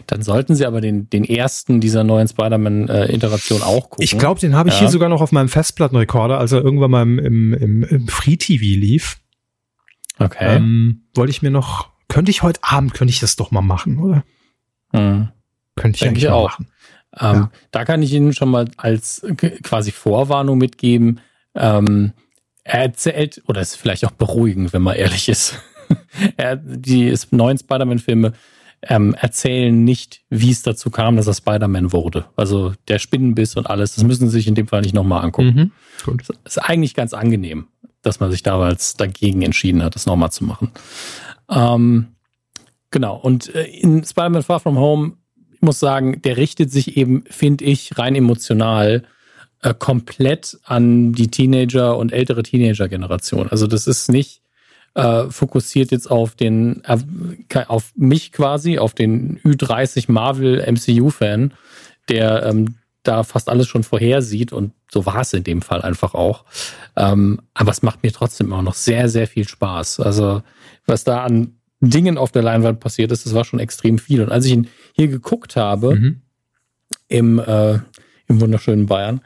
Dann 0.05 0.21
sollten 0.21 0.55
Sie 0.55 0.65
aber 0.67 0.81
den, 0.81 1.09
den 1.09 1.23
ersten 1.23 1.81
dieser 1.81 2.03
neuen 2.03 2.27
Spider-Man-Iteration 2.27 3.61
äh, 3.61 3.63
auch 3.63 3.89
gucken. 3.89 4.03
Ich 4.03 4.17
glaube, 4.17 4.39
den 4.39 4.55
habe 4.55 4.69
ich 4.69 4.75
ja. 4.75 4.81
hier 4.81 4.89
sogar 4.89 5.09
noch 5.09 5.21
auf 5.21 5.31
meinem 5.31 5.49
Festplattenrekorder, 5.49 6.37
als 6.37 6.51
er 6.51 6.61
irgendwann 6.61 6.91
mal 6.91 7.01
im, 7.01 7.17
im, 7.17 7.53
im, 7.53 7.83
im 7.83 8.07
Free-TV 8.07 8.63
lief. 8.79 9.17
Okay. 10.19 10.57
Ähm, 10.57 11.07
wollte 11.15 11.31
ich 11.31 11.41
mir 11.41 11.51
noch, 11.51 11.89
könnte 12.07 12.29
ich 12.29 12.43
heute 12.43 12.59
Abend, 12.63 12.93
könnte 12.93 13.11
ich 13.11 13.19
das 13.19 13.35
doch 13.35 13.49
mal 13.49 13.61
machen, 13.61 13.97
oder? 13.97 14.23
Mhm. 14.91 15.29
Könnte 15.75 15.95
ich 15.95 16.01
Denke 16.01 16.09
eigentlich 16.09 16.23
ich 16.25 16.29
auch. 16.29 16.49
machen. 16.49 16.67
Ähm, 17.19 17.35
ja. 17.35 17.51
Da 17.71 17.85
kann 17.85 18.03
ich 18.03 18.13
Ihnen 18.13 18.33
schon 18.33 18.49
mal 18.49 18.69
als 18.77 19.25
quasi 19.63 19.91
Vorwarnung 19.91 20.59
mitgeben. 20.59 21.19
Ähm, 21.55 22.13
er 22.65 22.81
erzählt, 22.81 23.41
oder 23.47 23.61
ist 23.61 23.77
vielleicht 23.77 24.05
auch 24.05 24.11
beruhigend, 24.11 24.73
wenn 24.73 24.81
man 24.81 24.97
ehrlich 24.97 25.29
ist. 25.29 25.61
er, 26.37 26.57
die 26.57 27.15
neuen 27.31 27.57
Spider-Man-Filme 27.57 28.33
ähm, 28.81 29.15
erzählen 29.15 29.83
nicht, 29.83 30.21
wie 30.29 30.51
es 30.51 30.61
dazu 30.61 30.89
kam, 30.91 31.15
dass 31.15 31.27
er 31.27 31.33
Spider-Man 31.33 31.93
wurde. 31.93 32.25
Also 32.35 32.73
der 32.89 32.99
Spinnenbiss 32.99 33.55
und 33.55 33.67
alles, 33.67 33.95
das 33.95 34.03
müssen 34.03 34.27
Sie 34.27 34.37
sich 34.37 34.47
in 34.47 34.55
dem 34.55 34.67
Fall 34.67 34.81
nicht 34.81 34.93
nochmal 34.93 35.23
angucken. 35.23 35.55
Mhm. 35.55 35.71
Gut. 36.03 36.23
Das 36.43 36.57
ist 36.57 36.57
eigentlich 36.57 36.93
ganz 36.93 37.13
angenehm, 37.13 37.67
dass 38.01 38.19
man 38.19 38.31
sich 38.31 38.43
damals 38.43 38.95
dagegen 38.95 39.41
entschieden 39.41 39.81
hat, 39.81 39.95
das 39.95 40.05
nochmal 40.05 40.31
zu 40.31 40.43
machen. 40.43 40.71
Ähm, 41.49 42.15
Genau. 42.95 43.17
Und 43.17 43.53
äh, 43.53 43.65
in 43.65 44.05
Spider-Man 44.05 44.41
Far 44.41 44.61
From 44.61 44.77
Home, 44.79 45.17
ich 45.53 45.61
muss 45.61 45.81
sagen, 45.81 46.21
der 46.21 46.37
richtet 46.37 46.71
sich 46.71 46.95
eben, 46.95 47.25
finde 47.29 47.65
ich, 47.65 47.97
rein 47.97 48.15
emotional 48.15 49.03
äh, 49.65 49.73
komplett 49.73 50.59
an 50.63 51.13
die 51.13 51.29
Teenager 51.29 51.97
und 51.97 52.13
ältere 52.13 52.43
Teenager-Generation. 52.43 53.49
Also 53.49 53.65
das 53.65 53.87
ist 53.87 54.11
nicht 54.11 54.41
äh, 54.93 55.25
fokussiert 55.29 55.91
jetzt 55.91 56.09
auf 56.09 56.35
den, 56.35 56.83
äh, 56.85 56.97
auf 57.67 57.91
mich 57.95 58.31
quasi, 58.31 58.77
auf 58.77 58.93
den 58.93 59.39
Ü30 59.39 60.11
Marvel 60.11 60.63
MCU-Fan, 60.71 61.53
der 62.09 62.45
ähm, 62.45 62.75
da 63.01 63.23
fast 63.23 63.49
alles 63.49 63.67
schon 63.67 63.83
vorhersieht 63.83 64.53
und 64.53 64.71
so 64.91 65.07
war 65.07 65.21
es 65.21 65.33
in 65.33 65.43
dem 65.43 65.63
Fall 65.63 65.81
einfach 65.81 66.13
auch. 66.13 66.45
Ähm, 66.95 67.41
aber 67.55 67.71
es 67.71 67.81
macht 67.81 68.03
mir 68.03 68.11
trotzdem 68.11 68.53
auch 68.53 68.61
noch 68.61 68.75
sehr, 68.75 69.09
sehr 69.09 69.27
viel 69.27 69.47
Spaß. 69.47 69.99
Also 69.99 70.43
was 70.85 71.03
da 71.03 71.23
an 71.23 71.55
Dingen 71.79 72.19
auf 72.19 72.31
der 72.31 72.43
Leinwand 72.43 72.79
passiert 72.79 73.11
ist, 73.11 73.25
das 73.25 73.33
war 73.33 73.45
schon 73.45 73.59
extrem 73.59 73.97
viel. 73.97 74.21
Und 74.21 74.31
als 74.31 74.45
ich 74.45 74.51
ihn 74.51 74.67
hier 74.93 75.07
geguckt 75.07 75.55
habe, 75.55 75.95
mhm. 75.95 76.21
im, 77.07 77.39
äh, 77.39 77.79
im 78.27 78.41
wunderschönen 78.41 78.85
Bayern, 78.85 79.21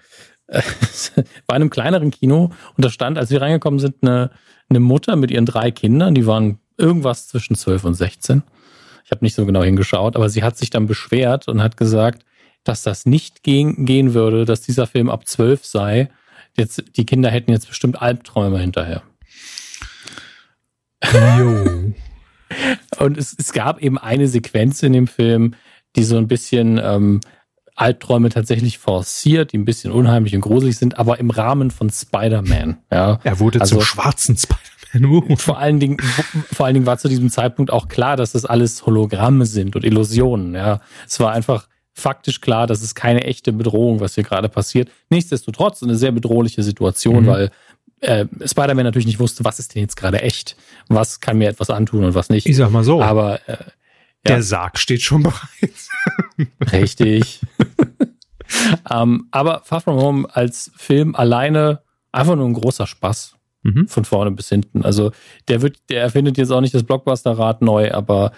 bei 1.47 1.55
einem 1.55 1.69
kleineren 1.69 2.11
Kino, 2.11 2.51
und 2.75 2.85
da 2.85 2.89
stand, 2.89 3.17
als 3.17 3.29
wir 3.29 3.41
reingekommen 3.41 3.79
sind, 3.79 3.97
eine, 4.01 4.31
eine 4.69 4.79
Mutter 4.79 5.15
mit 5.15 5.31
ihren 5.31 5.45
drei 5.45 5.71
Kindern, 5.71 6.15
die 6.15 6.25
waren 6.25 6.59
irgendwas 6.77 7.27
zwischen 7.27 7.55
12 7.55 7.83
und 7.83 7.93
16. 7.95 8.43
Ich 9.05 9.11
habe 9.11 9.25
nicht 9.25 9.35
so 9.35 9.45
genau 9.45 9.63
hingeschaut, 9.63 10.15
aber 10.15 10.29
sie 10.29 10.43
hat 10.43 10.57
sich 10.57 10.69
dann 10.69 10.87
beschwert 10.87 11.47
und 11.47 11.61
hat 11.61 11.77
gesagt, 11.77 12.23
dass 12.63 12.83
das 12.83 13.05
nicht 13.05 13.43
gehen, 13.43 13.85
gehen 13.85 14.13
würde, 14.13 14.45
dass 14.45 14.61
dieser 14.61 14.87
Film 14.87 15.09
ab 15.09 15.27
12 15.27 15.65
sei. 15.65 16.09
Jetzt, 16.55 16.83
die 16.95 17.05
Kinder 17.05 17.29
hätten 17.29 17.51
jetzt 17.51 17.67
bestimmt 17.67 18.01
Albträume 18.01 18.59
hinterher. 18.59 19.01
Jo. 21.37 21.93
Und 22.99 23.17
es, 23.17 23.35
es 23.37 23.53
gab 23.53 23.81
eben 23.81 23.97
eine 23.97 24.27
Sequenz 24.27 24.83
in 24.83 24.93
dem 24.93 25.07
Film, 25.07 25.55
die 25.95 26.03
so 26.03 26.17
ein 26.17 26.27
bisschen 26.27 26.79
ähm, 26.83 27.21
Albträume 27.79 28.29
tatsächlich 28.29 28.77
forciert, 28.77 29.53
die 29.53 29.57
ein 29.57 29.65
bisschen 29.65 29.91
unheimlich 29.91 30.35
und 30.35 30.41
gruselig 30.41 30.77
sind, 30.77 30.97
aber 30.99 31.19
im 31.19 31.29
Rahmen 31.29 31.71
von 31.71 31.89
Spider-Man. 31.89 32.77
Ja. 32.91 33.19
Er 33.23 33.39
wurde 33.39 33.61
also, 33.61 33.77
zum 33.77 33.85
schwarzen 33.85 34.37
Spider-Man. 34.37 34.59
Uh. 35.05 35.35
Vor 35.37 35.59
allen 35.59 35.79
Dingen, 35.79 35.97
vor 36.51 36.65
allen 36.65 36.73
Dingen 36.73 36.85
war 36.85 36.97
zu 36.97 37.07
diesem 37.07 37.29
Zeitpunkt 37.29 37.71
auch 37.71 37.87
klar, 37.87 38.17
dass 38.17 38.31
das 38.31 38.43
alles 38.43 38.85
Hologramme 38.85 39.45
sind 39.45 39.75
und 39.75 39.85
Illusionen. 39.85 40.55
Ja. 40.55 40.81
Es 41.07 41.19
war 41.19 41.31
einfach 41.31 41.67
faktisch 41.93 42.41
klar, 42.41 42.65
dass 42.67 42.81
es 42.81 42.95
keine 42.95 43.23
echte 43.23 43.53
Bedrohung, 43.53 43.99
was 43.99 44.15
hier 44.15 44.23
gerade 44.23 44.49
passiert. 44.49 44.89
Nichtsdestotrotz 45.09 45.83
eine 45.83 45.95
sehr 45.95 46.11
bedrohliche 46.11 46.63
Situation, 46.63 47.23
mhm. 47.23 47.27
weil 47.27 47.51
äh, 48.01 48.25
Spider-Man 48.45 48.85
natürlich 48.85 49.05
nicht 49.05 49.19
wusste, 49.19 49.45
was 49.45 49.59
ist 49.59 49.75
denn 49.75 49.81
jetzt 49.83 49.95
gerade 49.95 50.21
echt, 50.21 50.55
was 50.87 51.19
kann 51.19 51.37
mir 51.37 51.49
etwas 51.49 51.69
antun 51.69 52.03
und 52.03 52.15
was 52.15 52.29
nicht. 52.29 52.47
Ich 52.47 52.55
sag 52.55 52.71
mal 52.71 52.83
so. 52.83 53.01
Aber 53.01 53.47
äh, 53.47 53.57
der 54.27 54.37
ja. 54.37 54.41
Sarg 54.41 54.79
steht 54.79 55.01
schon 55.01 55.23
bereit. 55.23 55.73
Richtig. 56.71 57.41
ähm, 58.91 59.27
aber 59.31 59.61
Far 59.63 59.81
From 59.81 59.97
Home 59.97 60.27
als 60.31 60.71
Film 60.75 61.15
alleine 61.15 61.81
einfach 62.11 62.35
nur 62.35 62.45
ein 62.45 62.53
großer 62.53 62.87
Spaß. 62.87 63.35
Mhm. 63.61 63.87
Von 63.87 64.05
vorne 64.05 64.31
bis 64.31 64.49
hinten. 64.49 64.83
Also 64.83 65.11
der 65.49 65.61
wird, 65.61 65.77
der 65.89 66.01
erfindet 66.01 66.37
jetzt 66.37 66.51
auch 66.51 66.61
nicht 66.61 66.73
das 66.73 66.83
Blockbuster-Rad 66.83 67.61
neu, 67.61 67.91
aber 67.91 68.31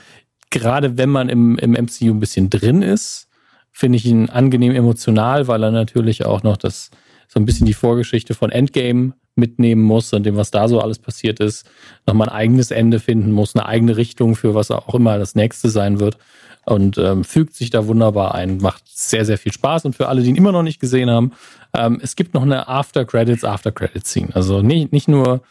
gerade 0.49 0.97
wenn 0.97 1.09
man 1.09 1.29
im, 1.29 1.57
im 1.59 1.71
MCU 1.73 2.11
ein 2.11 2.19
bisschen 2.19 2.49
drin 2.49 2.81
ist, 2.81 3.27
finde 3.71 3.97
ich 3.97 4.05
ihn 4.05 4.29
angenehm 4.29 4.73
emotional, 4.73 5.47
weil 5.47 5.63
er 5.63 5.71
natürlich 5.71 6.25
auch 6.25 6.41
noch 6.41 6.57
das 6.57 6.89
so 7.27 7.39
ein 7.39 7.45
bisschen 7.45 7.65
die 7.65 7.73
Vorgeschichte 7.73 8.33
von 8.33 8.51
Endgame 8.51 9.13
mitnehmen 9.35 9.81
muss 9.81 10.11
und 10.11 10.25
dem, 10.25 10.35
was 10.35 10.51
da 10.51 10.67
so 10.67 10.81
alles 10.81 10.99
passiert 10.99 11.39
ist, 11.39 11.65
nochmal 12.05 12.27
ein 12.27 12.35
eigenes 12.35 12.71
Ende 12.71 12.99
finden 12.99 13.31
muss, 13.31 13.55
eine 13.55 13.65
eigene 13.65 13.95
Richtung 13.95 14.35
für 14.35 14.53
was 14.53 14.71
auch 14.71 14.93
immer 14.93 15.17
das 15.17 15.35
nächste 15.35 15.69
sein 15.69 15.99
wird. 15.99 16.17
Und 16.65 16.97
ähm, 16.99 17.23
fügt 17.23 17.55
sich 17.55 17.71
da 17.71 17.87
wunderbar 17.87 18.35
ein, 18.35 18.57
macht 18.57 18.83
sehr, 18.85 19.25
sehr 19.25 19.37
viel 19.37 19.51
Spaß. 19.51 19.85
Und 19.85 19.95
für 19.95 20.07
alle, 20.07 20.21
die 20.21 20.29
ihn 20.29 20.35
immer 20.35 20.51
noch 20.51 20.63
nicht 20.63 20.79
gesehen 20.79 21.09
haben, 21.09 21.31
ähm, 21.73 21.99
es 22.01 22.15
gibt 22.15 22.33
noch 22.33 22.43
eine 22.43 22.67
After-Credits, 22.67 23.43
After-Credits-Scene. 23.43 24.35
Also 24.35 24.61
nicht, 24.61 24.91
nicht 24.91 25.07
nur 25.07 25.41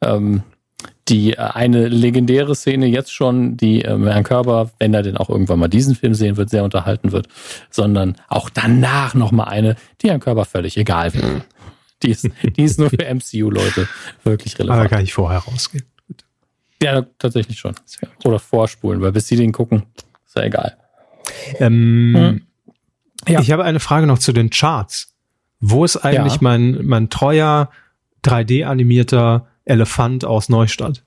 ähm, 0.00 0.42
die 1.08 1.32
äh, 1.32 1.36
eine 1.38 1.88
legendäre 1.88 2.54
Szene 2.54 2.86
jetzt 2.86 3.12
schon, 3.12 3.56
die 3.56 3.82
ähm, 3.82 4.06
Herrn 4.06 4.24
Körber, 4.24 4.70
wenn 4.78 4.94
er 4.94 5.02
denn 5.02 5.16
auch 5.16 5.28
irgendwann 5.28 5.58
mal 5.58 5.68
diesen 5.68 5.94
Film 5.94 6.14
sehen 6.14 6.36
wird, 6.36 6.50
sehr 6.50 6.64
unterhalten 6.64 7.12
wird, 7.12 7.28
sondern 7.70 8.16
auch 8.28 8.48
danach 8.50 9.14
nochmal 9.14 9.48
eine, 9.48 9.76
die 10.02 10.08
Herrn 10.08 10.20
Körber 10.20 10.44
völlig 10.44 10.76
egal 10.76 11.12
wird. 11.14 11.44
Die 12.02 12.10
ist, 12.10 12.28
die 12.56 12.62
ist 12.62 12.78
nur 12.78 12.90
für 12.90 13.04
MCU-Leute 13.14 13.88
wirklich 14.24 14.58
relevant. 14.58 14.80
Aber 14.80 14.88
kann 14.88 15.02
ich 15.02 15.12
vorher 15.12 15.40
rausgehen. 15.40 15.84
Ja, 16.82 17.04
tatsächlich 17.18 17.58
schon. 17.58 17.74
Oder 18.24 18.38
vorspulen, 18.38 19.02
weil 19.02 19.12
bis 19.12 19.28
sie 19.28 19.36
den 19.36 19.52
gucken, 19.52 19.82
ist 20.30 20.36
ja 20.36 20.42
egal. 20.44 20.76
Ähm, 21.58 22.14
hm. 22.16 22.42
ja. 23.28 23.40
Ich 23.40 23.50
habe 23.50 23.64
eine 23.64 23.80
Frage 23.80 24.06
noch 24.06 24.18
zu 24.18 24.32
den 24.32 24.50
Charts. 24.50 25.14
Wo 25.60 25.84
ist 25.84 25.96
eigentlich 25.98 26.34
ja. 26.34 26.38
mein, 26.40 26.78
mein 26.84 27.10
treuer 27.10 27.70
3D-animierter 28.24 29.46
Elefant 29.64 30.24
aus 30.24 30.48
Neustadt? 30.48 31.04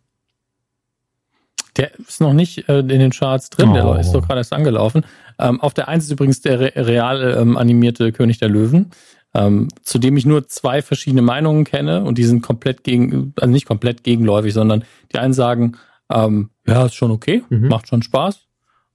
Der 1.78 1.98
ist 2.00 2.22
noch 2.22 2.34
nicht 2.34 2.70
äh, 2.70 2.80
in 2.80 2.88
den 2.88 3.12
Charts 3.12 3.50
drin, 3.50 3.70
oh. 3.70 3.74
der 3.74 4.00
ist 4.00 4.12
doch 4.12 4.28
gerade 4.28 4.42
erst 4.42 4.54
angelaufen. 4.54 5.06
Ähm, 5.40 5.60
auf 5.60 5.74
der 5.74 5.88
1 5.88 6.04
ist 6.04 6.12
übrigens 6.12 6.42
der 6.42 6.60
re 6.60 6.72
real 6.76 7.36
ähm, 7.40 7.58
animierte 7.58 8.12
König 8.12 8.38
der 8.38 8.50
Löwen 8.50 8.92
ähm, 9.34 9.70
zu 9.82 10.00
dem 10.00 10.16
ich 10.18 10.26
nur 10.26 10.48
zwei 10.48 10.82
verschiedene 10.82 11.22
Meinungen 11.22 11.64
kenne 11.64 12.04
und 12.04 12.18
die 12.18 12.24
sind 12.24 12.42
komplett 12.42 12.84
gegen, 12.84 13.34
also 13.40 13.52
nicht 13.52 13.66
komplett 13.66 14.04
gegenläufig, 14.04 14.54
sondern 14.54 14.84
die 15.12 15.18
einen 15.18 15.34
sagen, 15.34 15.78
ähm, 16.12 16.52
ja, 16.68 16.86
ist 16.86 16.96
schon 16.96 17.12
okay, 17.12 17.44
mhm. 17.50 17.68
macht 17.68 17.88
schon 17.88 18.04
Spaß. 18.04 18.42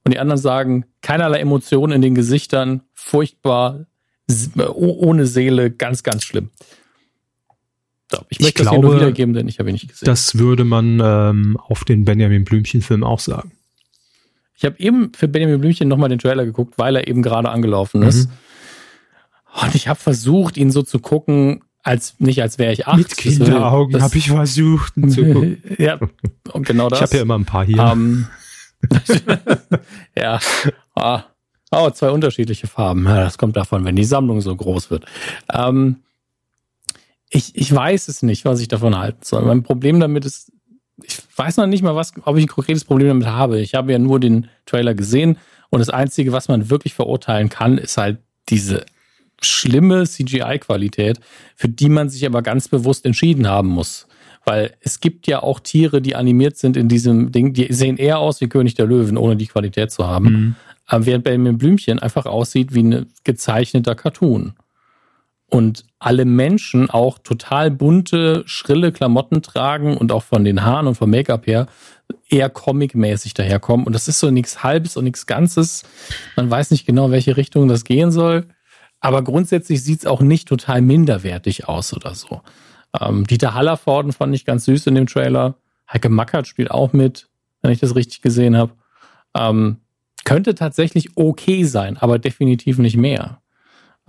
Und 0.09 0.13
die 0.15 0.19
anderen 0.19 0.41
sagen, 0.41 0.85
keinerlei 1.03 1.37
Emotionen 1.37 1.93
in 1.93 2.01
den 2.01 2.15
Gesichtern, 2.15 2.81
furchtbar, 2.95 3.85
ohne 4.57 5.27
Seele, 5.27 5.69
ganz, 5.69 6.01
ganz 6.01 6.23
schlimm. 6.23 6.49
So, 8.11 8.23
ich 8.29 8.39
möchte 8.39 8.63
ich 8.63 8.65
das 8.65 8.71
glaube, 8.71 8.77
hier 8.77 8.89
nur 8.89 8.95
wiedergeben, 8.95 9.35
denn 9.35 9.47
ich 9.47 9.59
habe 9.59 9.69
ihn 9.69 9.73
nicht 9.73 9.87
gesehen. 9.87 10.07
Das 10.07 10.39
würde 10.39 10.63
man 10.63 10.99
ähm, 10.99 11.57
auf 11.57 11.83
den 11.83 12.05
Benjamin 12.05 12.43
Blümchen-Film 12.43 13.03
auch 13.03 13.19
sagen. 13.19 13.51
Ich 14.57 14.65
habe 14.65 14.79
eben 14.79 15.11
für 15.13 15.27
Benjamin 15.27 15.61
Blümchen 15.61 15.87
nochmal 15.87 16.09
den 16.09 16.17
Trailer 16.17 16.43
geguckt, 16.43 16.79
weil 16.79 16.95
er 16.95 17.07
eben 17.07 17.21
gerade 17.21 17.49
angelaufen 17.49 18.01
ist. 18.01 18.29
Mhm. 18.29 18.33
Und 19.61 19.75
ich 19.75 19.87
habe 19.87 19.99
versucht, 19.99 20.57
ihn 20.57 20.71
so 20.71 20.81
zu 20.81 20.97
gucken, 20.97 21.61
als 21.83 22.15
nicht 22.17 22.41
als 22.41 22.57
wäre 22.57 22.73
ich 22.73 22.87
acht. 22.87 22.97
Mit 22.97 23.15
Kinderaugen 23.15 24.01
habe 24.01 24.17
ich 24.17 24.29
versucht 24.29 24.97
ihn 24.97 25.11
zu 25.11 25.23
gucken. 25.33 25.61
ja, 25.77 25.99
und 26.51 26.65
genau 26.65 26.89
das. 26.89 26.97
Ich 26.97 27.03
habe 27.03 27.15
ja 27.17 27.21
immer 27.21 27.37
ein 27.37 27.45
paar 27.45 27.63
hier. 27.63 27.83
Um, 27.83 28.27
ja, 30.15 30.39
ah, 30.95 31.23
oh, 31.71 31.89
zwei 31.91 32.11
unterschiedliche 32.11 32.67
Farben. 32.67 33.05
Ja, 33.05 33.23
das 33.23 33.37
kommt 33.37 33.57
davon, 33.57 33.85
wenn 33.85 33.95
die 33.95 34.05
Sammlung 34.05 34.41
so 34.41 34.55
groß 34.55 34.89
wird. 34.91 35.05
Ähm, 35.51 35.97
ich, 37.29 37.55
ich 37.55 37.73
weiß 37.73 38.07
es 38.07 38.23
nicht, 38.23 38.45
was 38.45 38.59
ich 38.59 38.67
davon 38.67 38.97
halten 38.97 39.23
soll. 39.23 39.43
Mein 39.43 39.63
Problem 39.63 39.99
damit 39.99 40.25
ist, 40.25 40.51
ich 41.03 41.17
weiß 41.35 41.57
noch 41.57 41.67
nicht 41.67 41.83
mal, 41.83 41.95
was, 41.95 42.13
ob 42.23 42.37
ich 42.37 42.45
ein 42.45 42.49
konkretes 42.49 42.85
Problem 42.85 43.09
damit 43.09 43.27
habe. 43.27 43.59
Ich 43.59 43.75
habe 43.75 43.91
ja 43.91 43.99
nur 43.99 44.19
den 44.19 44.49
Trailer 44.65 44.95
gesehen 44.95 45.37
und 45.69 45.79
das 45.79 45.89
Einzige, 45.89 46.31
was 46.31 46.47
man 46.47 46.69
wirklich 46.69 46.93
verurteilen 46.93 47.49
kann, 47.49 47.77
ist 47.77 47.97
halt 47.97 48.19
diese 48.49 48.85
schlimme 49.41 50.05
CGI-Qualität, 50.05 51.19
für 51.55 51.69
die 51.69 51.89
man 51.89 52.09
sich 52.09 52.25
aber 52.25 52.41
ganz 52.41 52.67
bewusst 52.67 53.05
entschieden 53.05 53.47
haben 53.47 53.69
muss. 53.69 54.07
Weil 54.49 54.73
es 54.81 54.99
gibt 54.99 55.27
ja 55.27 55.43
auch 55.43 55.59
Tiere, 55.59 56.01
die 56.01 56.15
animiert 56.15 56.57
sind 56.57 56.75
in 56.75 56.87
diesem 56.87 57.31
Ding, 57.31 57.53
die 57.53 57.71
sehen 57.71 57.97
eher 57.97 58.17
aus 58.17 58.41
wie 58.41 58.49
König 58.49 58.73
der 58.73 58.87
Löwen, 58.87 59.15
ohne 59.15 59.35
die 59.35 59.45
Qualität 59.45 59.91
zu 59.91 60.07
haben. 60.07 60.25
Mhm. 60.25 60.55
Aber 60.87 61.05
während 61.05 61.23
bei 61.23 61.29
dem 61.29 61.55
Blümchen 61.59 61.99
einfach 61.99 62.25
aussieht 62.25 62.73
wie 62.73 62.81
ein 62.81 63.05
gezeichneter 63.23 63.93
Cartoon. 63.93 64.53
Und 65.51 65.85
alle 65.99 66.25
Menschen 66.25 66.89
auch 66.89 67.19
total 67.19 67.69
bunte, 67.69 68.41
schrille 68.47 68.91
Klamotten 68.91 69.43
tragen 69.43 69.95
und 69.95 70.11
auch 70.11 70.23
von 70.23 70.43
den 70.43 70.63
Haaren 70.63 70.87
und 70.87 70.95
vom 70.95 71.11
Make-up 71.11 71.45
her 71.45 71.67
eher 72.27 72.49
comic-mäßig 72.49 73.35
daherkommen. 73.35 73.85
Und 73.85 73.93
das 73.93 74.07
ist 74.07 74.17
so 74.17 74.31
nichts 74.31 74.63
Halbes 74.63 74.97
und 74.97 75.03
nichts 75.03 75.27
Ganzes. 75.27 75.83
Man 76.35 76.49
weiß 76.49 76.71
nicht 76.71 76.87
genau, 76.87 77.11
welche 77.11 77.37
Richtung 77.37 77.67
das 77.67 77.83
gehen 77.83 78.09
soll. 78.09 78.47
Aber 78.99 79.23
grundsätzlich 79.23 79.83
sieht's 79.83 80.07
auch 80.07 80.21
nicht 80.21 80.47
total 80.47 80.81
minderwertig 80.81 81.67
aus 81.67 81.93
oder 81.93 82.15
so. 82.15 82.41
Ähm, 82.99 83.25
Dieter 83.27 83.53
Hallervorden 83.53 84.11
fand 84.11 84.33
ich 84.35 84.45
ganz 84.45 84.65
süß 84.65 84.87
in 84.87 84.95
dem 84.95 85.07
Trailer. 85.07 85.55
Heike 85.91 86.09
Mackert 86.09 86.47
spielt 86.47 86.71
auch 86.71 86.93
mit, 86.93 87.27
wenn 87.61 87.71
ich 87.71 87.79
das 87.79 87.95
richtig 87.95 88.21
gesehen 88.21 88.55
habe. 88.55 88.73
Ähm, 89.35 89.77
könnte 90.25 90.55
tatsächlich 90.55 91.11
okay 91.15 91.63
sein, 91.63 91.97
aber 91.97 92.19
definitiv 92.19 92.77
nicht 92.77 92.97
mehr. 92.97 93.41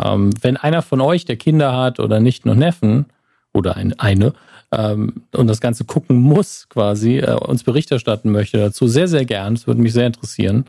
Ähm, 0.02 0.31
wenn 0.40 0.57
einer 0.57 0.82
von 0.82 1.01
euch, 1.01 1.24
der 1.24 1.36
Kinder 1.36 1.77
hat 1.77 2.01
oder 2.01 2.20
nicht 2.20 2.47
nur 2.47 2.55
Neffen 2.55 3.07
oder 3.52 3.77
ein, 3.77 3.98
eine, 3.98 4.32
ähm, 4.73 5.24
und 5.35 5.47
das 5.47 5.61
Ganze 5.61 5.85
gucken 5.85 6.16
muss 6.16 6.69
quasi, 6.69 7.19
äh, 7.19 7.35
uns 7.35 7.65
Bericht 7.65 7.90
erstatten 7.90 8.31
möchte 8.31 8.59
dazu, 8.59 8.86
sehr, 8.86 9.09
sehr 9.09 9.24
gern. 9.24 9.55
Das 9.55 9.66
würde 9.66 9.81
mich 9.81 9.93
sehr 9.93 10.07
interessieren. 10.07 10.65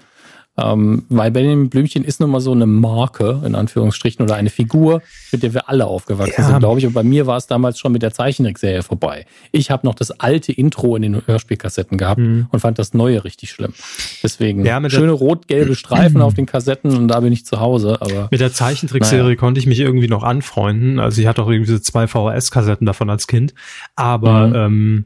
Ähm, 0.58 1.06
weil 1.08 1.32
Benjamin 1.32 1.70
Blümchen 1.70 2.04
ist 2.04 2.20
nun 2.20 2.30
mal 2.30 2.42
so 2.42 2.52
eine 2.52 2.66
Marke, 2.66 3.42
in 3.46 3.56
Anführungsstrichen, 3.56 4.24
oder 4.24 4.36
eine 4.36 4.50
Figur, 4.50 5.02
mit 5.32 5.44
der 5.44 5.54
wir 5.54 5.70
alle 5.70 5.88
aufgewachsen 5.88 6.42
ja. 6.42 6.48
sind, 6.48 6.60
glaube 6.60 6.80
ich. 6.80 6.86
Und 6.86 6.94
bei 6.94 7.04
mir 7.04 7.26
war 7.26 7.38
es 7.38 7.48
damals 7.48 7.80
schon 7.80 7.94
mit 7.94 8.02
der 8.02 8.12
Zeichentrickserie 8.12 8.84
vorbei. 8.84 9.26
Ich 9.54 9.72
habe 9.72 9.88
noch 9.88 9.96
das 9.96 10.12
alte 10.12 10.52
Intro 10.52 10.98
in 10.98 11.04
den 11.04 11.26
Hörspielkassetten 11.26 11.98
gehabt 11.98 12.20
mhm. 12.20 12.48
und 12.52 12.60
fand 12.60 12.80
das 12.80 12.94
neue 12.94 13.24
richtig 13.24 13.52
schlimm. 13.52 13.74
Deswegen 14.22 14.66
ja, 14.66 14.82
schöne 14.90 15.14
rot-gelbe 15.14 15.76
Streifen 15.76 16.22
auf 16.22 16.34
den 16.34 16.46
Kassetten 16.46 16.98
und 16.98 17.08
da 17.08 17.22
bin 17.22 17.32
ich 17.32 17.46
zu 17.46 17.62
Hause. 17.62 18.02
Aber 18.02 18.28
mit 18.30 18.42
der 18.42 18.52
Zeichentrickserie 18.52 19.24
naja. 19.24 19.36
konnte 19.36 19.60
ich 19.60 19.68
mich 19.68 19.80
irgendwie 19.80 20.10
noch 20.10 20.24
anfreunden. 20.24 21.00
Also 21.00 21.22
ich 21.22 21.28
hatte 21.28 21.44
auch 21.44 21.50
irgendwie 21.50 21.72
so 21.72 21.80
zwei 21.80 22.08
VHS-Kassetten 22.08 22.86
davon 22.86 23.10
als 23.10 23.28
Kind. 23.28 23.54
Aber 23.96 24.48
mhm. 24.48 24.56
ähm, 24.56 25.06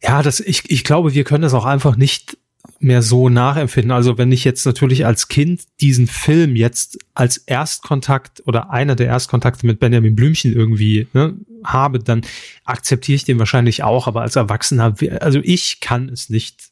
ja, 0.00 0.22
das, 0.22 0.38
ich, 0.38 0.70
ich 0.70 0.84
glaube, 0.84 1.12
wir 1.14 1.24
können 1.24 1.42
das 1.42 1.54
auch 1.54 1.64
einfach 1.64 1.96
nicht 1.96 2.38
mehr 2.80 3.02
so 3.02 3.28
nachempfinden. 3.28 3.90
Also 3.90 4.18
wenn 4.18 4.30
ich 4.32 4.44
jetzt 4.44 4.64
natürlich 4.64 5.04
als 5.04 5.28
Kind 5.28 5.62
diesen 5.80 6.06
Film 6.06 6.56
jetzt 6.56 6.98
als 7.14 7.38
Erstkontakt 7.38 8.42
oder 8.46 8.70
einer 8.70 8.94
der 8.94 9.08
Erstkontakte 9.08 9.66
mit 9.66 9.80
Benjamin 9.80 10.14
Blümchen 10.14 10.54
irgendwie 10.54 11.08
ne, 11.12 11.34
habe, 11.64 11.98
dann 11.98 12.22
akzeptiere 12.64 13.16
ich 13.16 13.24
den 13.24 13.38
wahrscheinlich 13.38 13.82
auch. 13.82 14.06
Aber 14.06 14.22
als 14.22 14.36
Erwachsener, 14.36 14.94
also 15.20 15.40
ich 15.42 15.80
kann 15.80 16.08
es 16.08 16.30
nicht 16.30 16.70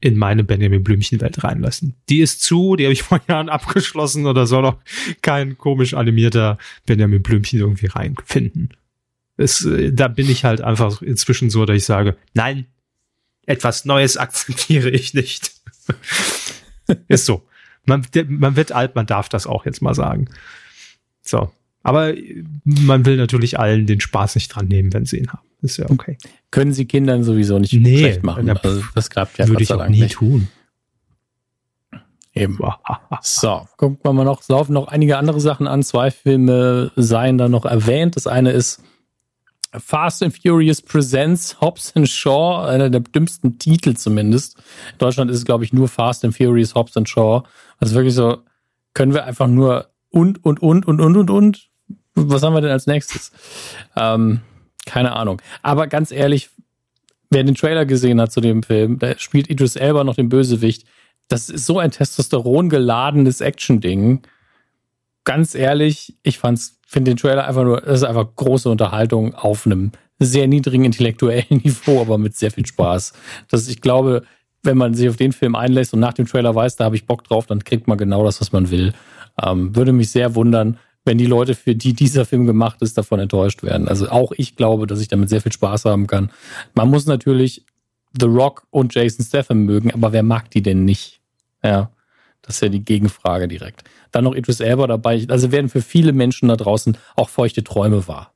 in 0.00 0.18
meine 0.18 0.44
Benjamin 0.44 0.84
Blümchen 0.84 1.20
Welt 1.22 1.42
reinlassen. 1.44 1.94
Die 2.10 2.20
ist 2.20 2.42
zu, 2.42 2.76
die 2.76 2.84
habe 2.84 2.92
ich 2.92 3.02
vor 3.04 3.20
Jahren 3.28 3.48
abgeschlossen 3.48 4.26
oder 4.26 4.46
soll 4.46 4.66
auch 4.66 4.76
kein 5.22 5.56
komisch 5.56 5.94
animierter 5.94 6.58
Benjamin 6.84 7.22
Blümchen 7.22 7.60
irgendwie 7.60 7.86
reinfinden. 7.86 8.70
Es, 9.36 9.64
äh, 9.64 9.92
da 9.92 10.08
bin 10.08 10.28
ich 10.28 10.44
halt 10.44 10.60
einfach 10.60 11.00
inzwischen 11.00 11.48
so, 11.48 11.64
dass 11.64 11.76
ich 11.76 11.84
sage, 11.84 12.16
nein, 12.34 12.66
etwas 13.46 13.84
Neues 13.84 14.16
akzeptiere 14.16 14.90
ich 14.90 15.14
nicht. 15.14 15.52
Ist 17.08 17.26
so. 17.26 17.42
Man, 17.86 18.06
man 18.28 18.56
wird 18.56 18.72
alt, 18.72 18.94
man 18.94 19.06
darf 19.06 19.28
das 19.28 19.46
auch 19.46 19.66
jetzt 19.66 19.82
mal 19.82 19.94
sagen. 19.94 20.28
So. 21.22 21.50
Aber 21.82 22.14
man 22.64 23.04
will 23.04 23.16
natürlich 23.16 23.58
allen 23.58 23.86
den 23.86 24.00
Spaß 24.00 24.36
nicht 24.36 24.48
dran 24.48 24.68
nehmen, 24.68 24.92
wenn 24.94 25.04
sie 25.04 25.18
ihn 25.18 25.28
haben. 25.28 25.46
Ist 25.60 25.76
ja 25.76 25.88
okay. 25.90 26.16
Können 26.50 26.72
sie 26.72 26.86
Kindern 26.86 27.24
sowieso 27.24 27.58
nicht 27.58 27.74
nee, 27.74 27.98
schlecht 27.98 28.22
machen. 28.22 28.48
Also 28.48 28.82
das 28.94 29.10
klappt 29.10 29.38
ja 29.38 29.48
Würde 29.48 29.62
ich 29.62 29.72
auch 29.72 29.86
nie 29.88 30.00
nicht. 30.00 30.14
tun. 30.14 30.48
Eben. 32.34 32.58
so, 33.22 33.66
gucken 33.76 33.98
wir 34.02 34.12
mal 34.12 34.24
noch. 34.24 34.46
Laufen 34.48 34.72
noch 34.72 34.88
einige 34.88 35.18
andere 35.18 35.40
Sachen 35.40 35.66
an. 35.66 35.82
Zwei 35.82 36.10
Filme 36.10 36.90
seien 36.96 37.38
da 37.38 37.48
noch 37.48 37.64
erwähnt. 37.64 38.16
Das 38.16 38.26
eine 38.26 38.50
ist 38.50 38.82
Fast 39.78 40.22
and 40.22 40.36
Furious 40.36 40.80
Presents 40.80 41.60
Hobbs 41.60 41.92
and 41.96 42.08
Shaw, 42.08 42.66
einer 42.66 42.90
der 42.90 43.00
dümmsten 43.00 43.58
Titel 43.58 43.94
zumindest. 43.94 44.56
In 44.92 44.98
Deutschland 44.98 45.30
ist 45.30 45.38
es, 45.38 45.44
glaube 45.44 45.64
ich, 45.64 45.72
nur 45.72 45.88
Fast 45.88 46.24
and 46.24 46.36
Furious 46.36 46.74
Hobbs 46.74 46.96
and 46.96 47.08
Shaw. 47.08 47.42
Also 47.78 47.94
wirklich 47.94 48.14
so, 48.14 48.38
können 48.94 49.12
wir 49.12 49.24
einfach 49.24 49.48
nur 49.48 49.90
und, 50.10 50.44
und, 50.44 50.62
und, 50.62 50.86
und, 50.86 51.00
und, 51.00 51.16
und, 51.16 51.30
und. 51.30 51.68
Was 52.14 52.42
haben 52.42 52.54
wir 52.54 52.60
denn 52.60 52.70
als 52.70 52.86
nächstes? 52.86 53.32
Ähm, 53.96 54.40
keine 54.86 55.16
Ahnung. 55.16 55.42
Aber 55.62 55.88
ganz 55.88 56.12
ehrlich, 56.12 56.50
wer 57.30 57.42
den 57.42 57.56
Trailer 57.56 57.84
gesehen 57.84 58.20
hat 58.20 58.32
zu 58.32 58.40
dem 58.40 58.62
Film, 58.62 58.98
da 59.00 59.18
spielt 59.18 59.50
Idris 59.50 59.76
Elba 59.76 60.04
noch 60.04 60.14
den 60.14 60.28
Bösewicht. 60.28 60.86
Das 61.26 61.50
ist 61.50 61.66
so 61.66 61.78
ein 61.78 61.90
Testosteron 61.90 62.68
geladenes 62.68 63.40
Action-Ding. 63.40 64.22
Ganz 65.24 65.54
ehrlich, 65.54 66.16
ich 66.22 66.38
fand's, 66.38 66.78
finde 66.94 67.10
den 67.10 67.18
Trailer 67.18 67.46
einfach 67.46 67.64
nur, 67.64 67.80
das 67.80 67.96
ist 67.96 68.04
einfach 68.04 68.26
große 68.34 68.70
Unterhaltung 68.70 69.34
auf 69.34 69.66
einem 69.66 69.90
sehr 70.18 70.46
niedrigen 70.46 70.84
intellektuellen 70.84 71.44
Niveau, 71.50 72.00
aber 72.00 72.16
mit 72.16 72.36
sehr 72.36 72.50
viel 72.50 72.64
Spaß. 72.64 73.12
Das, 73.50 73.68
ich 73.68 73.80
glaube, 73.80 74.22
wenn 74.62 74.78
man 74.78 74.94
sich 74.94 75.08
auf 75.08 75.16
den 75.16 75.32
Film 75.32 75.56
einlässt 75.56 75.92
und 75.92 76.00
nach 76.00 76.14
dem 76.14 76.26
Trailer 76.26 76.54
weiß, 76.54 76.76
da 76.76 76.84
habe 76.84 76.96
ich 76.96 77.06
Bock 77.06 77.24
drauf, 77.24 77.46
dann 77.46 77.64
kriegt 77.64 77.88
man 77.88 77.98
genau 77.98 78.24
das, 78.24 78.40
was 78.40 78.52
man 78.52 78.70
will. 78.70 78.94
Ähm, 79.42 79.74
würde 79.74 79.92
mich 79.92 80.10
sehr 80.10 80.36
wundern, 80.36 80.78
wenn 81.04 81.18
die 81.18 81.26
Leute, 81.26 81.54
für 81.54 81.74
die 81.74 81.92
dieser 81.92 82.24
Film 82.24 82.46
gemacht 82.46 82.80
ist, 82.80 82.96
davon 82.96 83.20
enttäuscht 83.20 83.62
werden. 83.62 83.88
Also 83.88 84.08
auch 84.08 84.32
ich 84.36 84.56
glaube, 84.56 84.86
dass 84.86 85.00
ich 85.00 85.08
damit 85.08 85.28
sehr 85.28 85.42
viel 85.42 85.52
Spaß 85.52 85.84
haben 85.84 86.06
kann. 86.06 86.30
Man 86.74 86.88
muss 86.88 87.06
natürlich 87.06 87.66
The 88.18 88.26
Rock 88.26 88.66
und 88.70 88.94
Jason 88.94 89.24
Statham 89.24 89.64
mögen, 89.64 89.92
aber 89.92 90.12
wer 90.12 90.22
mag 90.22 90.50
die 90.50 90.62
denn 90.62 90.84
nicht? 90.84 91.20
Ja, 91.62 91.90
das 92.46 92.56
ist 92.56 92.60
ja 92.60 92.68
die 92.68 92.84
Gegenfrage 92.84 93.48
direkt. 93.48 93.84
Dann 94.12 94.24
noch 94.24 94.34
Idris 94.34 94.60
Elba 94.60 94.86
dabei. 94.86 95.24
Also 95.28 95.50
werden 95.50 95.70
für 95.70 95.80
viele 95.80 96.12
Menschen 96.12 96.48
da 96.48 96.56
draußen 96.56 96.98
auch 97.16 97.30
feuchte 97.30 97.64
Träume 97.64 98.06
wahr. 98.06 98.34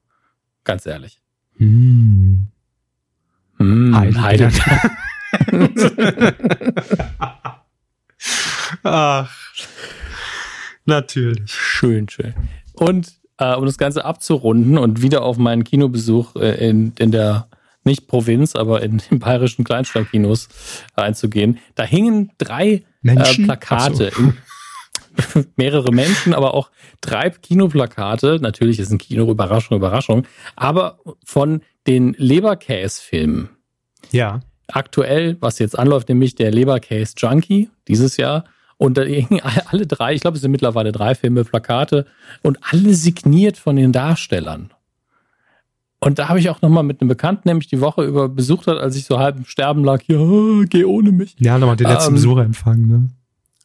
Ganz 0.65 0.87
ehrlich. 0.87 1.21
Hm. 1.57 2.49
Hm, 3.59 4.23
Heide. 4.23 4.51
Ach. 8.83 9.31
Natürlich. 10.87 11.53
Schön, 11.53 12.09
schön. 12.09 12.35
Und 12.73 13.13
äh, 13.37 13.55
um 13.55 13.67
das 13.67 13.77
Ganze 13.77 14.05
abzurunden 14.07 14.79
und 14.79 15.03
wieder 15.03 15.23
auf 15.23 15.37
meinen 15.37 15.65
Kinobesuch 15.65 16.37
äh, 16.37 16.67
in, 16.67 16.95
in 16.99 17.11
der 17.11 17.49
nicht 17.85 18.07
Provinz, 18.07 18.55
aber 18.55 18.83
in 18.83 18.99
den 19.11 19.19
bayerischen 19.19 19.65
Kleinstadtkinos 19.65 20.49
einzugehen, 20.95 21.59
da 21.75 21.85
hingen 21.85 22.33
drei 22.39 22.85
äh, 23.05 23.45
Plakate. 23.45 24.13
So. 24.15 24.33
mehrere 25.57 25.93
Menschen, 25.93 26.35
aber 26.35 26.55
auch 26.55 26.71
drei 27.01 27.31
Kinoplakate. 27.31 28.39
Natürlich 28.41 28.79
ist 28.79 28.91
ein 28.91 28.99
Kino 28.99 29.31
Überraschung, 29.31 29.77
Überraschung, 29.77 30.27
aber 30.57 30.99
von 31.25 31.63
den 31.87 32.15
Leberkäse-Filmen. 32.19 33.51
Ja. 34.13 34.41
Aktuell, 34.69 35.37
was 35.41 35.59
jetzt 35.59 35.79
anläuft, 35.79 36.09
nämlich 36.09 36.35
der 36.35 36.51
Leberkäse 36.51 37.15
Junkie 37.17 37.71
dieses 37.89 38.17
Jahr 38.17 38.45
und 38.77 38.97
da 38.97 39.03
hingen 39.03 39.41
alle 39.67 39.87
drei, 39.87 40.15
ich 40.15 40.21
glaube, 40.21 40.37
es 40.37 40.43
sind 40.43 40.51
mittlerweile 40.51 40.93
drei 40.93 41.15
Filme, 41.15 41.45
Plakate 41.45 42.07
und 42.43 42.59
alle 42.61 42.95
signiert 42.95 43.57
von 43.57 43.77
den 43.77 43.93
Darstellern. 43.93 44.73
Und 46.01 46.19
da 46.19 46.29
habe 46.29 46.39
ich 46.39 46.49
auch 46.49 46.63
nochmal 46.63 46.85
mit 46.85 47.01
einem 47.01 47.09
Bekannten, 47.09 47.49
nämlich 47.49 47.67
die 47.67 47.81
Woche 47.81 48.05
über 48.05 48.29
besucht 48.29 48.67
hat, 48.69 48.79
als 48.79 48.95
ich 48.97 49.05
so 49.05 49.19
halb 49.19 49.37
im 49.37 49.45
Sterben 49.45 49.85
lag, 49.85 50.03
ja, 50.07 50.19
geh 50.69 50.85
ohne 50.85 51.11
mich. 51.11 51.35
Ja, 51.39 51.59
nochmal 51.59 51.77
den 51.77 51.89
letzten 51.89 52.11
ähm, 52.11 52.15
Besucherempfang, 52.15 52.87
ne? 52.87 53.09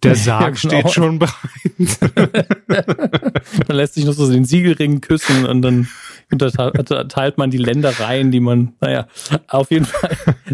Der 0.01 0.15
Sarg 0.15 0.61
ja, 0.61 0.69
genau. 0.69 0.81
steht 0.81 0.93
schon 0.93 1.19
bereit. 1.19 2.57
man 3.68 3.77
lässt 3.77 3.93
sich 3.93 4.05
noch 4.05 4.14
so 4.14 4.30
den 4.30 4.45
Siegelring 4.45 5.01
küssen 5.01 5.45
und 5.45 5.61
dann 5.61 5.88
unterteilt 6.31 7.38
man 7.38 7.51
die 7.51 7.57
Ländereien, 7.57 8.31
die 8.31 8.39
man, 8.39 8.73
naja, 8.81 9.07
auf 9.47 9.69
jeden 9.69 9.85
Fall, 9.85 10.10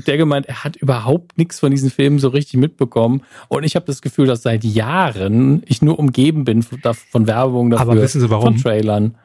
der 0.06 0.18
gemeint, 0.18 0.48
er 0.48 0.66
hat 0.66 0.76
überhaupt 0.76 1.38
nichts 1.38 1.60
von 1.60 1.72
diesen 1.72 1.90
Filmen 1.90 2.20
so 2.20 2.28
richtig 2.28 2.60
mitbekommen. 2.60 3.22
Und 3.48 3.64
ich 3.64 3.76
habe 3.76 3.86
das 3.86 4.02
Gefühl, 4.02 4.28
dass 4.28 4.42
seit 4.42 4.66
Jahren 4.66 5.64
ich 5.66 5.82
nur 5.82 5.98
umgeben 5.98 6.44
bin 6.44 6.62
von 6.64 7.28
Werbung 7.28 7.70
dafür, 7.70 7.92
Aber 7.92 8.02
wissen 8.02 8.20
Sie 8.20 8.30
warum? 8.30 8.56
von 8.56 8.58
Trailern. 8.58 9.16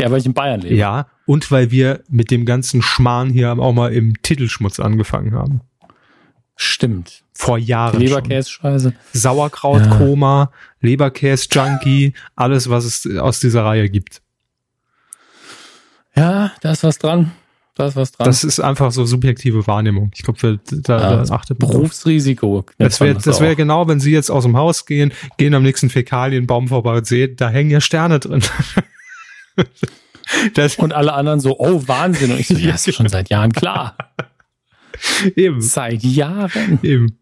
Ja, 0.00 0.10
weil 0.10 0.18
ich 0.18 0.26
in 0.26 0.34
Bayern 0.34 0.60
lebe. 0.60 0.74
Ja, 0.74 1.06
und 1.26 1.50
weil 1.50 1.70
wir 1.70 2.02
mit 2.08 2.30
dem 2.30 2.44
ganzen 2.44 2.82
Schmarrn 2.82 3.30
hier 3.30 3.52
auch 3.52 3.72
mal 3.72 3.92
im 3.92 4.20
Titelschmutz 4.22 4.80
angefangen 4.80 5.34
haben. 5.34 5.60
Stimmt. 6.56 7.22
Vor 7.32 7.58
Jahren. 7.58 8.00
Leberkäse-Scheiße. 8.00 8.94
Sauerkrautkoma, 9.12 10.50
ja. 10.50 10.50
Leberkäse-Junkie, 10.80 12.14
alles, 12.36 12.68
was 12.68 12.84
es 12.84 13.16
aus 13.18 13.40
dieser 13.40 13.64
Reihe 13.64 13.88
gibt. 13.88 14.22
Ja, 16.14 16.52
da 16.60 16.72
ist 16.72 16.84
was 16.84 16.98
dran. 16.98 17.32
Da 17.74 17.86
ist 17.86 17.96
was 17.96 18.12
dran. 18.12 18.26
Das 18.26 18.44
ist 18.44 18.60
einfach 18.60 18.92
so 18.92 19.06
subjektive 19.06 19.66
Wahrnehmung. 19.66 20.10
Ich 20.14 20.22
glaube, 20.22 20.60
da, 20.70 21.00
ja, 21.00 21.24
da 21.24 21.34
achtet 21.34 21.58
man. 21.58 21.70
Berufsrisiko. 21.70 22.66
Das 22.76 23.00
wäre 23.00 23.14
das 23.14 23.40
wär 23.40 23.56
genau, 23.56 23.88
wenn 23.88 23.98
Sie 23.98 24.12
jetzt 24.12 24.30
aus 24.30 24.44
dem 24.44 24.56
Haus 24.56 24.84
gehen, 24.84 25.12
gehen 25.38 25.54
am 25.54 25.62
nächsten 25.62 25.88
Fäkalienbaum 25.88 26.68
vorbei 26.68 26.98
und 26.98 27.06
sehen, 27.06 27.34
da 27.36 27.48
hängen 27.48 27.70
ja 27.70 27.80
Sterne 27.80 28.20
drin. 28.20 28.42
das 30.54 30.76
und 30.76 30.92
alle 30.92 31.12
anderen 31.12 31.40
so, 31.40 31.58
oh 31.58 31.86
Wahnsinn. 31.86 32.32
Und 32.32 32.40
ich 32.40 32.48
so, 32.48 32.54
ja, 32.58 32.74
ist 32.74 32.94
schon 32.94 33.08
seit 33.08 33.30
Jahren 33.30 33.52
klar. 33.52 33.96
Eben. 35.36 35.60
Seit 35.60 36.02
Jahren. 36.02 36.78
Eben. 36.82 37.18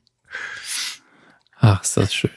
Ach, 1.58 1.82
ist 1.82 1.96
das 1.96 2.14
schön. 2.14 2.30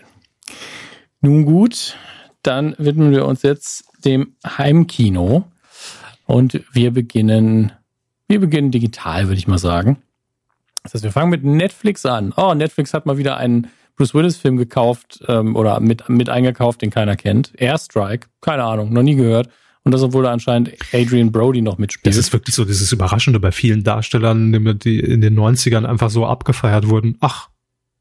Nun 1.22 1.45
gut, 1.45 1.95
dann 2.41 2.76
widmen 2.78 3.11
wir 3.11 3.26
uns 3.26 3.41
jetzt 3.44 3.86
dem 4.03 4.36
Heimkino 4.45 5.49
und 6.26 6.61
wir 6.74 6.91
beginnen, 6.91 7.72
wir 8.28 8.41
beginnen 8.41 8.72
digital, 8.72 9.28
würde 9.28 9.38
ich 9.38 9.48
mal 9.48 9.57
sagen. 9.57 10.02
Das 10.84 10.94
heißt, 10.94 11.03
wir 11.06 11.11
fangen 11.14 11.30
mit 11.30 11.45
Netflix 11.45 12.06
an. 12.06 12.34
Oh, 12.36 12.53
Netflix 12.53 12.94
hat 12.94 13.06
mal 13.06 13.18
wieder 13.18 13.38
einen 13.38 13.68
Bruce 13.95 14.14
Willis 14.14 14.36
Film 14.36 14.57
gekauft 14.57 15.24
ähm, 15.28 15.56
oder 15.56 15.80
mit, 15.80 16.10
mit 16.10 16.28
eingekauft, 16.30 16.82
den 16.82 16.90
keiner 16.90 17.15
kennt. 17.15 17.53
Airstrike, 17.56 18.28
keine 18.41 18.64
Ahnung, 18.64 18.91
noch 18.91 19.03
nie 19.03 19.15
gehört. 19.15 19.49
Und 19.84 19.91
das, 19.91 20.01
obwohl 20.01 20.23
da 20.23 20.31
anscheinend 20.31 20.72
Adrian 20.93 21.31
Brody 21.31 21.61
noch 21.61 21.77
mitspielt. 21.77 22.07
Das 22.07 22.18
ist 22.18 22.31
wirklich 22.31 22.55
so 22.55 22.64
dieses 22.64 22.91
Überraschende 22.91 23.39
bei 23.39 23.51
vielen 23.51 23.84
Darstellern, 23.84 24.80
die 24.80 24.99
in 24.99 25.19
den 25.19 25.38
90ern 25.38 25.85
einfach 25.85 26.10
so 26.10 26.26
abgefeiert 26.26 26.88
wurden. 26.88 27.18
Ach, 27.19 27.49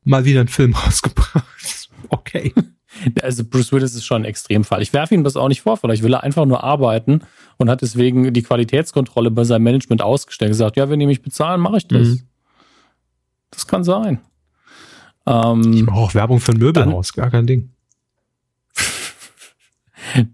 mal 0.04 0.24
wieder 0.24 0.40
ein 0.40 0.48
Film 0.48 0.74
rausgebracht. 0.86 1.88
Okay. 2.08 2.52
Also 3.22 3.42
Bruce 3.44 3.72
Willis 3.72 3.94
ist 3.94 4.04
schon 4.04 4.22
ein 4.22 4.24
Extremfall. 4.26 4.82
Ich 4.82 4.92
werfe 4.92 5.14
ihm 5.14 5.24
das 5.24 5.34
auch 5.34 5.48
nicht 5.48 5.62
vor, 5.62 5.78
vielleicht 5.78 6.02
will 6.02 6.14
er 6.14 6.22
einfach 6.22 6.44
nur 6.44 6.62
arbeiten 6.62 7.22
und 7.56 7.70
hat 7.70 7.80
deswegen 7.80 8.32
die 8.32 8.42
Qualitätskontrolle 8.42 9.30
bei 9.30 9.44
seinem 9.44 9.62
Management 9.62 10.02
ausgestellt. 10.02 10.50
Gesagt, 10.50 10.76
ja, 10.76 10.90
wenn 10.90 11.00
die 11.00 11.06
mich 11.06 11.22
bezahlen, 11.22 11.60
mache 11.60 11.78
ich 11.78 11.88
das. 11.88 12.08
Mhm. 12.08 12.20
Das 13.50 13.66
kann 13.66 13.82
sein. 13.82 14.20
Ähm, 15.26 15.72
ich 15.72 15.82
mache 15.84 15.96
auch 15.96 16.14
Werbung 16.14 16.38
für 16.38 16.52
ein 16.52 16.58
Möbelhaus, 16.58 17.12
gar 17.12 17.30
kein 17.30 17.46
Ding. 17.46 17.71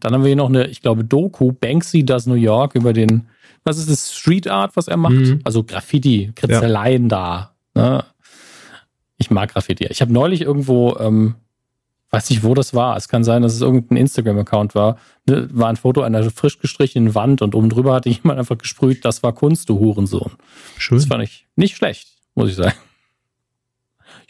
Dann 0.00 0.12
haben 0.12 0.22
wir 0.22 0.28
hier 0.28 0.36
noch 0.36 0.48
eine, 0.48 0.66
ich 0.66 0.82
glaube, 0.82 1.05
Doku, 1.05 1.52
Banksy 1.52 2.05
Does 2.05 2.26
New 2.26 2.34
York 2.34 2.74
über 2.74 2.92
den, 2.92 3.28
was 3.64 3.78
ist 3.78 3.90
das, 3.90 4.14
Street 4.14 4.48
Art, 4.48 4.76
was 4.76 4.88
er 4.88 4.96
macht? 4.96 5.14
Mhm. 5.14 5.40
Also 5.44 5.64
Graffiti, 5.64 6.32
Kritzeleien 6.34 7.05
ja. 7.05 7.52
da. 7.74 7.80
Ne? 7.80 8.05
Ich 9.16 9.30
mag 9.30 9.52
Graffiti. 9.52 9.86
Ich 9.86 10.00
habe 10.00 10.12
neulich 10.12 10.42
irgendwo, 10.42 10.96
ähm, 10.98 11.34
weiß 12.10 12.30
nicht, 12.30 12.42
wo 12.44 12.55
das 12.55 12.72
war. 12.74 12.96
Es 12.96 13.09
kann 13.09 13.24
sein, 13.24 13.42
dass 13.42 13.55
es 13.55 13.60
irgendein 13.60 13.98
Instagram-Account 13.98 14.74
war. 14.74 14.98
Ne? 15.26 15.48
War 15.52 15.68
ein 15.68 15.76
Foto 15.76 16.02
einer 16.02 16.30
frisch 16.30 16.59
gestrichenen 16.59 17.14
Wand 17.14 17.42
und 17.42 17.55
oben 17.55 17.68
drüber 17.68 17.94
hatte 17.94 18.09
jemand 18.09 18.38
einfach 18.38 18.59
gesprüht, 18.59 19.05
das 19.05 19.22
war 19.22 19.32
Kunst, 19.32 19.68
du 19.68 19.78
Hurensohn. 19.78 20.32
Schön. 20.78 20.98
Das 20.98 21.06
fand 21.06 21.24
ich 21.24 21.46
nicht 21.56 21.76
schlecht, 21.76 22.09
muss 22.34 22.50
ich 22.50 22.56
sagen. 22.56 22.76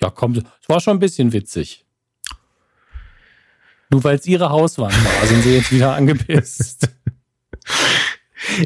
Ja, 0.00 0.10
komm, 0.10 0.34
es 0.34 0.68
war 0.68 0.80
schon 0.80 0.96
ein 0.96 1.00
bisschen 1.00 1.32
witzig. 1.32 1.84
Nur 3.90 4.04
weil 4.04 4.16
es 4.16 4.26
ihre 4.26 4.50
Hauswand 4.50 4.94
war, 4.94 5.26
sind 5.26 5.42
sie 5.42 5.54
jetzt 5.54 5.72
wieder 5.72 5.94
angepisst. 5.94 6.88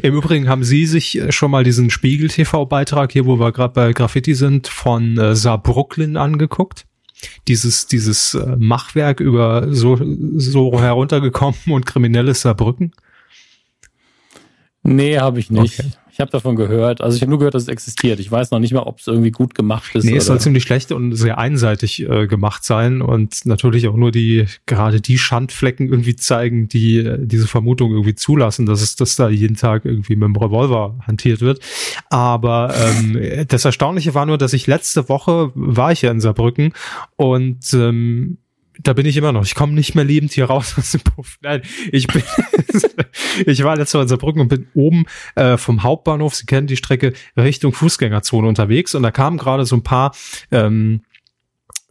Im 0.01 0.15
Übrigen 0.15 0.47
haben 0.47 0.63
Sie 0.63 0.85
sich 0.85 1.17
äh, 1.17 1.31
schon 1.31 1.51
mal 1.51 1.63
diesen 1.63 1.89
Spiegel-TV-Beitrag 1.89 3.11
hier, 3.11 3.25
wo 3.25 3.39
wir 3.39 3.51
gerade 3.51 3.73
bei 3.73 3.93
Graffiti 3.93 4.35
sind, 4.35 4.67
von 4.67 5.17
äh, 5.17 5.35
Saarbrücken 5.35 6.17
angeguckt? 6.17 6.85
Dieses, 7.47 7.87
dieses 7.87 8.33
äh, 8.33 8.55
Machwerk 8.57 9.19
über 9.19 9.73
so, 9.73 9.99
so 10.35 10.79
heruntergekommen 10.79 11.59
und 11.67 11.85
kriminelles 11.85 12.41
Saarbrücken? 12.41 12.93
Nee, 14.83 15.17
habe 15.17 15.39
ich 15.39 15.49
nicht. 15.49 15.79
Okay. 15.79 15.91
Ich 16.13 16.19
habe 16.19 16.29
davon 16.29 16.55
gehört. 16.55 17.01
Also 17.01 17.15
ich 17.15 17.23
habe 17.23 17.31
nur 17.31 17.39
gehört, 17.39 17.55
dass 17.55 17.63
es 17.63 17.69
existiert. 17.69 18.19
Ich 18.19 18.31
weiß 18.31 18.51
noch 18.51 18.59
nicht 18.59 18.71
mal, 18.71 18.83
ob 18.83 18.99
es 18.99 19.07
irgendwie 19.07 19.31
gut 19.31 19.55
gemacht 19.55 19.95
ist. 19.95 20.03
Nee, 20.03 20.17
es 20.17 20.27
soll 20.27 20.39
ziemlich 20.39 20.61
schlecht 20.61 20.91
und 20.91 21.15
sehr 21.15 21.39
einseitig 21.39 22.07
äh, 22.07 22.27
gemacht 22.27 22.63
sein 22.63 23.01
und 23.01 23.47
natürlich 23.47 23.87
auch 23.87 23.95
nur 23.95 24.11
die, 24.11 24.45
gerade 24.67 25.01
die 25.01 25.17
Schandflecken 25.17 25.89
irgendwie 25.89 26.15
zeigen, 26.15 26.67
die 26.67 26.97
äh, 26.97 27.17
diese 27.19 27.47
Vermutung 27.47 27.89
irgendwie 27.93 28.13
zulassen, 28.13 28.67
dass 28.67 28.83
es 28.83 28.95
das 28.95 29.15
da 29.15 29.27
jeden 29.27 29.55
Tag 29.55 29.85
irgendwie 29.85 30.15
mit 30.15 30.27
dem 30.27 30.35
Revolver 30.35 30.99
hantiert 31.07 31.41
wird. 31.41 31.61
Aber 32.11 32.75
ähm, 32.77 33.45
das 33.47 33.65
Erstaunliche 33.65 34.13
war 34.13 34.27
nur, 34.27 34.37
dass 34.37 34.53
ich 34.53 34.67
letzte 34.67 35.09
Woche 35.09 35.51
war 35.55 35.93
ich 35.93 36.03
ja 36.03 36.11
in 36.11 36.21
Saarbrücken 36.21 36.73
und 37.15 37.73
ähm, 37.73 38.37
da 38.83 38.93
bin 38.93 39.05
ich 39.05 39.17
immer 39.17 39.31
noch. 39.31 39.45
Ich 39.45 39.55
komme 39.55 39.73
nicht 39.73 39.95
mehr 39.95 40.03
lebend 40.03 40.31
hier 40.33 40.45
raus 40.45 40.75
aus 40.77 40.91
dem 40.91 41.01
Puff. 41.01 41.37
Nein, 41.41 41.61
ich 41.91 42.07
bin, 42.07 42.23
ich 43.45 43.63
war 43.63 43.75
letztes 43.75 43.95
Mal 43.95 44.03
in 44.03 44.07
Saarbrücken 44.07 44.41
und 44.41 44.49
bin 44.49 44.67
oben 44.73 45.05
äh, 45.35 45.57
vom 45.57 45.83
Hauptbahnhof, 45.83 46.35
Sie 46.35 46.45
kennen 46.45 46.67
die 46.67 46.77
Strecke, 46.77 47.13
Richtung 47.37 47.73
Fußgängerzone 47.73 48.47
unterwegs 48.47 48.95
und 48.95 49.03
da 49.03 49.11
kamen 49.11 49.37
gerade 49.37 49.65
so 49.65 49.75
ein 49.75 49.83
paar 49.83 50.13
ähm, 50.51 51.01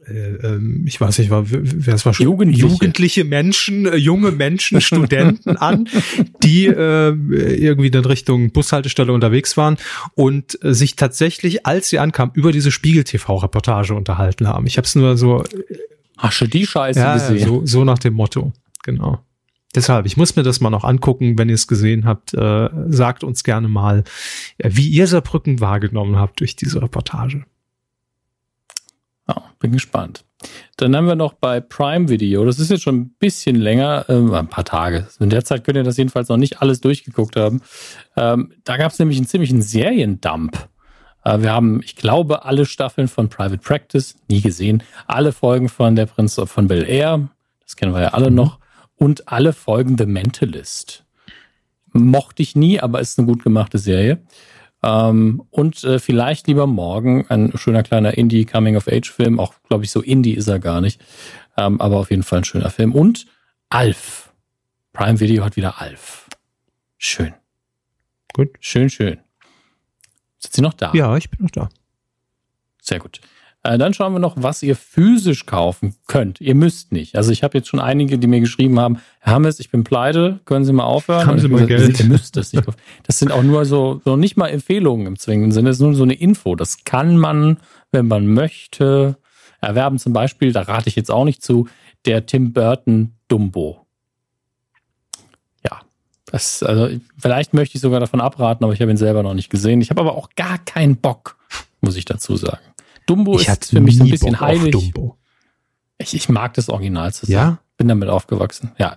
äh, 0.06 0.12
ähm, 0.12 0.84
ich 0.86 1.00
weiß 1.00 1.18
nicht, 1.18 1.30
wer 1.30 1.94
es 1.94 2.04
war 2.04 2.12
schon 2.12 2.24
Jugendliche, 2.24 2.66
Jugendliche 2.66 3.24
Menschen, 3.24 3.86
äh, 3.86 3.96
junge 3.96 4.32
Menschen, 4.32 4.80
Studenten 4.80 5.56
an, 5.56 5.88
die 6.42 6.66
äh, 6.66 7.10
irgendwie 7.10 7.90
dann 7.90 8.04
Richtung 8.04 8.50
Bushaltestelle 8.50 9.12
unterwegs 9.12 9.56
waren 9.56 9.76
und 10.14 10.58
äh, 10.64 10.74
sich 10.74 10.96
tatsächlich, 10.96 11.66
als 11.66 11.88
sie 11.88 12.00
ankamen, 12.00 12.34
über 12.34 12.50
diese 12.50 12.72
Spiegel 12.72 13.04
TV-Reportage 13.04 13.94
unterhalten 13.94 14.48
haben. 14.48 14.66
Ich 14.66 14.76
habe 14.76 14.86
es 14.86 14.96
nur 14.96 15.16
so 15.16 15.44
Hast 16.18 16.40
du 16.40 16.46
die 16.46 16.66
Scheiße 16.66 17.00
ja, 17.00 17.14
gesehen? 17.14 17.46
So, 17.46 17.66
so 17.66 17.84
nach 17.84 17.98
dem 17.98 18.14
Motto, 18.14 18.52
genau. 18.82 19.20
Deshalb, 19.74 20.04
ich 20.04 20.16
muss 20.16 20.36
mir 20.36 20.42
das 20.42 20.60
mal 20.60 20.70
noch 20.70 20.84
angucken, 20.84 21.38
wenn 21.38 21.48
ihr 21.48 21.54
es 21.54 21.66
gesehen 21.66 22.04
habt. 22.04 22.34
Äh, 22.34 22.68
sagt 22.88 23.24
uns 23.24 23.42
gerne 23.42 23.68
mal, 23.68 24.04
äh, 24.58 24.70
wie 24.72 24.86
ihr 24.88 25.06
Saarbrücken 25.06 25.60
wahrgenommen 25.60 26.16
habt 26.16 26.40
durch 26.40 26.56
diese 26.56 26.82
Reportage. 26.82 27.44
Ja, 29.28 29.42
bin 29.58 29.72
gespannt. 29.72 30.24
Dann 30.76 30.94
haben 30.96 31.06
wir 31.06 31.14
noch 31.14 31.34
bei 31.34 31.60
Prime 31.60 32.08
Video, 32.08 32.44
das 32.44 32.58
ist 32.58 32.70
jetzt 32.70 32.82
schon 32.82 32.96
ein 32.96 33.14
bisschen 33.18 33.56
länger, 33.56 34.04
äh, 34.08 34.14
ein 34.14 34.48
paar 34.48 34.64
Tage. 34.64 35.06
In 35.20 35.30
der 35.30 35.44
Zeit 35.44 35.64
könnt 35.64 35.76
ihr 35.76 35.84
das 35.84 35.96
jedenfalls 35.96 36.28
noch 36.28 36.36
nicht 36.36 36.60
alles 36.60 36.80
durchgeguckt 36.80 37.36
haben. 37.36 37.62
Ähm, 38.16 38.52
da 38.64 38.76
gab 38.76 38.92
es 38.92 38.98
nämlich 38.98 39.18
einen 39.18 39.26
ziemlichen 39.26 39.62
Seriendump. 39.62 40.68
Äh, 41.24 41.40
wir 41.40 41.52
haben, 41.52 41.80
ich 41.82 41.96
glaube, 41.96 42.44
alle 42.44 42.66
Staffeln 42.66 43.08
von 43.08 43.28
Private 43.28 43.58
Practice, 43.58 44.16
nie 44.28 44.40
gesehen, 44.40 44.82
alle 45.06 45.32
Folgen 45.32 45.68
von 45.68 45.96
Der 45.96 46.06
Prinz 46.06 46.40
von 46.44 46.68
Bel 46.68 46.88
Air, 46.88 47.28
das 47.62 47.76
kennen 47.76 47.94
wir 47.94 48.02
ja 48.02 48.08
alle 48.08 48.30
mhm. 48.30 48.36
noch, 48.36 48.58
und 48.96 49.28
alle 49.28 49.52
Folgen 49.52 49.98
The 49.98 50.06
Mentalist. 50.06 51.04
Mochte 51.92 52.42
ich 52.42 52.56
nie, 52.56 52.80
aber 52.80 53.00
ist 53.00 53.18
eine 53.18 53.26
gut 53.26 53.42
gemachte 53.42 53.78
Serie. 53.78 54.22
Ähm, 54.82 55.42
und 55.50 55.84
äh, 55.84 55.98
vielleicht 55.98 56.46
lieber 56.46 56.66
morgen 56.66 57.26
ein 57.28 57.52
schöner 57.56 57.82
kleiner 57.82 58.16
Indie-Coming-of-Age-Film. 58.16 59.38
Auch, 59.38 59.54
glaube 59.68 59.84
ich, 59.84 59.90
so 59.90 60.00
Indie 60.00 60.34
ist 60.34 60.48
er 60.48 60.58
gar 60.58 60.80
nicht. 60.80 61.00
Ähm, 61.56 61.80
aber 61.80 61.98
auf 61.98 62.10
jeden 62.10 62.22
Fall 62.22 62.40
ein 62.40 62.44
schöner 62.44 62.70
Film. 62.70 62.92
Und 62.92 63.26
Alf. 63.68 64.32
Prime 64.92 65.20
Video 65.20 65.44
hat 65.44 65.56
wieder 65.56 65.80
Alf. 65.80 66.28
Schön. 66.98 67.34
Gut. 68.34 68.50
Schön, 68.60 68.90
schön. 68.90 69.18
Sind 70.42 70.54
Sie 70.54 70.62
noch 70.62 70.74
da? 70.74 70.90
Ja, 70.94 71.16
ich 71.16 71.30
bin 71.30 71.42
noch 71.42 71.50
da. 71.50 71.68
Sehr 72.80 72.98
gut. 72.98 73.20
Äh, 73.64 73.78
dann 73.78 73.94
schauen 73.94 74.12
wir 74.12 74.18
noch, 74.18 74.34
was 74.36 74.62
ihr 74.62 74.74
physisch 74.74 75.46
kaufen 75.46 75.94
könnt. 76.08 76.40
Ihr 76.40 76.56
müsst 76.56 76.90
nicht. 76.90 77.14
Also 77.14 77.30
ich 77.30 77.44
habe 77.44 77.56
jetzt 77.56 77.68
schon 77.68 77.78
einige, 77.78 78.18
die 78.18 78.26
mir 78.26 78.40
geschrieben 78.40 78.80
haben, 78.80 78.98
Herr 79.20 79.34
Hammes, 79.34 79.60
ich 79.60 79.70
bin 79.70 79.84
pleite, 79.84 80.40
können 80.46 80.64
Sie 80.64 80.72
mal 80.72 80.84
aufhören? 80.84 81.26
Haben 81.26 81.38
Sie 81.38 81.48
mal 81.48 81.66
Geld? 81.66 82.00
Ihr 82.00 82.06
müsst 82.06 82.36
das 82.36 82.52
nicht. 82.52 82.66
Das 83.04 83.20
sind 83.20 83.30
auch 83.30 83.44
nur 83.44 83.64
so, 83.64 84.00
so 84.04 84.16
nicht 84.16 84.36
mal 84.36 84.48
Empfehlungen 84.48 85.06
im 85.06 85.16
zwingenden 85.16 85.52
Sinne, 85.52 85.70
das 85.70 85.76
ist 85.76 85.82
nur 85.82 85.94
so 85.94 86.02
eine 86.02 86.14
Info. 86.14 86.56
Das 86.56 86.84
kann 86.84 87.16
man, 87.16 87.58
wenn 87.92 88.08
man 88.08 88.26
möchte, 88.26 89.16
erwerben. 89.60 89.98
Zum 89.98 90.12
Beispiel, 90.12 90.52
da 90.52 90.62
rate 90.62 90.88
ich 90.88 90.96
jetzt 90.96 91.10
auch 91.10 91.24
nicht 91.24 91.42
zu, 91.42 91.68
der 92.04 92.26
Tim 92.26 92.52
Burton 92.52 93.12
Dumbo. 93.28 93.81
Das, 96.32 96.62
also, 96.62 96.88
vielleicht 97.18 97.52
möchte 97.52 97.76
ich 97.76 97.82
sogar 97.82 98.00
davon 98.00 98.22
abraten, 98.22 98.64
aber 98.64 98.72
ich 98.72 98.80
habe 98.80 98.90
ihn 98.90 98.96
selber 98.96 99.22
noch 99.22 99.34
nicht 99.34 99.50
gesehen. 99.50 99.82
Ich 99.82 99.90
habe 99.90 100.00
aber 100.00 100.16
auch 100.16 100.30
gar 100.34 100.56
keinen 100.56 100.96
Bock, 100.96 101.36
muss 101.82 101.94
ich 101.94 102.06
dazu 102.06 102.36
sagen. 102.36 102.62
Dumbo 103.04 103.38
ich 103.38 103.46
ist 103.48 103.68
für 103.68 103.82
mich 103.82 103.98
so 103.98 104.04
ein 104.04 104.10
bisschen 104.10 104.32
Bock 104.32 104.40
heilig. 104.40 104.94
Ich, 105.98 106.14
ich, 106.14 106.30
mag 106.30 106.54
das 106.54 106.70
Original 106.70 107.12
zu 107.12 107.26
sein. 107.26 107.34
Ja? 107.34 107.58
Bin 107.76 107.86
damit 107.86 108.08
aufgewachsen. 108.08 108.72
Ja. 108.78 108.96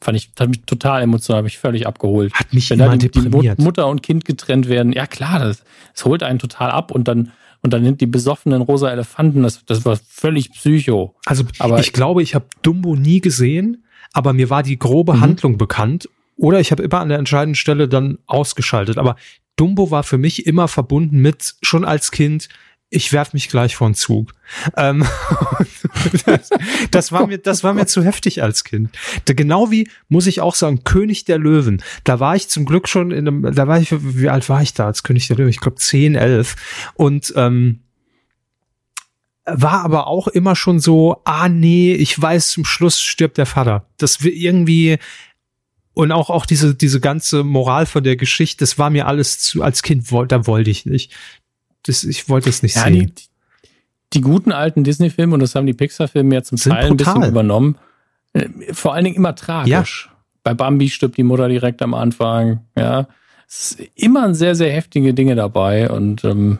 Fand 0.00 0.16
ich, 0.16 0.30
hat 0.38 0.48
mich 0.48 0.62
total 0.62 1.02
emotional, 1.02 1.38
habe 1.38 1.46
mich 1.46 1.58
völlig 1.58 1.88
abgeholt. 1.88 2.32
Hat 2.34 2.54
mich 2.54 2.70
Wenn 2.70 2.78
dann 2.78 3.00
die, 3.00 3.10
die 3.10 3.52
Mutter 3.56 3.88
und 3.88 4.04
Kind 4.04 4.24
getrennt 4.24 4.68
werden, 4.68 4.92
ja 4.92 5.08
klar, 5.08 5.40
das, 5.40 5.64
das 5.92 6.04
holt 6.04 6.22
einen 6.22 6.38
total 6.38 6.70
ab 6.70 6.92
und 6.92 7.08
dann 7.08 7.32
und 7.62 7.72
dann 7.72 7.82
nimmt 7.82 8.00
die 8.00 8.06
besoffenen 8.06 8.62
rosa 8.62 8.92
Elefanten, 8.92 9.42
das, 9.42 9.64
das 9.64 9.84
war 9.84 9.96
völlig 9.96 10.52
psycho. 10.52 11.16
Also 11.24 11.42
aber 11.58 11.80
ich 11.80 11.92
glaube, 11.92 12.22
ich 12.22 12.36
habe 12.36 12.46
Dumbo 12.62 12.94
nie 12.94 13.20
gesehen, 13.20 13.84
aber 14.12 14.32
mir 14.34 14.50
war 14.50 14.62
die 14.62 14.78
grobe 14.78 15.14
mhm. 15.14 15.20
Handlung 15.22 15.58
bekannt 15.58 16.08
oder 16.36 16.60
ich 16.60 16.70
habe 16.70 16.82
immer 16.82 17.00
an 17.00 17.08
der 17.08 17.18
entscheidenden 17.18 17.54
Stelle 17.54 17.88
dann 17.88 18.18
ausgeschaltet. 18.26 18.98
Aber 18.98 19.16
Dumbo 19.56 19.90
war 19.90 20.02
für 20.02 20.18
mich 20.18 20.46
immer 20.46 20.68
verbunden 20.68 21.18
mit, 21.18 21.54
schon 21.62 21.84
als 21.84 22.10
Kind, 22.10 22.48
ich 22.88 23.12
werf 23.12 23.32
mich 23.32 23.48
gleich 23.48 23.74
vor 23.74 23.88
den 23.88 23.94
Zug. 23.94 24.32
Ähm, 24.76 25.04
das, 26.26 26.50
das, 26.90 27.12
war 27.12 27.26
mir, 27.26 27.38
das 27.38 27.64
war 27.64 27.74
mir 27.74 27.86
zu 27.86 28.04
heftig 28.04 28.42
als 28.42 28.62
Kind. 28.62 28.90
Genau 29.24 29.70
wie, 29.70 29.88
muss 30.08 30.26
ich 30.26 30.40
auch 30.40 30.54
sagen, 30.54 30.84
König 30.84 31.24
der 31.24 31.38
Löwen. 31.38 31.82
Da 32.04 32.20
war 32.20 32.36
ich 32.36 32.48
zum 32.48 32.64
Glück 32.64 32.88
schon 32.88 33.10
in 33.10 33.26
einem, 33.26 33.54
da 33.54 33.66
war 33.66 33.80
ich, 33.80 33.88
wie 33.90 34.28
alt 34.28 34.48
war 34.48 34.62
ich 34.62 34.72
da 34.72 34.86
als 34.86 35.02
König 35.02 35.26
der 35.26 35.36
Löwen? 35.36 35.50
Ich 35.50 35.60
glaube 35.60 35.76
10, 35.76 36.14
11. 36.14 36.54
Und 36.94 37.32
ähm, 37.36 37.80
war 39.46 39.84
aber 39.84 40.06
auch 40.06 40.28
immer 40.28 40.54
schon 40.54 40.78
so, 40.78 41.22
ah 41.24 41.48
nee, 41.48 41.92
ich 41.94 42.20
weiß, 42.20 42.50
zum 42.50 42.64
Schluss 42.64 43.00
stirbt 43.00 43.38
der 43.38 43.46
Vater. 43.46 43.86
Das 43.96 44.20
irgendwie, 44.20 44.98
und 45.96 46.12
auch, 46.12 46.28
auch 46.28 46.44
diese, 46.44 46.74
diese 46.74 47.00
ganze 47.00 47.42
Moral 47.42 47.86
von 47.86 48.04
der 48.04 48.16
Geschichte, 48.16 48.58
das 48.58 48.78
war 48.78 48.90
mir 48.90 49.06
alles 49.06 49.38
zu, 49.38 49.62
als 49.62 49.82
Kind, 49.82 50.12
da 50.28 50.46
wollte 50.46 50.70
ich 50.70 50.84
nicht. 50.84 51.10
Das, 51.84 52.04
ich 52.04 52.28
wollte 52.28 52.50
es 52.50 52.62
nicht 52.62 52.76
ja, 52.76 52.84
sehen. 52.84 53.14
Die, 53.16 53.24
die 54.12 54.20
guten 54.20 54.52
alten 54.52 54.84
Disney-Filme, 54.84 55.32
und 55.32 55.40
das 55.40 55.54
haben 55.54 55.64
die 55.64 55.72
Pixar-Filme 55.72 56.34
ja 56.34 56.42
zum 56.42 56.58
Sind 56.58 56.72
Teil 56.72 56.90
brutal. 56.90 57.14
ein 57.14 57.20
bisschen 57.20 57.30
übernommen, 57.30 57.78
äh, 58.34 58.46
vor 58.72 58.92
allen 58.92 59.04
Dingen 59.04 59.16
immer 59.16 59.34
tragisch. 59.34 60.10
Ja. 60.10 60.16
Bei 60.42 60.52
Bambi 60.52 60.90
stirbt 60.90 61.16
die 61.16 61.22
Mutter 61.22 61.48
direkt 61.48 61.80
am 61.80 61.94
Anfang, 61.94 62.60
ja. 62.76 63.08
Es 63.48 63.70
ist 63.70 63.88
immer 63.94 64.34
sehr, 64.34 64.54
sehr 64.54 64.72
heftige 64.72 65.14
Dinge 65.14 65.34
dabei 65.34 65.88
und 65.88 66.24
ähm, 66.24 66.58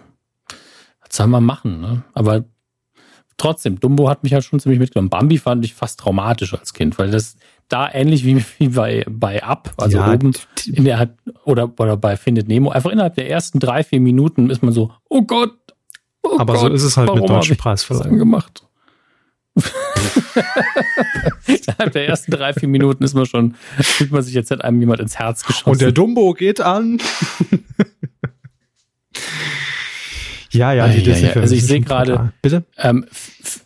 was 0.49 1.15
soll 1.15 1.27
man 1.27 1.45
machen, 1.45 1.83
ne? 1.83 2.05
Aber 2.15 2.45
trotzdem, 3.37 3.81
Dumbo 3.81 4.09
hat 4.09 4.23
mich 4.23 4.33
ja 4.33 4.41
schon 4.41 4.61
ziemlich 4.61 4.81
mitgenommen. 4.81 5.11
Bambi 5.11 5.37
fand 5.37 5.63
ich 5.67 5.75
fast 5.75 6.01
traumatisch 6.01 6.55
als 6.55 6.73
Kind, 6.73 6.99
weil 6.99 7.11
das 7.11 7.37
da 7.69 7.93
ähnlich 7.93 8.25
wie, 8.25 8.43
wie 8.59 8.69
bei, 8.69 9.05
bei 9.09 9.43
Up, 9.43 9.75
also 9.77 9.99
ja, 9.99 10.13
oben 10.13 10.33
in 10.67 10.85
der 10.85 11.15
oder, 11.45 11.73
oder 11.79 11.97
bei 11.97 12.17
Findet 12.17 12.49
Nemo, 12.49 12.71
einfach 12.71 12.91
innerhalb 12.91 13.15
der 13.15 13.29
ersten 13.31 13.59
drei, 13.61 13.85
vier 13.85 14.01
Minuten 14.01 14.51
ist 14.51 14.63
man 14.63 14.73
so, 14.73 14.93
oh 15.09 15.23
Gott. 15.23 15.55
Oh 16.23 16.39
Aber 16.39 16.55
Gott, 16.55 16.63
so 16.63 16.69
ist 16.69 16.83
es 16.83 16.97
halt 16.97 17.15
mit 17.15 17.29
deutschen 17.29 17.57
Preisverleihung 17.57 18.19
gemacht. 18.19 18.63
innerhalb 21.47 21.93
der 21.93 22.09
ersten 22.09 22.31
drei, 22.31 22.53
vier 22.53 22.69
Minuten 22.69 23.03
ist 23.05 23.15
man 23.15 23.25
schon, 23.27 23.55
fühlt 23.79 24.11
man 24.11 24.23
sich 24.23 24.35
jetzt 24.35 24.51
hat 24.51 24.63
einem 24.63 24.81
jemand 24.81 25.01
ins 25.01 25.19
Herz 25.19 25.45
geschossen. 25.45 25.71
Und 25.71 25.81
der 25.81 25.93
Dumbo 25.93 26.35
geht 26.35 26.61
an. 26.61 26.99
Ja, 30.57 30.73
ja, 30.73 30.89
die 30.89 31.03
ja, 31.03 31.17
ja. 31.17 31.33
Also 31.35 31.55
ich 31.55 31.65
sehe 31.65 31.81
gerade, 31.81 32.33
bitte, 32.43 32.65
ähm, 32.79 33.07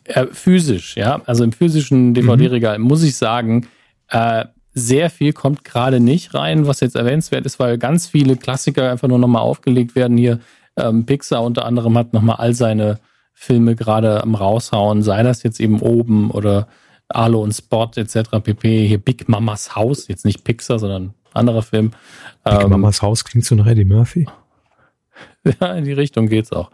äh, 0.04 0.26
physisch, 0.26 0.96
ja, 0.96 1.22
also 1.24 1.44
im 1.44 1.52
physischen 1.52 2.14
DVD-Regal 2.14 2.78
mhm. 2.78 2.84
muss 2.84 3.02
ich 3.02 3.16
sagen, 3.16 3.66
äh, 4.10 4.46
sehr 4.72 5.10
viel 5.10 5.32
kommt 5.32 5.64
gerade 5.64 6.00
nicht 6.00 6.34
rein, 6.34 6.66
was 6.66 6.80
jetzt 6.80 6.96
erwähnenswert 6.96 7.44
ist, 7.46 7.58
weil 7.58 7.78
ganz 7.78 8.06
viele 8.06 8.36
Klassiker 8.36 8.90
einfach 8.90 9.08
nur 9.08 9.18
nochmal 9.18 9.42
aufgelegt 9.42 9.94
werden. 9.94 10.16
Hier 10.16 10.40
ähm, 10.76 11.06
Pixar 11.06 11.42
unter 11.42 11.64
anderem 11.64 11.98
hat 11.98 12.12
nochmal 12.12 12.36
all 12.36 12.54
seine 12.54 13.00
Filme 13.32 13.74
gerade 13.74 14.22
am 14.22 14.34
raushauen, 14.34 15.02
sei 15.02 15.22
das 15.22 15.42
jetzt 15.42 15.60
eben 15.60 15.80
oben 15.80 16.30
oder 16.30 16.68
Arlo 17.08 17.42
und 17.42 17.52
Spot 17.52 17.90
etc. 17.96 18.42
pp. 18.42 18.86
Hier 18.86 18.98
Big 18.98 19.28
Mamas 19.28 19.74
Haus, 19.74 20.08
jetzt 20.08 20.24
nicht 20.24 20.44
Pixar, 20.44 20.78
sondern 20.78 21.14
anderer 21.32 21.62
Film. 21.62 21.90
Big 22.44 22.60
ähm, 22.62 22.70
Mamas 22.70 23.02
Haus 23.02 23.24
klingt 23.24 23.44
so 23.44 23.54
nach 23.54 23.66
Eddie 23.66 23.84
Murphy. 23.84 24.28
ja, 25.60 25.74
in 25.74 25.84
die 25.84 25.92
Richtung 25.92 26.28
geht's 26.28 26.52
auch. 26.52 26.70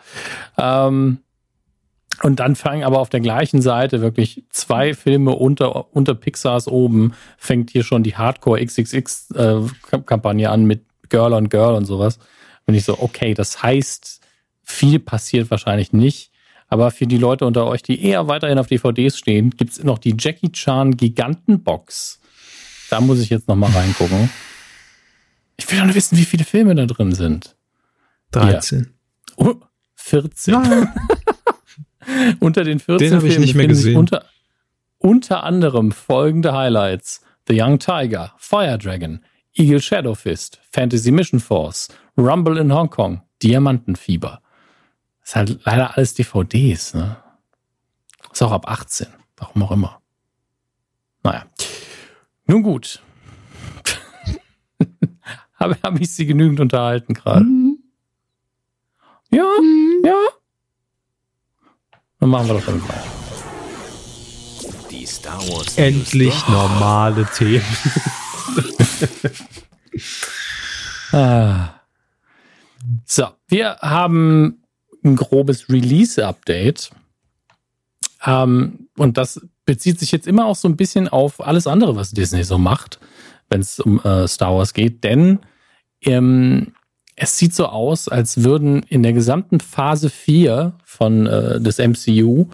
Ähm, 0.58 1.18
und 2.22 2.40
dann 2.40 2.56
fangen 2.56 2.84
aber 2.84 2.98
auf 2.98 3.10
der 3.10 3.20
gleichen 3.20 3.60
Seite 3.60 4.00
wirklich 4.00 4.44
zwei 4.50 4.94
Filme 4.94 5.32
unter, 5.32 5.94
unter 5.94 6.14
Pixars 6.14 6.66
oben, 6.68 7.12
fängt 7.36 7.70
hier 7.70 7.82
schon 7.84 8.02
die 8.02 8.16
Hardcore 8.16 8.64
XXX-Kampagne 8.64 10.46
äh, 10.46 10.50
an 10.50 10.64
mit 10.64 10.84
Girl 11.08 11.32
on 11.32 11.48
Girl 11.48 11.74
und 11.74 11.84
sowas. 11.84 12.18
Und 12.66 12.74
ich 12.74 12.84
so, 12.84 12.98
okay, 13.00 13.34
das 13.34 13.62
heißt, 13.62 14.20
viel 14.62 14.98
passiert 14.98 15.50
wahrscheinlich 15.50 15.92
nicht. 15.92 16.30
Aber 16.68 16.90
für 16.90 17.06
die 17.06 17.18
Leute 17.18 17.46
unter 17.46 17.66
euch, 17.66 17.82
die 17.82 18.02
eher 18.02 18.26
weiterhin 18.26 18.58
auf 18.58 18.66
DVDs 18.66 19.16
stehen, 19.16 19.50
gibt's 19.50 19.82
noch 19.84 19.98
die 19.98 20.16
Jackie 20.18 20.50
Chan 20.50 20.96
Gigantenbox. 20.96 22.20
Da 22.90 23.00
muss 23.00 23.20
ich 23.20 23.30
jetzt 23.30 23.46
nochmal 23.46 23.70
reingucken. 23.70 24.30
Ich 25.56 25.70
will 25.70 25.78
doch 25.78 25.86
nur 25.86 25.94
wissen, 25.94 26.18
wie 26.18 26.24
viele 26.24 26.44
Filme 26.44 26.74
da 26.74 26.86
drin 26.86 27.12
sind. 27.12 27.56
13. 28.32 28.88
Ja. 29.38 29.44
Oh, 29.46 29.54
14. 29.94 30.54
Ja. 30.54 30.94
unter 32.40 32.64
den 32.64 32.78
14 32.78 33.20
den 33.20 33.26
ich 33.26 33.38
nicht 33.38 33.54
mehr 33.54 33.66
gesehen. 33.66 33.96
Unter, 33.96 34.24
unter 34.98 35.44
anderem 35.44 35.92
folgende 35.92 36.52
Highlights. 36.52 37.22
The 37.48 37.60
Young 37.60 37.78
Tiger, 37.78 38.32
Fire 38.38 38.76
Dragon, 38.76 39.20
Eagle 39.54 39.80
Shadow 39.80 40.14
Fist, 40.14 40.60
Fantasy 40.72 41.12
Mission 41.12 41.38
Force, 41.38 41.88
Rumble 42.18 42.58
in 42.58 42.72
Hong 42.72 42.90
Kong, 42.90 43.22
Diamantenfieber. 43.42 44.40
Das 45.20 45.30
ist 45.30 45.36
halt 45.36 45.60
leider 45.64 45.96
alles 45.96 46.14
DVDs, 46.14 46.94
ne? 46.94 47.16
Ist 48.32 48.42
auch 48.42 48.52
ab 48.52 48.68
18. 48.68 49.06
Warum 49.36 49.62
auch 49.62 49.70
immer. 49.70 50.00
Naja. 51.22 51.46
Nun 52.46 52.62
gut. 52.62 53.00
habe 55.54 55.78
hab 55.82 56.00
ich 56.00 56.12
Sie 56.12 56.26
genügend 56.26 56.60
unterhalten 56.60 57.14
gerade? 57.14 57.44
Mhm. 57.44 57.78
Ja, 59.30 59.44
mhm. 59.60 60.02
ja. 60.04 60.16
Dann 62.18 62.28
machen 62.30 62.48
wir 62.48 62.54
doch 62.54 62.64
damit 62.64 62.88
weiter. 62.88 63.04
Die 64.90 65.06
Star 65.06 65.38
Wars. 65.48 65.76
Endlich 65.76 66.48
normale 66.48 67.26
Themen. 67.36 67.64
ah. 71.12 71.68
So, 73.04 73.26
wir 73.48 73.76
haben 73.82 74.62
ein 75.04 75.16
grobes 75.16 75.68
Release-Update. 75.68 76.90
Ähm, 78.24 78.88
und 78.96 79.16
das 79.18 79.40
bezieht 79.64 80.00
sich 80.00 80.12
jetzt 80.12 80.26
immer 80.26 80.46
auch 80.46 80.56
so 80.56 80.68
ein 80.68 80.76
bisschen 80.76 81.08
auf 81.08 81.46
alles 81.46 81.66
andere, 81.66 81.96
was 81.96 82.12
Disney 82.12 82.44
so 82.44 82.56
macht, 82.56 82.98
wenn 83.50 83.60
es 83.60 83.78
um 83.80 84.00
äh, 84.00 84.26
Star 84.26 84.54
Wars 84.54 84.72
geht. 84.72 85.04
Denn 85.04 85.40
ähm, 86.02 86.72
es 87.16 87.38
sieht 87.38 87.54
so 87.54 87.66
aus, 87.66 88.08
als 88.08 88.44
würden 88.44 88.82
in 88.82 89.02
der 89.02 89.14
gesamten 89.14 89.58
Phase 89.60 90.10
4 90.10 90.74
von 90.84 91.26
äh, 91.26 91.60
des 91.60 91.78
MCU 91.78 92.46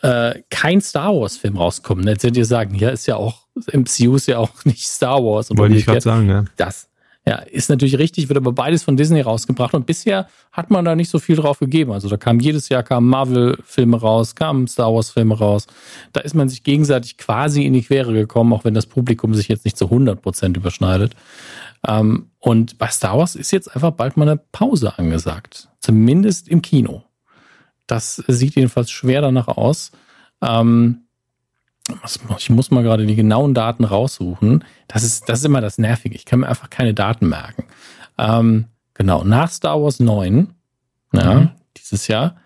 äh, 0.00 0.40
kein 0.50 0.80
Star 0.80 1.14
Wars-Film 1.14 1.56
rauskommen. 1.58 2.06
Jetzt 2.08 2.24
werdet 2.24 2.38
ihr 2.38 2.46
sagen, 2.46 2.74
ja, 2.74 2.88
ist 2.88 3.06
ja 3.06 3.16
auch, 3.16 3.46
MCU 3.72 4.16
ist 4.16 4.26
ja 4.26 4.38
auch 4.38 4.50
nicht 4.64 4.86
Star 4.86 5.22
Wars. 5.22 5.50
Wollte 5.50 5.76
ich 5.76 5.84
gerade 5.84 6.00
sagen, 6.00 6.28
ja. 6.28 6.44
Das, 6.56 6.88
ja, 7.26 7.36
ist 7.36 7.70
natürlich 7.70 7.98
richtig, 7.98 8.28
wird 8.28 8.36
aber 8.36 8.52
beides 8.52 8.82
von 8.82 8.96
Disney 8.96 9.22
rausgebracht 9.22 9.72
und 9.72 9.86
bisher 9.86 10.28
hat 10.52 10.70
man 10.70 10.84
da 10.84 10.94
nicht 10.94 11.10
so 11.10 11.18
viel 11.18 11.36
drauf 11.36 11.58
gegeben. 11.58 11.92
Also 11.92 12.08
da 12.08 12.18
kam 12.18 12.38
jedes 12.38 12.68
Jahr 12.68 12.82
kamen 12.82 13.08
Marvel-Filme 13.08 13.98
raus, 13.98 14.34
kamen 14.34 14.66
Star 14.66 14.92
Wars-Filme 14.92 15.38
raus. 15.38 15.66
Da 16.12 16.20
ist 16.20 16.34
man 16.34 16.50
sich 16.50 16.64
gegenseitig 16.64 17.16
quasi 17.16 17.64
in 17.64 17.72
die 17.72 17.82
Quere 17.82 18.12
gekommen, 18.12 18.52
auch 18.52 18.64
wenn 18.64 18.74
das 18.74 18.86
Publikum 18.86 19.34
sich 19.34 19.48
jetzt 19.48 19.64
nicht 19.64 19.78
zu 19.78 19.86
100 19.86 20.20
Prozent 20.20 20.56
überschneidet. 20.56 21.16
Ähm, 21.86 22.30
und 22.38 22.78
bei 22.78 22.88
Star 22.88 23.18
Wars 23.18 23.34
ist 23.34 23.50
jetzt 23.50 23.74
einfach 23.74 23.92
bald 23.92 24.16
mal 24.16 24.28
eine 24.28 24.36
Pause 24.36 24.98
angesagt. 24.98 25.68
Zumindest 25.80 26.48
im 26.48 26.62
Kino. 26.62 27.04
Das 27.86 28.16
sieht 28.26 28.54
jedenfalls 28.54 28.90
schwer 28.90 29.20
danach 29.20 29.48
aus. 29.48 29.92
Ähm, 30.42 31.00
ich 32.38 32.50
muss 32.50 32.70
mal 32.70 32.82
gerade 32.82 33.04
die 33.06 33.14
genauen 33.14 33.52
Daten 33.52 33.84
raussuchen. 33.84 34.64
Das 34.88 35.02
ist, 35.02 35.28
das 35.28 35.40
ist 35.40 35.44
immer 35.44 35.60
das 35.60 35.76
Nervige. 35.76 36.14
Ich 36.14 36.24
kann 36.24 36.40
mir 36.40 36.48
einfach 36.48 36.70
keine 36.70 36.94
Daten 36.94 37.28
merken. 37.28 37.64
Ähm, 38.16 38.66
genau, 38.94 39.24
nach 39.24 39.50
Star 39.50 39.82
Wars 39.82 40.00
9, 40.00 40.54
ja, 41.12 41.34
mhm. 41.34 41.50
dieses 41.76 42.08
Jahr, 42.08 42.36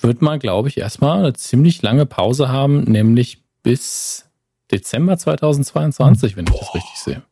wird 0.00 0.22
man, 0.22 0.38
glaube 0.38 0.68
ich, 0.68 0.78
erstmal 0.78 1.18
eine 1.18 1.32
ziemlich 1.32 1.82
lange 1.82 2.06
Pause 2.06 2.48
haben, 2.48 2.84
nämlich 2.84 3.42
bis 3.62 4.28
Dezember 4.70 5.16
2022, 5.18 6.36
wenn 6.36 6.46
ich 6.46 6.58
das 6.58 6.74
richtig 6.74 6.96
sehe. 6.96 7.22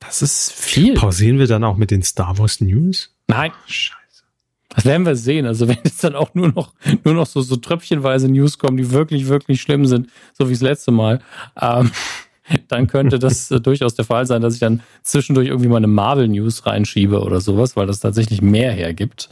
Das 0.00 0.22
ist 0.22 0.52
viel. 0.52 0.94
Pausieren 0.94 1.38
wir 1.38 1.46
dann 1.46 1.62
auch 1.62 1.76
mit 1.76 1.90
den 1.90 2.02
Star 2.02 2.38
Wars 2.38 2.60
News? 2.60 3.14
Nein. 3.28 3.52
Scheiße. 3.66 4.00
Das 4.70 4.84
werden 4.84 5.04
wir 5.04 5.16
sehen. 5.16 5.46
Also 5.46 5.68
wenn 5.68 5.78
jetzt 5.84 6.02
dann 6.02 6.14
auch 6.14 6.34
nur 6.34 6.48
noch, 6.48 6.72
nur 7.04 7.14
noch 7.14 7.26
so, 7.26 7.40
so 7.42 7.56
tröpfchenweise 7.56 8.28
News 8.28 8.58
kommen, 8.58 8.76
die 8.76 8.90
wirklich, 8.90 9.28
wirklich 9.28 9.60
schlimm 9.60 9.86
sind, 9.86 10.08
so 10.32 10.48
wie 10.48 10.52
das 10.52 10.62
letzte 10.62 10.90
Mal, 10.90 11.20
ähm, 11.60 11.90
dann 12.68 12.86
könnte 12.86 13.18
das 13.18 13.50
äh, 13.50 13.60
durchaus 13.60 13.94
der 13.94 14.04
Fall 14.04 14.26
sein, 14.26 14.42
dass 14.42 14.54
ich 14.54 14.60
dann 14.60 14.82
zwischendurch 15.02 15.48
irgendwie 15.48 15.68
mal 15.68 15.76
eine 15.76 15.86
Marvel-News 15.86 16.66
reinschiebe 16.66 17.20
oder 17.20 17.40
sowas, 17.40 17.76
weil 17.76 17.86
das 17.86 18.00
tatsächlich 18.00 18.42
mehr 18.42 18.72
hergibt. 18.72 19.28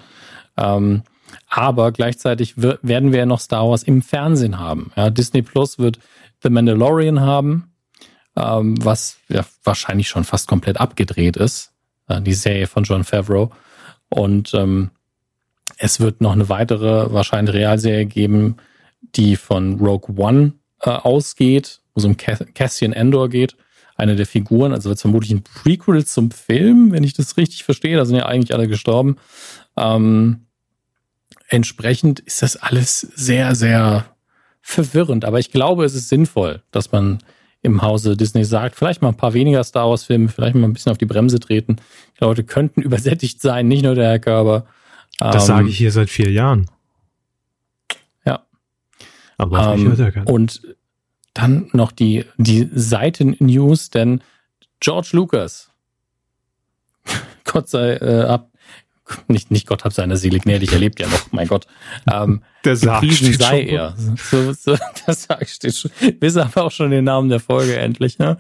Ähm, 0.57 1.03
aber 1.49 1.93
gleichzeitig 1.93 2.55
werden 2.57 3.13
wir 3.13 3.21
ja 3.21 3.27
noch 3.27 3.41
Star 3.41 3.69
Wars 3.69 3.83
im 3.83 4.03
Fernsehen 4.03 4.59
haben. 4.59 4.93
Ja, 4.97 5.11
Disney 5.11 5.43
Plus 5.43 5.79
wird 5.79 5.99
The 6.43 6.51
Mandalorian 6.51 7.21
haben, 7.21 7.68
ähm, 8.39 8.77
was 8.85 9.19
ja 9.29 9.45
wahrscheinlich 9.65 10.09
schon 10.09 10.25
fast 10.25 10.49
komplett 10.49 10.79
abgedreht 10.79 11.37
ist, 11.37 11.73
äh, 12.09 12.21
die 12.21 12.35
Serie 12.35 12.67
von 12.67 12.85
John 12.85 13.05
Favreau. 13.05 13.51
Und 14.09 14.55
ähm, 14.55 14.91
es 15.77 16.01
wird 16.01 16.21
noch 16.21 16.33
eine 16.33 16.49
weitere, 16.49 17.13
wahrscheinlich 17.13 17.55
Realserie 17.55 18.07
geben, 18.07 18.57
die 19.01 19.37
von 19.37 19.79
Rogue 19.79 20.17
One 20.17 20.55
äh, 20.83 20.91
ausgeht, 20.91 21.81
wo 21.95 22.01
es 22.01 22.05
um 22.05 22.17
Cassian 22.17 22.93
Endor 22.93 23.29
geht, 23.29 23.57
eine 23.97 24.17
der 24.17 24.27
Figuren. 24.27 24.73
Also 24.73 24.89
wird 24.89 25.01
vermutlich 25.01 25.33
ein 25.33 25.43
Prequel 25.43 26.05
zum 26.07 26.31
Film, 26.31 26.93
wenn 26.93 27.05
ich 27.05 27.15
das 27.15 27.37
richtig 27.37 27.65
verstehe. 27.65 27.97
Da 27.97 28.05
sind 28.05 28.17
ja 28.17 28.27
eigentlich 28.27 28.55
alle 28.55 28.69
gestorben. 28.69 29.17
Ähm, 29.77 30.47
entsprechend 31.49 32.21
ist 32.21 32.43
das 32.43 32.57
alles 32.57 33.01
sehr, 33.01 33.55
sehr 33.55 34.07
verwirrend. 34.61 35.25
Aber 35.25 35.39
ich 35.39 35.51
glaube, 35.51 35.85
es 35.85 35.95
ist 35.95 36.09
sinnvoll, 36.09 36.63
dass 36.71 36.93
man 36.93 37.19
im 37.63 37.83
Hause 37.83 38.17
Disney 38.17 38.45
sagt, 38.45 38.77
vielleicht 38.77 39.03
mal 39.03 39.09
ein 39.09 39.17
paar 39.17 39.35
weniger 39.35 39.65
Star 39.65 39.89
Wars-Filme, 39.89 40.29
vielleicht 40.29 40.55
mal 40.55 40.69
ein 40.69 40.73
bisschen 40.73 40.93
auf 40.93 40.99
die 40.99 41.07
Bremse 41.07 41.41
treten. 41.41 41.77
Die 42.19 42.25
Leute 42.25 42.45
könnten 42.45 42.83
übersättigt 42.83 43.41
sein, 43.41 43.69
nicht 43.69 43.83
nur 43.83 43.95
der 43.95 44.11
Herr 44.11 44.19
Körber. 44.19 44.67
Das 45.19 45.45
ähm, 45.45 45.47
sage 45.47 45.69
ich 45.69 45.79
hier 45.79 45.93
seit 45.93 46.11
vier 46.11 46.31
Jahren. 46.31 46.71
Ja. 48.25 48.45
Aber 49.37 49.75
ähm, 49.75 49.97
hört 49.97 50.17
er 50.17 50.29
Und 50.29 50.63
dann 51.35 51.69
noch 51.73 51.93
die, 51.93 52.25
die 52.37 52.69
Seiten-News, 52.73 53.91
denn 53.91 54.23
George 54.81 55.11
Lucas, 55.13 55.71
Gott 57.45 57.69
sei 57.69 57.95
äh, 57.95 58.23
ab, 58.23 58.51
nicht, 59.29 59.51
nicht 59.51 59.67
Gott 59.67 59.85
hab 59.85 59.93
seine 59.93 60.17
Seele 60.17 60.39
gnädig, 60.39 60.73
er 60.73 60.79
lebt 60.79 61.01
ja 61.01 61.09
noch, 61.09 61.33
mein 61.33 61.49
Gott. 61.49 61.67
Ähm, 62.13 62.43
der 62.65 62.77
Sarg 62.77 63.05
steht 63.05 63.41
sei 63.41 63.67
schon. 63.67 63.77
er. 63.77 63.95
So, 64.17 64.53
so, 64.53 64.77
der 65.07 65.15
Sarg 65.15 65.49
steht 65.49 65.75
schon. 65.75 65.91
Wir 66.21 66.31
sagen 66.31 66.53
auch 66.57 66.71
schon 66.71 66.91
den 66.91 67.05
Namen 67.05 67.29
der 67.29 67.41
Folge 67.41 67.77
endlich. 67.77 68.19
Ne? 68.19 68.39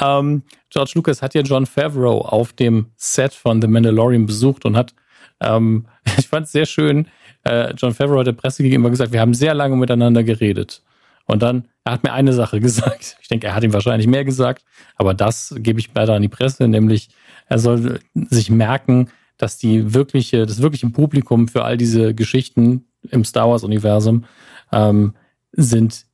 Ähm, 0.00 0.42
George 0.70 0.92
Lucas 0.94 1.22
hat 1.22 1.34
ja 1.34 1.42
John 1.42 1.66
Favreau 1.66 2.22
auf 2.22 2.52
dem 2.52 2.86
Set 2.96 3.34
von 3.34 3.60
The 3.60 3.68
Mandalorian 3.68 4.26
besucht 4.26 4.64
und 4.64 4.76
hat 4.76 4.94
ähm, 5.42 5.86
ich 6.18 6.28
fand 6.28 6.46
es 6.46 6.52
sehr 6.52 6.66
schön. 6.66 7.06
Äh, 7.44 7.74
John 7.74 7.94
Favreau 7.94 8.20
hat 8.20 8.26
der 8.26 8.32
Presse 8.32 8.62
gegenüber 8.62 8.90
gesagt, 8.90 9.12
wir 9.12 9.20
haben 9.20 9.34
sehr 9.34 9.54
lange 9.54 9.76
miteinander 9.76 10.22
geredet. 10.22 10.82
Und 11.26 11.42
dann, 11.42 11.68
er 11.84 11.92
hat 11.92 12.04
mir 12.04 12.12
eine 12.12 12.32
Sache 12.32 12.60
gesagt. 12.60 13.16
Ich 13.20 13.28
denke, 13.28 13.48
er 13.48 13.54
hat 13.54 13.64
ihm 13.64 13.72
wahrscheinlich 13.72 14.06
mehr 14.06 14.24
gesagt, 14.24 14.64
aber 14.96 15.14
das 15.14 15.54
gebe 15.58 15.80
ich 15.80 15.94
weiter 15.94 16.14
an 16.14 16.22
die 16.22 16.28
Presse, 16.28 16.68
nämlich 16.68 17.08
er 17.48 17.58
soll 17.58 18.00
sich 18.14 18.50
merken, 18.50 19.08
dass 19.42 19.58
die 19.58 19.92
wirkliche, 19.92 20.46
das 20.46 20.62
wirkliche 20.62 20.88
Publikum 20.90 21.48
für 21.48 21.64
all 21.64 21.76
diese 21.76 22.14
Geschichten 22.14 22.84
im 23.10 23.24
Star 23.24 23.50
Wars-Universum 23.50 24.24
ähm, 24.70 25.14
sind 25.50 26.06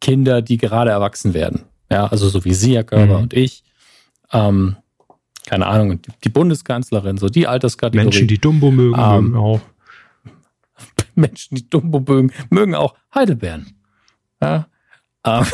Kinder, 0.00 0.40
die 0.40 0.56
gerade 0.56 0.92
erwachsen 0.92 1.34
werden. 1.34 1.62
Ja, 1.90 2.06
also 2.06 2.28
so 2.28 2.44
wie 2.44 2.54
Sie, 2.54 2.76
Herr 2.76 2.84
Körber 2.84 3.16
mhm. 3.16 3.22
und 3.24 3.34
ich. 3.34 3.64
Ähm, 4.32 4.76
keine 5.46 5.66
Ahnung, 5.66 5.98
die 6.22 6.28
Bundeskanzlerin, 6.28 7.18
so 7.18 7.28
die 7.28 7.48
Alterskategorie. 7.48 8.04
Menschen, 8.04 8.28
die 8.28 8.38
Dumbo 8.38 8.70
mögen, 8.70 8.96
ähm, 8.96 9.24
mögen 9.24 9.36
auch. 9.36 9.60
Menschen, 11.16 11.56
die 11.56 11.68
Dumbo 11.68 11.98
mögen, 11.98 12.32
mögen 12.50 12.76
auch 12.76 12.94
Heidelbeeren. 13.12 13.66
Ja, 14.40 14.68
ähm, 15.24 15.44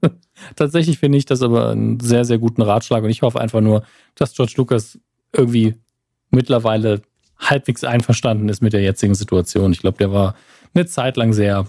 Tatsächlich 0.56 0.98
finde 0.98 1.18
ich 1.18 1.26
das 1.26 1.42
aber 1.42 1.68
einen 1.68 2.00
sehr, 2.00 2.24
sehr 2.24 2.38
guten 2.38 2.62
Ratschlag 2.62 3.04
und 3.04 3.10
ich 3.10 3.20
hoffe 3.20 3.38
einfach 3.38 3.60
nur, 3.60 3.84
dass 4.14 4.32
George 4.32 4.54
Lucas 4.56 4.98
irgendwie 5.34 5.74
mittlerweile 6.30 7.02
halbwegs 7.38 7.84
einverstanden 7.84 8.48
ist 8.48 8.62
mit 8.62 8.72
der 8.72 8.82
jetzigen 8.82 9.14
Situation. 9.14 9.72
Ich 9.72 9.80
glaube, 9.80 9.98
der 9.98 10.12
war 10.12 10.34
eine 10.74 10.86
Zeit 10.86 11.16
lang 11.16 11.32
sehr 11.32 11.66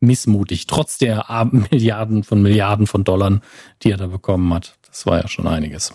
missmutig, 0.00 0.66
trotz 0.66 0.98
der 0.98 1.26
Milliarden 1.70 2.24
von 2.24 2.42
Milliarden 2.42 2.86
von 2.86 3.04
Dollar, 3.04 3.40
die 3.82 3.90
er 3.90 3.96
da 3.96 4.06
bekommen 4.06 4.52
hat. 4.54 4.78
Das 4.86 5.06
war 5.06 5.20
ja 5.20 5.28
schon 5.28 5.46
einiges. 5.46 5.92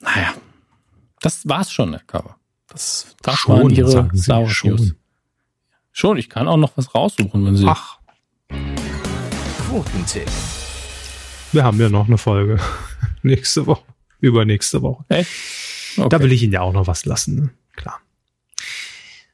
Naja, 0.00 0.34
das 1.20 1.46
war's 1.48 1.70
schon, 1.70 1.90
Herr 1.90 2.02
Cover. 2.06 2.36
Das, 2.68 3.14
das 3.22 3.36
schon, 3.36 3.56
waren 3.56 3.70
Ihre 3.70 4.10
Star 4.16 4.42
Wars 4.42 4.52
schon. 4.52 4.70
News. 4.70 4.94
Schon, 5.92 6.16
ich 6.16 6.28
kann 6.28 6.48
auch 6.48 6.56
noch 6.56 6.76
was 6.76 6.94
raussuchen, 6.94 7.46
wenn 7.46 7.56
Sie. 7.56 7.66
Ach. 7.68 7.98
Quotentipp. 9.68 10.28
Wir 11.52 11.62
haben 11.62 11.80
ja 11.80 11.88
noch 11.88 12.08
eine 12.08 12.18
Folge. 12.18 12.58
Nächste 13.22 13.66
Woche. 13.66 13.84
Übernächste 14.20 14.82
Woche. 14.82 15.04
Echt? 15.08 15.30
Okay. 15.96 16.08
Da 16.08 16.20
will 16.20 16.32
ich 16.32 16.42
Ihnen 16.42 16.52
ja 16.52 16.62
auch 16.62 16.72
noch 16.72 16.86
was 16.86 17.04
lassen. 17.04 17.36
Ne? 17.36 17.50
Klar. 17.76 18.00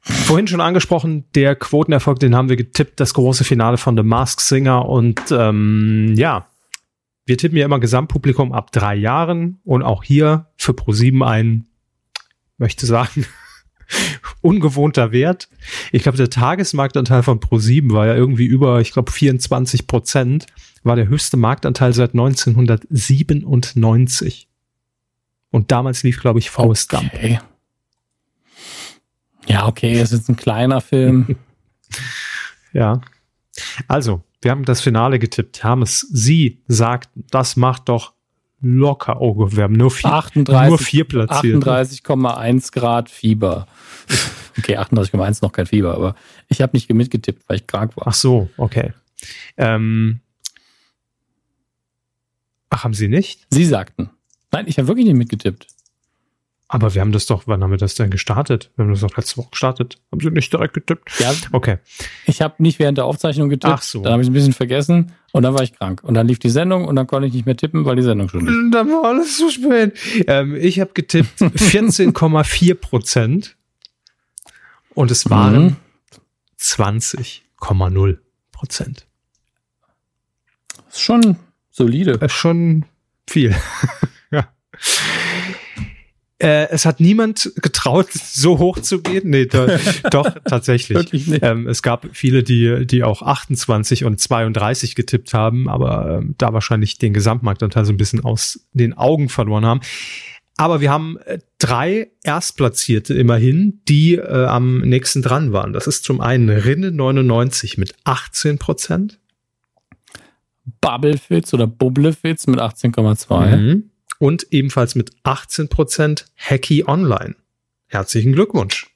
Vorhin 0.01 0.47
schon 0.47 0.61
angesprochen, 0.61 1.25
der 1.35 1.55
Quotenerfolg, 1.55 2.19
den 2.19 2.35
haben 2.35 2.49
wir 2.49 2.55
getippt, 2.55 2.99
das 2.99 3.13
große 3.13 3.43
Finale 3.43 3.77
von 3.77 3.95
The 3.95 4.03
Mask 4.03 4.41
Singer 4.41 4.89
und 4.89 5.21
ähm, 5.31 6.13
ja, 6.15 6.47
wir 7.25 7.37
tippen 7.37 7.57
ja 7.57 7.65
immer 7.65 7.79
Gesamtpublikum 7.79 8.51
ab 8.51 8.71
drei 8.71 8.95
Jahren 8.95 9.59
und 9.63 9.83
auch 9.83 10.03
hier 10.03 10.47
für 10.57 10.71
Pro7 10.71 11.23
ein, 11.25 11.67
möchte 12.57 12.87
sagen, 12.87 13.25
ungewohnter 14.41 15.11
Wert. 15.11 15.49
Ich 15.91 16.03
glaube, 16.03 16.17
der 16.17 16.29
Tagesmarktanteil 16.29 17.23
von 17.23 17.39
Pro7 17.39 17.91
war 17.93 18.05
ja 18.07 18.15
irgendwie 18.15 18.45
über, 18.45 18.81
ich 18.81 18.91
glaube, 18.91 19.11
24 19.11 19.87
Prozent, 19.87 20.45
war 20.83 20.95
der 20.95 21.07
höchste 21.07 21.37
Marktanteil 21.37 21.93
seit 21.93 22.11
1997. 22.11 24.47
Und 25.51 25.71
damals 25.71 26.03
lief, 26.03 26.19
glaube 26.19 26.39
ich, 26.39 26.49
Faust 26.49 26.93
okay. 26.93 27.09
Gump. 27.09 27.43
Ja, 29.47 29.67
okay, 29.67 29.99
es 29.99 30.11
ist 30.11 30.29
ein 30.29 30.35
kleiner 30.35 30.81
Film. 30.81 31.35
ja. 32.73 33.01
Also, 33.87 34.23
wir 34.41 34.51
haben 34.51 34.65
das 34.65 34.81
Finale 34.81 35.19
getippt. 35.19 35.63
Haben 35.63 35.81
es, 35.81 36.07
Sie 36.11 36.63
sagten, 36.67 37.25
das 37.29 37.57
macht 37.57 37.89
doch 37.89 38.13
locker. 38.61 39.19
Oh, 39.19 39.51
wir 39.51 39.63
haben 39.63 39.73
nur 39.73 39.91
vier, 39.91 40.13
38, 40.13 40.69
nur 40.69 40.79
vier 40.79 41.03
platziert. 41.05 41.63
38,1 41.63 42.71
Grad 42.73 43.09
Fieber. 43.09 43.67
Okay, 44.57 44.77
38,1 44.77 45.39
noch 45.41 45.53
kein 45.53 45.65
Fieber, 45.65 45.95
aber 45.95 46.13
ich 46.49 46.61
habe 46.61 46.75
nicht 46.75 46.93
mitgetippt, 46.93 47.47
weil 47.47 47.55
ich 47.55 47.67
krank 47.67 47.95
war. 47.95 48.07
Ach 48.07 48.13
so, 48.13 48.49
okay. 48.57 48.91
Ähm, 49.55 50.19
ach, 52.69 52.83
haben 52.83 52.93
Sie 52.93 53.07
nicht? 53.07 53.47
Sie 53.49 53.65
sagten. 53.65 54.09
Nein, 54.51 54.65
ich 54.67 54.77
habe 54.77 54.87
wirklich 54.87 55.05
nicht 55.05 55.15
mitgetippt. 55.15 55.67
Aber 56.73 56.93
wir 56.93 57.01
haben 57.01 57.11
das 57.11 57.25
doch, 57.25 57.43
wann 57.47 57.61
haben 57.61 57.71
wir 57.71 57.77
das 57.77 57.95
denn 57.95 58.09
gestartet? 58.09 58.71
Wir 58.77 58.85
haben 58.85 58.91
das 58.91 59.01
doch 59.01 59.17
letzte 59.17 59.35
Woche 59.35 59.49
gestartet. 59.51 59.97
Haben 60.09 60.21
Sie 60.21 60.29
nicht 60.29 60.53
direkt 60.53 60.73
getippt? 60.73 61.19
Ja. 61.19 61.33
Okay. 61.51 61.79
Ich 62.25 62.41
habe 62.41 62.63
nicht 62.63 62.79
während 62.79 62.97
der 62.97 63.03
Aufzeichnung 63.03 63.49
getippt. 63.49 63.73
Ach 63.73 63.81
so. 63.81 64.01
Dann 64.01 64.13
habe 64.13 64.23
ich 64.23 64.29
ein 64.29 64.33
bisschen 64.33 64.53
vergessen 64.53 65.11
und 65.33 65.43
dann 65.43 65.53
war 65.53 65.63
ich 65.63 65.73
krank. 65.73 66.01
Und 66.01 66.13
dann 66.13 66.29
lief 66.29 66.39
die 66.39 66.49
Sendung 66.49 66.85
und 66.85 66.95
dann 66.95 67.07
konnte 67.07 67.27
ich 67.27 67.33
nicht 67.33 67.45
mehr 67.45 67.57
tippen, 67.57 67.83
weil 67.83 67.97
die 67.97 68.03
Sendung 68.03 68.29
schon 68.29 68.45
lief. 68.45 68.71
Dann 68.71 68.87
war 68.87 69.03
alles 69.03 69.35
zu 69.35 69.49
spät. 69.49 69.99
Ähm, 70.27 70.55
ich 70.55 70.79
habe 70.79 70.91
getippt 70.93 71.41
14,4 71.41 72.75
Prozent 72.75 73.57
und 74.93 75.11
es 75.11 75.29
waren 75.29 75.63
mhm. 75.63 75.75
20,0 76.57 78.17
Prozent. 78.53 79.07
Ist 80.89 81.01
schon 81.01 81.35
solide. 81.69 82.11
Ist 82.11 82.31
schon 82.31 82.85
viel. 83.27 83.53
Äh, 86.41 86.69
es 86.69 86.85
hat 86.85 86.99
niemand 86.99 87.51
getraut, 87.57 88.07
so 88.13 88.57
hoch 88.57 88.79
zu 88.79 89.01
gehen. 89.01 89.29
Nee, 89.29 89.45
do, 89.45 89.67
doch, 90.09 90.33
tatsächlich. 90.45 91.43
Ähm, 91.43 91.67
es 91.67 91.83
gab 91.83 92.07
viele, 92.13 92.41
die, 92.41 92.87
die 92.87 93.03
auch 93.03 93.21
28 93.21 94.05
und 94.05 94.19
32 94.19 94.95
getippt 94.95 95.35
haben, 95.35 95.69
aber 95.69 96.17
ähm, 96.17 96.33
da 96.39 96.51
wahrscheinlich 96.51 96.97
den 96.97 97.13
Gesamtmarktanteil 97.13 97.85
so 97.85 97.93
ein 97.93 97.97
bisschen 97.97 98.23
aus 98.23 98.67
den 98.73 98.97
Augen 98.97 99.29
verloren 99.29 99.65
haben. 99.65 99.81
Aber 100.57 100.81
wir 100.81 100.89
haben 100.89 101.17
äh, 101.25 101.37
drei 101.59 102.09
Erstplatzierte 102.23 103.13
immerhin, 103.13 103.81
die 103.87 104.15
äh, 104.15 104.45
am 104.45 104.79
nächsten 104.79 105.21
dran 105.21 105.53
waren. 105.53 105.73
Das 105.73 105.85
ist 105.85 106.03
zum 106.03 106.21
einen 106.21 106.49
Rinne 106.49 106.91
99 106.91 107.77
mit 107.77 107.93
18 108.03 108.57
Prozent. 108.57 109.19
Bubblefits 110.81 111.53
oder 111.53 111.67
Bubblefits 111.67 112.47
mit 112.47 112.59
18,2. 112.59 113.57
Mhm 113.57 113.90
und 114.21 114.45
ebenfalls 114.51 114.93
mit 114.93 115.11
18% 115.23 116.25
Hacky 116.37 116.83
Online. 116.85 117.35
Herzlichen 117.87 118.33
Glückwunsch. 118.33 118.87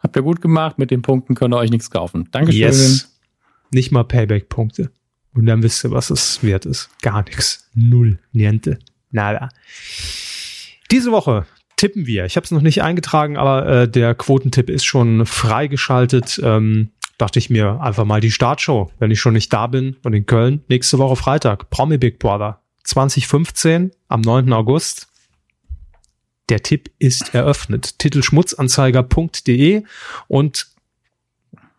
Habt 0.00 0.14
ihr 0.14 0.22
gut 0.22 0.40
gemacht, 0.40 0.78
mit 0.78 0.92
den 0.92 1.02
Punkten 1.02 1.34
könnt 1.34 1.52
ihr 1.52 1.58
euch 1.58 1.72
nichts 1.72 1.90
kaufen. 1.90 2.28
Dankeschön. 2.30 2.60
Yes. 2.60 3.18
Nicht 3.72 3.90
mal 3.90 4.04
Payback-Punkte. 4.04 4.92
Und 5.34 5.46
dann 5.46 5.64
wisst 5.64 5.84
ihr, 5.84 5.90
was 5.90 6.10
es 6.10 6.40
wert 6.44 6.66
ist. 6.66 6.88
Gar 7.02 7.24
nichts. 7.24 7.68
Null. 7.74 8.20
Niente. 8.32 8.78
Nada. 9.10 9.48
Diese 10.92 11.10
Woche 11.10 11.46
tippen 11.76 12.06
wir. 12.06 12.24
Ich 12.24 12.36
habe 12.36 12.44
es 12.44 12.52
noch 12.52 12.62
nicht 12.62 12.80
eingetragen, 12.80 13.36
aber 13.36 13.66
äh, 13.66 13.88
der 13.88 14.14
Quotentipp 14.14 14.70
ist 14.70 14.84
schon 14.84 15.26
freigeschaltet. 15.26 16.40
Ähm, 16.44 16.90
dachte 17.18 17.40
ich 17.40 17.50
mir 17.50 17.80
einfach 17.80 18.04
mal 18.04 18.20
die 18.20 18.30
Startshow, 18.30 18.92
wenn 19.00 19.10
ich 19.10 19.18
schon 19.18 19.34
nicht 19.34 19.52
da 19.52 19.66
bin 19.66 19.96
und 20.04 20.12
in 20.12 20.26
Köln. 20.26 20.62
Nächste 20.68 20.98
Woche 20.98 21.16
Freitag. 21.16 21.70
Promi 21.70 21.98
Big 21.98 22.20
Brother. 22.20 22.61
2015 22.84 23.92
am 24.08 24.20
9. 24.20 24.52
August. 24.52 25.08
Der 26.48 26.62
Tipp 26.62 26.90
ist 26.98 27.34
eröffnet. 27.34 27.98
Titelschmutzanzeiger.de 27.98 29.84
und 30.28 30.66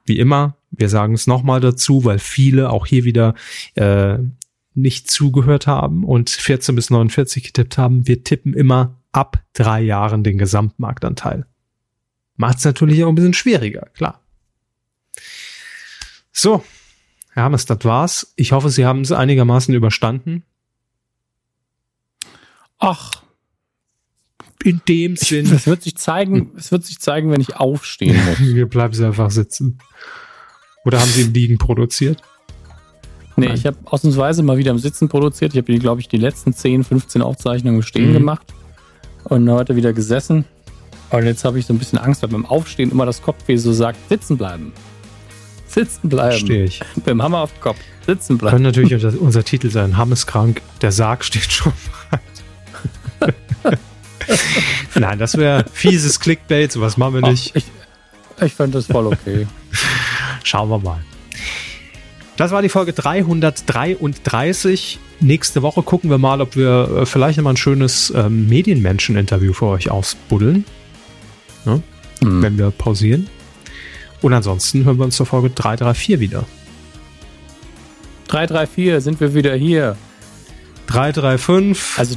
wie 0.06 0.20
immer, 0.20 0.58
wir 0.72 0.90
sagen 0.90 1.14
es 1.14 1.28
nochmal 1.28 1.60
dazu, 1.60 2.04
weil 2.04 2.20
viele 2.20 2.70
auch 2.70 2.86
hier 2.86 3.04
wieder 3.04 3.36
äh, 3.76 4.18
nicht 4.74 5.10
zugehört 5.10 5.68
haben 5.68 6.04
und 6.04 6.30
14 6.30 6.76
bis 6.76 6.90
49 6.90 7.44
getippt 7.44 7.78
haben. 7.78 8.08
Wir 8.08 8.24
tippen 8.24 8.54
immer 8.54 9.00
ab 9.12 9.44
drei 9.54 9.82
Jahren 9.82 10.24
den 10.24 10.38
Gesamtmarktanteil. 10.38 11.46
Macht 12.36 12.58
es 12.58 12.66
natürlich 12.66 13.04
auch 13.04 13.10
ein 13.10 13.16
bisschen 13.16 13.34
schwieriger, 13.34 13.88
klar. 13.94 14.22
So, 16.32 16.64
Herr 17.32 17.44
Hammes, 17.44 17.66
das 17.66 17.84
war's. 17.84 18.34
Ich 18.36 18.52
hoffe, 18.52 18.70
Sie 18.70 18.86
haben 18.86 19.02
es 19.02 19.12
einigermaßen 19.12 19.74
überstanden. 19.74 20.44
Ach. 22.84 23.12
In 24.64 24.82
dem 24.88 25.16
Sinn. 25.16 25.52
Es 25.52 25.68
wird 25.68 25.84
sich 25.84 25.96
zeigen, 25.96 26.52
es 26.58 26.72
wird 26.72 26.86
sich 26.86 27.00
zeigen, 27.00 27.32
wenn 27.32 27.40
ich 27.40 27.56
aufstehen 27.56 28.20
muss. 28.26 28.38
Hier 28.38 28.68
bleiben 28.68 28.94
Sie 28.94 29.06
einfach 29.06 29.32
sitzen. 29.32 29.80
Oder 30.86 31.00
haben 31.00 31.10
Sie 31.10 31.22
im 31.22 31.34
Liegen 31.34 31.58
produziert? 31.58 32.22
Nee, 33.36 33.48
Nein. 33.48 33.56
ich 33.56 33.66
habe 33.66 33.78
ausnahmsweise 33.86 34.44
mal 34.44 34.58
wieder 34.58 34.72
im 34.72 34.80
Sitzen 34.80 35.08
produziert. 35.08 35.54
Ich 35.54 35.58
habe, 35.58 35.80
glaube 35.80 36.02
ich, 36.02 36.10
die 36.10 36.18
letzten 36.18 36.54
10, 36.54 36.84
15 36.84 37.22
Aufzeichnungen 37.22 37.82
stehen 37.84 38.10
mhm. 38.10 38.14
gemacht 38.14 38.54
und 39.24 39.50
heute 39.50 39.76
wieder 39.76 39.94
gesessen. 39.94 40.46
Und 41.10 41.26
jetzt 41.26 41.46
habe 41.46 41.60
ich 41.60 41.66
so 41.66 41.74
ein 41.74 41.80
bisschen 41.80 42.00
Angst, 42.00 42.22
weil 42.22 42.30
beim 42.30 42.46
Aufstehen 42.46 42.92
immer 42.92 43.06
das 43.06 43.22
Kopfweh 43.22 43.56
so 43.56 43.72
sagt, 43.72 43.98
sitzen 44.10 44.38
bleiben. 44.38 44.74
Sitzen 45.68 46.10
bleiben. 46.10 46.38
Stehe 46.38 46.66
ich. 46.66 46.82
Beim 47.06 47.22
Hammer 47.24 47.40
auf 47.40 47.54
den 47.54 47.62
Kopf. 47.62 47.78
Sitzen 48.06 48.38
bleiben. 48.38 48.58
Könnte 48.58 48.82
natürlich 48.82 48.94
unser, 49.06 49.22
unser 49.22 49.44
Titel 49.44 49.70
sein. 49.70 49.98
Hammes 49.98 50.28
krank, 50.28 50.62
der 50.82 50.92
Sarg 50.92 51.24
steht 51.24 51.52
schon. 51.52 51.74
Nein, 54.96 55.20
das 55.20 55.38
wäre 55.38 55.66
fieses 55.72 56.20
Clickbait, 56.20 56.72
sowas 56.72 56.98
machen 56.98 57.16
wir 57.16 57.30
nicht. 57.30 57.52
Ach, 57.52 57.58
ich 57.58 57.66
ich 58.42 58.54
fände 58.54 58.78
das 58.78 58.88
voll 58.88 59.08
okay. 59.08 59.48
Schauen 60.44 60.70
wir 60.70 60.80
mal. 60.80 61.04
Das 62.36 62.52
war 62.52 62.62
die 62.62 62.70
Folge 62.70 62.94
333. 62.94 65.00
Nächste 65.20 65.62
Woche 65.62 65.84
gucken 65.84 66.10
wir 66.10 66.18
mal, 66.18 66.42
ob 66.42 66.56
wir 66.56 67.02
äh, 67.02 67.06
vielleicht 67.06 67.38
nochmal 67.38 67.54
ein 67.54 67.58
schönes 67.58 68.12
ähm, 68.16 68.50
Medienmenschen-Interview 68.50 69.54
für 69.54 69.68
euch 69.68 69.92
ausbuddeln. 69.92 70.66
Ne? 71.66 71.84
Hm. 72.22 72.42
Wenn 72.42 72.58
wir 72.58 72.72
pausieren. 72.72 73.28
Und 74.22 74.34
ansonsten 74.34 74.86
hören 74.86 74.98
wir 74.98 75.06
uns 75.06 75.16
zur 75.16 75.26
Folge 75.26 75.52
334 75.52 76.20
wieder. 76.20 76.46
334 78.30 79.04
sind 79.04 79.20
wir 79.20 79.36
wieder 79.36 79.54
hier. 79.54 79.96
335. 80.88 82.00
Also 82.00 82.16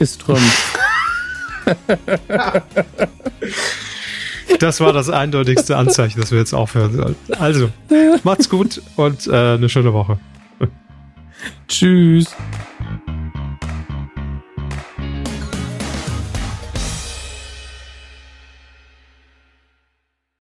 ist 0.00 0.20
Trump. 0.20 0.40
Das 4.60 4.80
war 4.80 4.92
das 4.92 5.10
eindeutigste 5.10 5.76
Anzeichen, 5.76 6.20
dass 6.20 6.30
wir 6.30 6.38
jetzt 6.38 6.54
aufhören 6.54 6.94
sollten. 6.96 7.34
Also, 7.34 7.70
macht's 8.22 8.48
gut 8.48 8.80
und 8.96 9.26
äh, 9.26 9.54
eine 9.54 9.68
schöne 9.68 9.92
Woche. 9.92 10.18
Tschüss. 11.68 12.34